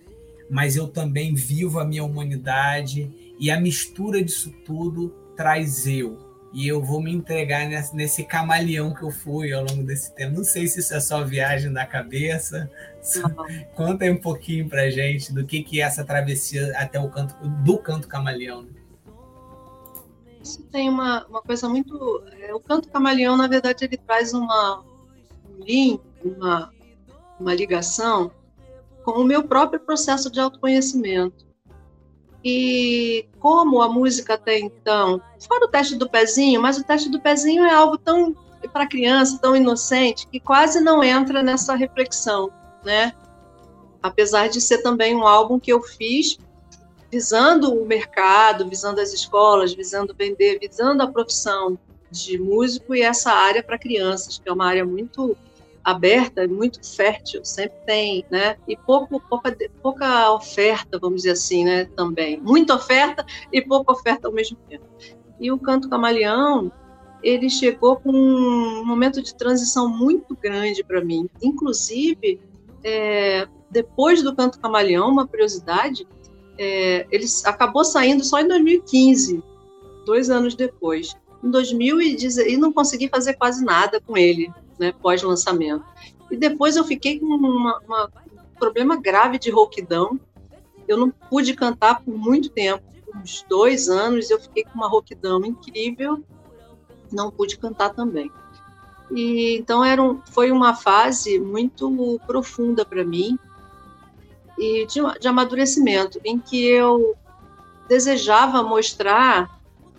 mas 0.51 0.77
eu 0.77 0.87
também 0.87 1.35
vivo 1.35 1.79
a 1.79 1.85
minha 1.85 2.05
humanidade 2.05 3.11
e 3.39 3.51
a 3.51 3.61
mistura 3.61 4.23
disso 4.23 4.53
tudo 4.65 5.11
traz 5.37 5.87
eu. 5.87 6.29
E 6.53 6.67
eu 6.67 6.83
vou 6.83 7.03
me 7.03 7.13
entregar 7.13 7.69
nesse, 7.69 7.95
nesse 7.95 8.25
camaleão 8.25 8.95
que 8.95 9.03
eu 9.03 9.11
fui 9.11 9.53
ao 9.53 9.65
longo 9.65 9.85
desse 9.85 10.15
tempo. 10.15 10.37
Não 10.37 10.45
sei 10.45 10.67
se 10.67 10.81
isso 10.81 10.95
é 10.95 11.01
só 11.01 11.23
viagem 11.23 11.73
da 11.73 11.85
cabeça. 11.85 12.71
Conta 13.77 14.05
aí 14.05 14.11
um 14.11 14.21
pouquinho 14.21 14.69
pra 14.69 14.91
gente 14.91 15.33
do 15.33 15.45
que, 15.45 15.63
que 15.63 15.81
é 15.81 15.85
essa 15.85 16.05
travessia 16.05 16.73
até 16.77 16.99
o 16.99 17.11
canto 17.11 17.35
do 17.63 17.79
canto 17.79 18.09
camaleão. 18.09 18.67
Isso 20.43 20.63
tem 20.65 20.89
uma, 20.89 21.27
uma 21.27 21.43
coisa 21.43 21.69
muito. 21.69 22.23
É, 22.41 22.55
o 22.55 22.61
canto 22.61 22.89
camaleão, 22.89 23.37
na 23.37 23.47
verdade, 23.47 23.85
ele 23.85 23.99
traz 23.99 24.33
uma, 24.33 24.81
um 24.81 25.63
link, 25.63 26.01
uma, 26.25 26.73
uma 27.39 27.55
ligação 27.55 28.33
com 29.05 29.13
o 29.13 29.25
meu 29.25 29.45
próprio 29.45 29.81
processo 29.81 30.31
de 30.31 30.41
autoconhecimento. 30.41 31.48
E 32.51 33.29
como 33.39 33.83
a 33.83 33.91
música 33.91 34.33
até 34.33 34.59
então, 34.59 35.21
fora 35.47 35.67
o 35.67 35.69
teste 35.69 35.97
do 35.97 36.09
pezinho, 36.09 36.63
mas 36.63 36.79
o 36.79 36.83
teste 36.83 37.11
do 37.11 37.21
pezinho 37.21 37.63
é 37.63 37.75
algo 37.75 37.99
tão 37.99 38.35
para 38.73 38.87
criança, 38.87 39.39
tão 39.39 39.55
inocente, 39.55 40.27
que 40.27 40.41
quase 40.41 40.81
não 40.81 41.05
entra 41.05 41.43
nessa 41.43 41.75
reflexão, 41.75 42.51
né? 42.83 43.13
Apesar 44.03 44.49
de 44.49 44.63
ser 44.63 44.79
também 44.79 45.15
um 45.15 45.27
álbum 45.27 45.61
que 45.61 45.71
eu 45.71 45.83
fiz 45.83 46.39
visando 47.11 47.75
o 47.75 47.87
mercado, 47.87 48.67
visando 48.67 48.99
as 48.99 49.13
escolas, 49.13 49.75
visando 49.75 50.15
vender, 50.17 50.59
visando 50.59 51.03
a 51.03 51.07
profissão 51.07 51.79
de 52.11 52.39
músico 52.39 52.95
e 52.95 53.03
essa 53.03 53.31
área 53.31 53.63
para 53.63 53.79
crianças, 53.79 54.39
que 54.39 54.49
é 54.49 54.53
uma 54.53 54.67
área 54.67 54.87
muito 54.87 55.37
aberta, 55.85 56.47
muito 56.47 56.85
fértil, 56.87 57.45
sempre 57.45 57.79
tem, 57.87 58.25
né? 58.31 58.57
E 58.67 58.77
pouco, 58.77 59.21
pouca, 59.29 59.57
pouca 59.83 60.33
oferta, 60.33 60.99
vamos 60.99 61.23
dizer 61.23 61.33
assim, 61.33 61.65
né? 61.65 61.85
Também. 61.97 62.41
Muita 62.41 62.75
oferta 62.75 63.25
e 63.53 63.63
pouca 63.63 63.93
oferta 63.93 64.29
ao 64.29 64.35
mesmo 64.35 64.57
tempo. 64.69 64.85
E 65.41 65.51
o 65.53 65.59
Canto 65.59 65.89
Camaleão, 65.89 66.71
ele 67.23 67.49
chegou 67.49 67.97
com 67.97 68.11
um 68.11 68.85
momento 68.85 69.23
de 69.23 69.35
transição 69.35 69.89
muito 69.89 70.37
grande 70.37 70.85
para 70.85 71.05
mim. 71.05 71.29
Inclusive, 71.43 72.41
é, 72.85 73.47
depois 73.71 74.23
do 74.23 74.35
Canto 74.35 74.59
Camaleão, 74.61 75.09
uma 75.09 75.27
curiosidade, 75.27 76.07
é, 76.59 77.07
ele 77.11 77.27
acabou 77.45 77.85
saindo 77.85 78.25
só 78.25 78.41
em 78.41 78.49
2015 78.49 79.43
dois 80.09 80.31
anos 80.31 80.55
depois. 80.55 81.15
Em 81.45 81.51
2010, 81.51 82.39
e 82.39 82.57
não 82.57 82.73
consegui 82.73 83.09
fazer 83.09 83.35
quase 83.35 83.65
nada 83.65 84.01
com 84.01 84.17
ele, 84.17 84.51
né, 84.79 84.93
pós-lançamento. 84.93 85.85
E 86.31 86.37
depois 86.37 86.77
eu 86.77 86.85
fiquei 86.85 87.19
com 87.19 87.27
uma, 87.27 87.79
uma, 87.87 88.07
um 88.07 88.59
problema 88.59 89.01
grave 89.01 89.39
de 89.39 89.51
rouquidão. 89.51 90.19
Eu 90.87 90.97
não 90.97 91.11
pude 91.11 91.55
cantar 91.55 92.03
por 92.03 92.17
muito 92.17 92.51
tempo, 92.51 92.83
uns 93.15 93.45
dois 93.49 93.89
anos, 93.89 94.31
eu 94.31 94.41
fiquei 94.41 94.65
com 94.65 94.75
uma 94.75 94.89
rouquidão 94.89 95.45
incrível, 95.45 96.23
não 97.11 97.31
pude 97.31 97.59
cantar 97.59 97.91
também. 97.91 98.31
E 99.11 99.57
então 99.57 99.85
era 99.85 100.03
um, 100.03 100.21
foi 100.31 100.53
uma 100.53 100.75
fase 100.75 101.39
muito 101.39 102.21
profunda 102.27 102.85
para 102.85 103.05
mim 103.05 103.39
e 104.59 104.87
de, 104.87 105.01
de 105.19 105.29
amadurecimento, 105.29 106.21
em 106.25 106.39
que 106.39 106.67
eu 106.67 107.17
desejava 107.89 108.63
mostrar 108.63 109.58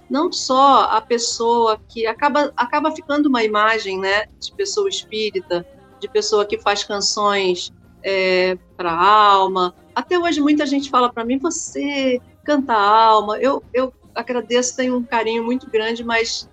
não 0.09 0.31
só 0.31 0.83
a 0.85 1.01
pessoa 1.01 1.79
que 1.87 2.07
acaba, 2.07 2.51
acaba 2.57 2.91
ficando 2.91 3.27
uma 3.27 3.43
imagem 3.43 3.99
né, 3.99 4.25
de 4.39 4.51
pessoa 4.53 4.89
espírita, 4.89 5.65
de 5.99 6.07
pessoa 6.07 6.45
que 6.45 6.57
faz 6.57 6.83
canções 6.83 7.71
é, 8.03 8.57
para 8.75 8.91
a 8.91 9.31
alma. 9.31 9.75
Até 9.93 10.17
hoje 10.17 10.41
muita 10.41 10.65
gente 10.65 10.89
fala 10.89 11.11
para 11.11 11.23
mim, 11.23 11.37
você 11.37 12.19
canta 12.43 12.73
alma. 12.73 13.37
Eu, 13.37 13.63
eu 13.73 13.93
agradeço, 14.15 14.75
tenho 14.75 14.97
um 14.97 15.03
carinho 15.03 15.43
muito 15.43 15.69
grande, 15.69 16.03
mas 16.03 16.49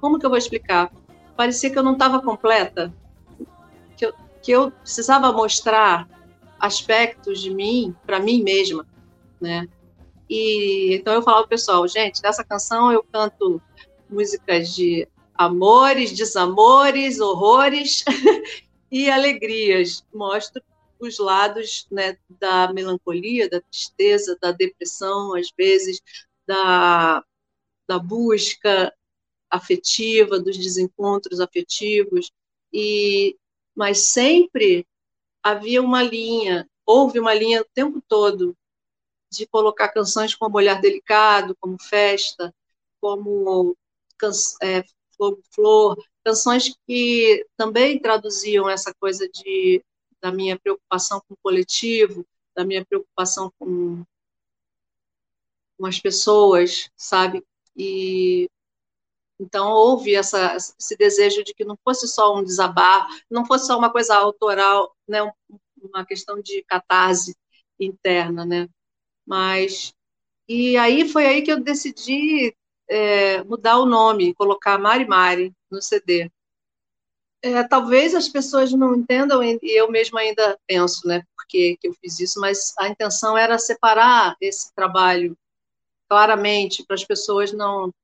como 0.00 0.18
que 0.18 0.26
eu 0.26 0.30
vou 0.30 0.38
explicar? 0.38 0.92
Parecia 1.36 1.70
que 1.70 1.78
eu 1.78 1.82
não 1.82 1.94
estava 1.94 2.20
completa, 2.20 2.92
que 3.96 4.04
eu, 4.04 4.12
que 4.42 4.52
eu 4.52 4.70
precisava 4.70 5.32
mostrar 5.32 6.06
aspectos 6.58 7.40
de 7.40 7.54
mim 7.54 7.94
para 8.04 8.20
mim 8.20 8.42
mesma, 8.42 8.86
né? 9.40 9.66
E 10.30 10.94
então 10.94 11.12
eu 11.12 11.22
falava 11.22 11.42
pro 11.42 11.50
pessoal, 11.50 11.88
gente, 11.88 12.22
nessa 12.22 12.44
canção 12.44 12.92
eu 12.92 13.02
canto 13.02 13.60
músicas 14.08 14.72
de 14.72 15.08
amores, 15.34 16.12
desamores, 16.12 17.18
horrores 17.18 18.04
e 18.92 19.10
alegrias. 19.10 20.06
Mostro 20.14 20.62
os 21.00 21.18
lados 21.18 21.88
né, 21.90 22.16
da 22.28 22.72
melancolia, 22.72 23.50
da 23.50 23.60
tristeza, 23.60 24.38
da 24.40 24.52
depressão, 24.52 25.34
às 25.34 25.50
vezes, 25.56 26.00
da, 26.46 27.24
da 27.88 27.98
busca 27.98 28.94
afetiva, 29.50 30.38
dos 30.38 30.56
desencontros 30.56 31.40
afetivos, 31.40 32.30
e 32.72 33.36
mas 33.74 33.98
sempre 33.98 34.86
havia 35.42 35.82
uma 35.82 36.02
linha, 36.02 36.68
houve 36.86 37.18
uma 37.18 37.34
linha 37.34 37.62
o 37.62 37.66
tempo 37.74 38.00
todo 38.06 38.56
de 39.30 39.46
colocar 39.46 39.88
canções 39.88 40.34
com 40.34 40.46
um 40.46 40.54
olhar 40.54 40.80
delicado, 40.80 41.56
como 41.60 41.80
Festa, 41.80 42.54
como 43.00 43.76
é, 44.62 44.84
Flor, 45.16 45.38
Flor, 45.50 46.04
canções 46.24 46.74
que 46.86 47.46
também 47.56 48.00
traduziam 48.00 48.68
essa 48.68 48.92
coisa 48.94 49.28
de 49.28 49.82
da 50.20 50.30
minha 50.30 50.58
preocupação 50.58 51.20
com 51.26 51.34
o 51.34 51.38
coletivo, 51.42 52.26
da 52.54 52.64
minha 52.64 52.84
preocupação 52.84 53.50
com, 53.58 54.04
com 55.78 55.86
as 55.86 55.98
pessoas, 55.98 56.90
sabe? 56.96 57.42
E 57.76 58.48
então 59.38 59.70
houve 59.70 60.14
essa, 60.14 60.54
esse 60.56 60.94
desejo 60.96 61.42
de 61.42 61.54
que 61.54 61.64
não 61.64 61.78
fosse 61.82 62.06
só 62.06 62.36
um 62.36 62.44
desabar, 62.44 63.08
não 63.30 63.46
fosse 63.46 63.66
só 63.66 63.78
uma 63.78 63.90
coisa 63.90 64.14
autoral, 64.14 64.94
né? 65.08 65.20
Uma 65.82 66.04
questão 66.04 66.42
de 66.42 66.62
catarse 66.64 67.34
interna, 67.78 68.44
né? 68.44 68.68
Mas 69.30 69.94
e 70.48 70.76
aí 70.76 71.08
foi 71.08 71.24
aí 71.26 71.42
que 71.42 71.52
eu 71.52 71.60
decidi 71.60 72.52
é, 72.88 73.44
mudar 73.44 73.78
o 73.78 73.86
nome, 73.86 74.34
colocar 74.34 74.76
Mari 74.76 75.06
Mari 75.06 75.54
no 75.70 75.80
CD. 75.80 76.28
É, 77.40 77.62
talvez 77.62 78.12
as 78.12 78.28
pessoas 78.28 78.72
não 78.72 78.96
entendam 78.96 79.40
e 79.44 79.58
eu 79.62 79.88
mesma 79.88 80.20
ainda 80.20 80.58
penso, 80.66 81.06
né, 81.06 81.22
porque 81.36 81.76
que 81.80 81.86
eu 81.88 81.94
fiz 81.94 82.18
isso, 82.18 82.40
mas 82.40 82.74
a 82.78 82.88
intenção 82.88 83.38
era 83.38 83.58
separar 83.58 84.36
esse 84.40 84.74
trabalho 84.74 85.38
claramente 86.08 86.84
para 86.84 86.96
as 86.96 87.04
pessoas 87.04 87.52
não. 87.52 87.94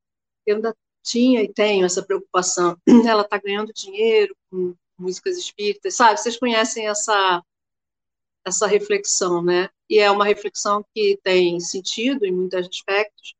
Eu 0.46 0.56
ainda 0.56 0.76
tinha 1.02 1.42
e 1.42 1.52
tenho 1.52 1.84
essa 1.84 2.02
preocupação. 2.04 2.78
Ela 3.08 3.22
está 3.22 3.38
ganhando 3.38 3.72
dinheiro 3.72 4.36
com 4.48 4.76
músicas 4.96 5.36
espíritas, 5.36 5.96
sabe? 5.96 6.20
Vocês 6.20 6.38
conhecem 6.38 6.86
essa 6.88 7.42
essa 8.44 8.68
reflexão, 8.68 9.42
né? 9.42 9.68
E 9.88 9.98
é 9.98 10.10
uma 10.10 10.24
reflexão 10.24 10.84
que 10.94 11.18
tem 11.22 11.60
sentido 11.60 12.24
em 12.24 12.32
muitos 12.32 12.66
aspectos. 12.66 13.34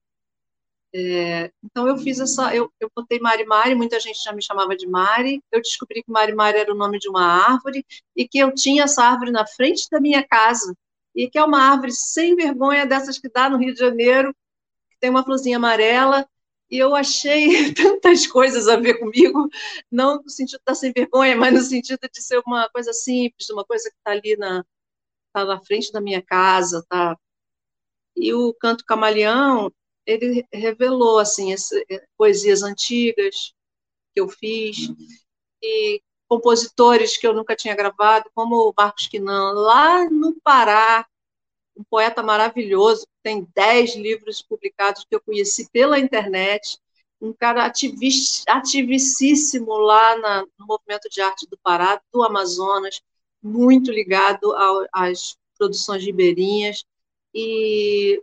É, 0.94 1.50
então 1.62 1.86
eu 1.86 1.98
fiz 1.98 2.20
essa, 2.20 2.54
eu, 2.54 2.72
eu 2.80 2.90
botei 2.94 3.18
Mari 3.20 3.44
Mari, 3.44 3.74
muita 3.74 4.00
gente 4.00 4.22
já 4.22 4.32
me 4.32 4.42
chamava 4.42 4.76
de 4.76 4.86
Mari. 4.86 5.42
Eu 5.52 5.60
descobri 5.60 6.02
que 6.02 6.10
Mari 6.10 6.34
Mari 6.34 6.58
era 6.58 6.72
o 6.72 6.76
nome 6.76 6.98
de 6.98 7.08
uma 7.08 7.22
árvore 7.22 7.84
e 8.16 8.26
que 8.26 8.38
eu 8.38 8.54
tinha 8.54 8.84
essa 8.84 9.04
árvore 9.04 9.30
na 9.30 9.46
frente 9.46 9.88
da 9.90 10.00
minha 10.00 10.26
casa 10.26 10.74
e 11.14 11.28
que 11.28 11.38
é 11.38 11.44
uma 11.44 11.62
árvore 11.62 11.92
sem 11.92 12.36
vergonha 12.36 12.86
dessas 12.86 13.18
que 13.18 13.28
dá 13.28 13.48
no 13.48 13.58
Rio 13.58 13.72
de 13.74 13.80
Janeiro, 13.80 14.34
que 14.90 14.98
tem 15.00 15.10
uma 15.10 15.24
florzinha 15.24 15.56
amarela. 15.56 16.26
E 16.70 16.78
eu 16.78 16.94
achei 16.94 17.72
tantas 17.74 18.26
coisas 18.26 18.68
a 18.68 18.76
ver 18.76 18.94
comigo, 18.98 19.48
não 19.90 20.22
no 20.22 20.30
sentido 20.30 20.58
de 20.58 20.62
estar 20.62 20.74
sem 20.74 20.92
vergonha, 20.92 21.36
mas 21.36 21.54
no 21.54 21.60
sentido 21.60 22.00
de 22.12 22.22
ser 22.22 22.42
uma 22.46 22.68
coisa 22.70 22.92
simples, 22.92 23.48
uma 23.50 23.64
coisa 23.64 23.88
que 23.90 23.96
está 23.96 24.10
ali 24.12 24.36
na, 24.36 24.64
tá 25.36 25.44
na 25.44 25.60
frente 25.60 25.92
da 25.92 26.00
minha 26.00 26.22
casa, 26.22 26.84
tá? 26.88 27.16
E 28.16 28.32
o 28.32 28.54
Canto 28.54 28.84
Camaleão, 28.86 29.70
ele 30.06 30.46
revelou, 30.50 31.18
assim, 31.18 31.52
esse, 31.52 31.84
eh, 31.90 32.02
poesias 32.16 32.62
antigas 32.62 33.52
que 34.14 34.20
eu 34.20 34.28
fiz, 34.28 34.88
e 35.62 36.00
compositores 36.28 37.18
que 37.18 37.26
eu 37.26 37.34
nunca 37.34 37.54
tinha 37.54 37.76
gravado, 37.76 38.30
como 38.34 38.70
o 38.70 38.74
Marcos 38.76 39.08
Quinan, 39.08 39.52
lá 39.52 40.08
no 40.08 40.34
Pará, 40.42 41.06
um 41.76 41.84
poeta 41.84 42.22
maravilhoso, 42.22 43.06
tem 43.22 43.46
dez 43.54 43.94
livros 43.94 44.40
publicados 44.40 45.04
que 45.04 45.14
eu 45.14 45.20
conheci 45.20 45.68
pela 45.70 45.98
internet, 45.98 46.78
um 47.20 47.32
cara 47.34 47.66
ativist, 47.66 48.44
ativicíssimo 48.48 49.76
lá 49.76 50.16
na, 50.18 50.46
no 50.58 50.66
movimento 50.66 51.10
de 51.10 51.20
arte 51.20 51.46
do 51.46 51.58
Pará, 51.58 52.00
do 52.10 52.22
Amazonas, 52.22 53.02
muito 53.46 53.90
ligado 53.90 54.52
ao, 54.54 54.86
às 54.92 55.36
produções 55.56 56.04
ribeirinhas, 56.04 56.84
e, 57.34 58.22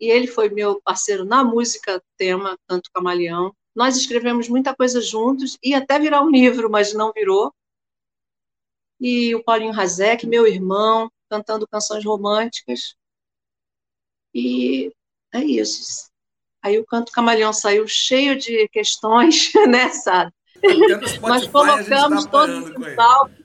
e 0.00 0.10
ele 0.10 0.26
foi 0.26 0.48
meu 0.48 0.80
parceiro 0.82 1.24
na 1.24 1.42
música 1.42 2.02
tema 2.16 2.58
Canto 2.68 2.90
Camaleão. 2.92 3.54
Nós 3.74 3.96
escrevemos 3.96 4.48
muita 4.48 4.74
coisa 4.74 5.00
juntos, 5.00 5.58
e 5.62 5.74
até 5.74 5.98
virar 5.98 6.22
um 6.22 6.30
livro, 6.30 6.70
mas 6.70 6.92
não 6.92 7.12
virou. 7.12 7.52
E 9.00 9.34
o 9.34 9.42
Paulinho 9.42 9.72
Razek, 9.72 10.26
meu 10.26 10.46
irmão, 10.46 11.10
cantando 11.28 11.66
canções 11.66 12.04
românticas. 12.04 12.94
E 14.34 14.92
é 15.32 15.40
isso. 15.40 16.10
Aí 16.62 16.78
o 16.78 16.84
Canto 16.84 17.10
Camaleão 17.10 17.52
saiu 17.52 17.88
cheio 17.88 18.36
de 18.36 18.68
questões, 18.68 19.50
né, 19.68 19.88
sabe? 19.90 20.32
Nós 21.22 21.46
colocamos 21.46 22.24
tá 22.24 22.30
todos 22.30 22.68
os 22.68 22.98
álbuns 22.98 23.39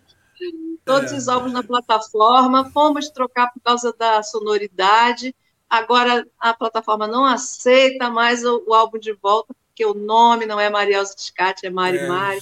todos 0.86 1.12
é. 1.12 1.16
os 1.16 1.28
álbuns 1.28 1.52
na 1.52 1.64
plataforma, 1.64 2.70
fomos 2.72 3.10
trocar 3.10 3.52
por 3.52 3.60
causa 3.62 3.94
da 3.98 4.22
sonoridade. 4.22 5.36
Agora 5.68 6.26
a 6.40 6.53
plataforma 6.53 7.07
não 7.07 7.26
aceita 7.26 8.10
mais 8.10 8.45
o, 8.45 8.64
o 8.68 8.74
álbum 8.74 8.99
de 8.99 9.12
volta, 9.14 9.53
porque 9.68 9.86
o 9.86 9.95
nome 9.95 10.45
não 10.45 10.60
é 10.60 10.70
Marielza 10.70 11.16
Tiscati, 11.16 11.66
é 11.66 11.70
Mari 11.70 11.98
é, 11.98 12.07
Mari. 12.07 12.41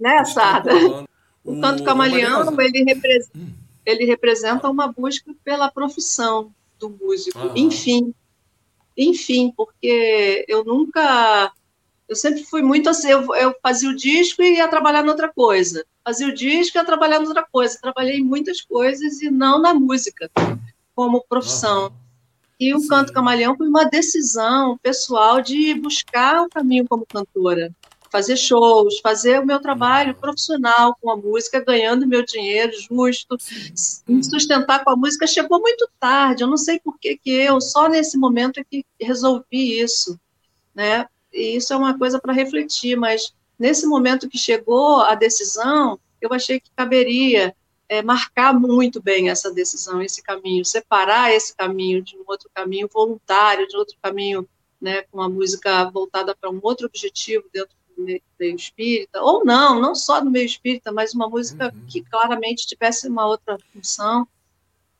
Né, 0.00 0.24
Sada? 0.24 0.72
O, 1.44 1.60
canto 1.60 1.82
camaleão, 1.82 2.54
ele, 2.60 2.84
repre 2.84 3.18
hum. 3.34 3.52
ele 3.84 4.04
representa 4.04 4.70
uma 4.70 4.86
busca 4.86 5.34
pela 5.42 5.68
profissão 5.68 6.54
do 6.78 6.88
músico. 6.88 7.50
Enfim, 7.56 8.14
enfim, 8.96 9.52
porque 9.56 10.44
eu 10.46 10.64
nunca 10.64 11.52
eu 12.08 12.16
sempre 12.16 12.44
fui 12.44 12.62
muito 12.62 12.90
assim, 12.90 13.10
eu, 13.10 13.34
eu 13.34 13.54
fazia 13.62 13.88
o 13.88 13.96
disco 13.96 14.42
e 14.42 14.56
ia 14.56 14.68
trabalhar 14.68 15.02
noutra 15.02 15.32
coisa. 15.32 15.84
Fazia 16.04 16.28
o 16.28 16.34
disco 16.34 16.76
e 16.76 16.78
ia 16.78 16.84
trabalhar 16.84 17.20
noutra 17.20 17.46
coisa. 17.50 17.78
Trabalhei 17.80 18.18
em 18.18 18.24
muitas 18.24 18.60
coisas 18.60 19.22
e 19.22 19.30
não 19.30 19.60
na 19.60 19.72
música, 19.72 20.30
como 20.94 21.24
profissão. 21.28 21.84
Uhum. 21.84 21.92
E 22.60 22.74
o 22.74 22.80
Sim. 22.80 22.88
Canto 22.88 23.12
Camaleão 23.12 23.56
foi 23.56 23.66
uma 23.66 23.84
decisão 23.84 24.78
pessoal 24.78 25.40
de 25.40 25.74
buscar 25.74 26.42
o 26.42 26.48
caminho 26.48 26.86
como 26.88 27.06
cantora. 27.06 27.74
Fazer 28.10 28.36
shows, 28.36 29.00
fazer 29.00 29.40
o 29.40 29.46
meu 29.46 29.58
trabalho 29.58 30.14
profissional 30.14 30.94
com 31.00 31.10
a 31.10 31.16
música, 31.16 31.64
ganhando 31.64 32.06
meu 32.06 32.22
dinheiro 32.24 32.72
justo, 32.78 33.38
me 34.06 34.22
sustentar 34.22 34.84
com 34.84 34.90
a 34.90 34.96
música. 34.96 35.26
Chegou 35.26 35.60
muito 35.60 35.88
tarde, 35.98 36.44
eu 36.44 36.46
não 36.46 36.58
sei 36.58 36.78
por 36.78 36.98
que, 36.98 37.16
que 37.16 37.30
eu, 37.30 37.58
só 37.58 37.88
nesse 37.88 38.18
momento 38.18 38.60
é 38.60 38.64
que 38.64 38.84
resolvi 39.00 39.80
isso. 39.80 40.20
Né? 40.74 41.06
E 41.32 41.56
isso 41.56 41.72
é 41.72 41.76
uma 41.76 41.96
coisa 41.96 42.20
para 42.20 42.32
refletir, 42.32 42.96
mas 42.96 43.32
nesse 43.58 43.86
momento 43.86 44.28
que 44.28 44.38
chegou 44.38 45.00
a 45.02 45.14
decisão, 45.14 45.98
eu 46.20 46.32
achei 46.32 46.60
que 46.60 46.70
caberia 46.76 47.54
é, 47.88 48.02
marcar 48.02 48.58
muito 48.58 49.02
bem 49.02 49.28
essa 49.28 49.52
decisão, 49.52 50.00
esse 50.00 50.22
caminho, 50.22 50.64
separar 50.64 51.32
esse 51.32 51.54
caminho 51.54 52.02
de 52.02 52.16
um 52.16 52.24
outro 52.26 52.50
caminho 52.54 52.88
voluntário, 52.92 53.68
de 53.68 53.76
outro 53.76 53.96
caminho 54.02 54.48
né, 54.80 55.02
com 55.10 55.20
a 55.20 55.28
música 55.28 55.88
voltada 55.90 56.34
para 56.34 56.50
um 56.50 56.58
outro 56.62 56.86
objetivo 56.86 57.44
dentro 57.52 57.76
do 57.96 58.02
meio, 58.02 58.22
espírita, 58.56 59.22
ou 59.22 59.44
não, 59.44 59.80
não 59.80 59.94
só 59.94 60.24
no 60.24 60.30
meio 60.30 60.46
espírita, 60.46 60.90
mas 60.90 61.14
uma 61.14 61.28
música 61.28 61.72
uhum. 61.72 61.86
que 61.86 62.02
claramente 62.02 62.66
tivesse 62.66 63.08
uma 63.08 63.26
outra 63.26 63.58
função. 63.72 64.26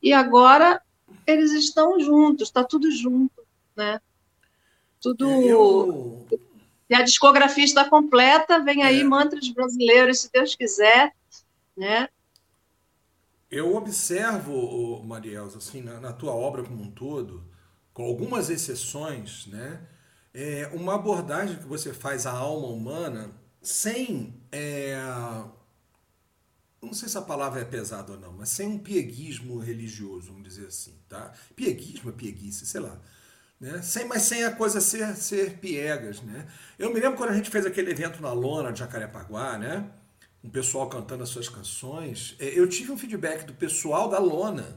E 0.02 0.12
agora 0.12 0.80
eles 1.26 1.52
estão 1.52 1.98
juntos, 1.98 2.48
está 2.48 2.62
tudo 2.62 2.90
junto, 2.90 3.42
né? 3.74 4.00
Tudo. 5.02 5.28
É, 5.28 5.44
eu... 5.46 6.26
E 6.88 6.94
a 6.94 7.02
discografia 7.02 7.64
está 7.64 7.88
completa, 7.88 8.62
vem 8.62 8.82
aí 8.82 9.00
é. 9.00 9.04
mantras 9.04 9.48
brasileiros, 9.48 10.20
se 10.20 10.30
Deus 10.30 10.54
quiser, 10.54 11.12
né? 11.76 12.08
Eu 13.50 13.74
observo, 13.74 15.02
Marielza, 15.02 15.58
assim, 15.58 15.82
na, 15.82 16.00
na, 16.00 16.12
tua 16.12 16.32
obra 16.32 16.62
como 16.62 16.82
um 16.82 16.90
todo, 16.90 17.44
com 17.92 18.04
algumas 18.04 18.48
exceções, 18.48 19.46
né? 19.46 19.80
É 20.32 20.70
uma 20.72 20.94
abordagem 20.94 21.58
que 21.58 21.66
você 21.66 21.92
faz 21.92 22.26
à 22.26 22.32
alma 22.32 22.68
humana 22.68 23.30
sem. 23.60 24.34
É, 24.50 24.96
não 26.80 26.92
sei 26.92 27.08
se 27.08 27.18
a 27.18 27.22
palavra 27.22 27.60
é 27.60 27.64
pesada 27.64 28.12
ou 28.12 28.18
não, 28.18 28.32
mas 28.32 28.48
sem 28.48 28.66
um 28.66 28.78
pieguismo 28.78 29.58
religioso, 29.58 30.28
vamos 30.28 30.48
dizer 30.48 30.66
assim, 30.66 30.94
tá? 31.08 31.32
Pieguismo 31.54 32.10
é 32.10 32.12
pieguice, 32.12 32.66
sei 32.66 32.80
lá. 32.80 33.00
Né? 33.62 33.80
Sem, 33.80 34.06
mas 34.06 34.22
sem 34.22 34.43
a 34.43 34.51
coisa 34.51 34.80
ser, 34.80 35.14
ser 35.14 35.59
piegas, 35.59 36.20
né? 36.20 36.48
Eu 36.76 36.93
me 36.93 36.98
lembro 36.98 37.16
quando 37.16 37.30
a 37.30 37.34
gente 37.34 37.48
fez 37.48 37.64
aquele 37.64 37.93
evento 37.93 38.20
na 38.20 38.32
lona 38.32 38.72
de 38.72 38.80
Jacarepaguá, 38.80 39.56
né? 39.56 39.89
Um 40.43 40.51
pessoal 40.51 40.89
cantando 40.89 41.22
as 41.22 41.28
suas 41.28 41.48
canções. 41.48 42.34
É, 42.40 42.59
eu 42.59 42.68
tive 42.68 42.90
um 42.90 42.98
feedback 42.98 43.44
do 43.44 43.55
pessoal 43.55 44.09
da 44.09 44.18
lona. 44.18 44.76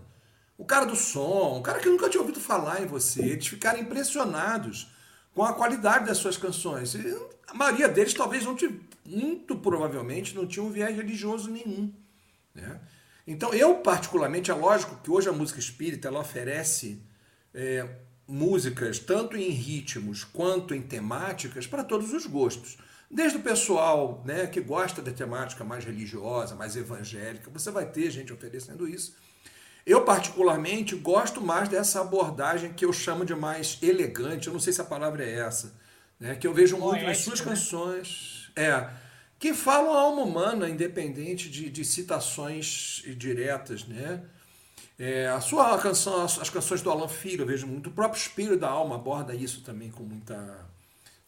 O 0.56 0.64
cara 0.64 0.86
do 0.86 0.96
som, 0.96 1.58
o 1.58 1.64
cara 1.64 1.80
que 1.80 1.90
nunca 1.90 2.08
tinha 2.08 2.22
ouvido 2.22 2.40
falar 2.40 2.84
em 2.84 2.86
você. 2.86 3.24
Eles 3.24 3.48
ficaram 3.48 3.80
impressionados 3.80 4.92
com 5.34 5.44
a 5.44 5.54
qualidade 5.54 6.06
das 6.06 6.20
suas 6.20 6.38
canções. 6.38 6.94
E 6.94 7.18
a 7.48 7.56
maioria 7.56 7.90
deles 7.90 8.14
talvez 8.14 8.46
não 8.46 8.56
tinha, 8.56 8.72
muito 9.04 9.56
provavelmente, 9.56 10.36
não 10.36 10.46
tinha 10.46 10.64
um 10.64 10.70
viés 10.70 10.96
religioso 10.96 11.50
nenhum. 11.50 11.92
Né? 12.54 12.80
Então, 13.26 13.52
eu 13.52 13.78
particularmente, 13.78 14.52
é 14.52 14.54
lógico 14.54 15.02
que 15.02 15.10
hoje 15.10 15.28
a 15.28 15.34
música 15.34 15.60
espírita 15.60 16.08
ela 16.08 16.20
oferece 16.20 17.02
é, 17.52 17.90
músicas 18.28 19.00
tanto 19.00 19.38
em 19.38 19.50
ritmos 19.50 20.24
quanto 20.24 20.74
em 20.74 20.82
temáticas 20.82 21.68
para 21.68 21.84
todos 21.84 22.14
os 22.14 22.26
gostos. 22.26 22.78
Desde 23.10 23.38
o 23.38 23.42
pessoal 23.42 24.24
né, 24.26 24.48
que 24.48 24.60
gosta 24.60 25.02
da 25.02 25.12
temática 25.12 25.64
mais 25.64 25.86
religiosa, 25.86 26.56
mais 26.56 26.76
evangélica, 26.76 27.50
você 27.52 27.70
vai 27.70 27.86
ter 27.86 28.10
gente 28.10 28.34
oferecendo 28.34 28.88
isso. 28.88 29.16
Eu, 29.86 30.04
particularmente, 30.04 30.96
gosto 30.96 31.40
mais 31.40 31.70
dessa 31.70 32.02
abordagem 32.02 32.74
que 32.74 32.84
eu 32.84 32.92
chamo 32.92 33.24
de 33.24 33.36
mais 33.36 33.78
elegante, 33.84 34.48
eu 34.48 34.54
não 34.54 34.60
sei 34.60 34.74
se 34.74 34.82
a 34.82 34.86
palavra 34.86 35.24
é 35.24 35.40
essa, 35.40 35.74
né, 36.20 36.36
que 36.36 36.48
eu 36.48 36.54
vejo 36.54 36.78
muito 36.78 37.06
nas 37.06 37.20
suas 37.20 37.40
né? 37.40 37.46
canções. 37.46 38.52
É, 38.56 38.90
que 39.38 39.54
falam 39.54 39.94
a 39.94 40.02
alma 40.02 40.24
humana, 40.24 40.70
independente 40.70 41.50
de, 41.50 41.70
de 41.70 41.86
citações 41.86 43.04
diretas, 43.16 43.86
né? 43.86 44.22
É, 44.98 45.28
a 45.28 45.42
sua 45.42 45.78
canção, 45.78 46.24
as 46.24 46.50
canções 46.50 46.82
do 46.82 46.90
Alan 46.90 47.08
Filho, 47.08 47.42
eu 47.42 47.48
vejo 47.48 47.68
muito. 47.68 47.90
O 47.90 47.94
próprio 47.94 48.20
Espírito 48.20 48.58
da 48.58 48.70
Alma 48.70 48.96
aborda 48.96 49.36
isso 49.36 49.62
também 49.62 49.92
com 49.92 50.04
muita, 50.04 50.66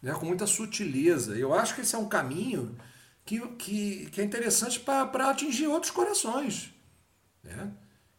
né, 0.01 0.13
com 0.13 0.25
muita 0.25 0.47
sutileza. 0.47 1.35
Eu 1.35 1.53
acho 1.53 1.75
que 1.75 1.81
esse 1.81 1.93
é 1.93 1.97
um 1.97 2.07
caminho 2.07 2.77
que, 3.25 3.45
que, 3.55 4.09
que 4.09 4.21
é 4.21 4.23
interessante 4.23 4.79
para 4.79 5.29
atingir 5.29 5.67
outros 5.67 5.91
corações. 5.91 6.73
Né? 7.43 7.71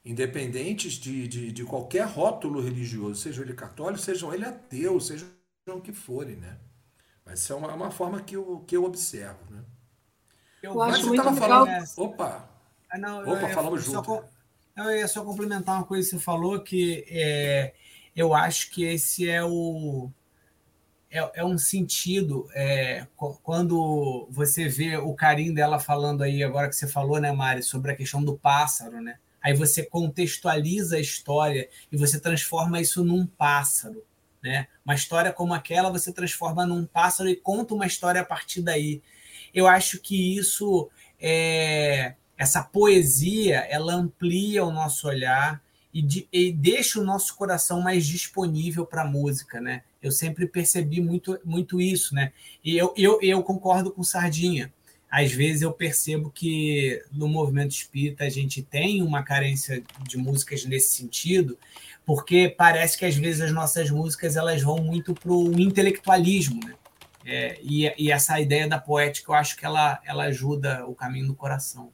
Independentes 0.05 0.93
de, 0.93 1.27
de, 1.27 1.51
de, 1.51 1.65
qualquer 1.65 2.07
rótulo 2.07 2.61
religioso, 2.61 3.23
seja 3.23 3.43
ele 3.43 3.55
católico, 3.55 4.01
seja 4.01 4.27
ele 4.35 4.45
ateu, 4.45 5.01
seja 5.01 5.27
o 5.67 5.81
que 5.81 5.93
forem. 5.93 6.37
Né? 6.37 6.59
Mas 7.25 7.41
isso 7.41 7.53
é 7.55 7.57
uma, 7.57 7.73
uma 7.73 7.91
forma 7.91 8.21
que 8.21 8.37
eu, 8.37 8.65
que 8.67 8.77
eu 8.77 8.85
observo. 8.85 9.39
Né? 9.51 9.65
Eu 10.63 10.75
Mas 10.75 10.95
acho 10.95 11.09
você 11.09 11.17
estava 11.17 11.37
falando. 11.37 11.85
Opa! 11.97 12.51
Ah, 12.91 12.99
não, 12.99 13.23
Opa, 13.23 13.49
falamos 13.49 13.85
junto. 13.85 14.25
Eu 14.87 14.97
ia 14.97 15.09
só 15.09 15.25
complementar 15.25 15.77
uma 15.77 15.85
coisa 15.85 16.09
que 16.09 16.17
você 16.17 16.23
falou, 16.23 16.61
que 16.61 17.05
é, 17.09 17.75
eu 18.15 18.33
acho 18.33 18.71
que 18.71 18.85
esse 18.85 19.29
é 19.29 19.45
o. 19.45 20.11
É, 21.11 21.41
é 21.41 21.45
um 21.45 21.59
sentido 21.59 22.49
é, 22.55 23.07
quando 23.43 24.29
você 24.31 24.69
vê 24.69 24.97
o 24.97 25.15
carinho 25.15 25.55
dela 25.55 25.79
falando 25.79 26.23
aí, 26.23 26.45
agora 26.45 26.69
que 26.69 26.77
você 26.77 26.87
falou, 26.87 27.19
né, 27.19 27.33
Mari, 27.33 27.63
sobre 27.63 27.93
a 27.93 27.97
questão 27.97 28.23
do 28.23 28.37
pássaro, 28.37 29.01
né? 29.01 29.19
Aí 29.43 29.55
você 29.55 29.85
contextualiza 29.85 30.97
a 30.97 31.01
história 31.01 31.69
e 31.91 31.97
você 31.97 32.21
transforma 32.21 32.81
isso 32.81 33.05
num 33.05 33.27
pássaro. 33.27 34.05
Né? 34.43 34.69
Uma 34.85 34.95
história 34.95 35.33
como 35.33 35.55
aquela 35.55 35.91
você 35.91 36.13
transforma 36.13 36.67
num 36.67 36.85
pássaro 36.85 37.29
e 37.29 37.37
conta 37.37 37.75
uma 37.75 37.87
história 37.87 38.21
a 38.21 38.25
partir 38.25 38.63
daí. 38.63 39.03
Eu 39.55 39.67
acho 39.67 40.01
que 40.01 40.37
isso 40.37 40.91
é, 41.21 42.15
essa 42.39 42.63
poesia 42.63 43.67
ela 43.69 43.93
amplia 43.93 44.65
o 44.65 44.71
nosso 44.71 45.09
olhar 45.09 45.61
e, 45.93 46.01
de, 46.01 46.29
e 46.33 46.53
deixa 46.53 47.01
o 47.01 47.05
nosso 47.05 47.35
coração 47.35 47.81
mais 47.81 48.07
disponível 48.07 48.87
para 48.87 49.03
a 49.03 49.07
música, 49.07 49.61
né? 49.61 49.83
Eu 50.01 50.13
sempre 50.13 50.47
percebi 50.47 51.01
muito, 51.01 51.37
muito 51.45 51.81
isso, 51.81 52.15
né? 52.15 52.33
E 52.65 52.79
eu, 52.79 52.95
eu, 52.97 53.19
eu 53.21 53.43
concordo 53.43 53.91
com 53.91 54.05
Sardinha. 54.05 54.73
Às 55.11 55.33
vezes 55.33 55.63
eu 55.63 55.73
percebo 55.73 56.31
que 56.31 57.03
no 57.11 57.27
movimento 57.27 57.73
espírita 57.73 58.25
a 58.25 58.29
gente 58.29 58.63
tem 58.63 59.03
uma 59.03 59.23
carência 59.25 59.83
de 60.07 60.17
músicas 60.17 60.65
nesse 60.65 60.97
sentido, 60.97 61.59
porque 62.07 62.55
parece 62.57 62.97
que 62.97 63.05
às 63.05 63.17
vezes 63.17 63.41
as 63.41 63.53
nossas 63.53 63.91
músicas 63.91 64.37
elas 64.37 64.63
vão 64.63 64.79
muito 64.79 65.13
para 65.13 65.33
o 65.33 65.59
intelectualismo, 65.59 66.61
né? 66.65 66.75
É, 67.25 67.59
e, 67.63 67.93
e, 67.99 68.13
essa 68.13 68.41
ideia 68.41 68.67
da 68.69 68.79
poética 68.79 69.33
eu 69.33 69.35
acho 69.35 69.57
que 69.57 69.67
ela, 69.67 70.01
ela 70.05 70.25
ajuda 70.25 70.87
o 70.87 70.95
caminho 70.95 71.27
do 71.27 71.35
coração. 71.35 71.93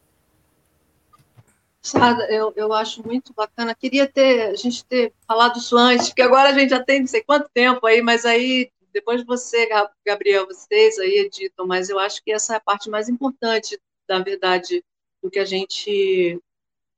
Sada, 1.85 2.24
eu, 2.32 2.51
eu 2.56 2.73
acho 2.73 3.06
muito 3.06 3.35
bacana. 3.35 3.74
Queria 3.74 4.09
ter 4.09 4.48
a 4.48 4.55
gente 4.55 4.82
ter 4.86 5.12
falado 5.28 5.59
isso 5.59 5.77
antes, 5.77 6.09
porque 6.09 6.23
agora 6.23 6.48
a 6.48 6.52
gente 6.59 6.70
já 6.70 6.82
tem 6.82 7.01
não 7.01 7.06
sei 7.06 7.23
quanto 7.23 7.47
tempo 7.52 7.86
aí, 7.86 8.01
mas 8.01 8.24
aí 8.24 8.73
depois 8.90 9.23
você, 9.23 9.69
Gabriel, 10.05 10.47
vocês 10.47 10.98
aí 10.98 11.19
editam, 11.19 11.66
mas 11.66 11.90
eu 11.90 11.98
acho 11.98 12.24
que 12.24 12.32
essa 12.32 12.55
é 12.55 12.56
a 12.56 12.61
parte 12.61 12.89
mais 12.89 13.06
importante, 13.11 13.78
da 14.09 14.19
verdade, 14.19 14.82
do 15.23 15.31
que 15.31 15.39
a 15.39 15.44
gente 15.44 16.40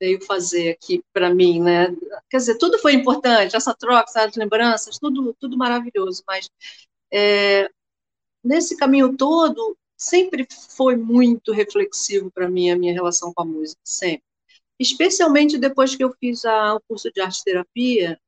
veio 0.00 0.24
fazer 0.24 0.70
aqui 0.70 1.02
para 1.12 1.34
mim, 1.34 1.60
né? 1.60 1.88
Quer 2.30 2.36
dizer, 2.36 2.56
tudo 2.56 2.78
foi 2.78 2.92
importante, 2.92 3.56
essa 3.56 3.74
troca, 3.74 4.08
essas 4.08 4.36
lembranças, 4.36 4.98
tudo, 5.00 5.34
tudo 5.40 5.56
maravilhoso, 5.58 6.22
mas 6.28 6.48
é, 7.12 7.68
nesse 8.44 8.76
caminho 8.76 9.16
todo 9.16 9.76
sempre 9.96 10.46
foi 10.76 10.94
muito 10.94 11.50
reflexivo 11.52 12.30
para 12.30 12.48
mim 12.48 12.70
a 12.70 12.76
minha 12.76 12.92
relação 12.92 13.32
com 13.34 13.42
a 13.42 13.46
música, 13.46 13.80
sempre 13.84 14.26
especialmente 14.78 15.58
depois 15.58 15.94
que 15.94 16.04
eu 16.04 16.12
fiz 16.20 16.44
a, 16.44 16.74
o 16.74 16.80
curso 16.88 17.10
de 17.12 17.20
arte 17.20 17.42
terapia, 17.44 18.20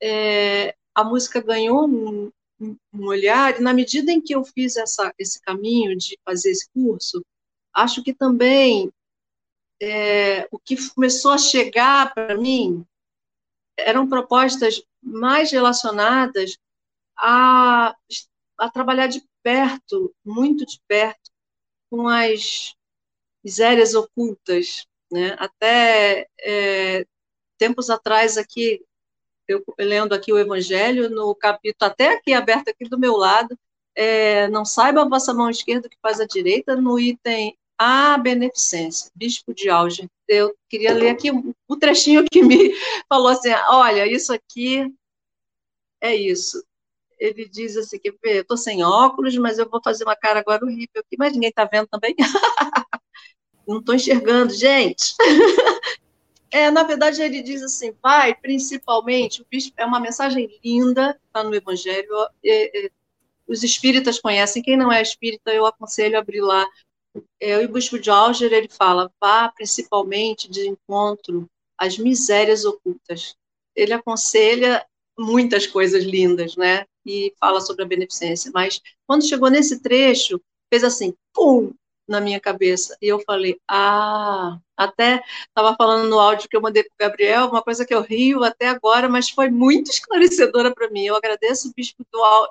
é, 0.00 0.74
a 0.94 1.04
música 1.04 1.40
ganhou 1.40 1.88
um, 1.88 2.30
um, 2.60 3.06
olhar, 3.06 3.58
e 3.58 3.62
na 3.62 3.72
medida 3.72 4.12
em 4.12 4.20
que 4.20 4.34
eu 4.34 4.44
fiz 4.44 4.76
essa, 4.76 5.12
esse 5.18 5.40
caminho 5.40 5.96
de 5.96 6.18
fazer 6.24 6.50
esse 6.50 6.68
curso, 6.70 7.24
acho 7.72 8.02
que 8.02 8.12
também 8.12 8.92
é, 9.80 10.48
o 10.50 10.58
que 10.58 10.76
começou 10.90 11.32
a 11.32 11.38
chegar 11.38 12.12
para 12.12 12.36
mim 12.36 12.84
eram 13.76 14.08
propostas 14.08 14.82
mais 15.00 15.52
relacionadas 15.52 16.58
a, 17.16 17.94
a 18.58 18.70
trabalhar 18.70 19.06
de 19.06 19.24
perto, 19.42 20.12
muito 20.24 20.66
de 20.66 20.80
perto, 20.88 21.30
com 21.88 22.08
as 22.08 22.74
misérias 23.42 23.94
ocultas 23.94 24.87
né? 25.10 25.36
Até 25.38 26.28
é, 26.40 27.06
tempos 27.58 27.90
atrás, 27.90 28.36
aqui, 28.38 28.80
eu 29.46 29.62
lendo 29.78 30.14
aqui 30.14 30.32
o 30.32 30.38
Evangelho, 30.38 31.10
no 31.10 31.34
capítulo, 31.34 31.90
até 31.90 32.14
aqui 32.14 32.32
aberto 32.32 32.68
aqui 32.68 32.88
do 32.88 32.98
meu 32.98 33.16
lado, 33.16 33.58
é, 33.94 34.48
não 34.48 34.64
saiba 34.64 35.02
a 35.02 35.08
vossa 35.08 35.34
mão 35.34 35.50
esquerda 35.50 35.86
o 35.86 35.90
que 35.90 35.98
faz 36.00 36.20
a 36.20 36.26
direita, 36.26 36.76
no 36.76 37.00
item 37.00 37.56
A, 37.76 38.16
beneficência, 38.18 39.10
bispo 39.14 39.54
de 39.54 39.68
Alger. 39.68 40.08
Eu 40.28 40.54
queria 40.68 40.94
ler 40.94 41.10
aqui 41.10 41.30
o 41.66 41.76
trechinho 41.76 42.24
que 42.30 42.42
me 42.42 42.72
falou 43.08 43.28
assim, 43.28 43.50
olha, 43.68 44.06
isso 44.06 44.32
aqui 44.32 44.92
é 46.00 46.14
isso. 46.14 46.62
Ele 47.18 47.48
diz 47.48 47.76
assim, 47.76 47.98
que 47.98 48.10
eu 48.10 48.40
estou 48.40 48.56
sem 48.56 48.84
óculos, 48.84 49.36
mas 49.36 49.58
eu 49.58 49.68
vou 49.68 49.80
fazer 49.82 50.04
uma 50.04 50.14
cara 50.14 50.38
agora 50.38 50.64
horrível 50.64 51.00
aqui, 51.00 51.16
mas 51.18 51.32
ninguém 51.32 51.50
está 51.50 51.64
vendo 51.64 51.88
também. 51.88 52.14
não 53.68 53.80
estou 53.80 53.94
enxergando, 53.94 54.52
gente. 54.52 55.14
É, 56.50 56.70
na 56.70 56.82
verdade, 56.82 57.20
ele 57.20 57.42
diz 57.42 57.62
assim, 57.62 57.92
pai, 57.92 58.34
principalmente, 58.34 59.42
o 59.42 59.46
bispo, 59.50 59.74
é 59.76 59.84
uma 59.84 60.00
mensagem 60.00 60.48
linda, 60.64 61.18
está 61.26 61.44
no 61.44 61.54
Evangelho, 61.54 62.08
é, 62.42 62.86
é, 62.86 62.90
os 63.46 63.62
espíritas 63.62 64.18
conhecem, 64.18 64.62
quem 64.62 64.76
não 64.76 64.90
é 64.90 65.02
espírita, 65.02 65.52
eu 65.52 65.66
aconselho 65.66 66.16
a 66.16 66.20
abrir 66.20 66.40
lá. 66.40 66.66
É, 67.38 67.58
o 67.58 67.68
bispo 67.68 67.98
de 67.98 68.08
Alger, 68.08 68.50
ele 68.50 68.68
fala, 68.68 69.12
vá 69.20 69.50
principalmente 69.50 70.50
de 70.50 70.66
encontro 70.68 71.46
às 71.76 71.98
misérias 71.98 72.64
ocultas. 72.64 73.36
Ele 73.76 73.92
aconselha 73.92 74.86
muitas 75.18 75.66
coisas 75.66 76.04
lindas, 76.04 76.56
né? 76.56 76.86
E 77.04 77.34
fala 77.38 77.60
sobre 77.60 77.84
a 77.84 77.88
beneficência. 77.88 78.50
Mas 78.54 78.80
quando 79.06 79.26
chegou 79.26 79.50
nesse 79.50 79.80
trecho, 79.80 80.40
fez 80.70 80.84
assim, 80.84 81.14
pum, 81.34 81.72
na 82.08 82.20
minha 82.20 82.40
cabeça. 82.40 82.96
E 83.02 83.08
eu 83.08 83.20
falei, 83.20 83.60
ah, 83.68 84.58
até 84.76 85.22
estava 85.48 85.76
falando 85.76 86.08
no 86.08 86.18
áudio 86.18 86.48
que 86.48 86.56
eu 86.56 86.60
mandei 86.60 86.82
para 86.84 86.94
o 86.94 87.10
Gabriel, 87.10 87.46
uma 87.48 87.62
coisa 87.62 87.84
que 87.86 87.94
eu 87.94 88.00
rio 88.02 88.42
até 88.44 88.68
agora, 88.68 89.08
mas 89.08 89.30
foi 89.30 89.50
muito 89.50 89.90
esclarecedora 89.92 90.74
para 90.74 90.90
mim. 90.90 91.04
Eu 91.04 91.16
agradeço 91.16 91.68
o 91.68 91.72
bispo 91.74 92.04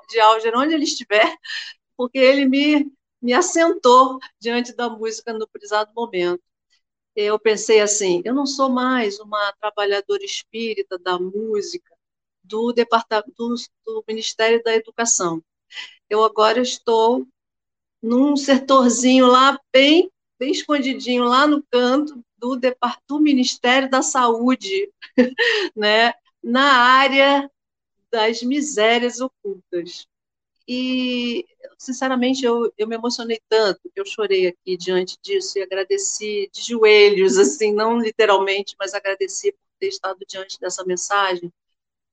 de 0.08 0.20
Alger, 0.20 0.56
onde 0.56 0.74
ele 0.74 0.84
estiver, 0.84 1.36
porque 1.96 2.18
ele 2.18 2.46
me, 2.46 2.90
me 3.20 3.32
assentou 3.34 4.18
diante 4.40 4.74
da 4.74 4.88
música 4.88 5.32
no 5.32 5.48
prezado 5.48 5.92
momento. 5.94 6.42
Eu 7.16 7.38
pensei 7.38 7.80
assim, 7.80 8.22
eu 8.24 8.34
não 8.34 8.46
sou 8.46 8.68
mais 8.70 9.18
uma 9.18 9.52
trabalhadora 9.60 10.24
espírita 10.24 10.98
da 10.98 11.18
música 11.18 11.96
do 12.44 12.72
departamento 12.72 13.32
do, 13.36 13.54
do 13.84 14.04
Ministério 14.08 14.62
da 14.62 14.74
Educação. 14.74 15.42
Eu 16.08 16.24
agora 16.24 16.60
estou 16.60 17.26
num 18.02 18.36
setorzinho 18.36 19.26
lá 19.26 19.58
bem, 19.72 20.10
bem 20.38 20.52
escondidinho, 20.52 21.24
lá 21.24 21.46
no 21.46 21.62
canto 21.70 22.22
do, 22.36 22.58
do 23.06 23.20
Ministério 23.20 23.90
da 23.90 24.02
Saúde, 24.02 24.90
né, 25.76 26.12
na 26.42 26.72
área 26.72 27.50
das 28.10 28.42
misérias 28.42 29.20
ocultas. 29.20 30.06
E, 30.66 31.46
sinceramente, 31.78 32.44
eu, 32.44 32.72
eu 32.76 32.86
me 32.86 32.94
emocionei 32.94 33.40
tanto 33.48 33.80
que 33.92 33.98
eu 33.98 34.04
chorei 34.04 34.48
aqui 34.48 34.76
diante 34.76 35.16
disso 35.22 35.58
e 35.58 35.62
agradeci 35.62 36.50
de 36.52 36.62
joelhos, 36.62 37.38
assim, 37.38 37.72
não 37.72 37.98
literalmente, 37.98 38.76
mas 38.78 38.92
agradeci 38.92 39.52
por 39.52 39.58
ter 39.80 39.88
estado 39.88 40.18
diante 40.28 40.60
dessa 40.60 40.84
mensagem, 40.84 41.50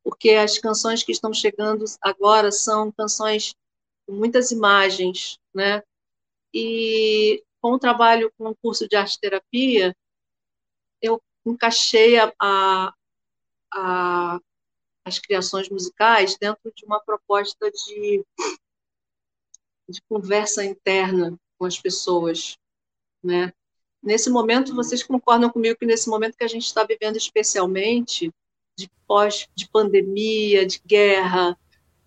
porque 0.03 0.31
as 0.31 0.57
canções 0.57 1.03
que 1.03 1.11
estão 1.11 1.33
chegando 1.33 1.83
agora 2.01 2.51
são 2.51 2.91
canções 2.91 3.53
com 4.05 4.13
muitas 4.13 4.51
imagens, 4.51 5.39
né? 5.53 5.83
E 6.53 7.43
com 7.61 7.73
o 7.73 7.79
trabalho 7.79 8.31
com 8.37 8.49
o 8.49 8.55
curso 8.55 8.87
de 8.87 8.95
arte 8.95 9.19
terapia, 9.19 9.95
eu 11.01 11.21
encaixei 11.45 12.17
a, 12.17 12.33
a, 12.39 12.93
a, 13.73 14.39
as 15.05 15.19
criações 15.19 15.69
musicais 15.69 16.37
dentro 16.37 16.71
de 16.75 16.85
uma 16.85 16.99
proposta 16.99 17.69
de, 17.71 18.23
de 19.89 20.01
conversa 20.09 20.63
interna 20.63 21.37
com 21.57 21.65
as 21.65 21.79
pessoas, 21.79 22.57
né? 23.23 23.53
Nesse 24.05 24.29
momento, 24.29 24.75
vocês 24.75 25.01
concordam 25.01 25.49
comigo 25.49 25.79
que 25.79 25.85
nesse 25.85 26.07
momento 26.07 26.37
que 26.37 26.43
a 26.43 26.47
gente 26.47 26.67
está 26.67 26.83
vivendo 26.83 27.15
especialmente 27.15 28.31
de 28.77 28.87
pós, 29.07 29.49
de 29.55 29.67
pandemia, 29.67 30.63
de 30.63 30.79
guerra, 30.85 31.57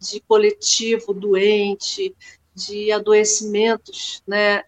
de 0.00 0.20
coletivo 0.20 1.12
doente, 1.12 2.14
de 2.54 2.90
adoecimentos 2.92 4.22
né, 4.26 4.64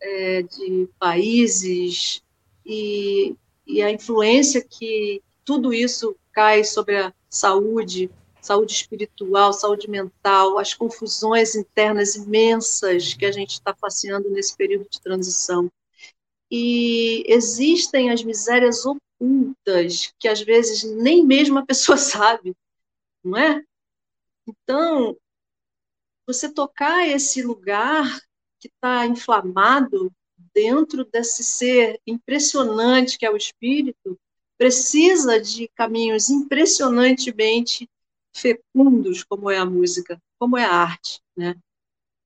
é, 0.00 0.42
de 0.42 0.88
países 0.98 2.22
e, 2.64 3.34
e 3.66 3.82
a 3.82 3.90
influência 3.90 4.64
que 4.64 5.22
tudo 5.44 5.72
isso 5.72 6.16
cai 6.32 6.64
sobre 6.64 6.96
a 6.96 7.12
saúde, 7.28 8.10
saúde 8.40 8.72
espiritual, 8.72 9.52
saúde 9.52 9.88
mental, 9.88 10.58
as 10.58 10.74
confusões 10.74 11.54
internas 11.54 12.14
imensas 12.16 13.14
que 13.14 13.24
a 13.24 13.32
gente 13.32 13.52
está 13.52 13.74
passeando 13.74 14.30
nesse 14.30 14.56
período 14.56 14.88
de 14.88 15.00
transição. 15.00 15.70
E 16.50 17.24
existem 17.28 18.10
as 18.10 18.24
misérias 18.24 18.84
ocultas 18.84 20.12
que 20.18 20.26
às 20.26 20.40
vezes 20.40 20.82
nem 20.84 21.24
mesmo 21.24 21.58
a 21.58 21.66
pessoa 21.66 21.98
sabe, 21.98 22.56
não 23.22 23.38
é? 23.38 23.62
Então, 24.62 25.16
você 26.26 26.52
tocar 26.52 27.06
esse 27.08 27.42
lugar 27.42 28.20
que 28.58 28.68
está 28.68 29.06
inflamado 29.06 30.12
dentro 30.54 31.04
desse 31.04 31.42
ser 31.44 32.00
impressionante 32.06 33.18
que 33.18 33.26
é 33.26 33.30
o 33.30 33.36
espírito, 33.36 34.18
precisa 34.58 35.40
de 35.40 35.68
caminhos 35.68 36.28
impressionantemente 36.28 37.88
fecundos, 38.34 39.24
como 39.24 39.50
é 39.50 39.56
a 39.56 39.64
música, 39.64 40.20
como 40.38 40.56
é 40.56 40.64
a 40.64 40.72
arte, 40.72 41.20
né? 41.36 41.54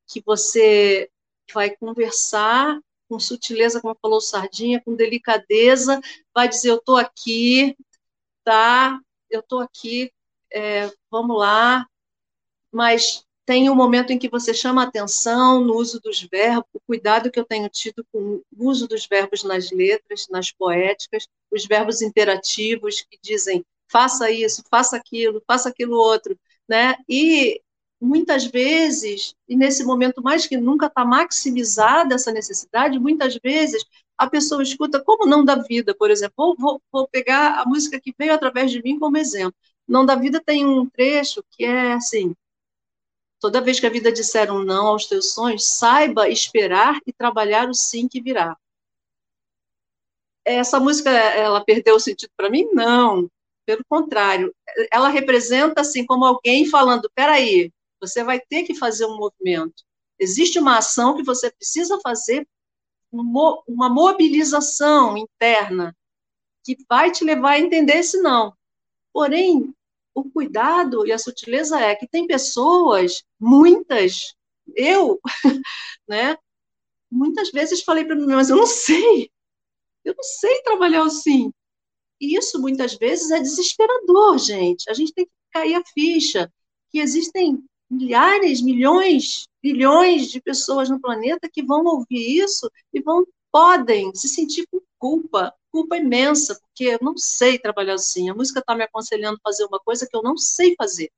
Que 0.07 0.23
você 0.25 1.11
vai 1.53 1.71
conversar 1.77 2.79
com 3.09 3.21
sutileza, 3.21 3.81
como 3.81 3.97
falou 4.01 4.21
Sardinha, 4.21 4.83
com 4.83 4.97
delicadeza, 4.97 6.01
vai 6.35 6.49
dizer, 6.49 6.71
eu 6.71 6.77
estou 6.77 6.97
aqui, 6.97 7.77
tá? 8.43 9.01
Eu 9.31 9.41
estou 9.41 9.61
aqui, 9.61 10.13
é, 10.53 10.91
vamos 11.11 11.39
lá, 11.39 11.87
mas 12.75 13.25
tem 13.47 13.71
um 13.71 13.75
momento 13.75 14.13
em 14.13 14.19
que 14.19 14.29
você 14.29 14.53
chama 14.55 14.83
atenção 14.83 15.61
no 15.61 15.75
uso 15.77 16.01
dos 16.01 16.23
verbos, 16.23 16.69
o 16.73 16.81
cuidado 16.87 17.31
que 17.31 17.39
eu 17.39 17.45
tenho 17.45 17.69
tido 17.69 18.05
com 18.11 18.19
o 18.19 18.69
uso 18.69 18.89
dos 18.89 19.07
verbos 19.07 19.45
nas 19.45 19.71
letras, 19.71 20.27
nas 20.29 20.51
poéticas, 20.51 21.29
os 21.51 21.67
verbos 21.67 22.03
interativos 22.03 23.03
que 23.03 23.19
dizem 23.23 23.65
faça 23.87 24.31
isso, 24.31 24.63
faça 24.71 24.97
aquilo, 24.97 25.43
faça 25.47 25.69
aquilo 25.69 25.97
outro, 25.97 26.39
né? 26.69 26.97
E 27.09 27.61
muitas 28.01 28.45
vezes, 28.47 29.35
e 29.49 29.57
nesse 29.57 29.85
momento 29.85 30.23
mais 30.23 30.47
que 30.47 30.57
nunca 30.57 30.87
está 30.87 31.05
maximizada 31.05 32.15
essa 32.15 32.33
necessidade, 32.33 32.99
muitas 32.99 33.37
vezes 33.37 33.85
a 34.17 34.29
pessoa 34.29 34.63
escuta 34.63 35.03
como 35.03 35.27
não 35.27 35.45
da 35.45 35.57
vida, 35.57 35.95
por 35.95 36.11
exemplo. 36.11 36.35
Vou, 36.37 36.57
vou, 36.57 36.83
vou 36.91 37.09
pegar 37.09 37.61
a 37.61 37.67
música 37.67 38.01
que 38.01 38.15
veio 38.19 38.33
através 38.33 38.71
de 38.71 38.83
mim 38.83 38.99
como 38.99 39.17
exemplo. 39.19 39.55
Não 39.87 40.07
da 40.07 40.15
vida 40.15 40.41
tem 40.45 40.65
um 40.67 40.89
trecho 40.89 41.45
que 41.51 41.65
é 41.65 41.93
assim: 41.93 42.35
Toda 43.45 43.61
vez 43.61 43.79
que 43.79 43.85
a 43.85 43.91
vida 43.91 44.11
disser 44.11 44.51
um 44.51 44.65
não 44.65 44.87
aos 44.87 45.05
teus 45.05 45.35
sonhos, 45.35 45.66
saiba 45.66 46.31
esperar 46.31 46.99
e 47.07 47.12
trabalhar 47.12 47.69
o 47.69 47.75
sim 47.75 48.09
que 48.09 48.19
virá. 48.19 48.57
Essa 50.47 50.81
música, 50.81 51.11
ela 51.11 51.62
perdeu 51.62 51.97
o 51.97 52.01
sentido 52.01 52.31
para 52.39 52.49
mim? 52.49 52.66
Não. 52.73 53.31
Pelo 53.66 53.85
contrário, 53.87 54.51
ela 54.91 55.11
representa 55.11 55.83
assim 55.83 56.07
como 56.07 56.25
alguém 56.25 56.65
falando: 56.71 57.11
peraí, 57.15 57.71
você 58.01 58.25
vai 58.25 58.41
ter 58.41 58.62
que 58.62 58.75
fazer 58.75 59.05
um 59.05 59.19
movimento. 59.19 59.85
Existe 60.19 60.59
uma 60.59 60.79
ação 60.79 61.15
que 61.15 61.23
você 61.23 61.51
precisa 61.51 62.01
fazer, 62.03 62.49
uma 63.12 63.91
mobilização 63.91 65.19
interna 65.19 65.95
que 66.65 66.79
vai 66.89 67.11
te 67.11 67.23
levar 67.23 67.51
a 67.51 67.61
entender 67.61 67.97
esse 67.99 68.23
não. 68.23 68.55
Porém, 69.12 69.75
o 70.15 70.31
cuidado 70.31 71.07
e 71.07 71.12
a 71.12 71.19
sutileza 71.19 71.78
é 71.81 71.95
que 71.95 72.07
tem 72.07 72.27
pessoas, 72.27 73.24
muitas, 73.39 74.35
eu, 74.77 75.20
né, 76.09 76.36
muitas 77.11 77.51
vezes 77.51 77.82
falei 77.82 78.05
para 78.05 78.16
mim, 78.16 78.27
mas 78.27 78.51
eu 78.51 78.57
não 78.57 78.66
sei, 78.66 79.31
eu 80.05 80.15
não 80.16 80.23
sei 80.23 80.62
trabalhar 80.62 81.05
assim. 81.05 81.53
E 82.20 82.36
isso 82.36 82.61
muitas 82.61 82.95
vezes 82.95 83.31
é 83.31 83.41
desesperador, 83.41 84.39
gente. 84.39 84.89
A 84.89 84.95
gente 84.95 85.12
tem 85.12 85.27
que 85.27 85.32
cair 85.53 85.74
a 85.74 85.85
ficha 85.85 86.51
que 86.91 86.99
existem 86.99 87.62
milhares, 87.91 88.62
milhões, 88.62 89.45
bilhões 89.62 90.31
de 90.31 90.41
pessoas 90.41 90.89
no 90.89 91.01
planeta 91.01 91.51
que 91.53 91.62
vão 91.62 91.85
ouvir 91.85 92.43
isso 92.43 92.70
e 92.93 93.01
vão 93.01 93.27
podem 93.51 94.12
se 94.15 94.28
sentir 94.28 94.66
com 94.66 94.81
culpa, 94.99 95.55
culpa 95.75 95.97
imensa, 95.97 96.55
porque 96.61 96.85
eu 96.85 96.99
não 97.03 97.17
sei 97.17 97.59
trabalhar 97.59 97.95
assim. 97.95 98.31
A 98.31 98.35
música 98.35 98.61
está 98.61 98.77
me 98.77 98.85
aconselhando 98.85 99.39
a 99.39 99.51
fazer 99.51 99.65
uma 99.65 99.81
coisa 99.81 100.07
que 100.09 100.17
eu 100.17 100.23
não 100.23 100.37
sei 100.37 100.77
fazer. 100.79 101.11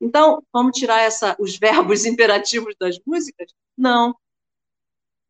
Então, 0.00 0.42
vamos 0.52 0.76
tirar 0.76 1.00
essa, 1.00 1.36
os 1.38 1.56
verbos 1.56 2.04
imperativos 2.04 2.74
das 2.76 2.98
músicas? 3.06 3.52
Não. 3.78 4.16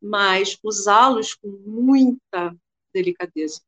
Mas 0.01 0.57
usá-los 0.63 1.35
com 1.35 1.47
muita 1.47 2.57
delicadeza. 2.91 3.61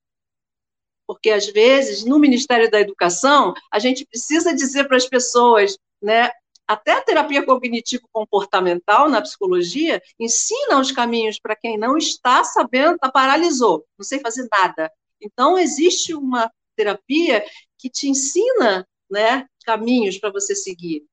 Porque, 1.05 1.29
às 1.29 1.45
vezes, 1.45 2.03
no 2.03 2.17
Ministério 2.17 2.69
da 2.71 2.81
Educação, 2.81 3.53
a 3.71 3.77
gente 3.77 4.03
precisa 4.07 4.51
dizer 4.51 4.87
para 4.87 4.97
as 4.97 5.07
pessoas, 5.07 5.77
né, 6.01 6.31
até 6.67 6.93
a 6.93 7.01
terapia 7.01 7.45
cognitivo-comportamental 7.45 9.09
na 9.09 9.21
psicologia 9.21 10.01
ensina 10.19 10.79
os 10.79 10.91
caminhos 10.91 11.39
para 11.39 11.55
quem 11.55 11.77
não 11.77 11.97
está 11.97 12.43
sabendo, 12.43 12.95
está 12.95 13.11
paralisou, 13.11 13.85
não 13.97 14.05
sei 14.05 14.19
fazer 14.19 14.47
nada. 14.51 14.91
Então, 15.21 15.57
existe 15.57 16.13
uma 16.13 16.51
terapia 16.75 17.45
que 17.77 17.89
te 17.89 18.09
ensina 18.09 18.87
né, 19.09 19.47
caminhos 19.63 20.17
para 20.17 20.31
você 20.31 20.55
seguir. 20.55 21.05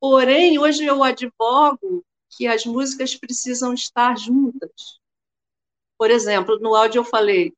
Porém, 0.00 0.58
hoje 0.58 0.84
eu 0.84 1.02
advogo 1.02 2.04
que 2.30 2.46
as 2.46 2.64
músicas 2.64 3.14
precisam 3.14 3.74
estar 3.74 4.16
juntas. 4.16 4.98
Por 5.98 6.10
exemplo, 6.10 6.58
no 6.58 6.74
áudio 6.74 7.00
eu 7.00 7.04
falei, 7.04 7.52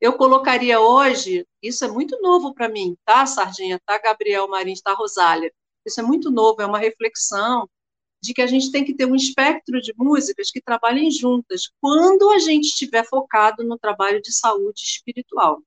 eu 0.00 0.12
colocaria 0.16 0.80
hoje, 0.80 1.46
isso 1.62 1.84
é 1.84 1.88
muito 1.88 2.20
novo 2.20 2.54
para 2.54 2.68
mim, 2.68 2.96
tá, 3.04 3.24
Sardinha, 3.26 3.80
tá, 3.84 3.98
Gabriel 3.98 4.46
Marins, 4.48 4.80
tá, 4.80 4.92
Rosália? 4.92 5.52
Isso 5.88 6.00
é 6.00 6.02
muito 6.02 6.30
novo, 6.30 6.62
é 6.62 6.66
uma 6.66 6.78
reflexão 6.78 7.68
de 8.20 8.34
que 8.34 8.42
a 8.42 8.46
gente 8.46 8.70
tem 8.70 8.84
que 8.84 8.94
ter 8.94 9.06
um 9.06 9.14
espectro 9.14 9.80
de 9.80 9.94
músicas 9.96 10.50
que 10.50 10.60
trabalhem 10.60 11.10
juntas 11.10 11.70
quando 11.80 12.30
a 12.30 12.38
gente 12.38 12.66
estiver 12.66 13.04
focado 13.06 13.64
no 13.64 13.78
trabalho 13.78 14.20
de 14.20 14.32
saúde 14.32 14.80
espiritual, 14.80 15.62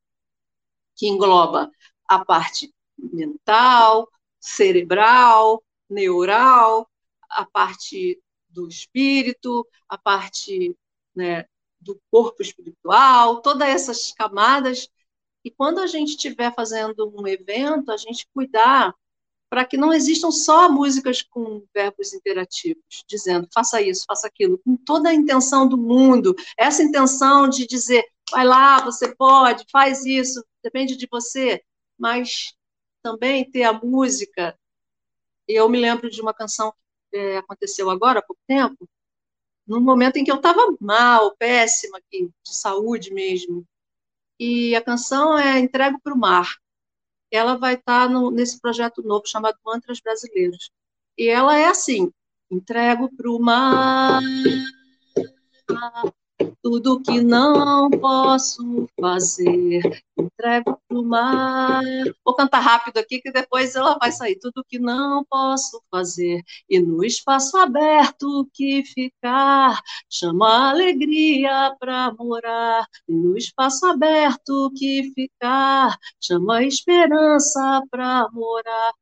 que 0.95 1.07
engloba 1.07 1.71
a 2.07 2.25
parte 2.25 2.73
mental, 2.97 4.07
cerebral, 4.39 5.63
neural, 5.89 6.89
a 7.29 7.45
parte 7.45 8.21
do 8.49 8.67
espírito, 8.67 9.65
a 9.87 9.97
parte 9.97 10.75
né, 11.15 11.45
do 11.79 11.99
corpo 12.11 12.41
espiritual, 12.41 13.41
todas 13.41 13.67
essas 13.67 14.11
camadas. 14.11 14.89
E 15.43 15.49
quando 15.49 15.79
a 15.79 15.87
gente 15.87 16.09
estiver 16.09 16.53
fazendo 16.53 17.11
um 17.17 17.25
evento, 17.25 17.91
a 17.91 17.97
gente 17.97 18.27
cuidar 18.33 18.93
para 19.51 19.65
que 19.65 19.75
não 19.75 19.91
existam 19.91 20.31
só 20.31 20.71
músicas 20.71 21.21
com 21.21 21.61
verbos 21.73 22.13
interativos, 22.13 23.03
dizendo 23.05 23.49
faça 23.53 23.81
isso, 23.81 24.05
faça 24.07 24.25
aquilo, 24.25 24.57
com 24.59 24.77
toda 24.77 25.09
a 25.09 25.13
intenção 25.13 25.67
do 25.67 25.77
mundo, 25.77 26.33
essa 26.57 26.81
intenção 26.81 27.49
de 27.49 27.67
dizer 27.67 28.01
vai 28.31 28.45
lá, 28.45 28.81
você 28.81 29.13
pode, 29.13 29.65
faz 29.69 30.05
isso, 30.05 30.41
depende 30.63 30.95
de 30.95 31.05
você, 31.11 31.61
mas 31.99 32.55
também 33.03 33.43
ter 33.43 33.63
a 33.63 33.73
música. 33.73 34.57
Eu 35.45 35.67
me 35.67 35.81
lembro 35.81 36.09
de 36.09 36.21
uma 36.21 36.33
canção 36.33 36.73
que 37.11 37.17
é, 37.17 37.37
aconteceu 37.37 37.89
agora 37.89 38.19
há 38.19 38.23
pouco 38.23 38.41
tempo, 38.47 38.87
num 39.67 39.81
momento 39.81 40.15
em 40.15 40.23
que 40.23 40.31
eu 40.31 40.37
estava 40.37 40.61
mal, 40.79 41.35
péssima, 41.35 41.99
de 42.09 42.31
saúde 42.45 43.13
mesmo. 43.13 43.67
E 44.39 44.73
a 44.77 44.81
canção 44.81 45.37
é 45.37 45.59
Entrego 45.59 45.99
para 46.01 46.13
o 46.13 46.17
Mar. 46.17 46.60
Ela 47.31 47.55
vai 47.55 47.75
estar 47.75 48.07
tá 48.07 48.31
nesse 48.31 48.59
projeto 48.59 49.01
novo 49.01 49.25
chamado 49.25 49.57
Mantras 49.65 49.99
Brasileiros. 49.99 50.69
E 51.17 51.29
ela 51.29 51.57
é 51.57 51.65
assim: 51.65 52.11
entrego 52.49 53.09
para 53.15 53.31
o 53.31 53.39
mar 53.39 54.21
tudo 56.61 57.01
que 57.01 57.21
não 57.21 57.89
posso 57.89 58.87
fazer, 58.99 60.03
entrego 60.17 60.79
pro 60.87 61.03
mar. 61.03 61.81
Vou 62.25 62.35
cantar 62.35 62.59
rápido 62.59 62.97
aqui, 62.97 63.21
que 63.21 63.31
depois 63.31 63.75
ela 63.75 63.97
vai 63.99 64.11
sair. 64.11 64.37
Tudo 64.39 64.65
que 64.67 64.79
não 64.79 65.25
posso 65.25 65.81
fazer, 65.89 66.41
e 66.69 66.79
no 66.79 67.03
espaço 67.03 67.57
aberto 67.57 68.49
que 68.53 68.83
ficar, 68.85 69.79
chama 70.09 70.47
a 70.47 70.69
alegria 70.71 71.75
para 71.79 72.13
morar. 72.13 72.85
E 73.07 73.13
no 73.13 73.37
espaço 73.37 73.85
aberto 73.85 74.71
que 74.75 75.11
ficar, 75.13 75.97
chama 76.19 76.57
a 76.57 76.63
esperança 76.63 77.81
para 77.89 78.27
morar. 78.31 78.93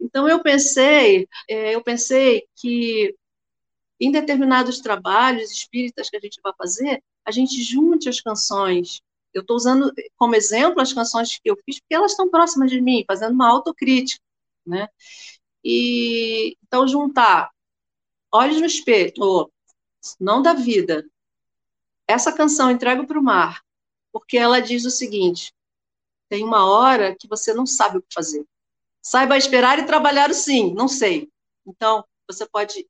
Então 0.00 0.28
eu 0.28 0.42
pensei, 0.42 1.28
é, 1.48 1.74
eu 1.74 1.82
pensei 1.82 2.44
que 2.56 3.14
em 4.02 4.10
determinados 4.10 4.80
trabalhos 4.80 5.52
espíritas 5.52 6.10
que 6.10 6.16
a 6.16 6.20
gente 6.20 6.40
vai 6.42 6.52
fazer, 6.58 7.00
a 7.24 7.30
gente 7.30 7.62
junte 7.62 8.08
as 8.08 8.20
canções. 8.20 9.00
Eu 9.32 9.42
estou 9.42 9.56
usando 9.56 9.92
como 10.16 10.34
exemplo 10.34 10.82
as 10.82 10.92
canções 10.92 11.38
que 11.38 11.48
eu 11.48 11.56
fiz, 11.64 11.78
porque 11.78 11.94
elas 11.94 12.10
estão 12.10 12.28
próximas 12.28 12.68
de 12.68 12.80
mim, 12.80 13.04
fazendo 13.06 13.32
uma 13.32 13.48
autocrítica, 13.48 14.20
né? 14.66 14.88
E 15.64 16.56
então 16.64 16.88
juntar 16.88 17.48
Olhos 18.32 18.58
no 18.58 18.66
Espelho, 18.66 19.52
Não 20.18 20.42
da 20.42 20.52
Vida, 20.52 21.06
essa 22.08 22.32
canção 22.32 22.72
Entrego 22.72 23.06
para 23.06 23.20
o 23.20 23.22
Mar, 23.22 23.62
porque 24.10 24.36
ela 24.36 24.58
diz 24.58 24.84
o 24.84 24.90
seguinte: 24.90 25.54
tem 26.28 26.42
uma 26.42 26.68
hora 26.68 27.14
que 27.14 27.28
você 27.28 27.54
não 27.54 27.66
sabe 27.66 27.98
o 27.98 28.02
que 28.02 28.12
fazer. 28.12 28.44
Saiba 29.00 29.38
esperar 29.38 29.78
e 29.78 29.86
trabalhar 29.86 30.28
o 30.28 30.34
sim, 30.34 30.74
não 30.74 30.88
sei. 30.88 31.30
Então, 31.64 32.04
você 32.26 32.44
pode 32.46 32.84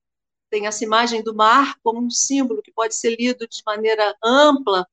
tem 0.52 0.66
essa 0.66 0.84
imagem 0.84 1.22
do 1.22 1.34
mar 1.34 1.76
como 1.82 1.98
um 1.98 2.10
símbolo 2.10 2.60
que 2.60 2.70
pode 2.70 2.94
ser 2.94 3.16
lido 3.16 3.48
de 3.48 3.62
maneira 3.64 4.14
ampla, 4.22 4.86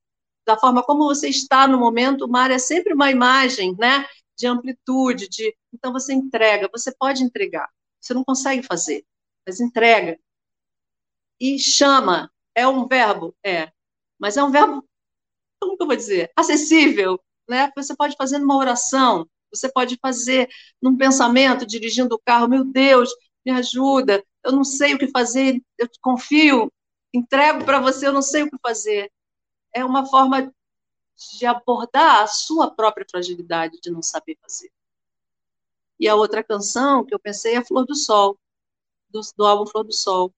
da 0.45 0.57
forma 0.57 0.81
como 0.81 1.03
você 1.03 1.27
está 1.27 1.68
no 1.68 1.77
momento, 1.77 2.23
o 2.23 2.30
mar 2.30 2.49
é 2.49 2.57
sempre 2.57 2.94
uma 2.94 3.11
imagem, 3.11 3.76
né, 3.77 4.07
de 4.38 4.48
amplitude, 4.48 5.27
de 5.27 5.53
então 5.73 5.91
você 5.91 6.14
entrega, 6.14 6.69
você 6.72 6.95
pode 6.95 7.23
entregar. 7.23 7.69
Você 7.99 8.14
não 8.14 8.23
consegue 8.23 8.64
fazer, 8.64 9.06
mas 9.45 9.60
entrega. 9.60 10.18
E 11.38 11.60
chama, 11.60 12.31
é 12.56 12.65
um 12.65 12.88
verbo, 12.88 13.36
é, 13.45 13.69
mas 14.18 14.38
é 14.38 14.44
um 14.44 14.52
verbo 14.52 14.88
como 15.60 15.76
que 15.76 15.84
eu 15.84 15.88
vou 15.88 15.95
dizer? 15.98 16.31
Acessível, 16.38 17.19
né? 17.49 17.69
Você 17.76 17.94
pode 17.94 18.15
fazer 18.15 18.40
numa 18.40 18.56
oração, 18.56 19.30
você 19.53 19.69
pode 19.69 19.98
fazer 20.02 20.48
num 20.81 20.95
pensamento, 20.95 21.65
dirigindo 21.65 22.15
o 22.15 22.22
carro, 22.23 22.48
meu 22.48 22.64
Deus, 22.64 23.10
me 23.45 23.52
ajuda, 23.52 24.23
eu 24.44 24.52
não 24.52 24.64
sei 24.64 24.94
o 24.94 24.99
que 24.99 25.07
fazer, 25.07 25.61
eu 25.78 25.88
confio, 26.02 26.72
entrego 27.14 27.66
para 27.66 27.80
você, 27.80 28.07
eu 28.07 28.14
não 28.14 28.22
sei 28.22 28.44
o 28.44 28.49
que 28.49 28.57
fazer. 28.61 29.11
É 29.74 29.84
uma 29.84 30.06
forma 30.06 30.53
de 31.38 31.45
abordar 31.45 32.24
a 32.24 32.28
sua 32.28 32.72
própria 32.72 33.06
fragilidade 33.10 33.80
de 33.82 33.91
não 33.91 34.02
saber 34.02 34.38
fazer. 34.41 34.72
E 35.99 36.07
a 36.07 36.16
outra 36.16 36.44
canção 36.44 37.06
que 37.06 37.14
eu 37.14 37.20
pensei 37.20 37.56
é 37.56 37.64
Flor 37.64 37.86
do 37.86 37.95
Sol, 37.95 38.38
do, 39.10 39.20
do 39.38 39.45
álbum 39.45 39.66
Flor 39.66 39.84
do 39.84 39.94
Sol. 39.94 40.34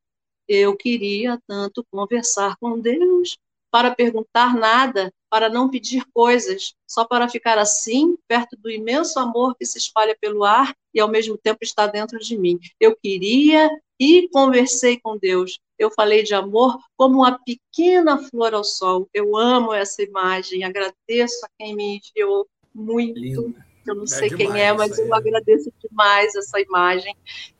Eu 0.47 0.75
queria 0.75 1.39
tanto 1.47 1.85
conversar 1.91 2.57
com 2.57 2.79
Deus 2.79 3.37
para 3.69 3.95
perguntar 3.95 4.55
nada, 4.55 5.13
para 5.29 5.47
não 5.47 5.69
pedir 5.69 6.03
coisas, 6.13 6.73
só 6.85 7.05
para 7.05 7.29
ficar 7.29 7.57
assim, 7.57 8.17
perto 8.27 8.57
do 8.57 8.69
imenso 8.69 9.17
amor 9.17 9.55
que 9.55 9.65
se 9.65 9.77
espalha 9.77 10.17
pelo 10.19 10.43
ar 10.43 10.75
e 10.93 10.99
ao 10.99 11.07
mesmo 11.07 11.37
tempo 11.37 11.59
está 11.61 11.87
dentro 11.87 12.19
de 12.19 12.37
mim. 12.37 12.59
Eu 12.79 12.97
queria 12.97 13.69
e 14.01 14.27
conversei 14.29 14.99
com 14.99 15.15
Deus. 15.15 15.59
Eu 15.77 15.91
falei 15.91 16.23
de 16.23 16.33
amor 16.33 16.79
como 16.97 17.17
uma 17.17 17.37
pequena 17.37 18.17
flor 18.17 18.51
ao 18.55 18.63
sol. 18.63 19.07
Eu 19.13 19.37
amo 19.37 19.71
essa 19.71 20.01
imagem, 20.01 20.63
agradeço 20.63 21.45
a 21.45 21.49
quem 21.55 21.75
me 21.75 21.97
enviou 21.97 22.47
muito. 22.73 23.19
Lindo. 23.19 23.55
Eu 23.85 23.93
não 23.93 24.05
é 24.05 24.07
sei 24.07 24.31
quem 24.31 24.59
é, 24.59 24.73
mas 24.73 24.97
eu 24.97 25.13
agradeço 25.13 25.71
demais 25.79 26.33
essa 26.33 26.59
imagem. 26.59 27.15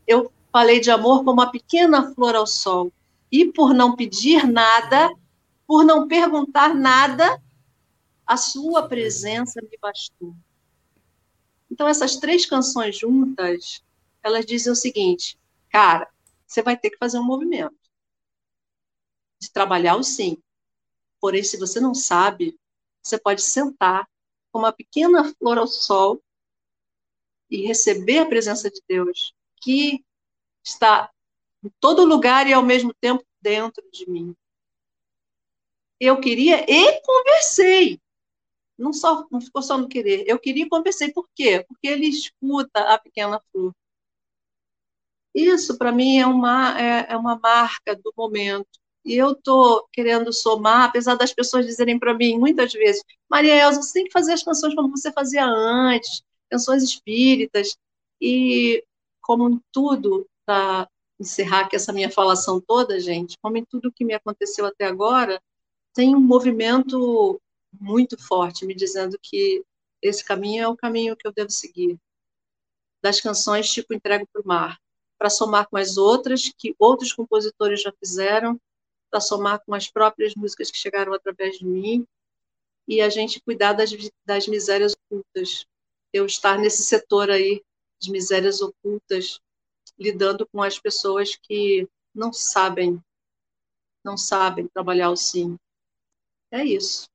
Eu 0.08 0.32
falei 0.52 0.80
de 0.80 0.90
amor 0.90 1.20
como 1.20 1.34
uma 1.34 1.52
pequena 1.52 2.12
flor 2.16 2.34
ao 2.34 2.48
sol. 2.48 2.92
E 3.32 3.46
por 3.46 3.72
não 3.72 3.96
pedir 3.96 4.48
nada, 4.48 5.14
por 5.68 5.86
não 5.86 6.08
perguntar 6.08 6.74
nada, 6.74 7.40
a 8.26 8.36
sua 8.36 8.88
presença 8.88 9.62
me 9.62 9.78
bastou. 9.80 10.36
Então, 11.70 11.88
essas 11.88 12.16
três 12.16 12.48
canções 12.48 12.98
juntas, 12.98 13.84
elas 14.24 14.44
dizem 14.44 14.74
o 14.74 14.76
seguinte, 14.76 15.38
cara, 15.70 16.10
você 16.52 16.62
vai 16.62 16.78
ter 16.78 16.90
que 16.90 16.98
fazer 16.98 17.18
um 17.18 17.24
movimento 17.24 17.80
de 19.42 19.50
trabalhar 19.52 19.96
o 19.96 20.04
sim. 20.04 20.38
Porém, 21.20 21.44
se 21.44 21.58
você 21.58 21.80
não 21.80 21.96
sabe, 21.96 22.60
você 23.02 23.18
pode 23.18 23.42
sentar 23.42 24.06
com 24.52 24.60
uma 24.60 24.74
pequena 24.74 25.34
flor 25.36 25.58
ao 25.58 25.68
sol 25.68 26.22
e 27.50 27.66
receber 27.66 28.20
a 28.20 28.26
presença 28.26 28.70
de 28.70 28.82
Deus, 28.88 29.34
que 29.62 30.04
está 30.64 31.10
em 31.64 31.72
todo 31.80 32.04
lugar 32.04 32.48
e 32.48 32.54
ao 32.54 32.64
mesmo 32.64 32.94
tempo 32.96 33.26
dentro 33.42 33.84
de 33.90 34.10
mim. 34.10 34.36
Eu 36.00 36.20
queria 36.20 36.66
e 36.70 37.02
conversei. 37.02 38.02
Não, 38.78 38.92
só, 38.92 39.26
não 39.32 39.40
ficou 39.40 39.62
só 39.62 39.78
no 39.78 39.88
querer. 39.88 40.26
Eu 40.28 40.38
queria 40.38 40.66
e 40.66 40.70
conversei. 40.70 41.14
Por 41.14 41.30
quê? 41.34 41.64
Porque 41.68 41.88
ele 41.88 42.08
escuta 42.08 42.94
a 42.94 42.98
pequena 42.98 43.40
flor. 43.52 43.74
Isso, 45.34 45.78
para 45.78 45.92
mim, 45.92 46.20
é 46.20 46.28
uma, 46.28 46.80
é, 46.80 47.14
é 47.14 47.18
uma 47.18 47.38
marca 47.38 47.96
do 47.96 48.14
momento. 48.16 48.68
E 49.04 49.16
eu 49.16 49.32
estou 49.32 49.88
querendo 49.92 50.32
somar, 50.32 50.84
apesar 50.90 51.16
das 51.16 51.34
pessoas 51.34 51.66
dizerem 51.66 51.98
para 51.98 52.14
mim 52.14 52.38
muitas 52.38 52.72
vezes, 52.74 53.04
Maria 53.30 53.56
Elza, 53.56 53.82
você 53.82 53.94
tem 53.94 54.06
que 54.06 54.12
fazer 54.12 54.34
as 54.34 54.44
canções 54.44 54.76
como 54.76 54.92
você 54.92 55.12
fazia 55.12 55.46
antes, 55.46 56.22
canções 56.50 56.84
espíritas. 56.84 57.76
E, 58.22 58.84
como 59.22 59.50
em 59.50 59.60
tudo, 59.72 60.28
para 60.46 60.88
encerrar 61.20 61.62
aqui 61.62 61.76
essa 61.76 61.94
minha 61.94 62.12
falação 62.12 62.60
toda, 62.62 63.00
gente, 63.00 63.38
como 63.42 63.58
em 63.58 63.66
tudo 63.66 63.92
que 63.92 64.06
me 64.06 64.14
aconteceu 64.14 64.66
até 64.66 64.86
agora, 64.86 65.42
tem 65.94 66.16
um 66.16 66.20
movimento 66.20 67.42
muito 67.80 68.22
forte 68.22 68.66
me 68.66 68.76
dizendo 68.76 69.18
que 69.22 69.64
esse 70.02 70.24
caminho 70.24 70.64
é 70.64 70.68
o 70.68 70.76
caminho 70.76 71.16
que 71.16 71.28
eu 71.28 71.34
devo 71.34 71.52
seguir. 71.52 71.98
Das 73.02 73.20
canções 73.22 73.72
tipo 73.72 73.94
Entrego 73.94 74.28
para 74.32 74.42
o 74.42 74.48
Mar 74.48 74.81
para 75.22 75.30
somar 75.30 75.70
com 75.70 75.78
as 75.78 75.98
outras 75.98 76.52
que 76.58 76.76
outros 76.80 77.14
compositores 77.14 77.80
já 77.80 77.94
fizeram, 78.00 78.60
para 79.08 79.22
somar 79.22 79.62
com 79.64 79.76
as 79.76 79.88
próprias 79.88 80.34
músicas 80.34 80.72
que 80.72 80.78
chegaram 80.80 81.14
através 81.14 81.60
de 81.60 81.64
mim, 81.64 82.08
e 82.88 83.02
a 83.02 83.08
gente 83.08 83.40
cuidar 83.40 83.74
das, 83.74 83.92
das 84.26 84.48
misérias 84.48 84.96
ocultas. 85.06 85.68
Eu 86.12 86.26
estar 86.26 86.58
nesse 86.58 86.84
setor 86.84 87.30
aí 87.30 87.62
de 88.00 88.10
misérias 88.10 88.62
ocultas, 88.62 89.40
lidando 90.00 90.48
com 90.48 90.64
as 90.64 90.80
pessoas 90.80 91.38
que 91.40 91.88
não 92.16 92.34
sabem, 92.34 93.00
não 94.04 94.18
sabem 94.18 94.68
trabalhar 94.70 95.12
o 95.12 95.16
sim. 95.16 95.56
É 96.52 96.66
isso. 96.66 97.08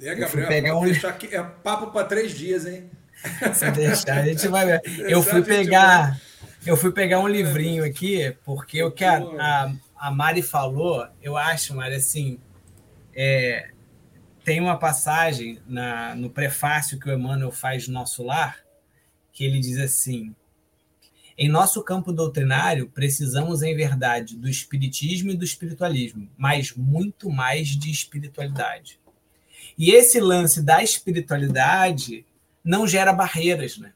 É, 0.00 0.12
Gabriel, 0.12 0.48
pegar 0.48 0.76
um... 0.76 0.84
deixar 0.84 1.10
aqui, 1.10 1.32
é 1.32 1.40
papo 1.40 1.92
para 1.92 2.04
três 2.04 2.32
dias, 2.32 2.66
hein? 2.66 2.90
Se 3.54 3.70
deixar, 3.70 4.18
a 4.18 4.24
gente 4.24 4.48
vai 4.48 4.66
ver. 4.66 4.82
Eu 5.08 5.22
fui 5.22 5.40
pegar. 5.44 6.20
Eu 6.64 6.76
fui 6.76 6.92
pegar 6.92 7.18
um 7.18 7.26
livrinho 7.26 7.84
aqui, 7.84 8.36
porque 8.44 8.82
o 8.82 8.90
que 8.90 9.04
a, 9.04 9.18
a, 9.18 9.72
a 9.96 10.10
Mari 10.12 10.42
falou, 10.42 11.06
eu 11.20 11.36
acho, 11.36 11.74
Mari, 11.74 11.96
assim, 11.96 12.38
é, 13.14 13.70
tem 14.44 14.60
uma 14.60 14.78
passagem 14.78 15.58
na, 15.66 16.14
no 16.14 16.30
prefácio 16.30 17.00
que 17.00 17.08
o 17.08 17.12
Emmanuel 17.12 17.50
faz 17.50 17.88
no 17.88 17.94
nosso 17.94 18.22
lar, 18.22 18.58
que 19.32 19.44
ele 19.44 19.58
diz 19.58 19.76
assim: 19.78 20.34
em 21.36 21.48
nosso 21.48 21.82
campo 21.82 22.12
doutrinário, 22.12 22.88
precisamos, 22.88 23.62
em 23.62 23.74
verdade, 23.74 24.36
do 24.36 24.48
espiritismo 24.48 25.30
e 25.30 25.36
do 25.36 25.44
espiritualismo, 25.44 26.28
mas 26.36 26.72
muito 26.76 27.30
mais 27.30 27.68
de 27.68 27.90
espiritualidade. 27.90 29.00
E 29.76 29.90
esse 29.90 30.20
lance 30.20 30.62
da 30.62 30.82
espiritualidade 30.82 32.24
não 32.62 32.86
gera 32.86 33.12
barreiras, 33.12 33.78
né? 33.78 33.92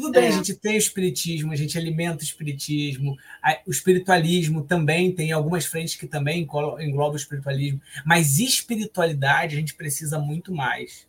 Tudo 0.00 0.12
bem, 0.12 0.26
é. 0.26 0.28
a 0.28 0.30
gente 0.30 0.54
tem 0.54 0.76
o 0.76 0.78
espiritismo, 0.78 1.52
a 1.52 1.56
gente 1.56 1.76
alimenta 1.76 2.22
o 2.22 2.24
espiritismo, 2.24 3.16
o 3.66 3.70
espiritualismo 3.70 4.62
também 4.62 5.12
tem 5.12 5.32
algumas 5.32 5.66
frentes 5.66 5.96
que 5.96 6.06
também 6.06 6.42
englobam 6.42 7.12
o 7.12 7.16
espiritualismo, 7.16 7.80
mas 8.06 8.38
espiritualidade 8.38 9.56
a 9.56 9.58
gente 9.58 9.74
precisa 9.74 10.18
muito 10.18 10.54
mais. 10.54 11.06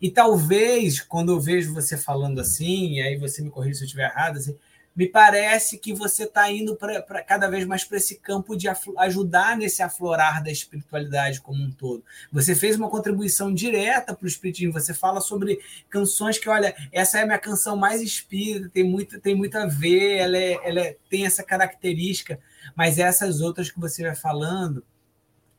E 0.00 0.10
talvez, 0.10 1.00
quando 1.00 1.32
eu 1.32 1.40
vejo 1.40 1.74
você 1.74 1.96
falando 1.96 2.40
assim, 2.40 2.94
e 2.94 3.02
aí 3.02 3.18
você 3.18 3.42
me 3.42 3.50
corrija 3.50 3.74
se 3.74 3.82
eu 3.82 3.86
estiver 3.86 4.10
errado, 4.10 4.38
assim, 4.38 4.56
me 5.00 5.08
parece 5.08 5.78
que 5.78 5.94
você 5.94 6.24
está 6.24 6.52
indo 6.52 6.76
para 6.76 7.22
cada 7.22 7.48
vez 7.48 7.64
mais 7.64 7.82
para 7.82 7.96
esse 7.96 8.16
campo 8.16 8.54
de 8.54 8.68
ajudar 8.98 9.56
nesse 9.56 9.82
aflorar 9.82 10.44
da 10.44 10.50
espiritualidade 10.50 11.40
como 11.40 11.62
um 11.62 11.72
todo. 11.72 12.04
Você 12.30 12.54
fez 12.54 12.76
uma 12.76 12.90
contribuição 12.90 13.50
direta 13.50 14.14
para 14.14 14.26
o 14.26 14.28
espiritismo. 14.28 14.74
Você 14.74 14.92
fala 14.92 15.22
sobre 15.22 15.58
canções 15.88 16.36
que, 16.36 16.50
olha, 16.50 16.76
essa 16.92 17.18
é 17.18 17.22
a 17.22 17.24
minha 17.24 17.38
canção 17.38 17.78
mais 17.78 18.02
espírita, 18.02 18.68
tem 18.68 18.84
muito, 18.84 19.18
tem 19.18 19.34
muito 19.34 19.56
a 19.56 19.64
ver, 19.64 20.18
ela, 20.18 20.36
é, 20.36 20.68
ela 20.68 20.80
é, 20.80 20.96
tem 21.08 21.24
essa 21.24 21.42
característica, 21.42 22.38
mas 22.76 22.98
essas 22.98 23.40
outras 23.40 23.70
que 23.70 23.80
você 23.80 24.02
vai 24.02 24.14
falando 24.14 24.84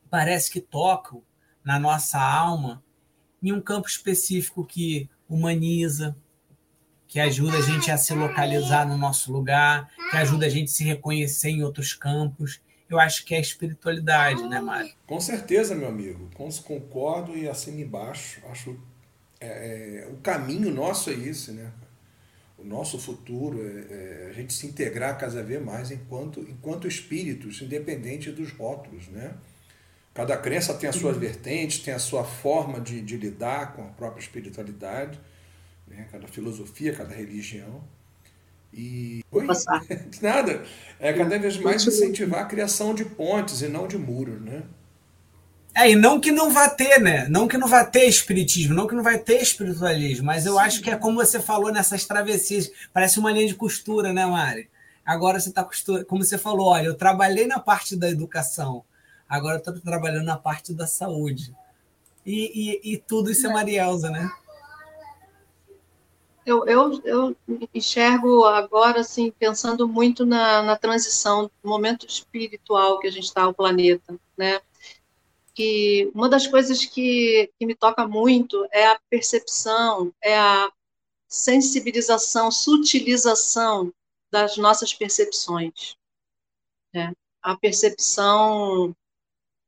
parece 0.08 0.52
que 0.52 0.60
tocam 0.60 1.20
na 1.64 1.80
nossa 1.80 2.20
alma 2.20 2.80
em 3.42 3.50
um 3.50 3.60
campo 3.60 3.88
específico 3.88 4.64
que 4.64 5.10
humaniza, 5.28 6.14
que 7.12 7.20
ajuda 7.20 7.58
a 7.58 7.60
gente 7.60 7.90
a 7.90 7.98
se 7.98 8.14
localizar 8.14 8.88
no 8.88 8.96
nosso 8.96 9.30
lugar, 9.30 9.86
que 10.10 10.16
ajuda 10.16 10.46
a 10.46 10.48
gente 10.48 10.70
a 10.70 10.74
se 10.74 10.82
reconhecer 10.82 11.50
em 11.50 11.62
outros 11.62 11.92
campos. 11.92 12.58
Eu 12.88 12.98
acho 12.98 13.26
que 13.26 13.34
é 13.34 13.36
a 13.36 13.40
espiritualidade, 13.40 14.42
né, 14.48 14.58
Mário? 14.62 14.90
Com 15.06 15.20
certeza, 15.20 15.74
meu 15.74 15.88
amigo. 15.88 16.30
Concordo 16.64 17.36
e 17.36 17.46
assim 17.46 17.82
embaixo. 17.82 18.40
Acho 18.50 18.80
é, 19.38 20.06
é, 20.06 20.08
o 20.10 20.16
caminho 20.22 20.70
nosso 20.70 21.10
é 21.10 21.12
esse, 21.12 21.50
né? 21.50 21.70
O 22.56 22.64
nosso 22.64 22.98
futuro 22.98 23.60
é, 23.60 23.92
é, 23.92 24.28
a 24.30 24.32
gente 24.32 24.54
se 24.54 24.66
integrar 24.66 25.18
cada 25.18 25.42
vez 25.42 25.62
mais 25.62 25.90
enquanto, 25.90 26.40
enquanto 26.40 26.88
espíritos, 26.88 27.60
independente 27.60 28.30
dos 28.30 28.52
rótulos, 28.52 29.08
né? 29.08 29.34
Cada 30.14 30.34
crença 30.38 30.72
tem 30.72 30.88
as 30.88 30.96
suas 30.96 31.18
vertentes, 31.18 31.80
tem 31.80 31.92
a 31.92 31.98
sua 31.98 32.24
forma 32.24 32.80
de, 32.80 33.02
de 33.02 33.18
lidar 33.18 33.74
com 33.74 33.82
a 33.82 33.88
própria 33.88 34.22
espiritualidade, 34.22 35.20
né? 35.92 36.08
cada 36.10 36.26
filosofia, 36.26 36.94
cada 36.94 37.14
religião. 37.14 37.82
E. 38.72 39.22
Oi? 39.30 39.46
Nada. 40.20 40.64
É 40.98 41.12
cada 41.12 41.38
vez 41.38 41.56
mais 41.58 41.86
incentivar 41.86 42.42
a 42.42 42.46
criação 42.46 42.94
de 42.94 43.04
pontes 43.04 43.60
e 43.62 43.68
não 43.68 43.86
de 43.86 43.98
muros, 43.98 44.40
né? 44.40 44.62
É, 45.74 45.90
e 45.90 45.96
não 45.96 46.20
que 46.20 46.30
não 46.30 46.50
vá 46.50 46.68
ter, 46.68 47.00
né? 47.00 47.26
Não 47.28 47.48
que 47.48 47.56
não 47.56 47.66
vá 47.66 47.84
ter 47.84 48.04
espiritismo, 48.04 48.74
não 48.74 48.86
que 48.86 48.94
não 48.94 49.02
vai 49.02 49.18
ter 49.18 49.40
espiritualismo, 49.40 50.26
mas 50.26 50.44
eu 50.44 50.54
Sim. 50.54 50.60
acho 50.60 50.82
que 50.82 50.90
é 50.90 50.96
como 50.96 51.16
você 51.16 51.40
falou 51.40 51.72
nessas 51.72 52.04
travessias, 52.04 52.70
parece 52.92 53.18
uma 53.18 53.32
linha 53.32 53.46
de 53.46 53.54
costura, 53.54 54.12
né, 54.12 54.26
Mari? 54.26 54.68
Agora 55.04 55.40
você 55.40 55.48
está 55.48 55.64
costura, 55.64 56.04
como 56.04 56.22
você 56.22 56.36
falou, 56.36 56.68
olha, 56.68 56.86
eu 56.86 56.94
trabalhei 56.94 57.46
na 57.46 57.58
parte 57.58 57.96
da 57.96 58.08
educação, 58.08 58.84
agora 59.26 59.56
estou 59.56 59.72
trabalhando 59.80 60.26
na 60.26 60.36
parte 60.36 60.74
da 60.74 60.86
saúde. 60.86 61.54
E, 62.24 62.80
e, 62.84 62.92
e 62.92 62.96
tudo 62.98 63.30
isso 63.30 63.46
é 63.46 63.52
Marielza, 63.52 64.10
né? 64.10 64.30
Eu, 66.44 66.66
eu, 66.66 67.00
eu 67.04 67.36
enxergo 67.72 68.44
agora, 68.44 69.00
assim, 69.00 69.30
pensando 69.30 69.86
muito 69.86 70.26
na, 70.26 70.62
na 70.62 70.76
transição, 70.76 71.50
no 71.62 71.70
momento 71.70 72.06
espiritual 72.06 72.98
que 72.98 73.06
a 73.06 73.12
gente 73.12 73.24
está 73.24 73.42
ao 73.42 73.54
planeta, 73.54 74.18
né? 74.36 74.60
Que 75.54 76.10
uma 76.14 76.28
das 76.28 76.46
coisas 76.46 76.84
que, 76.84 77.50
que 77.58 77.66
me 77.66 77.74
toca 77.74 78.08
muito 78.08 78.66
é 78.72 78.86
a 78.86 78.98
percepção, 79.08 80.12
é 80.20 80.36
a 80.36 80.72
sensibilização, 81.28 82.50
sutilização 82.50 83.92
das 84.30 84.56
nossas 84.56 84.92
percepções. 84.92 85.96
Né? 86.92 87.12
A 87.42 87.56
percepção 87.56 88.94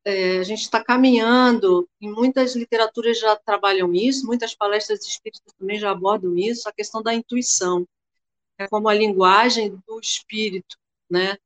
é, 0.05 0.39
a 0.39 0.43
gente 0.43 0.61
está 0.61 0.83
caminhando, 0.83 1.89
em 2.01 2.11
muitas 2.11 2.55
literaturas 2.55 3.19
já 3.19 3.35
trabalham 3.37 3.93
isso, 3.95 4.27
muitas 4.27 4.55
palestras 4.55 5.05
espíritas 5.07 5.53
também 5.59 5.79
já 5.79 5.91
abordam 5.91 6.37
isso, 6.37 6.69
a 6.69 6.73
questão 6.73 7.03
da 7.03 7.15
intuição, 7.15 7.87
é 8.59 8.69
como 8.69 8.89
a 8.89 8.95
linguagem 8.95 9.77
do 9.87 9.99
espírito, 10.01 10.77
né? 11.11 11.37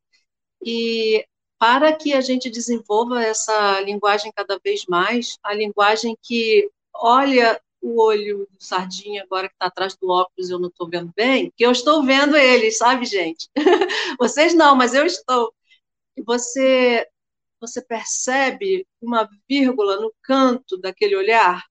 E 0.63 1.25
para 1.59 1.93
que 1.93 2.13
a 2.13 2.21
gente 2.21 2.51
desenvolva 2.51 3.23
essa 3.23 3.81
linguagem 3.81 4.33
cada 4.33 4.59
vez 4.63 4.85
mais, 4.87 5.39
a 5.43 5.55
linguagem 5.55 6.17
que 6.23 6.71
olha 6.95 7.61
o 7.81 8.03
olho 8.03 8.49
do 8.51 8.65
sardinha 8.65 9.23
agora 9.23 9.49
que 9.49 9.55
está 9.55 9.67
atrás 9.67 9.97
do 9.97 10.09
óculos, 10.11 10.51
eu 10.51 10.59
não 10.59 10.69
estou 10.69 10.89
vendo 10.89 11.13
bem, 11.15 11.53
que 11.57 11.65
eu 11.65 11.71
estou 11.71 12.05
vendo 12.05 12.37
ele, 12.37 12.71
sabe, 12.73 13.07
gente? 13.07 13.49
Vocês 14.19 14.55
não, 14.55 14.75
mas 14.75 14.95
eu 14.95 15.07
estou. 15.07 15.53
Você 16.27 17.07
você 17.61 17.83
percebe 17.83 18.87
uma 19.01 19.29
vírgula 19.49 20.01
no 20.01 20.13
canto 20.23 20.77
daquele 20.77 21.17
olhar 21.17 21.65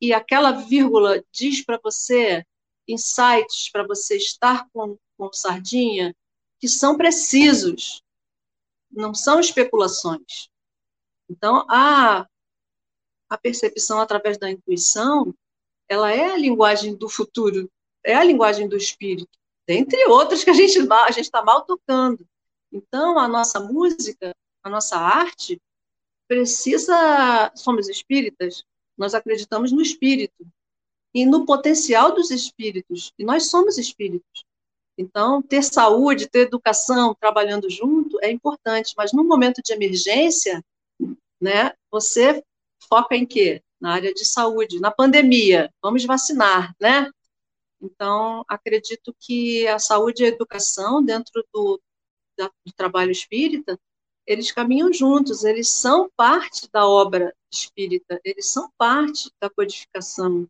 e 0.00 0.12
aquela 0.12 0.52
vírgula 0.52 1.24
diz 1.32 1.64
para 1.64 1.78
você 1.82 2.44
insights 2.86 3.70
para 3.70 3.86
você 3.86 4.16
estar 4.16 4.68
com, 4.72 4.96
com 5.16 5.32
sardinha 5.32 6.14
que 6.60 6.68
são 6.68 6.96
precisos, 6.96 8.02
não 8.90 9.14
são 9.14 9.38
especulações. 9.38 10.48
Então, 11.28 11.66
a, 11.68 12.26
a 13.28 13.38
percepção 13.38 14.00
através 14.00 14.38
da 14.38 14.50
intuição, 14.50 15.34
ela 15.88 16.12
é 16.12 16.32
a 16.32 16.36
linguagem 16.36 16.96
do 16.96 17.08
futuro, 17.08 17.70
é 18.04 18.14
a 18.14 18.24
linguagem 18.24 18.68
do 18.68 18.76
espírito, 18.76 19.38
dentre 19.66 20.06
outras 20.06 20.42
que 20.42 20.50
a 20.50 20.54
gente 20.54 20.78
a 20.90 21.10
está 21.10 21.42
mal 21.42 21.64
tocando. 21.64 22.26
Então, 22.72 23.18
a 23.18 23.28
nossa 23.28 23.60
música, 23.60 24.34
a 24.68 24.70
nossa 24.70 24.96
arte 24.96 25.60
precisa. 26.28 27.50
Somos 27.54 27.88
espíritas, 27.88 28.64
nós 28.96 29.14
acreditamos 29.14 29.72
no 29.72 29.82
espírito 29.82 30.46
e 31.14 31.26
no 31.26 31.44
potencial 31.44 32.14
dos 32.14 32.30
espíritos, 32.30 33.12
e 33.18 33.24
nós 33.24 33.50
somos 33.50 33.78
espíritos. 33.78 34.44
Então, 34.96 35.40
ter 35.40 35.62
saúde, 35.62 36.28
ter 36.28 36.40
educação, 36.40 37.14
trabalhando 37.14 37.70
junto 37.70 38.18
é 38.20 38.30
importante, 38.30 38.94
mas 38.96 39.12
no 39.12 39.24
momento 39.24 39.62
de 39.62 39.72
emergência, 39.72 40.62
né, 41.40 41.72
você 41.90 42.44
foca 42.88 43.16
em 43.16 43.24
quê? 43.24 43.62
Na 43.80 43.94
área 43.94 44.12
de 44.12 44.24
saúde, 44.24 44.80
na 44.80 44.90
pandemia, 44.90 45.72
vamos 45.80 46.04
vacinar, 46.04 46.74
né? 46.80 47.10
Então, 47.80 48.44
acredito 48.48 49.14
que 49.20 49.66
a 49.68 49.78
saúde 49.78 50.24
e 50.24 50.26
a 50.26 50.30
educação, 50.30 51.02
dentro 51.02 51.44
do, 51.54 51.80
do 52.36 52.72
trabalho 52.76 53.12
espírita, 53.12 53.78
eles 54.28 54.52
caminham 54.52 54.92
juntos, 54.92 55.42
eles 55.42 55.70
são 55.70 56.10
parte 56.14 56.68
da 56.70 56.86
obra 56.86 57.34
espírita, 57.50 58.20
eles 58.22 58.46
são 58.46 58.70
parte 58.76 59.30
da 59.40 59.48
codificação, 59.48 60.46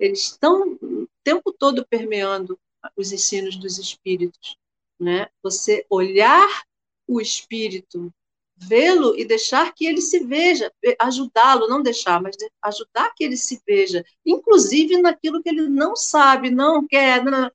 eles 0.00 0.22
estão 0.22 0.76
o 0.82 1.06
tempo 1.22 1.52
todo 1.52 1.86
permeando 1.88 2.58
os 2.96 3.12
ensinos 3.12 3.54
dos 3.54 3.78
espíritos, 3.78 4.56
né? 4.98 5.28
Você 5.44 5.86
olhar 5.88 6.64
o 7.06 7.20
espírito, 7.20 8.12
vê-lo 8.56 9.16
e 9.16 9.24
deixar 9.24 9.72
que 9.74 9.86
ele 9.86 10.00
se 10.00 10.24
veja, 10.24 10.72
ajudá-lo, 10.98 11.68
não 11.68 11.82
deixar, 11.82 12.20
mas 12.20 12.36
ajudar 12.60 13.14
que 13.14 13.22
ele 13.22 13.36
se 13.36 13.62
veja, 13.64 14.04
inclusive 14.26 15.00
naquilo 15.00 15.40
que 15.40 15.50
ele 15.50 15.68
não 15.68 15.94
sabe, 15.94 16.50
não 16.50 16.84
quer, 16.84 17.24
não, 17.24 17.48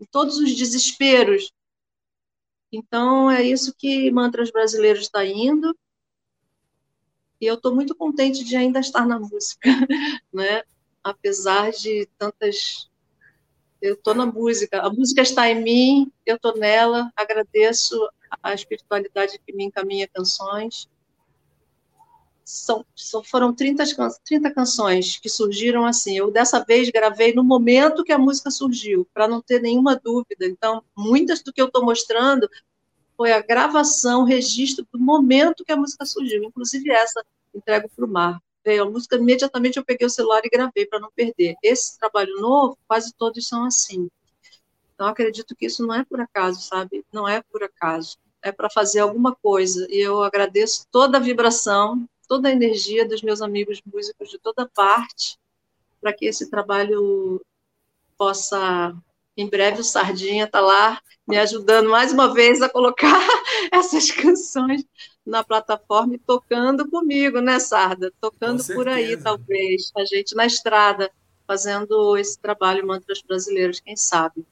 em 0.00 0.06
todos 0.10 0.38
os 0.38 0.54
desesperos, 0.54 1.52
então, 2.72 3.30
é 3.30 3.42
isso 3.42 3.74
que 3.76 4.10
Mantras 4.10 4.50
Brasileiros 4.50 5.02
está 5.02 5.24
indo. 5.24 5.76
E 7.40 7.46
eu 7.46 7.54
estou 7.54 7.74
muito 7.74 7.94
contente 7.94 8.42
de 8.42 8.56
ainda 8.56 8.80
estar 8.80 9.06
na 9.06 9.18
música, 9.18 9.68
né? 10.32 10.62
apesar 11.02 11.70
de 11.72 12.08
tantas. 12.18 12.90
Eu 13.80 13.94
estou 13.94 14.14
na 14.14 14.24
música, 14.24 14.80
a 14.80 14.88
música 14.88 15.22
está 15.22 15.50
em 15.50 15.60
mim, 15.60 16.12
eu 16.24 16.36
estou 16.36 16.56
nela, 16.56 17.10
agradeço 17.16 17.98
a 18.40 18.54
espiritualidade 18.54 19.40
que 19.44 19.52
me 19.52 19.64
encaminha 19.64 20.06
canções. 20.06 20.88
São, 22.44 22.84
foram 23.24 23.54
30, 23.54 23.84
30 24.24 24.50
canções 24.52 25.18
que 25.18 25.28
surgiram 25.28 25.86
assim. 25.86 26.16
Eu 26.16 26.30
dessa 26.30 26.64
vez 26.64 26.90
gravei 26.90 27.32
no 27.32 27.44
momento 27.44 28.04
que 28.04 28.12
a 28.12 28.18
música 28.18 28.50
surgiu, 28.50 29.06
para 29.14 29.28
não 29.28 29.40
ter 29.40 29.60
nenhuma 29.60 29.96
dúvida. 29.96 30.46
Então, 30.46 30.82
muitas 30.96 31.42
do 31.42 31.52
que 31.52 31.60
eu 31.60 31.66
estou 31.66 31.84
mostrando 31.84 32.48
foi 33.16 33.32
a 33.32 33.40
gravação, 33.40 34.24
registro 34.24 34.86
do 34.92 34.98
momento 34.98 35.64
que 35.64 35.72
a 35.72 35.76
música 35.76 36.04
surgiu, 36.04 36.42
inclusive 36.42 36.90
essa 36.90 37.24
entrego 37.54 37.88
para 37.94 38.04
o 38.04 38.08
mar. 38.08 38.40
veio 38.64 38.84
a 38.84 38.90
música, 38.90 39.16
imediatamente 39.16 39.76
eu 39.76 39.84
peguei 39.84 40.06
o 40.06 40.10
celular 40.10 40.40
e 40.44 40.48
gravei 40.48 40.86
para 40.86 41.00
não 41.00 41.10
perder. 41.14 41.56
Esse 41.62 41.98
trabalho 41.98 42.40
novo, 42.40 42.78
quase 42.86 43.12
todos 43.12 43.46
são 43.46 43.64
assim. 43.64 44.08
Então, 44.94 45.06
acredito 45.06 45.56
que 45.56 45.66
isso 45.66 45.84
não 45.84 45.94
é 45.94 46.04
por 46.04 46.20
acaso, 46.20 46.60
sabe? 46.62 47.04
Não 47.12 47.28
é 47.28 47.42
por 47.42 47.62
acaso. 47.64 48.16
É 48.40 48.52
para 48.52 48.70
fazer 48.70 49.00
alguma 49.00 49.34
coisa. 49.34 49.86
E 49.90 49.98
eu 49.98 50.22
agradeço 50.22 50.86
toda 50.92 51.18
a 51.18 51.20
vibração, 51.20 52.08
toda 52.26 52.48
a 52.48 52.52
energia 52.52 53.06
dos 53.06 53.22
meus 53.22 53.42
amigos 53.42 53.80
músicos 53.84 54.30
de 54.30 54.38
toda 54.38 54.68
parte, 54.68 55.38
para 56.00 56.12
que 56.12 56.26
esse 56.26 56.50
trabalho 56.50 57.40
possa. 58.16 58.94
Em 59.34 59.48
breve, 59.48 59.80
o 59.80 59.84
Sardinha 59.84 60.44
está 60.44 60.60
lá 60.60 61.00
me 61.26 61.38
ajudando 61.38 61.88
mais 61.88 62.12
uma 62.12 62.34
vez 62.34 62.60
a 62.60 62.68
colocar 62.68 63.18
essas 63.72 64.10
canções 64.10 64.84
na 65.24 65.42
plataforma 65.42 66.14
e 66.14 66.18
tocando 66.18 66.88
comigo, 66.90 67.40
né, 67.40 67.58
Sarda? 67.58 68.12
Tocando 68.20 68.62
por 68.66 68.88
aí, 68.88 69.16
talvez. 69.16 69.90
A 69.96 70.04
gente 70.04 70.34
na 70.34 70.44
estrada, 70.44 71.10
fazendo 71.46 72.16
esse 72.16 72.38
trabalho 72.38 72.86
Mantras 72.86 73.22
Brasileiros, 73.22 73.80
quem 73.80 73.96
sabe. 73.96 74.44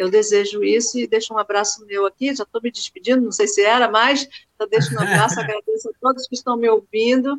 Eu 0.00 0.08
desejo 0.08 0.64
isso 0.64 0.98
e 0.98 1.06
deixo 1.06 1.34
um 1.34 1.38
abraço 1.38 1.84
meu 1.84 2.06
aqui. 2.06 2.34
Já 2.34 2.44
estou 2.44 2.62
me 2.62 2.70
despedindo, 2.70 3.20
não 3.20 3.30
sei 3.30 3.46
se 3.46 3.62
era, 3.62 3.86
mas 3.86 4.26
eu 4.58 4.66
deixo 4.66 4.94
um 4.94 4.98
abraço, 4.98 5.38
agradeço 5.38 5.90
a 5.90 5.92
todos 6.00 6.26
que 6.26 6.34
estão 6.34 6.56
me 6.56 6.70
ouvindo 6.70 7.38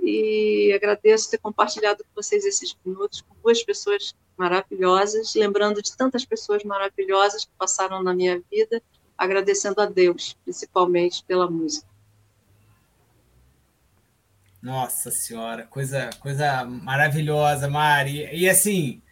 e 0.00 0.72
agradeço 0.72 1.28
ter 1.28 1.38
compartilhado 1.38 2.04
com 2.04 2.22
vocês 2.22 2.44
esses 2.44 2.76
minutos 2.84 3.20
com 3.20 3.34
duas 3.42 3.64
pessoas 3.64 4.14
maravilhosas, 4.36 5.34
lembrando 5.34 5.82
de 5.82 5.96
tantas 5.96 6.24
pessoas 6.24 6.62
maravilhosas 6.62 7.44
que 7.44 7.50
passaram 7.58 8.00
na 8.00 8.14
minha 8.14 8.40
vida 8.48 8.80
agradecendo 9.18 9.80
a 9.80 9.86
Deus, 9.86 10.36
principalmente 10.44 11.24
pela 11.24 11.50
música. 11.50 11.88
Nossa 14.62 15.10
Senhora, 15.10 15.66
coisa, 15.66 16.10
coisa 16.20 16.64
maravilhosa, 16.64 17.68
Mari. 17.68 18.28
E 18.32 18.48
assim, 18.48 19.02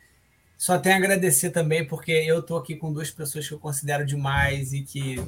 só 0.65 0.79
tenho 0.79 0.95
a 0.95 0.99
agradecer 0.99 1.51
também, 1.51 1.85
porque 1.87 2.11
eu 2.11 2.41
estou 2.41 2.57
aqui 2.57 2.75
com 2.75 2.93
duas 2.93 3.11
pessoas 3.11 3.47
que 3.47 3.53
eu 3.53 3.59
considero 3.59 4.07
demais 4.07 4.73
e 4.73 4.83
que 4.83 5.23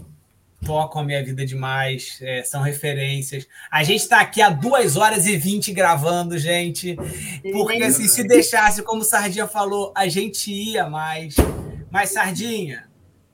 tocam 0.65 1.03
a 1.03 1.05
minha 1.05 1.23
vida 1.23 1.45
demais, 1.45 2.19
é, 2.23 2.43
são 2.43 2.63
referências. 2.63 3.47
A 3.71 3.85
gente 3.85 4.01
está 4.01 4.21
aqui 4.21 4.41
há 4.41 4.49
duas 4.49 4.97
horas 4.97 5.27
e 5.27 5.37
vinte 5.37 5.73
gravando, 5.73 6.39
gente, 6.39 6.97
porque 7.53 7.83
assim, 7.83 8.09
se 8.09 8.25
deixasse, 8.25 8.83
como 8.83 9.03
o 9.03 9.05
Sardinha 9.05 9.47
falou, 9.47 9.93
a 9.95 10.09
gente 10.09 10.51
ia 10.51 10.89
mais. 10.89 11.35
Mas, 11.91 12.11
Sardinha, 12.11 12.87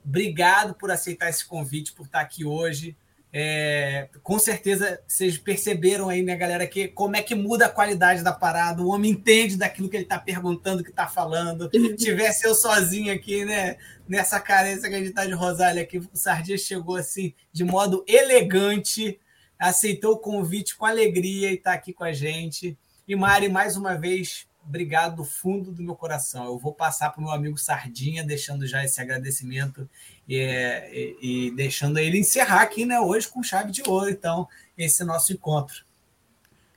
Obrigado 0.05 0.74
por 0.74 0.91
aceitar 0.91 1.29
esse 1.29 1.45
convite, 1.45 1.93
por 1.93 2.07
estar 2.07 2.20
aqui 2.20 2.45
hoje. 2.45 2.97
É, 3.35 4.11
com 4.23 4.39
certeza 4.39 5.01
vocês 5.09 5.39
perceberam 5.39 6.11
aí, 6.11 6.23
né, 6.23 6.37
galera, 6.37 6.67
que 6.67 6.89
como 6.89 7.17
é 7.17 7.23
que 7.23 7.35
muda 7.35 7.65
a 7.65 7.71
qualidade 7.71 8.23
da 8.23 8.33
parada. 8.33 8.83
O 8.83 8.89
homem 8.89 9.13
entende 9.13 9.57
daquilo 9.57 9.89
que 9.89 9.97
ele 9.97 10.05
está 10.05 10.19
perguntando, 10.19 10.85
que 10.85 10.91
está 10.91 11.07
falando. 11.07 11.71
Tivesse 11.97 12.47
eu 12.47 12.55
sozinho 12.55 13.13
aqui, 13.13 13.45
né, 13.45 13.79
nessa 14.07 14.39
carência 14.39 14.89
que 14.89 14.95
a 14.95 14.99
gente 14.99 15.09
está 15.09 15.25
de 15.25 15.33
Rosália 15.33 15.83
aqui, 15.83 15.99
o 15.99 16.09
Sardinha 16.13 16.59
chegou 16.59 16.97
assim, 16.97 17.33
de 17.51 17.65
modo 17.65 18.05
elegante, 18.07 19.19
aceitou 19.59 20.15
o 20.15 20.19
convite 20.19 20.77
com 20.77 20.85
alegria 20.85 21.51
e 21.51 21.55
está 21.55 21.73
aqui 21.73 21.95
com 21.95 22.05
a 22.05 22.13
gente. 22.13 22.77
E 23.09 23.17
Mari, 23.17 23.49
mais 23.49 23.77
uma 23.77 23.95
vez, 23.95 24.47
obrigado 24.63 25.17
do 25.17 25.25
fundo 25.25 25.73
do 25.73 25.83
meu 25.83 25.95
coração. 25.95 26.45
Eu 26.45 26.59
vou 26.59 26.75
passar 26.75 27.11
para 27.11 27.21
o 27.21 27.25
meu 27.25 27.33
amigo 27.33 27.57
Sardinha, 27.57 28.23
deixando 28.23 28.67
já 28.67 28.85
esse 28.85 29.01
agradecimento 29.01 29.89
e, 30.35 31.17
e, 31.21 31.47
e, 31.47 31.51
deixando 31.51 31.99
ele 31.99 32.19
encerrar 32.19 32.63
aqui 32.63 32.87
né, 32.87 32.99
hoje 33.01 33.29
com 33.29 33.43
chave 33.43 33.71
de 33.71 33.83
ouro, 33.87 34.09
então, 34.09 34.49
esse 34.77 35.05
nosso 35.05 35.33
encontro. 35.33 35.85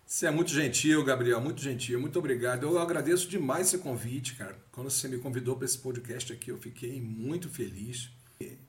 Você 0.06 0.27
é 0.27 0.32
muito 0.32 0.52
gentil, 0.52 1.03
Gabriel, 1.03 1.41
muito 1.41 1.61
gentil, 1.61 1.99
muito 1.99 2.19
obrigado. 2.19 2.64
Eu 2.64 2.77
agradeço 2.80 3.27
demais 3.27 3.68
esse 3.68 3.77
convite, 3.77 4.36
cara. 4.36 4.56
Quando 4.72 4.90
você 4.90 5.07
me 5.07 5.18
convidou 5.18 5.56
para 5.56 5.65
esse 5.65 5.77
podcast 5.77 6.32
aqui, 6.32 6.52
eu 6.52 6.57
fiquei 6.57 7.02
muito 7.02 7.49
feliz. 7.49 8.10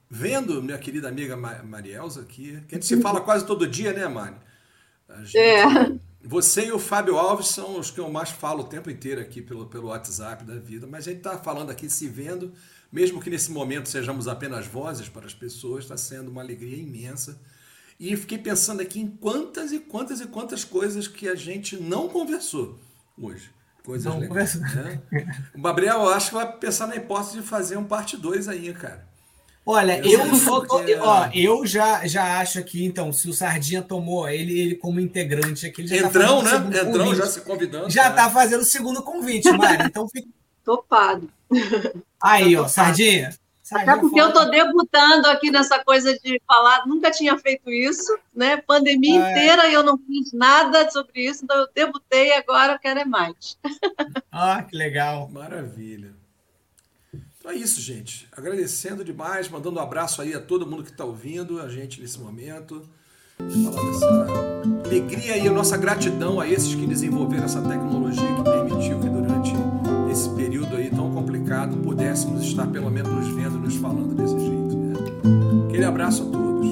Vendo 0.08 0.62
minha 0.62 0.78
querida 0.78 1.08
amiga 1.08 1.36
Marielza 1.36 2.22
aqui, 2.22 2.62
que 2.68 2.74
a 2.74 2.78
gente 2.78 2.86
se 2.86 3.00
fala 3.00 3.20
quase 3.20 3.44
todo 3.44 3.66
dia, 3.66 3.92
né, 3.92 4.06
Mari? 4.06 4.36
Gente... 5.24 5.38
É 5.38 6.06
você 6.26 6.66
e 6.66 6.72
o 6.72 6.78
Fábio 6.78 7.16
Alves 7.16 7.46
são 7.48 7.78
os 7.78 7.90
que 7.90 8.00
eu 8.00 8.10
mais 8.10 8.30
falo 8.30 8.62
o 8.62 8.66
tempo 8.66 8.90
inteiro 8.90 9.20
aqui 9.20 9.40
pelo, 9.40 9.66
pelo 9.66 9.88
WhatsApp 9.88 10.44
da 10.44 10.56
vida, 10.56 10.84
mas 10.84 11.06
a 11.06 11.10
gente 11.10 11.18
está 11.18 11.38
falando 11.38 11.70
aqui, 11.70 11.88
se 11.88 12.08
vendo, 12.08 12.52
mesmo 12.96 13.20
que 13.20 13.28
nesse 13.28 13.50
momento 13.50 13.90
sejamos 13.90 14.26
apenas 14.26 14.66
vozes 14.66 15.06
para 15.06 15.26
as 15.26 15.34
pessoas, 15.34 15.84
está 15.84 15.98
sendo 15.98 16.30
uma 16.30 16.40
alegria 16.40 16.78
imensa. 16.78 17.38
E 18.00 18.16
fiquei 18.16 18.38
pensando 18.38 18.80
aqui 18.80 18.98
em 18.98 19.06
quantas 19.06 19.70
e 19.70 19.78
quantas 19.78 20.22
e 20.22 20.26
quantas 20.26 20.64
coisas 20.64 21.06
que 21.06 21.28
a 21.28 21.34
gente 21.34 21.76
não 21.76 22.08
conversou 22.08 22.78
hoje. 23.20 23.50
Coisas 23.84 24.10
não 24.10 24.18
legais. 24.18 24.58
Né? 24.58 25.02
O 25.54 25.60
Gabriel, 25.60 26.04
eu 26.04 26.08
acho 26.08 26.30
que 26.30 26.36
vai 26.36 26.50
pensar 26.56 26.86
na 26.86 26.96
hipótese 26.96 27.36
de 27.38 27.46
fazer 27.46 27.76
um 27.76 27.84
parte 27.84 28.16
2 28.16 28.48
aí, 28.48 28.72
cara. 28.72 29.06
Olha, 29.66 29.98
eu, 29.98 30.20
eu, 30.88 31.02
ó, 31.02 31.28
eu 31.34 31.66
já, 31.66 32.06
já 32.06 32.40
acho 32.40 32.58
aqui, 32.58 32.82
então, 32.82 33.12
se 33.12 33.28
o 33.28 33.32
Sardinha 33.34 33.82
tomou 33.82 34.26
ele, 34.26 34.58
ele 34.58 34.74
como 34.76 35.00
integrante 35.00 35.66
aqui, 35.66 35.82
ele 35.82 35.88
já 35.88 36.02
tá 36.02 36.08
Entrão, 36.08 36.42
tá 36.42 36.60
né? 36.60 36.80
Entrão, 36.80 36.92
convite. 36.92 37.16
já 37.16 37.26
se 37.26 37.40
convidando. 37.42 37.90
Já 37.90 38.08
está 38.08 38.30
fazendo 38.30 38.60
o 38.60 38.64
segundo 38.64 39.02
convite, 39.02 39.50
Mari. 39.52 39.84
Então 39.84 40.08
fica. 40.08 40.28
Topado. 40.66 41.30
Aí, 42.20 42.56
ó, 42.56 42.66
Sardinha. 42.66 43.32
Sardinha 43.62 43.92
Até 43.92 44.00
porque 44.00 44.20
eu 44.20 44.32
tô 44.32 44.44
debutando 44.46 45.28
aqui 45.28 45.48
nessa 45.48 45.82
coisa 45.82 46.12
de 46.18 46.42
falar, 46.44 46.84
nunca 46.86 47.10
tinha 47.10 47.38
feito 47.38 47.70
isso, 47.70 48.18
né? 48.34 48.56
Pandemia 48.56 49.24
ah, 49.24 49.30
inteira 49.30 49.68
e 49.68 49.74
eu 49.74 49.84
não 49.84 49.96
fiz 49.96 50.32
nada 50.32 50.90
sobre 50.90 51.24
isso, 51.24 51.44
então 51.44 51.56
eu 51.56 51.68
debutei 51.72 52.28
e 52.28 52.32
agora 52.32 52.78
quero 52.78 53.00
é 53.00 53.04
mais. 53.04 53.56
Ah, 54.38 54.62
que 54.62 54.76
legal. 54.76 55.30
Maravilha. 55.30 56.12
Então 57.38 57.50
é 57.50 57.54
isso, 57.54 57.80
gente. 57.80 58.28
Agradecendo 58.36 59.02
demais, 59.02 59.48
mandando 59.48 59.78
um 59.78 59.82
abraço 59.82 60.20
aí 60.20 60.34
a 60.34 60.40
todo 60.40 60.66
mundo 60.66 60.84
que 60.84 60.90
está 60.90 61.06
ouvindo 61.06 61.58
a 61.58 61.70
gente 61.70 62.02
nesse 62.02 62.20
momento. 62.20 62.86
Alegria 64.84 65.38
e 65.38 65.48
a 65.48 65.52
nossa 65.52 65.76
gratidão 65.78 66.38
a 66.38 66.46
esses 66.46 66.74
que 66.74 66.86
desenvolveram 66.86 67.44
essa 67.44 67.62
tecnologia 67.62 68.34
que 68.34 68.42
permitiu 68.42 69.00
que 69.00 69.15
durante 70.16 70.20
esse 70.20 70.28
período 70.30 70.76
aí 70.76 70.90
tão 70.90 71.10
complicado 71.10 71.76
pudéssemos 71.78 72.42
estar 72.42 72.66
pelo 72.66 72.90
menos 72.90 73.12
nos 73.12 73.28
vendo, 73.28 73.58
nos 73.58 73.76
falando 73.76 74.14
desse 74.14 74.38
jeito. 74.38 74.76
Né? 74.76 74.94
Aquele 75.68 75.84
abraço 75.84 76.22
a 76.22 76.26
todos. 76.26 76.66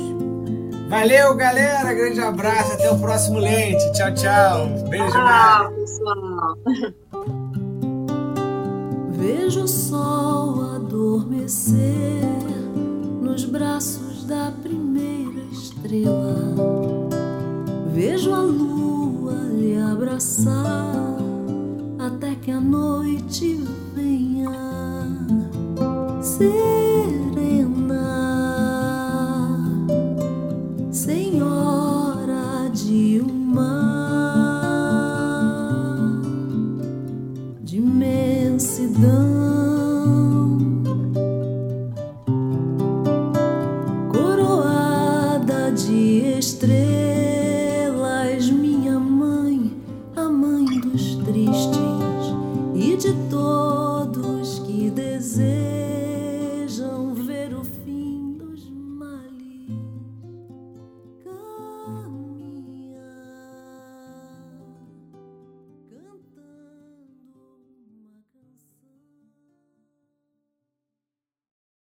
Valeu, 0.89 1.35
galera. 1.35 1.93
Grande 1.93 2.21
abraço. 2.21 2.73
Até 2.73 2.91
o 2.91 2.99
próximo 2.99 3.39
Lente. 3.39 3.93
Tchau, 3.93 4.15
tchau. 4.15 4.69
Beijo, 4.89 5.11
Tchau, 5.11 5.73
pessoal. 5.73 6.59
Vejo 9.11 9.62
o 9.62 9.69
sol 9.69 10.75
adormecer 10.77 12.23
nos 13.21 13.45
braços 13.45 14.25
da 14.25 14.53
primeira 14.62 15.41
estrela. 15.53 16.55
Vejo 17.93 18.33
a 18.33 18.41
lua 18.41 19.35
lhe 19.53 19.77
abraçar 19.79 21.34
até 22.06 22.35
que 22.35 22.51
a 22.51 22.60
noite 22.60 23.64
venha 23.94 24.51
serena. 26.22 27.84